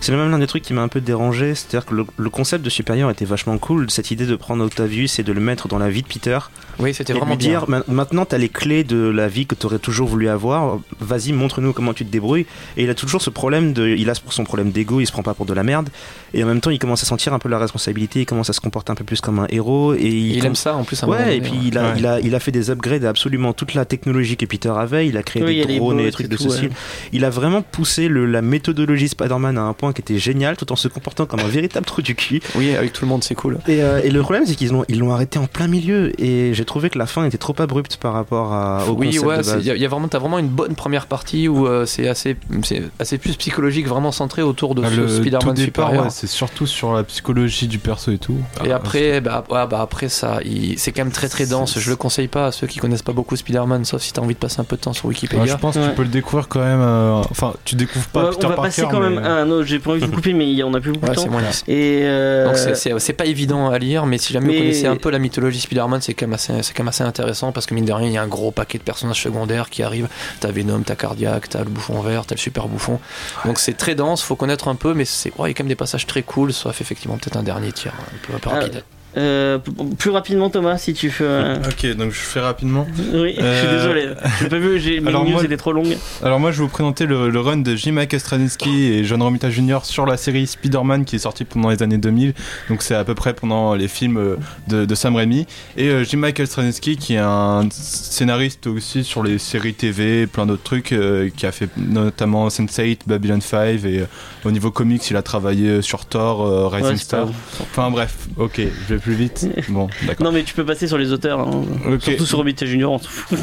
c'est 0.00 0.12
même 0.12 0.30
l'un 0.30 0.38
des 0.38 0.46
trucs 0.46 0.64
qui 0.64 0.74
m'a 0.74 0.82
un 0.82 0.88
peu 0.88 1.00
dérangé. 1.00 1.54
C'est-à-dire 1.54 1.86
que 1.86 1.94
le, 1.94 2.04
le 2.18 2.28
concept 2.30 2.62
de 2.62 2.68
Superior 2.70 3.10
était 3.10 3.24
vachement 3.24 3.56
cool. 3.56 3.90
Cette 3.90 4.10
idée 4.10 4.26
de 4.26 4.36
prendre 4.36 4.62
Octavius 4.64 5.18
et 5.18 5.22
de 5.22 5.32
le 5.32 5.40
mettre 5.40 5.66
dans 5.66 5.78
la 5.78 5.88
vie 5.88 6.02
de 6.02 6.08
Peter. 6.08 6.38
Oui, 6.80 6.94
c'était 6.94 7.12
vraiment 7.12 7.32
lui 7.32 7.38
dire 7.38 7.66
bien. 7.66 7.82
Ma- 7.88 7.94
maintenant 7.94 8.24
t'as 8.24 8.38
les 8.38 8.48
clés 8.48 8.84
de 8.84 8.96
la 9.08 9.26
vie 9.26 9.46
que 9.46 9.54
t'aurais 9.56 9.80
toujours 9.80 10.06
voulu 10.08 10.28
avoir 10.28 10.78
vas-y 11.00 11.32
montre-nous 11.32 11.72
comment 11.72 11.92
tu 11.92 12.04
te 12.06 12.10
débrouilles 12.12 12.46
et 12.76 12.84
il 12.84 12.90
a 12.90 12.94
toujours 12.94 13.20
ce 13.20 13.30
problème 13.30 13.72
de 13.72 13.88
il 13.88 14.08
a 14.10 14.14
pour 14.14 14.32
son 14.32 14.44
problème 14.44 14.70
d'ego 14.70 15.00
il 15.00 15.06
se 15.06 15.10
prend 15.12 15.24
pas 15.24 15.34
pour 15.34 15.44
de 15.44 15.52
la 15.54 15.64
merde 15.64 15.88
et 16.34 16.44
en 16.44 16.46
même 16.46 16.60
temps 16.60 16.70
il 16.70 16.78
commence 16.78 17.02
à 17.02 17.06
sentir 17.06 17.34
un 17.34 17.40
peu 17.40 17.48
la 17.48 17.58
responsabilité 17.58 18.20
il 18.20 18.26
commence 18.26 18.48
à 18.48 18.52
se 18.52 18.60
comporter 18.60 18.92
un 18.92 18.94
peu 18.94 19.02
plus 19.02 19.20
comme 19.20 19.40
un 19.40 19.46
héros 19.50 19.94
et 19.94 20.02
il, 20.06 20.32
Il 20.36 20.38
com- 20.38 20.46
aime 20.48 20.54
ça 20.54 20.76
en 20.76 20.84
plus. 20.84 21.02
à 21.02 21.08
Ouais, 21.08 21.36
et 21.38 21.40
puis 21.40 21.52
il 21.64 21.76
a, 21.78 21.82
Ouais. 21.82 21.94
il, 21.98 22.06
a, 22.06 22.20
il 22.20 22.34
a 22.34 22.40
fait 22.40 22.52
des 22.52 22.70
upgrades 22.70 23.04
à 23.04 23.08
absolument 23.08 23.52
toute 23.52 23.74
la 23.74 23.84
technologie 23.84 24.36
que 24.36 24.46
Peter 24.46 24.68
avait. 24.76 25.06
Il 25.08 25.16
a 25.16 25.22
créé 25.24 25.42
Oui, 25.42 25.66
des 25.66 25.78
drones 25.78 25.98
et 25.98 26.02
des 26.04 26.08
et 26.08 26.12
trucs 26.12 26.28
de 26.28 26.36
ce 26.36 26.44
ouais. 26.48 26.56
style. 26.56 26.70
Il 27.12 27.24
a 27.24 27.30
vraiment 27.30 27.62
poussé 27.62 28.06
le- 28.08 28.26
la 28.26 28.42
méthodologie 28.42 29.08
Spider-Man 29.08 29.58
à 29.58 29.62
un 29.62 29.72
point 29.72 29.92
qui 29.92 30.00
était 30.02 30.18
génial 30.18 30.56
tout 30.56 30.70
en 30.70 30.76
se 30.76 30.86
comportant 30.88 31.26
comme 31.26 31.40
un 31.40 31.48
véritable 31.48 31.86
trou 31.86 32.02
du 32.02 32.14
cul. 32.14 32.40
Oui, 32.54 32.74
avec 32.76 32.92
tout 32.92 33.04
le 33.04 33.08
monde, 33.08 33.24
c'est 33.24 33.34
cool. 33.34 33.58
Et, 33.66 33.82
euh, 33.82 34.00
et 34.04 34.10
le 34.10 34.20
problème, 34.20 34.44
c'est 34.46 34.54
qu'ils 34.54 34.68
l'ont 34.70 34.84
ils 34.88 34.98
l'ont 34.98 35.12
arrêté 35.12 35.38
en 35.38 35.46
plein 35.46 35.66
milieu. 35.66 36.12
Et 36.20 36.47
j'ai 36.54 36.64
trouvé 36.64 36.90
que 36.90 36.98
la 36.98 37.06
fin 37.06 37.24
était 37.24 37.38
trop 37.38 37.54
abrupte 37.58 37.96
par 37.96 38.12
rapport 38.12 38.52
à, 38.52 38.84
au 38.88 38.92
oui, 38.94 39.06
concept 39.08 39.26
ouais, 39.26 39.36
de 39.38 39.42
c'est- 39.42 39.52
base. 39.54 39.60
il 39.64 39.66
y, 39.66 39.70
a- 39.70 39.74
il 39.76 39.82
y 39.82 39.84
a 39.84 39.88
vraiment, 39.88 40.08
t'as 40.08 40.18
vraiment 40.18 40.38
une 40.38 40.48
bonne 40.48 40.74
première 40.74 41.06
partie 41.06 41.48
où 41.48 41.66
euh, 41.66 41.86
c'est 41.86 42.08
assez, 42.08 42.36
c'est 42.62 42.82
assez 42.98 43.18
plus 43.18 43.36
psychologique, 43.36 43.86
vraiment 43.86 44.12
centré 44.12 44.42
autour 44.42 44.74
de 44.74 44.82
Ah, 44.84 44.90
ce 44.90 44.94
le 44.96 45.06
tout 45.06 45.12
Spider-Man 45.14 45.54
départ, 45.54 45.86
supérieur. 45.86 46.04
ouais, 46.04 46.10
c'est 46.10 46.26
surtout 46.26 46.66
sur 46.66 46.92
la 46.92 47.02
psychologie 47.04 47.66
du 47.68 47.78
perso 47.78 48.12
et 48.12 48.18
tout. 48.18 48.36
Et 48.64 48.72
Ah, 48.72 48.76
après, 48.76 49.20
bah, 49.20 49.44
ouais, 49.50 49.66
bah 49.68 49.80
après 49.80 50.08
ça, 50.08 50.38
il- 50.44 50.78
c'est 50.78 50.92
quand 50.92 51.02
même 51.04 51.12
très 51.12 51.28
très 51.28 51.46
dense. 51.46 51.74
C'est- 51.74 51.80
Je 51.80 51.90
le 51.90 51.96
conseille 51.96 52.28
pas 52.28 52.46
à 52.46 52.52
ceux 52.52 52.66
qui 52.66 52.78
connaissent 52.78 53.02
pas 53.02 53.12
beaucoup 53.12 53.36
Spider-Man, 53.36 53.84
sauf 53.84 54.02
si 54.02 54.12
t'as 54.12 54.22
envie 54.22 54.34
de 54.34 54.38
passer 54.38 54.60
un 54.60 54.64
peu 54.64 54.76
de 54.76 54.80
temps 54.82 54.92
sur 54.92 55.06
Ouais, 55.06 55.10
Wikipédia. 55.10 55.46
je 55.46 55.56
pense 55.56 55.76
que 55.76 55.88
tu 55.88 55.94
peux 55.94 56.02
le 56.02 56.08
découvrir 56.08 56.48
quand 56.48 56.60
même. 56.60 56.80
euh, 56.80 57.22
Enfin, 57.30 57.54
tu 57.64 57.74
découvres 57.74 58.06
pas 58.08 58.20
on 58.20 58.22
va- 58.24 58.28
Peter 58.30 58.46
on 58.46 58.48
va 58.50 58.54
Parker, 58.56 58.68
passer 58.68 58.82
quand 58.90 59.00
même 59.00 59.20
mais- 59.20 59.26
à 59.26 59.32
un 59.34 59.50
autre. 59.50 59.66
J'ai 59.66 59.78
pas 59.78 59.90
envie 59.92 60.00
de 60.00 60.06
vous 60.06 60.12
couper, 60.12 60.32
mais 60.32 60.46
il 60.50 60.54
y- 60.56 60.62
on 60.62 60.72
a 60.74 60.80
plus 60.80 60.92
beaucoup 60.92 61.06
Ouais, 61.06 61.14
de 61.14 61.18
c'est 61.20 61.26
temps. 61.26 61.38
Et 61.68 62.00
euh, 62.04 62.46
Donc 62.46 62.56
c'est- 62.56 62.74
c'est 62.74 62.98
c'est 62.98 63.12
pas 63.12 63.26
évident 63.26 63.70
à 63.70 63.78
lire, 63.78 64.06
mais 64.06 64.18
si 64.18 64.32
jamais 64.32 64.46
Mais- 64.48 64.52
vous 64.54 64.58
connaissez 64.60 64.86
un 64.86 64.96
peu 64.96 65.10
la 65.10 65.18
mythologie 65.18 65.60
Spider-Man, 65.60 66.00
c'est 66.00 66.14
quand, 66.14 66.26
même 66.26 66.34
assez- 66.38 66.62
c'est 66.62 66.72
quand 66.72 66.82
même 66.84 66.88
assez 66.88 67.04
intéressant 67.04 67.52
parce 67.52 67.66
que 67.66 67.74
mine 67.74 67.84
de 67.84 67.92
rien, 67.92 68.06
il 68.08 68.12
y 68.14 68.16
a 68.16 68.22
un 68.22 68.26
gros 68.28 68.50
paquet 68.50 68.78
de 68.78 68.82
personnages 68.82 69.22
secondaires 69.22 69.68
qui 69.70 69.82
arrivent. 69.82 70.08
T'as 70.40 70.50
Venom, 70.50 70.80
t'as 70.82 70.94
Cardiac, 70.96 71.48
t'as 71.48 71.58
le 71.60 71.70
bouffon 71.70 72.00
vert, 72.00 72.24
t'as 72.26 72.34
le 72.36 72.40
super 72.40 72.68
bouffon. 72.68 72.98
Donc 73.44 73.58
c'est 73.58 73.76
très 73.76 73.94
dense, 73.94 74.22
faut 74.22 74.36
connaître 74.36 74.68
un 74.68 74.74
peu, 74.76 74.94
mais 74.94 75.04
c'est 75.04 75.30
ouais, 75.38 75.48
il 75.48 75.52
y 75.52 75.54
a 75.54 75.54
quand 75.54 75.64
même 75.64 75.68
des 75.68 75.74
passages 75.76 76.06
très 76.06 76.22
cool, 76.22 76.52
sauf 76.52 76.80
effectivement 76.80 77.16
peut-être 77.18 77.36
un 77.36 77.42
dernier 77.42 77.72
tir 77.72 77.92
un 77.94 78.26
peu, 78.26 78.34
un 78.34 78.38
peu 78.38 78.50
Ah, 78.52 78.54
rapide. 78.60 78.84
Euh, 79.18 79.58
plus 79.98 80.10
rapidement, 80.10 80.48
Thomas, 80.50 80.78
si 80.78 80.92
tu 80.94 81.10
fais. 81.10 81.24
euh, 81.24 81.56
Ok, 81.68 81.86
donc 81.96 82.12
je 82.12 82.18
fais 82.18 82.40
rapidement. 82.40 82.86
Oui, 83.12 83.30
je 83.36 83.40
suis 83.40 83.42
Euh, 83.42 83.76
désolé. 83.76 84.08
J'ai 84.40 84.48
pas 84.48 84.58
vu, 84.58 84.78
j'ai 84.80 85.00
mes 85.00 85.08
alors 85.08 85.24
news 85.24 85.32
moi- 85.32 85.44
étaient 85.44 85.56
trop 85.56 85.72
longues. 85.72 85.96
Alors 86.22 86.38
moi 86.40 86.52
je 86.52 86.58
vais 86.58 86.62
vous 86.64 86.68
présenter 86.70 87.06
le, 87.06 87.28
le 87.30 87.40
run 87.40 87.58
de 87.58 87.74
Jim 87.76 87.92
Michael 87.92 88.20
Straczynski 88.20 88.84
et 88.92 89.04
John 89.04 89.22
Romita 89.22 89.50
Jr. 89.50 89.78
sur 89.84 90.06
la 90.06 90.16
série 90.16 90.46
Spider-Man 90.46 91.04
qui 91.04 91.16
est 91.16 91.20
sortie 91.20 91.44
pendant 91.44 91.70
les 91.70 91.82
années 91.82 91.98
2000. 91.98 92.34
Donc 92.68 92.82
c'est 92.82 92.94
à 92.94 93.04
peu 93.04 93.14
près 93.14 93.34
pendant 93.34 93.74
les 93.74 93.88
films 93.88 94.16
euh, 94.18 94.36
de, 94.68 94.84
de 94.84 94.94
Sam 94.94 95.16
Raimi. 95.16 95.46
Et 95.76 96.04
Jim 96.04 96.22
Straczynski 96.44 96.96
qui 96.96 97.14
est 97.14 97.18
un 97.18 97.68
scénariste 97.70 98.66
aussi 98.66 99.04
sur 99.04 99.22
les 99.22 99.38
séries 99.38 99.74
TV, 99.74 100.26
plein 100.26 100.46
d'autres 100.46 100.62
trucs, 100.62 100.94
qui 101.36 101.46
a 101.46 101.52
fait 101.52 101.68
notamment 101.76 102.48
Sense8, 102.48 103.00
Babylon 103.06 103.40
5 103.40 103.84
et 103.84 104.04
au 104.44 104.50
niveau 104.50 104.70
comics 104.70 105.08
il 105.10 105.16
a 105.16 105.22
travaillé 105.22 105.82
sur 105.82 106.06
Thor, 106.06 106.70
Rising 106.72 106.90
Ouais, 106.92 106.96
Star. 106.96 107.28
Enfin 107.60 107.90
bref, 107.90 108.14
ok, 108.36 108.60
je 108.88 108.94
vais 108.94 109.00
plus 109.00 109.07
vite. 109.14 109.46
Bon, 109.68 109.88
d'accord. 110.06 110.24
Non, 110.26 110.32
mais 110.32 110.42
tu 110.44 110.54
peux 110.54 110.64
passer 110.64 110.86
sur 110.88 110.96
les 110.98 111.12
auteurs. 111.12 111.40
hein. 111.40 111.62
Ok. 111.90 112.02
Surtout 112.02 112.26
sur 112.26 112.38
Robita 112.38 112.64
Junior, 112.66 112.92
on 112.92 112.98
s'en 112.98 113.08
fout. 113.08 113.38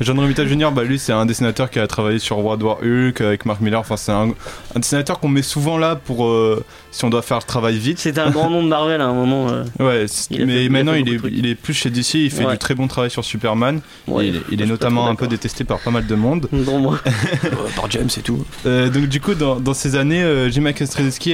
John 0.00 0.18
Romita 0.18 0.46
Jr., 0.46 0.68
bah 0.74 0.84
lui 0.84 0.98
c'est 0.98 1.12
un 1.12 1.26
dessinateur 1.26 1.70
qui 1.70 1.78
a 1.78 1.86
travaillé 1.86 2.18
sur 2.18 2.38
World 2.38 2.62
War 2.62 2.78
Hulk 2.82 3.20
avec 3.20 3.44
Mark 3.46 3.60
Miller. 3.60 3.80
Enfin 3.80 3.96
c'est 3.96 4.12
un, 4.12 4.28
un 4.74 4.78
dessinateur 4.80 5.18
qu'on 5.20 5.28
met 5.28 5.42
souvent 5.42 5.78
là 5.78 5.96
pour 5.96 6.26
euh, 6.26 6.64
si 6.90 7.04
on 7.04 7.10
doit 7.10 7.22
faire 7.22 7.38
le 7.38 7.42
travail 7.44 7.78
vite. 7.78 7.98
C'était 7.98 8.20
un 8.20 8.30
grand 8.30 8.50
nom 8.50 8.62
de 8.62 8.68
Marvel 8.68 9.00
à 9.00 9.06
un 9.06 9.14
moment. 9.14 9.48
euh. 9.50 9.64
Ouais, 9.80 10.06
Il 10.30 10.46
mais 10.46 10.64
fait- 10.64 10.68
maintenant 10.68 10.94
il, 10.94 11.08
est, 11.08 11.20
il 11.30 11.56
plus 11.56 11.74
chez 11.74 11.90
DC. 11.90 12.14
Il 12.14 12.30
fait 12.30 12.44
Ouais. 12.44 12.52
du 12.52 12.58
très 12.58 12.74
bon 12.74 12.86
travail 12.88 13.10
sur 13.10 13.24
Superman. 13.24 13.80
Ouais, 14.06 14.28
il, 14.50 14.60
est- 14.62 14.66
notamment 14.66 15.08
un 15.08 15.14
peu 15.14 15.26
détesté 15.26 15.64
par 15.64 15.78
pas 15.80 15.90
mal 15.90 16.06
de 16.06 16.14
monde. 16.14 16.48
Dont 16.52 16.78
moi. 16.78 16.98
Euh, 17.06 17.48
par 17.76 17.90
James 17.90 18.08
et 18.16 18.20
tout. 18.20 18.44
Euh, 18.66 18.88
donc 18.90 19.06
du 19.06 19.20
coup, 19.20 19.34
dans, 19.34 19.58
dans 19.60 19.74
ces 19.74 19.96
années, 19.96 20.22
euh, 20.22 20.48
Jim 20.50 20.62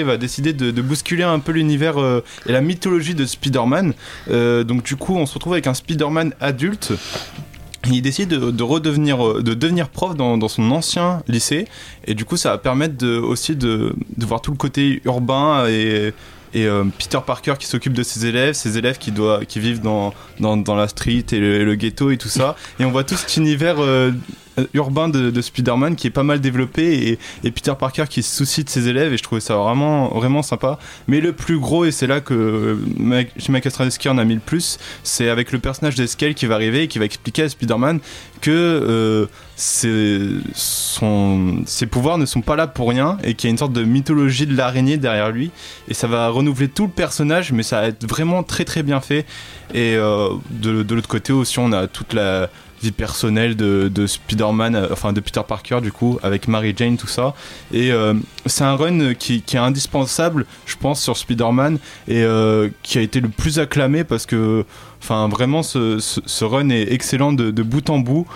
va 0.05 0.17
décider 0.17 0.53
de, 0.53 0.71
de 0.71 0.83
bousculer 0.83 1.23
un 1.25 1.39
peu 1.39 1.53
l'univers 1.53 1.99
euh, 2.01 2.23
et 2.47 2.53
la 2.53 2.61
mythologie 2.61 3.15
de 3.15 3.25
Spider-Man. 3.39 3.95
Euh, 4.31 4.65
donc 4.65 4.83
du 4.83 4.97
coup, 4.97 5.17
on 5.17 5.27
se 5.27 5.35
retrouve 5.35 5.55
avec 5.55 5.67
un 5.67 5.75
Spider-Man 5.75 6.35
adulte. 6.41 6.93
Il 7.91 8.03
décide 8.03 8.29
de, 8.29 8.51
de 8.51 8.63
redevenir, 8.63 9.25
euh, 9.25 9.43
de 9.43 9.55
devenir 9.55 9.89
prof 9.89 10.17
dans, 10.17 10.49
son 10.49 10.71
ancien 10.73 11.23
lycée, 11.29 11.67
et 12.07 12.15
du 12.15 12.25
coup, 12.25 12.37
ça 12.37 12.51
va 12.51 12.59
permettre 12.59 12.97
de, 12.97 13.17
aussi 13.17 13.57
de, 13.57 13.95
voir 14.19 14.41
tout 14.41 14.51
le 14.51 14.57
côté 14.57 15.01
urbain 15.05 15.67
et, 15.69 16.13
euh, 16.57 16.85
Peter 16.99 17.21
Parker 17.25 17.55
qui 17.59 17.67
s'occupe 17.67 17.93
de 17.93 18.03
ses 18.03 18.27
élèves, 18.27 18.55
ses 18.55 18.79
élèves 18.79 18.99
qui, 18.99 19.13
doivent, 19.13 19.47
qui 19.47 19.61
vivent 19.61 19.81
dans, 19.81 20.13
la 20.41 20.89
street 20.89 21.27
et 21.31 21.39
le, 21.39 21.75
ghetto 21.77 22.11
et 22.11 22.17
tout 22.17 22.29
ça, 22.29 22.57
et 22.81 22.85
on 22.85 22.91
voit 22.91 23.05
tout 23.05 23.17
cet 23.17 23.37
univers 23.37 23.77
urbain 24.75 25.09
de, 25.09 25.31
de 25.31 25.43
Spider-Man 25.43 25.97
qui 25.97 26.07
est 26.07 26.11
pas 26.11 26.23
mal 26.23 26.41
développé 26.41 27.09
et, 27.09 27.19
et 27.45 27.51
Peter 27.51 27.73
Parker 27.79 28.05
qui 28.09 28.23
se 28.23 28.37
soucie 28.37 28.65
de 28.65 28.71
ses 28.71 28.89
élèves 28.89 29.13
et 29.13 29.17
je 29.17 29.23
trouvais 29.23 29.41
ça 29.41 29.57
vraiment 29.57 30.09
vraiment 30.09 30.43
sympa. 30.43 30.79
Mais 31.07 31.21
le 31.21 31.33
plus 31.33 31.59
gros 31.59 31.85
et 31.85 31.93
c'est 31.93 32.07
là 32.07 32.21
que 32.21 32.35
euh, 32.35 32.77
Mike- 32.99 33.49
Michael 33.49 33.73
Straczynski 33.73 34.09
en 34.09 34.19
a 34.19 34.25
mis 34.25 34.35
le 34.35 34.41
plus 34.41 34.79
c'est 35.03 35.29
avec 35.29 35.53
le 35.53 35.59
personnage 35.59 35.95
d'Escale 35.95 36.35
qui 36.35 36.47
va 36.47 36.57
arriver 36.57 36.85
et 36.85 36.89
qui 36.89 36.99
va 36.99 37.05
expliquer 37.05 37.45
à 37.45 37.49
Spider-Man 37.49 38.01
que 38.41 38.51
euh, 38.51 39.27
ses, 39.57 40.21
pouvoirs 41.91 42.19
ne 42.19 42.27
sont 42.27 42.41
pas 42.41 42.57
là 42.57 42.67
pour 42.67 42.89
rien 42.89 43.19
et 43.25 43.35
qu'il 43.35 43.49
y 43.49 43.51
a 43.51 43.53
une 43.53 43.59
sorte 43.59 43.73
de 43.73 43.83
mythologie 43.83 44.47
de 44.47 44.57
l'araignée 44.57 44.97
derrière 44.97 45.31
lui. 45.31 45.51
Et 45.89 45.95
ça 45.95 46.07
va 46.07 46.29
renouveler 46.29 46.69
tout 46.69 46.85
le 46.85 46.93
personnage 46.93 47.53
mais 47.53 47.63
ça 47.63 47.81
va 47.81 47.87
être 47.89 48.09
vraiment 48.09 48.43
très 48.43 48.65
très 48.65 48.83
bien 48.83 49.01
fait. 49.01 49.27
Et 49.75 49.97
euh, 49.97 50.29
de 50.51 50.95
l'autre 50.95 51.09
côté 51.09 51.33
aussi 51.33 51.59
on 51.59 51.73
a 51.73 51.87
toute 51.87 52.13
la 52.13 52.49
vie 52.83 52.93
personnelle 52.93 53.57
de, 53.57 53.91
de 53.93 54.07
Spider-Man, 54.07 54.75
euh, 54.75 54.89
enfin 54.93 55.13
de 55.13 55.21
Peter 55.21 55.41
Parker 55.47 55.81
du 55.83 55.93
coup, 55.93 56.19
avec 56.23 56.49
Mary 56.49 56.75
Jane, 56.77 56.97
tout 56.97 57.07
ça. 57.07 57.35
Et 57.73 57.93
euh, 57.93 58.15
c'est 58.47 58.65
un 58.65 58.77
run 58.77 59.15
qui, 59.15 59.43
est 59.53 59.57
indispensable, 59.57 60.47
je 60.67 60.77
pense, 60.77 61.03
sur 61.03 61.17
Spider-Man 61.17 61.79
et 62.07 62.23
euh, 62.23 62.69
qui 62.83 62.99
a 62.99 63.03
été 63.03 63.21
le 63.21 63.29
plus 63.29 63.59
acclamé 63.59 64.05
parce 64.05 64.27
que, 64.27 64.65
enfin, 65.03 65.29
vraiment, 65.29 65.63
ce, 65.63 66.45
run 66.45 66.71
est 66.71 66.93
excellent 66.93 67.33
de, 67.33 67.63
bout 67.63 67.91
en 67.91 67.99
bout, 67.99 68.27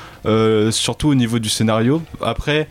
surtout 0.70 1.09
au 1.09 1.14
niveau 1.14 1.38
du 1.38 1.49
scénario. 1.49 2.03
Après, 2.20 2.68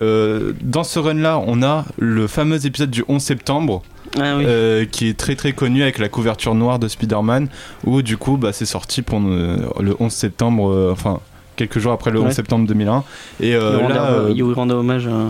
dans 0.00 0.84
ce 0.84 0.98
run-là, 0.98 1.42
on 1.46 1.62
a 1.62 1.84
le 1.98 2.26
fameux 2.26 2.66
épisode 2.66 2.90
du 2.90 3.04
11 3.08 3.22
septembre. 3.22 3.82
Ah 4.20 4.36
oui. 4.36 4.44
Euh, 4.46 4.84
qui 4.84 5.08
est 5.08 5.18
très 5.18 5.34
très 5.34 5.52
connu 5.52 5.82
avec 5.82 5.98
la 5.98 6.08
couverture 6.08 6.54
noire 6.54 6.78
de 6.78 6.86
Spider-Man, 6.88 7.48
où 7.84 8.00
du 8.02 8.16
coup 8.16 8.36
bah, 8.36 8.52
c'est 8.52 8.64
sorti 8.66 9.02
pour 9.02 9.20
euh, 9.20 9.56
le 9.80 9.96
11 9.98 10.12
septembre, 10.12 10.70
euh, 10.70 10.90
enfin 10.92 11.20
quelques 11.56 11.78
jours 11.78 11.92
après 11.92 12.10
le 12.10 12.20
11 12.20 12.26
Ouais. 12.26 12.32
septembre 12.32 12.66
2001. 12.68 13.02
Et 13.40 13.54
euh, 13.54 13.80
il, 13.82 13.88
là, 13.94 14.04
euh, 14.10 14.32
il 14.34 14.42
rendait 14.44 14.74
hommage 14.74 15.06
à. 15.08 15.28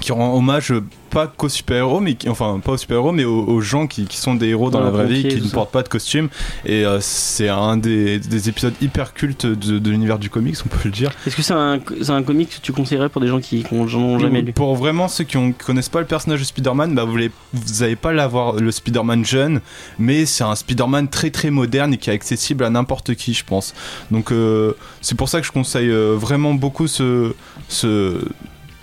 Qui 0.00 0.12
rend 0.12 0.34
hommage 0.36 0.72
pas 1.10 1.26
qu'aux 1.26 1.48
super-héros, 1.48 1.98
mais 1.98 2.14
qui- 2.14 2.28
enfin 2.28 2.60
pas 2.64 2.72
aux 2.72 2.76
super-héros, 2.76 3.10
mais 3.10 3.24
aux, 3.24 3.44
aux 3.44 3.60
gens 3.60 3.88
qui, 3.88 4.04
qui 4.04 4.16
sont 4.16 4.36
des 4.36 4.46
héros 4.48 4.70
dans 4.70 4.80
la 4.80 4.90
vraie 4.90 5.06
vie, 5.06 5.22
qui 5.26 5.40
ne 5.42 5.48
portent 5.50 5.72
pas 5.72 5.82
de 5.82 5.88
costume. 5.88 6.28
Et 6.64 6.84
euh, 6.86 6.98
c'est 7.00 7.48
un 7.48 7.76
des, 7.76 8.20
des 8.20 8.48
épisodes 8.48 8.74
hyper 8.80 9.12
cultes 9.12 9.46
de, 9.46 9.80
de 9.80 9.90
l'univers 9.90 10.20
du 10.20 10.30
comics, 10.30 10.56
on 10.64 10.68
peut 10.68 10.78
le 10.84 10.90
dire. 10.92 11.10
Est-ce 11.26 11.34
que 11.34 11.42
c'est 11.42 11.54
un, 11.54 11.80
c'est 12.00 12.10
un 12.12 12.22
comic 12.22 12.50
que 12.50 12.60
tu 12.62 12.72
conseillerais 12.72 13.08
pour 13.08 13.20
des 13.20 13.26
gens 13.26 13.40
qui 13.40 13.64
n'en 13.72 13.80
ont 13.80 14.18
jamais 14.20 14.42
lu? 14.42 14.52
Pour 14.52 14.76
vraiment 14.76 15.08
ceux 15.08 15.24
qui 15.24 15.36
ne 15.38 15.50
connaissent 15.52 15.88
pas 15.88 16.00
le 16.00 16.06
personnage 16.06 16.38
de 16.38 16.44
Spider-Man, 16.44 16.94
bah 16.94 17.02
vous 17.04 17.14
n'allez 17.14 17.32
vous 17.52 17.96
pas 18.00 18.12
l'avoir 18.12 18.54
le 18.54 18.70
Spider-Man 18.70 19.24
jeune, 19.24 19.60
mais 19.98 20.24
c'est 20.26 20.44
un 20.44 20.54
Spider-Man 20.54 21.08
très 21.08 21.30
très 21.30 21.50
moderne 21.50 21.94
et 21.94 21.98
qui 21.98 22.10
est 22.10 22.12
accessible 22.12 22.62
à 22.62 22.70
n'importe 22.70 23.16
qui, 23.16 23.34
je 23.34 23.44
pense. 23.44 23.74
Donc 24.12 24.30
euh, 24.30 24.74
c'est 25.00 25.16
pour 25.16 25.28
ça 25.28 25.40
que 25.40 25.46
je 25.46 25.52
conseille 25.52 25.88
euh, 25.90 26.14
vraiment 26.16 26.54
beaucoup 26.54 26.86
ce, 26.86 27.34
ce, 27.68 28.20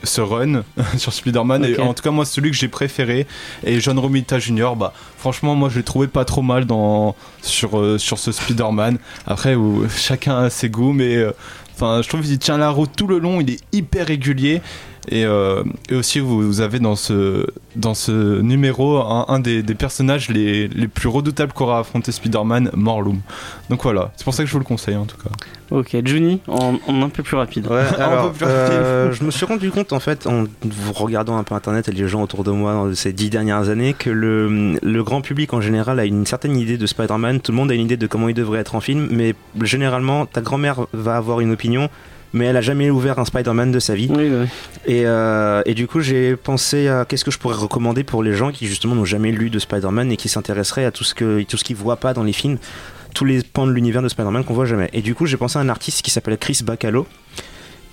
ce 0.03 0.21
run 0.21 0.63
sur 0.97 1.13
Spider-Man. 1.13 1.65
Et 1.65 1.79
en 1.79 1.93
tout 1.93 2.03
cas, 2.03 2.11
moi, 2.11 2.25
celui 2.25 2.51
que 2.51 2.57
j'ai 2.57 2.67
préféré. 2.67 3.27
Et 3.63 3.79
John 3.79 3.97
Romita 3.99 4.39
Jr., 4.39 4.71
bah 4.77 4.93
franchement, 5.17 5.55
moi, 5.55 5.69
je 5.69 5.77
l'ai 5.77 5.83
trouvé 5.83 6.07
pas 6.07 6.25
trop 6.25 6.41
mal 6.41 6.65
dans, 6.65 7.15
sur, 7.41 7.79
euh, 7.79 7.97
sur 7.97 8.19
ce 8.19 8.31
Spider-Man. 8.31 8.97
Après, 9.25 9.55
où 9.55 9.87
chacun 9.89 10.37
a 10.37 10.49
ses 10.49 10.69
goûts, 10.69 10.93
mais. 10.93 11.15
euh, 11.15 11.31
je 11.79 12.07
trouve 12.07 12.21
qu'il 12.21 12.39
tient 12.39 12.57
la 12.57 12.71
route 12.71 12.89
tout 12.95 13.05
le 13.07 13.19
long, 13.19 13.39
il 13.39 13.51
est 13.51 13.59
hyper 13.71 14.07
régulier. 14.07 14.61
Et, 15.09 15.25
euh, 15.25 15.63
et 15.89 15.95
aussi, 15.95 16.19
vous, 16.19 16.41
vous 16.41 16.61
avez 16.61 16.79
dans 16.79 16.95
ce, 16.95 17.47
dans 17.75 17.93
ce 17.93 18.41
numéro 18.41 18.97
un, 18.97 19.25
un 19.29 19.39
des, 19.39 19.63
des 19.63 19.75
personnages 19.75 20.29
les, 20.29 20.67
les 20.67 20.87
plus 20.87 21.07
redoutables 21.07 21.53
qu'aura 21.53 21.79
affronté 21.79 22.11
Spider-Man, 22.11 22.71
Morlum. 22.73 23.19
Donc 23.69 23.83
voilà, 23.83 24.11
c'est 24.17 24.23
pour 24.23 24.33
ça 24.33 24.43
que 24.43 24.47
je 24.47 24.53
vous 24.53 24.59
le 24.59 24.65
conseille 24.65 24.95
en 24.95 25.05
tout 25.05 25.17
cas. 25.17 25.29
Ok, 25.69 25.97
Juni, 26.05 26.41
en, 26.47 26.75
en 26.87 27.01
un 27.01 27.09
peu 27.09 27.23
plus 27.23 27.35
rapide. 27.37 27.67
Ouais, 27.67 27.83
alors, 27.99 28.31
peu 28.31 28.37
plus 28.39 28.45
euh, 28.47 29.11
je 29.11 29.23
me 29.23 29.31
suis 29.31 29.45
rendu 29.45 29.69
compte 29.69 29.91
en 29.93 29.99
fait 29.99 30.27
en 30.27 30.43
vous 30.63 30.93
regardant 30.93 31.37
un 31.37 31.43
peu 31.43 31.55
internet 31.55 31.87
et 31.89 31.91
les 31.91 32.07
gens 32.07 32.21
autour 32.21 32.43
de 32.43 32.51
moi 32.51 32.73
dans 32.73 32.93
ces 32.95 33.13
dix 33.13 33.29
dernières 33.29 33.69
années 33.69 33.93
que 33.93 34.09
le, 34.09 34.77
le 34.81 35.03
grand 35.03 35.21
public 35.21 35.53
en 35.53 35.61
général 35.61 35.99
a 35.99 36.05
une 36.05 36.25
certaine 36.25 36.57
idée 36.57 36.77
de 36.77 36.85
Spider-Man. 36.85 37.41
Tout 37.41 37.51
le 37.51 37.57
monde 37.57 37.71
a 37.71 37.75
une 37.75 37.81
idée 37.81 37.97
de 37.97 38.07
comment 38.07 38.29
il 38.29 38.35
devrait 38.35 38.59
être 38.59 38.75
en 38.75 38.81
film, 38.81 39.07
mais 39.11 39.35
généralement 39.61 40.25
ta 40.25 40.41
grand-mère 40.41 40.85
va 40.93 41.17
avoir 41.17 41.39
une 41.39 41.51
opinion. 41.51 41.89
Mais 42.34 42.45
elle 42.45 42.57
a 42.57 42.61
jamais 42.61 42.89
ouvert 42.89 43.19
un 43.19 43.25
Spider-Man 43.25 43.71
de 43.71 43.80
sa 43.80 43.95
vie. 43.95 44.09
Oui, 44.09 44.30
oui. 44.30 44.47
Et, 44.86 45.05
euh, 45.05 45.61
et 45.65 45.73
du 45.73 45.88
coup, 45.88 46.01
j'ai 46.01 46.36
pensé 46.36 46.88
à 46.88 47.05
qu'est-ce 47.05 47.23
que 47.23 47.32
je 47.32 47.39
pourrais 47.39 47.55
recommander 47.55 48.03
pour 48.03 48.21
les 48.23 48.34
gens 48.34 48.51
qui 48.51 48.67
justement 48.67 48.95
n'ont 48.95 49.05
jamais 49.05 49.32
lu 49.32 49.49
de 49.49 49.59
Spider-Man 49.59 50.11
et 50.11 50.17
qui 50.17 50.30
s'intéresseraient 50.30 50.86
à 50.86 50.91
tout 50.91 51.03
ce 51.03 51.13
que 51.13 51.43
tout 51.43 51.57
ce 51.57 51.63
qu'ils 51.63 51.75
voient 51.75 51.97
pas 51.97 52.13
dans 52.13 52.23
les 52.23 52.34
films, 52.34 52.57
tous 53.13 53.25
les 53.25 53.41
pans 53.41 53.65
de 53.65 53.71
l'univers 53.71 54.01
de 54.01 54.09
Spider-Man 54.09 54.43
qu'on 54.43 54.53
voit 54.53 54.65
jamais. 54.65 54.89
Et 54.93 55.01
du 55.01 55.15
coup, 55.15 55.25
j'ai 55.25 55.38
pensé 55.38 55.57
à 55.57 55.61
un 55.61 55.69
artiste 55.69 56.01
qui 56.01 56.11
s'appelle 56.11 56.38
Chris 56.38 56.59
Bacalo. 56.63 57.07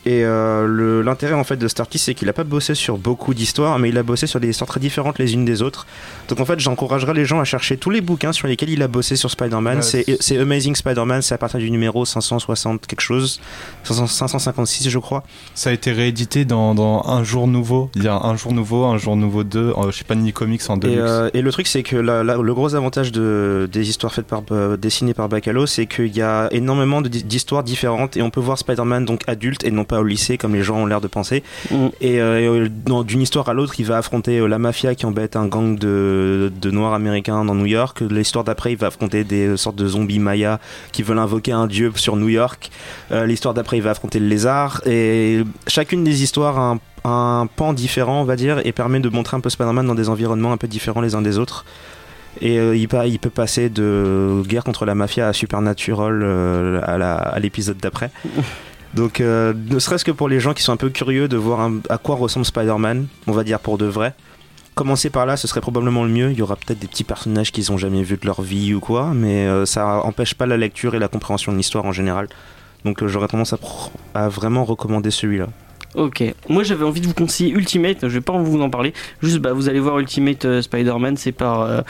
Et 0.07 0.23
euh, 0.25 1.03
l'intérêt 1.03 1.35
en 1.35 1.45
fait 1.45 1.57
de 1.57 1.67
cet 1.69 1.81
artiste, 1.81 2.05
c'est 2.07 2.15
qu'il 2.15 2.29
a 2.29 2.33
pas 2.33 2.45
bossé 2.45 2.75
sur 2.75 2.99
beaucoup 2.99 3.33
d'histoires, 3.33 3.79
mais 3.79 3.89
il 3.89 3.97
a 3.99 4.03
bossé 4.03 4.27
sur 4.27 4.39
des 4.41 4.49
histoires 4.51 4.69
très 4.69 4.81
différentes 4.81 5.19
les 5.19 5.33
unes 5.35 5.45
des 5.45 5.63
autres. 5.63 5.87
Donc 6.29 6.41
en 6.41 6.45
fait, 6.45 6.61
j'encouragerais 6.61 7.15
les 7.15 7.25
gens 7.25 7.41
à 7.41 7.45
chercher 7.45 7.77
tous 7.77 7.91
les 7.91 8.01
bouquins 8.01 8.33
sur 8.33 8.47
lesquels 8.47 8.71
il 8.71 8.83
a 8.83 8.89
bossé 8.89 9.17
sur 9.17 9.31
Spider-Man. 9.31 9.79
Ouais, 9.79 10.05
c'est 10.21 10.39
Amazing 10.39 10.75
Spider-Man, 10.75 11.23
c'est 11.23 11.35
à 11.35 11.39
partir 11.39 11.59
du 11.61 11.71
numéro 11.71 12.05
560 12.05 12.87
quelque 12.87 13.01
chose, 13.01 13.41
500 13.85 14.07
556 14.07 14.89
je 14.91 14.99
crois. 14.99 15.23
Ça 15.55 15.71
a 15.71 15.73
été 15.73 15.93
réédité 15.93 16.45
dans, 16.45 16.75
dans 16.75 17.03
Un 17.07 17.25
jour 17.25 17.47
nouveau. 17.47 17.91
Il 17.95 18.03
y 18.05 18.09
a 18.09 18.15
Un 18.15 18.37
jour 18.37 18.53
nouveau, 18.53 18.85
Un 18.85 18.99
jour 18.99 19.17
nouveau 19.17 19.43
2, 19.45 19.59
euh, 19.59 19.91
je 19.91 19.99
sais 19.99 20.05
pas, 20.05 20.15
Ni 20.15 20.33
Comics 20.33 20.63
en 20.69 20.77
Et, 20.77 20.81
deluxe. 20.81 21.01
euh, 21.03 21.31
et 21.35 21.43
le 21.43 21.51
truc, 21.53 21.67
c'est 21.67 21.83
que 21.83 21.97
la- 21.97 22.23
la- 22.25 22.37
le 22.37 22.55
gros 22.55 22.75
avantage 22.75 23.11
de, 23.13 23.69
des 23.73 23.89
histoires 23.89 24.13
faites 24.13 24.27
par, 24.27 24.43
euh, 24.51 24.77
dessinées 24.77 25.15
par 25.15 25.29
Bacalo, 25.29 25.67
c'est 25.67 25.87
qu'il 25.87 26.15
y 26.15 26.23
a 26.23 26.49
énormément 26.53 27.01
d'histoires 27.01 27.63
différentes 27.65 28.17
et 28.17 28.23
on 28.23 28.31
peut 28.31 28.41
voir 28.41 28.59
Spider-Man 28.59 29.05
donc 29.05 29.23
adulte 29.27 29.65
et 29.65 29.71
non 29.71 29.85
pas 29.85 29.94
au 30.01 30.05
lycée 30.05 30.39
comme 30.39 30.55
les 30.55 30.63
gens 30.63 30.77
ont 30.77 30.87
l'air 30.87 31.01
de 31.01 31.07
penser. 31.07 31.43
Mm. 31.71 31.87
Et 32.01 32.21
euh, 32.21 32.69
dans- 32.87 33.03
d'une 33.05 33.21
histoire 33.23 33.49
à 33.49 33.55
l'autre, 33.55 33.75
il 33.79 33.87
va 33.87 33.99
affronter 33.99 34.39
euh, 34.39 34.47
la 34.47 34.59
mafia 34.59 34.95
qui 34.95 35.07
embête 35.07 35.37
un 35.37 35.47
gang 35.47 35.79
de, 35.79 36.53
de 36.61 36.71
noirs 36.71 36.95
américains 36.95 37.45
dans 37.45 37.55
New 37.55 37.67
York. 37.67 38.03
L'histoire 38.11 38.45
d'après, 38.45 38.73
il 38.73 38.79
va 38.79 38.89
affronter 38.89 39.25
des 39.25 39.49
euh, 39.49 39.57
sortes 39.57 39.77
de 39.77 39.87
zombies 39.87 40.19
mayas 40.19 40.59
qui 40.93 41.03
veulent 41.03 41.19
invoquer 41.19 41.53
un 41.53 41.67
dieu 41.67 41.93
sur 41.95 42.17
New 42.17 42.29
York. 42.29 42.71
Euh, 43.13 43.27
L'histoire 43.27 43.55
d'après, 43.55 43.79
il 43.79 43.83
va 43.83 43.91
affronter 43.91 44.19
le 44.19 44.27
lézard. 44.27 44.81
Et 44.87 45.43
chacune 45.67 46.05
des 46.05 46.23
histoires 46.23 46.59
a 46.59 46.71
un, 47.05 47.41
un 47.43 47.47
pan 47.47 47.73
différent, 47.73 48.21
on 48.21 48.25
va 48.25 48.37
dire, 48.37 48.61
et 48.65 48.73
permet 48.73 49.01
de 49.01 49.09
montrer 49.09 49.37
un 49.37 49.41
peu 49.41 49.51
Spider-Man 49.51 49.87
dans 49.87 49.95
des 49.95 50.09
environnements 50.09 50.53
un 50.53 50.57
peu 50.57 50.69
différents 50.69 51.01
les 51.01 51.15
uns 51.15 51.23
des 51.23 51.39
autres. 51.39 51.65
Et 52.41 52.59
euh, 52.59 52.77
il, 52.77 52.89
peut 52.89 53.31
passer 53.31 53.69
de 53.69 54.43
guerre 54.47 54.65
contre 54.65 54.85
la 54.85 54.95
mafia 54.95 55.29
à 55.29 55.33
Supernatural 55.33 56.21
euh, 56.23 56.81
à 56.85 57.39
l'épisode 57.39 57.77
d'après. 57.79 58.11
Donc, 58.95 59.21
euh, 59.21 59.53
ne 59.71 59.79
serait-ce 59.79 60.05
que 60.05 60.13
pour 60.13 60.29
les 60.29 60.39
gens 60.39 60.55
qui 60.55 60.63
sont 60.63 60.73
un 60.73 60.77
peu 60.77 60.89
curieux 60.89 61.27
de 61.27 61.37
voir 61.37 61.69
à 61.89 61.99
quoi 61.99 62.15
ressemble 62.15 62.47
Spider-Man, 62.47 63.09
on 63.27 63.33
va 63.33 63.43
dire 63.43 63.59
pour 63.59 63.77
de 63.77 63.87
vrai, 63.87 64.15
commencer 64.77 65.11
par 65.11 65.27
là, 65.27 65.37
ce 65.37 65.49
serait 65.49 65.61
probablement 65.61 66.05
le 66.05 66.11
mieux. 66.11 66.31
Il 66.31 66.39
y 66.39 66.43
aura 66.43 66.55
peut-être 66.55 66.79
des 66.79 66.87
petits 66.87 67.05
personnages 67.05 67.51
qu'ils 67.51 67.73
ont 67.73 67.77
jamais 67.77 68.05
vus 68.05 68.17
de 68.17 68.27
leur 68.27 68.41
vie 68.41 68.73
ou 68.73 68.81
quoi, 68.81 69.13
mais 69.13 69.47
euh, 69.47 69.67
ça 69.67 70.05
empêche 70.05 70.35
pas 70.35 70.47
la 70.47 70.57
lecture 70.57 70.95
et 70.95 71.01
la 71.01 71.09
compréhension 71.09 71.51
de 71.51 71.57
l'histoire 71.57 71.85
en 71.85 71.93
général. 71.93 72.29
Donc, 72.85 73.03
euh, 73.03 73.09
j'aurais 73.09 73.29
tendance 73.29 73.55
à 74.15 74.29
vraiment 74.29 74.65
recommander 74.65 75.11
celui-là. 75.11 75.49
Ok. 75.95 76.23
Moi 76.49 76.63
j'avais 76.65 76.85
envie 76.85 77.01
de 77.01 77.07
vous 77.07 77.15
conseiller 77.15 77.51
Ultimate, 77.53 77.99
je 78.03 78.07
vais 78.09 78.21
pas 78.21 78.33
vous 78.37 78.61
en 78.61 78.71
parler. 78.71 78.93
Juste 79.23 79.39
bah 79.39 79.53
vous 79.53 79.69
allez 79.69 79.79
voir 79.81 79.99
Ultimate 80.01 80.45
euh, 80.45 80.61
Spider-Man, 80.63 81.17
c'est 81.17 81.33
par 81.33 81.63
euh, 81.63 81.81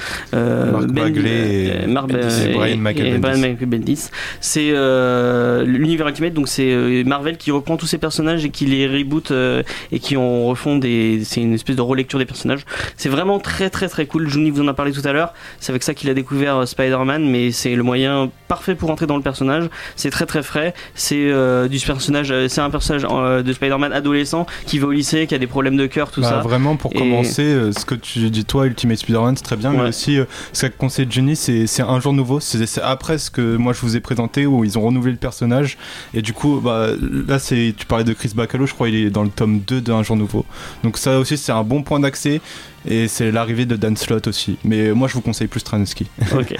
Mark 1.86 2.11
et- 2.11 2.50
et 2.50 2.52
Brian 2.52 2.76
Michael 2.78 3.07
et 3.07 3.11
Bendis. 3.12 3.20
Brian 3.20 3.38
Michael 3.38 3.66
Bendis. 3.68 4.11
C'est 4.40 4.70
euh, 4.72 5.64
l'univers 5.64 6.07
Ultimate, 6.09 6.34
donc 6.34 6.48
c'est 6.48 6.70
euh, 6.72 7.02
Marvel 7.05 7.36
qui 7.38 7.50
reprend 7.50 7.76
tous 7.76 7.86
ces 7.86 7.98
personnages 7.98 8.44
et 8.44 8.50
qui 8.50 8.66
les 8.66 8.86
reboot 8.86 9.30
euh, 9.30 9.62
et 9.90 9.98
qui 9.98 10.16
en 10.16 10.44
refont 10.46 10.76
des. 10.76 11.22
C'est 11.24 11.40
une 11.40 11.55
espèce 11.55 11.76
de 11.76 11.82
relecture 11.82 12.18
des 12.18 12.26
personnages. 12.26 12.64
C'est 12.96 13.09
vraiment 13.09 13.38
très 13.38 13.70
très 13.70 13.88
très 13.88 14.07
cool. 14.07 14.28
Johnny 14.28 14.50
vous 14.50 14.61
en 14.62 14.68
a 14.68 14.74
parlé 14.74 14.92
tout 14.92 15.02
à 15.07 15.12
l'heure. 15.12 15.32
C'est 15.61 15.70
avec 15.72 15.82
ça 15.82 15.94
qu'il 15.94 16.11
a 16.11 16.14
découvert 16.14 16.68
Spider-Man, 16.68 17.28
mais 17.30 17.52
c'est 17.52 17.74
le 17.74 17.82
moyen 17.82 18.30
parfait 18.48 18.74
pour 18.74 18.90
entrer 18.90 19.07
dans 19.07 19.16
le 19.16 19.22
personnage. 19.22 19.64
C'est 19.96 20.11
très 20.11 20.26
très 20.26 20.42
frais. 20.42 20.74
C'est 20.94 21.32
du 21.68 21.78
personnage, 21.80 22.32
c'est 22.48 22.61
un 22.61 22.70
personnage 22.70 23.02
de 23.44 23.52
Spider-Man 23.52 23.92
adolescent 23.95 24.47
qui 24.66 24.78
va 24.78 24.88
au 24.88 24.92
lycée, 24.92 25.26
qui 25.26 25.34
a 25.34 25.38
des 25.38 25.47
problèmes 25.47 25.76
de 25.76 25.86
cœur, 25.86 26.11
tout 26.11 26.20
Bah, 26.20 26.28
ça. 26.28 26.40
Vraiment, 26.40 26.76
pour 26.76 26.92
Et- 26.95 26.99
commencer, 26.99 27.42
euh, 27.42 27.72
ce 27.72 27.84
que 27.84 27.95
tu 27.95 28.28
dis 28.30 28.45
toi, 28.45 28.66
Ultimate 28.66 28.99
Spider-Man, 28.99 29.36
c'est 29.36 29.42
très 29.45 29.57
bien, 29.57 29.70
Ouais. 29.72 29.82
mais 29.82 29.88
aussi 29.88 30.18
euh, 30.18 30.24
ce 30.53 30.66
qu'a 30.66 30.70
conseillé 30.70 31.09
Jenny, 31.11 31.36
c'est 31.36 31.82
un 31.82 32.01
jour 32.01 32.12
nouveau. 32.12 32.40
C'est 32.40 32.80
après 32.82 33.18
ce 33.18 33.30
que 33.30 33.57
moi 33.57 33.72
je 33.72 33.80
vous 33.80 33.97
ai 33.97 34.01
présenté 34.01 34.47
où 34.47 34.64
ils 34.64 34.78
ont 34.78 34.82
renouvelé 34.82 35.12
le 35.12 35.18
personnage. 35.18 35.78
Et 36.12 36.22
du 36.22 36.32
coup, 36.32 36.61
bah, 36.62 36.88
là, 37.28 37.38
tu 37.40 37.74
parlais 37.86 38.05
de 38.05 38.12
Chris 38.12 38.32
Bacalo, 38.34 38.66
je 38.66 38.74
crois 38.74 38.88
il 38.88 38.97
est 38.97 39.11
dans 39.11 39.22
le 39.22 39.28
tome 39.30 39.61
2 39.66 39.80
d'un 39.80 40.03
jour 40.03 40.16
nouveau. 40.16 40.45
Donc 40.82 40.99
ça 40.99 41.18
aussi, 41.18 41.36
c'est 41.38 41.53
un 41.53 41.62
bon 41.62 41.82
point 41.82 42.01
d'accès. 42.01 42.40
Et 42.89 43.09
c'est 43.09 43.30
l'arrivée 43.30 43.66
de 43.66 43.76
Dan 43.76 43.97
Slott 43.97 44.26
aussi. 44.26 44.59
Mais 44.64 44.93
moi, 44.93 45.09
je 45.09 45.14
vous 45.14 45.20
conseille 45.20 45.49
plus 45.49 45.61
Stransky. 45.61 46.07
Ok. 46.35 46.55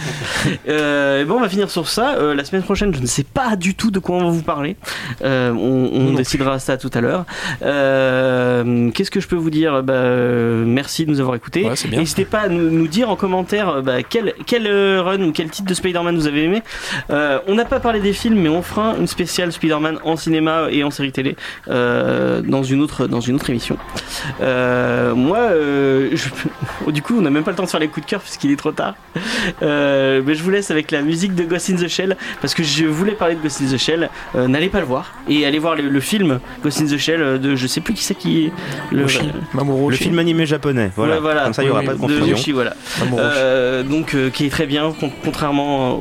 Euh, 0.69 1.23
et 1.23 1.25
bon, 1.25 1.37
on 1.37 1.41
va 1.41 1.49
finir 1.49 1.71
sur 1.71 1.89
ça. 1.89 2.15
Euh, 2.15 2.35
la 2.35 2.45
semaine 2.45 2.63
prochaine, 2.63 2.95
je 2.95 3.01
ne 3.01 3.07
sais 3.07 3.25
pas 3.25 3.57
du 3.57 3.75
tout 3.75 3.91
de 3.91 3.99
quoi 3.99 4.17
on 4.17 4.25
va 4.25 4.31
vous 4.31 4.43
parler. 4.43 4.77
Euh, 5.23 5.53
on 5.53 6.13
décidera 6.15 6.59
ça 6.59 6.77
tout 6.77 6.91
à 6.95 7.01
l'heure. 7.01 7.25
Euh, 7.63 8.91
Qu'est-ce 8.93 9.11
que 9.11 9.21
je 9.21 9.27
peux 9.27 9.37
vous 9.37 9.51
dire 9.51 9.83
bah, 9.83 10.05
Merci 10.65 11.07
de 11.07 11.11
nous 11.11 11.21
avoir 11.21 11.35
écoutés. 11.35 11.65
Ouais, 11.65 11.77
c'est 11.77 11.89
bien. 11.89 11.99
N'hésitez 11.99 12.25
pas 12.25 12.41
à 12.41 12.49
nous, 12.49 12.71
nous 12.71 12.89
dire 12.89 13.11
en 13.11 13.17
commentaire 13.17 13.83
bah, 13.83 14.03
quel, 14.03 14.35
quel 14.47 14.69
run 15.01 15.23
ou 15.23 15.33
quel 15.33 15.51
titre 15.51 15.69
de 15.69 15.75
Spider-Man 15.75 16.15
vous 16.17 16.27
avez 16.27 16.45
aimé. 16.45 16.63
Euh, 17.11 17.39
on 17.47 17.55
n'a 17.55 17.65
pas 17.65 17.81
parlé 17.81 18.01
des 18.01 18.13
films, 18.13 18.39
mais 18.39 18.49
on 18.49 18.63
fera 18.63 18.95
une 18.99 19.07
spéciale 19.07 19.53
Spider-Man 19.53 19.99
en 20.05 20.17
cinéma 20.17 20.69
et 20.71 20.85
en 20.85 20.91
série 20.91 21.13
télé 21.13 21.37
euh, 21.69 22.43
dans, 22.43 22.63
une 22.63 22.81
autre, 22.81 23.07
dans 23.07 23.21
une 23.21 23.37
autre 23.37 23.51
émission. 23.51 23.77
Euh, 24.41 25.15
moi, 25.15 25.39
euh, 25.39 26.14
je- 26.17 26.29
oh, 26.87 26.93
du 26.93 27.03
coup, 27.03 27.17
on 27.19 27.23
n'a 27.23 27.31
même 27.31 27.45
pas 27.45 27.51
le 27.51 27.57
temps 27.57 27.65
de 27.65 27.69
faire 27.69 27.81
les 27.81 27.89
coups 27.89 28.07
de 28.07 28.11
cœur 28.11 28.21
puisqu'il 28.21 28.51
est 28.51 28.57
trop 28.57 28.73
tard. 28.73 28.95
Euh, 29.63 30.23
mais 30.25 30.35
je 30.35 30.43
vous 30.43 30.51
laisse 30.51 30.71
avec 30.71 30.91
la 30.91 31.03
musique 31.03 31.35
de 31.35 31.45
Ghost 31.45 31.71
in 31.71 31.77
the 31.77 31.89
Shell 31.89 32.17
parce 32.41 32.55
que 32.55 32.63
je 32.63 32.85
voulais 32.87 33.13
parler 33.13 33.35
de 33.35 33.41
Ghost 33.43 33.61
in 33.63 33.67
the 33.73 33.77
Shell. 33.79 34.11
Euh, 34.37 34.49
N'allez 34.49 34.69
pas 34.69 34.81
le 34.81 34.87
voir 34.87 35.13
et 35.29 35.47
allez 35.47 35.59
voir 35.59 35.75
le, 35.77 35.89
le 35.89 36.01
film 36.01 36.41
Ghost 36.63 36.81
in 36.81 36.87
the 36.87 36.97
Shell 36.99 37.21
euh, 37.23 37.39
de 37.39 37.55
je 37.57 37.67
sais 37.67 37.81
plus 37.81 37.95
qui 37.95 38.03
c'est 38.05 38.15
qui 38.15 38.51
le. 38.93 39.07
Mamoru 39.53 39.91
Le 39.91 39.97
film 39.97 40.19
animé 40.19 40.47
japonais, 40.47 40.91
voilà. 40.97 41.15
Ouais, 41.15 41.21
voilà. 41.21 41.45
Comme 41.45 41.55
ça, 41.55 41.63
il 41.63 41.67
n'y 41.67 41.71
aura 41.71 41.81
Oui, 41.81 41.87
pas 41.87 41.93
de 41.95 41.99
de 41.99 42.19
confusion. 42.21 42.55
Voilà. 42.55 42.75
Mamoru 43.01 43.23
Oshii. 43.23 43.31
Euh, 43.37 43.83
donc 43.83 44.15
euh, 44.15 44.31
qui 44.31 44.47
est 44.47 44.51
très 44.51 44.67
bien 44.67 44.93
con- 44.99 45.11
contrairement 45.25 45.93
au, 45.93 45.97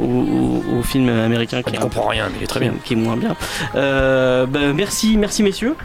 au- 0.74 0.80
au 0.80 0.84
film 0.84 1.10
américain 1.10 1.62
qui 1.62 1.72
Je 1.72 1.76
est, 1.76 1.80
comprends 1.80 2.08
rien, 2.08 2.26
mais 2.32 2.38
il 2.40 2.44
est 2.44 2.48
très 2.48 2.60
qui 2.60 2.66
est- 2.66 2.70
bien. 2.70 2.80
qui 2.84 2.94
est 2.94 2.98
moins 2.98 3.18
bien. 3.18 3.36
Euh, 3.76 4.46
bah, 4.46 4.60
merci, 4.74 5.18
merci 5.18 5.44
messieurs. 5.44 5.76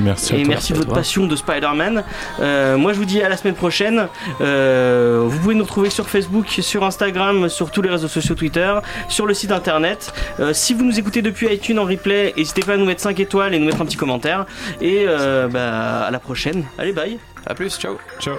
Merci 0.00 0.34
à 0.34 0.38
Et 0.38 0.42
toi. 0.42 0.48
merci 0.48 0.72
de 0.72 0.78
votre 0.78 0.88
toi. 0.90 0.98
passion 0.98 1.26
de 1.26 1.36
Spider-Man. 1.36 2.02
Euh, 2.40 2.76
moi, 2.76 2.92
je 2.92 2.98
vous 2.98 3.04
dis 3.04 3.22
à 3.22 3.28
la 3.28 3.36
semaine 3.36 3.54
prochaine. 3.54 3.77
Euh, 4.40 5.22
vous 5.24 5.38
pouvez 5.38 5.54
nous 5.54 5.64
retrouver 5.64 5.90
sur 5.90 6.08
Facebook, 6.08 6.46
sur 6.48 6.84
Instagram, 6.84 7.48
sur 7.48 7.70
tous 7.70 7.82
les 7.82 7.90
réseaux 7.90 8.08
sociaux 8.08 8.34
Twitter, 8.34 8.74
sur 9.08 9.26
le 9.26 9.34
site 9.34 9.52
internet. 9.52 10.12
Euh, 10.40 10.52
si 10.52 10.74
vous 10.74 10.84
nous 10.84 10.98
écoutez 10.98 11.22
depuis 11.22 11.52
iTunes 11.52 11.78
en 11.78 11.84
replay, 11.84 12.34
n'hésitez 12.36 12.62
pas 12.62 12.74
à 12.74 12.76
nous 12.76 12.86
mettre 12.86 13.00
5 13.00 13.18
étoiles 13.20 13.54
et 13.54 13.58
nous 13.58 13.66
mettre 13.66 13.80
un 13.80 13.86
petit 13.86 13.96
commentaire. 13.96 14.46
Et 14.80 15.04
euh, 15.06 15.48
bah, 15.48 16.06
à 16.06 16.10
la 16.10 16.18
prochaine. 16.18 16.64
Allez, 16.78 16.92
bye. 16.92 17.18
A 17.46 17.54
plus, 17.54 17.78
ciao. 17.78 17.98
Ciao. 18.18 18.36